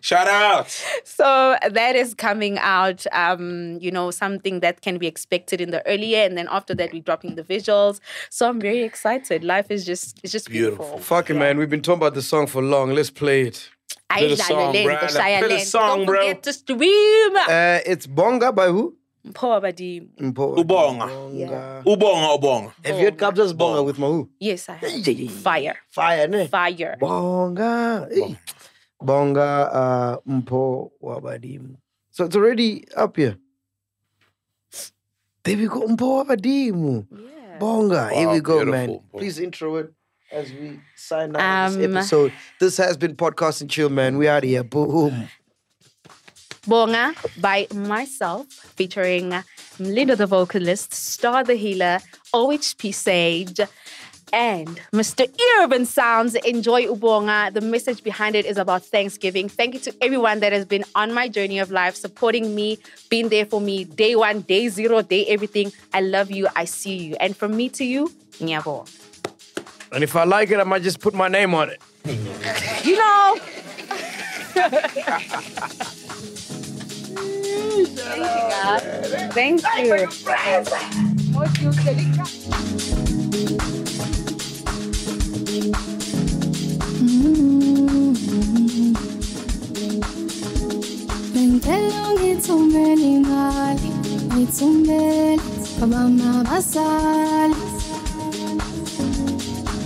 Shout 0.00 0.26
out. 0.26 0.68
So 1.04 1.56
that 1.70 1.94
is 1.94 2.12
coming 2.14 2.58
out. 2.58 3.06
Um, 3.12 3.78
you 3.80 3.90
know, 3.92 4.10
something 4.10 4.58
that 4.60 4.80
can 4.80 4.98
be 4.98 5.06
expected 5.06 5.60
in 5.60 5.70
the 5.70 5.86
early 5.86 6.06
year, 6.06 6.26
and 6.26 6.36
then 6.36 6.48
after 6.50 6.74
that, 6.74 6.92
we're 6.92 7.02
dropping 7.02 7.36
the 7.36 7.44
visuals. 7.44 8.00
So 8.28 8.48
I'm 8.48 8.60
very 8.60 8.82
excited. 8.82 9.44
Life 9.44 9.70
is 9.70 9.86
just 9.86 10.18
it's 10.24 10.32
just 10.32 10.50
beautiful. 10.50 10.86
Beautiful. 10.86 11.04
Fucking 11.04 11.38
man, 11.38 11.56
we've 11.56 11.70
been 11.70 11.82
talking 11.82 12.00
about 12.00 12.14
the 12.14 12.22
song 12.22 12.48
for 12.48 12.60
long. 12.62 12.90
Let's 12.90 13.10
play 13.10 13.42
it. 13.42 13.70
Ay, 14.10 14.18
Play 14.18 14.28
the 14.30 14.36
song, 14.36 14.56
Lalo 14.56 14.72
Lento, 14.72 15.06
Play 15.08 15.40
the 15.40 15.48
Lento. 15.48 15.64
song, 15.64 15.98
Don't 15.98 16.06
bro. 16.06 16.18
forget 16.20 16.42
to 16.42 16.52
stream. 16.52 17.36
Uh, 17.36 17.78
it's 17.86 18.06
Bonga 18.06 18.52
by 18.52 18.66
who? 18.66 18.96
Mpho 19.26 19.52
Abadi. 19.60 20.08
Mpho- 20.20 20.56
Ubonga. 20.58 21.06
Bonga. 21.06 21.82
Ubonga, 21.86 22.34
ubonga. 22.38 22.72
Have 22.84 22.98
you 22.98 23.04
heard 23.04 23.16
Kabza's 23.18 23.52
Bonga 23.52 23.82
with 23.82 23.96
Mawhoo? 23.96 24.28
Yes, 24.40 24.68
I 24.68 24.74
have. 24.74 25.30
Fire. 25.42 25.76
Fire, 25.90 26.26
ne? 26.28 26.46
Fire. 26.48 26.96
Bonga. 26.98 28.08
Hey. 28.10 28.36
Bonga 29.00 29.40
uh, 29.72 30.16
Mpo 30.28 30.90
Wabadimu. 31.02 31.76
So 32.10 32.24
it's 32.24 32.36
already 32.36 32.84
up 32.96 33.16
here. 33.16 33.36
There 35.44 35.56
we 35.56 35.66
go, 35.66 35.86
Mpho 35.88 36.00
wa 36.18 36.24
Badimo. 36.24 37.06
Yeah. 37.10 37.58
Bonga. 37.58 38.10
Here 38.14 38.28
we 38.30 38.40
go, 38.40 38.64
man. 38.64 38.86
beautiful. 38.88 39.18
Please 39.18 39.38
intro 39.40 39.76
it 39.76 39.92
as 40.30 40.50
we 40.52 40.80
sign 40.96 41.34
out 41.36 41.68
this 41.70 41.84
Um, 41.86 41.96
episode. 41.96 42.32
This 42.60 42.76
has 42.76 42.96
been 42.96 43.16
Podcast 43.16 43.60
and 43.60 43.70
Chill, 43.70 43.88
man. 43.88 44.18
We 44.18 44.28
out 44.28 44.42
here. 44.44 44.62
Boom. 44.64 45.28
Bonga 46.66 47.08
uh, 47.08 47.28
by 47.40 47.66
myself, 47.74 48.46
featuring 48.48 49.32
uh, 49.32 49.42
Linda 49.80 50.14
the 50.14 50.26
vocalist, 50.26 50.94
Star 50.94 51.42
the 51.42 51.56
healer, 51.56 51.98
OHP 52.32 52.94
Sage, 52.94 53.60
and 54.32 54.80
Mr. 54.92 55.28
Urban 55.58 55.84
Sounds. 55.84 56.36
Enjoy 56.36 56.84
Ubonga. 56.84 57.48
Uh, 57.48 57.50
the 57.50 57.60
message 57.60 58.04
behind 58.04 58.36
it 58.36 58.46
is 58.46 58.58
about 58.58 58.84
Thanksgiving. 58.84 59.48
Thank 59.48 59.74
you 59.74 59.80
to 59.80 59.94
everyone 60.00 60.38
that 60.38 60.52
has 60.52 60.64
been 60.64 60.84
on 60.94 61.12
my 61.12 61.28
journey 61.28 61.58
of 61.58 61.72
life, 61.72 61.96
supporting 61.96 62.54
me, 62.54 62.78
being 63.10 63.28
there 63.28 63.44
for 63.44 63.60
me, 63.60 63.82
day 63.82 64.14
one, 64.14 64.42
day 64.42 64.68
zero, 64.68 65.02
day 65.02 65.26
everything. 65.26 65.72
I 65.92 66.00
love 66.00 66.30
you. 66.30 66.46
I 66.54 66.64
see 66.64 66.96
you. 66.96 67.16
And 67.18 67.36
from 67.36 67.56
me 67.56 67.70
to 67.70 67.84
you, 67.84 68.12
Nyabo. 68.38 68.88
And 69.90 70.04
if 70.04 70.14
I 70.14 70.22
like 70.22 70.52
it, 70.52 70.60
I 70.60 70.64
might 70.64 70.82
just 70.82 71.00
put 71.00 71.12
my 71.12 71.26
name 71.26 71.54
on 71.54 71.70
it. 71.70 71.82
You 72.84 72.96
know. 72.96 73.38
Thank 79.34 79.62
you. 83.46 83.52
Bengicela 91.32 92.00
ngithumele 92.14 93.06
imali 93.16 93.88
ngithumele 94.32 95.42
kwamama 95.78 96.28
bazali 96.48 97.56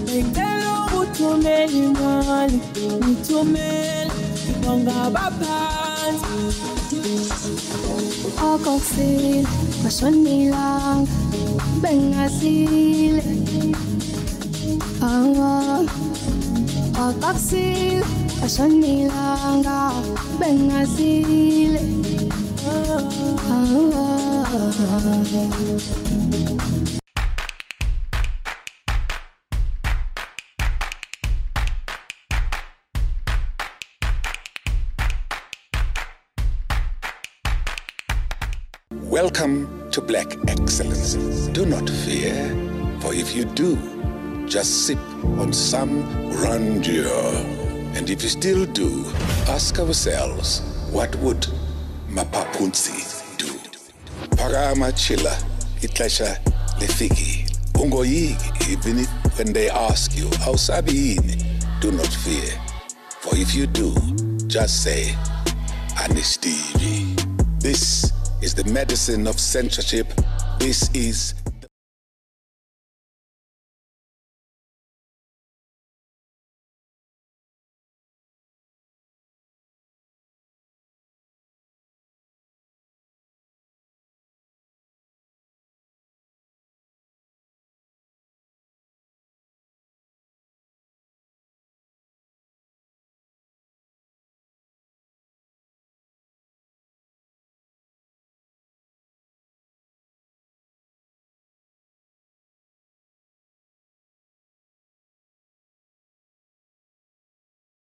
Ngicela 0.05 0.69
ukuthumela 0.85 1.77
imali 1.85 2.59
ngithumele 3.03 4.12
ibonga 4.51 4.97
baphansi 5.15 5.76
okosile 8.42 9.46
kwashonilanga 9.82 11.10
bengazile 11.82 13.24
awa 15.02 15.84
akakusile 17.06 18.04
ashonilanga 18.44 19.92
bengazile 20.40 21.80
Welcome 39.27 39.90
to 39.90 40.01
Black 40.01 40.36
Excellence. 40.47 41.15
Do 41.48 41.66
not 41.66 41.90
fear, 41.90 42.32
for 43.01 43.12
if 43.12 43.35
you 43.35 43.44
do, 43.44 43.77
just 44.47 44.86
sip 44.86 45.01
on 45.40 45.53
some 45.53 46.03
grandeur. 46.31 47.11
And 47.97 48.09
if 48.09 48.23
you 48.23 48.28
still 48.28 48.66
do, 48.66 49.05
ask 49.48 49.81
ourselves, 49.81 50.61
what 50.93 51.12
would 51.16 51.44
Mapapunzi 52.09 53.36
do? 53.36 53.48
Parama 54.36 54.93
chila, 54.93 55.35
itlesha 55.81 56.39
lefiki. 56.78 57.51
Ungoyigi, 57.73 58.70
even 58.70 59.05
when 59.36 59.53
they 59.53 59.69
ask 59.69 60.16
you, 60.16 60.27
how 60.39 60.53
sabiini, 60.53 61.43
do 61.81 61.90
not 61.90 62.07
fear. 62.07 62.53
For 63.23 63.35
if 63.35 63.57
you 63.57 63.66
do, 63.66 63.93
just 64.47 64.85
say, 64.85 65.16
Anistivi. 65.97 67.24
This 67.59 68.12
is 68.42 68.54
the 68.54 68.64
medicine 68.72 69.26
of 69.26 69.40
censorship. 69.40 70.12
This 70.58 70.90
is 70.94 71.34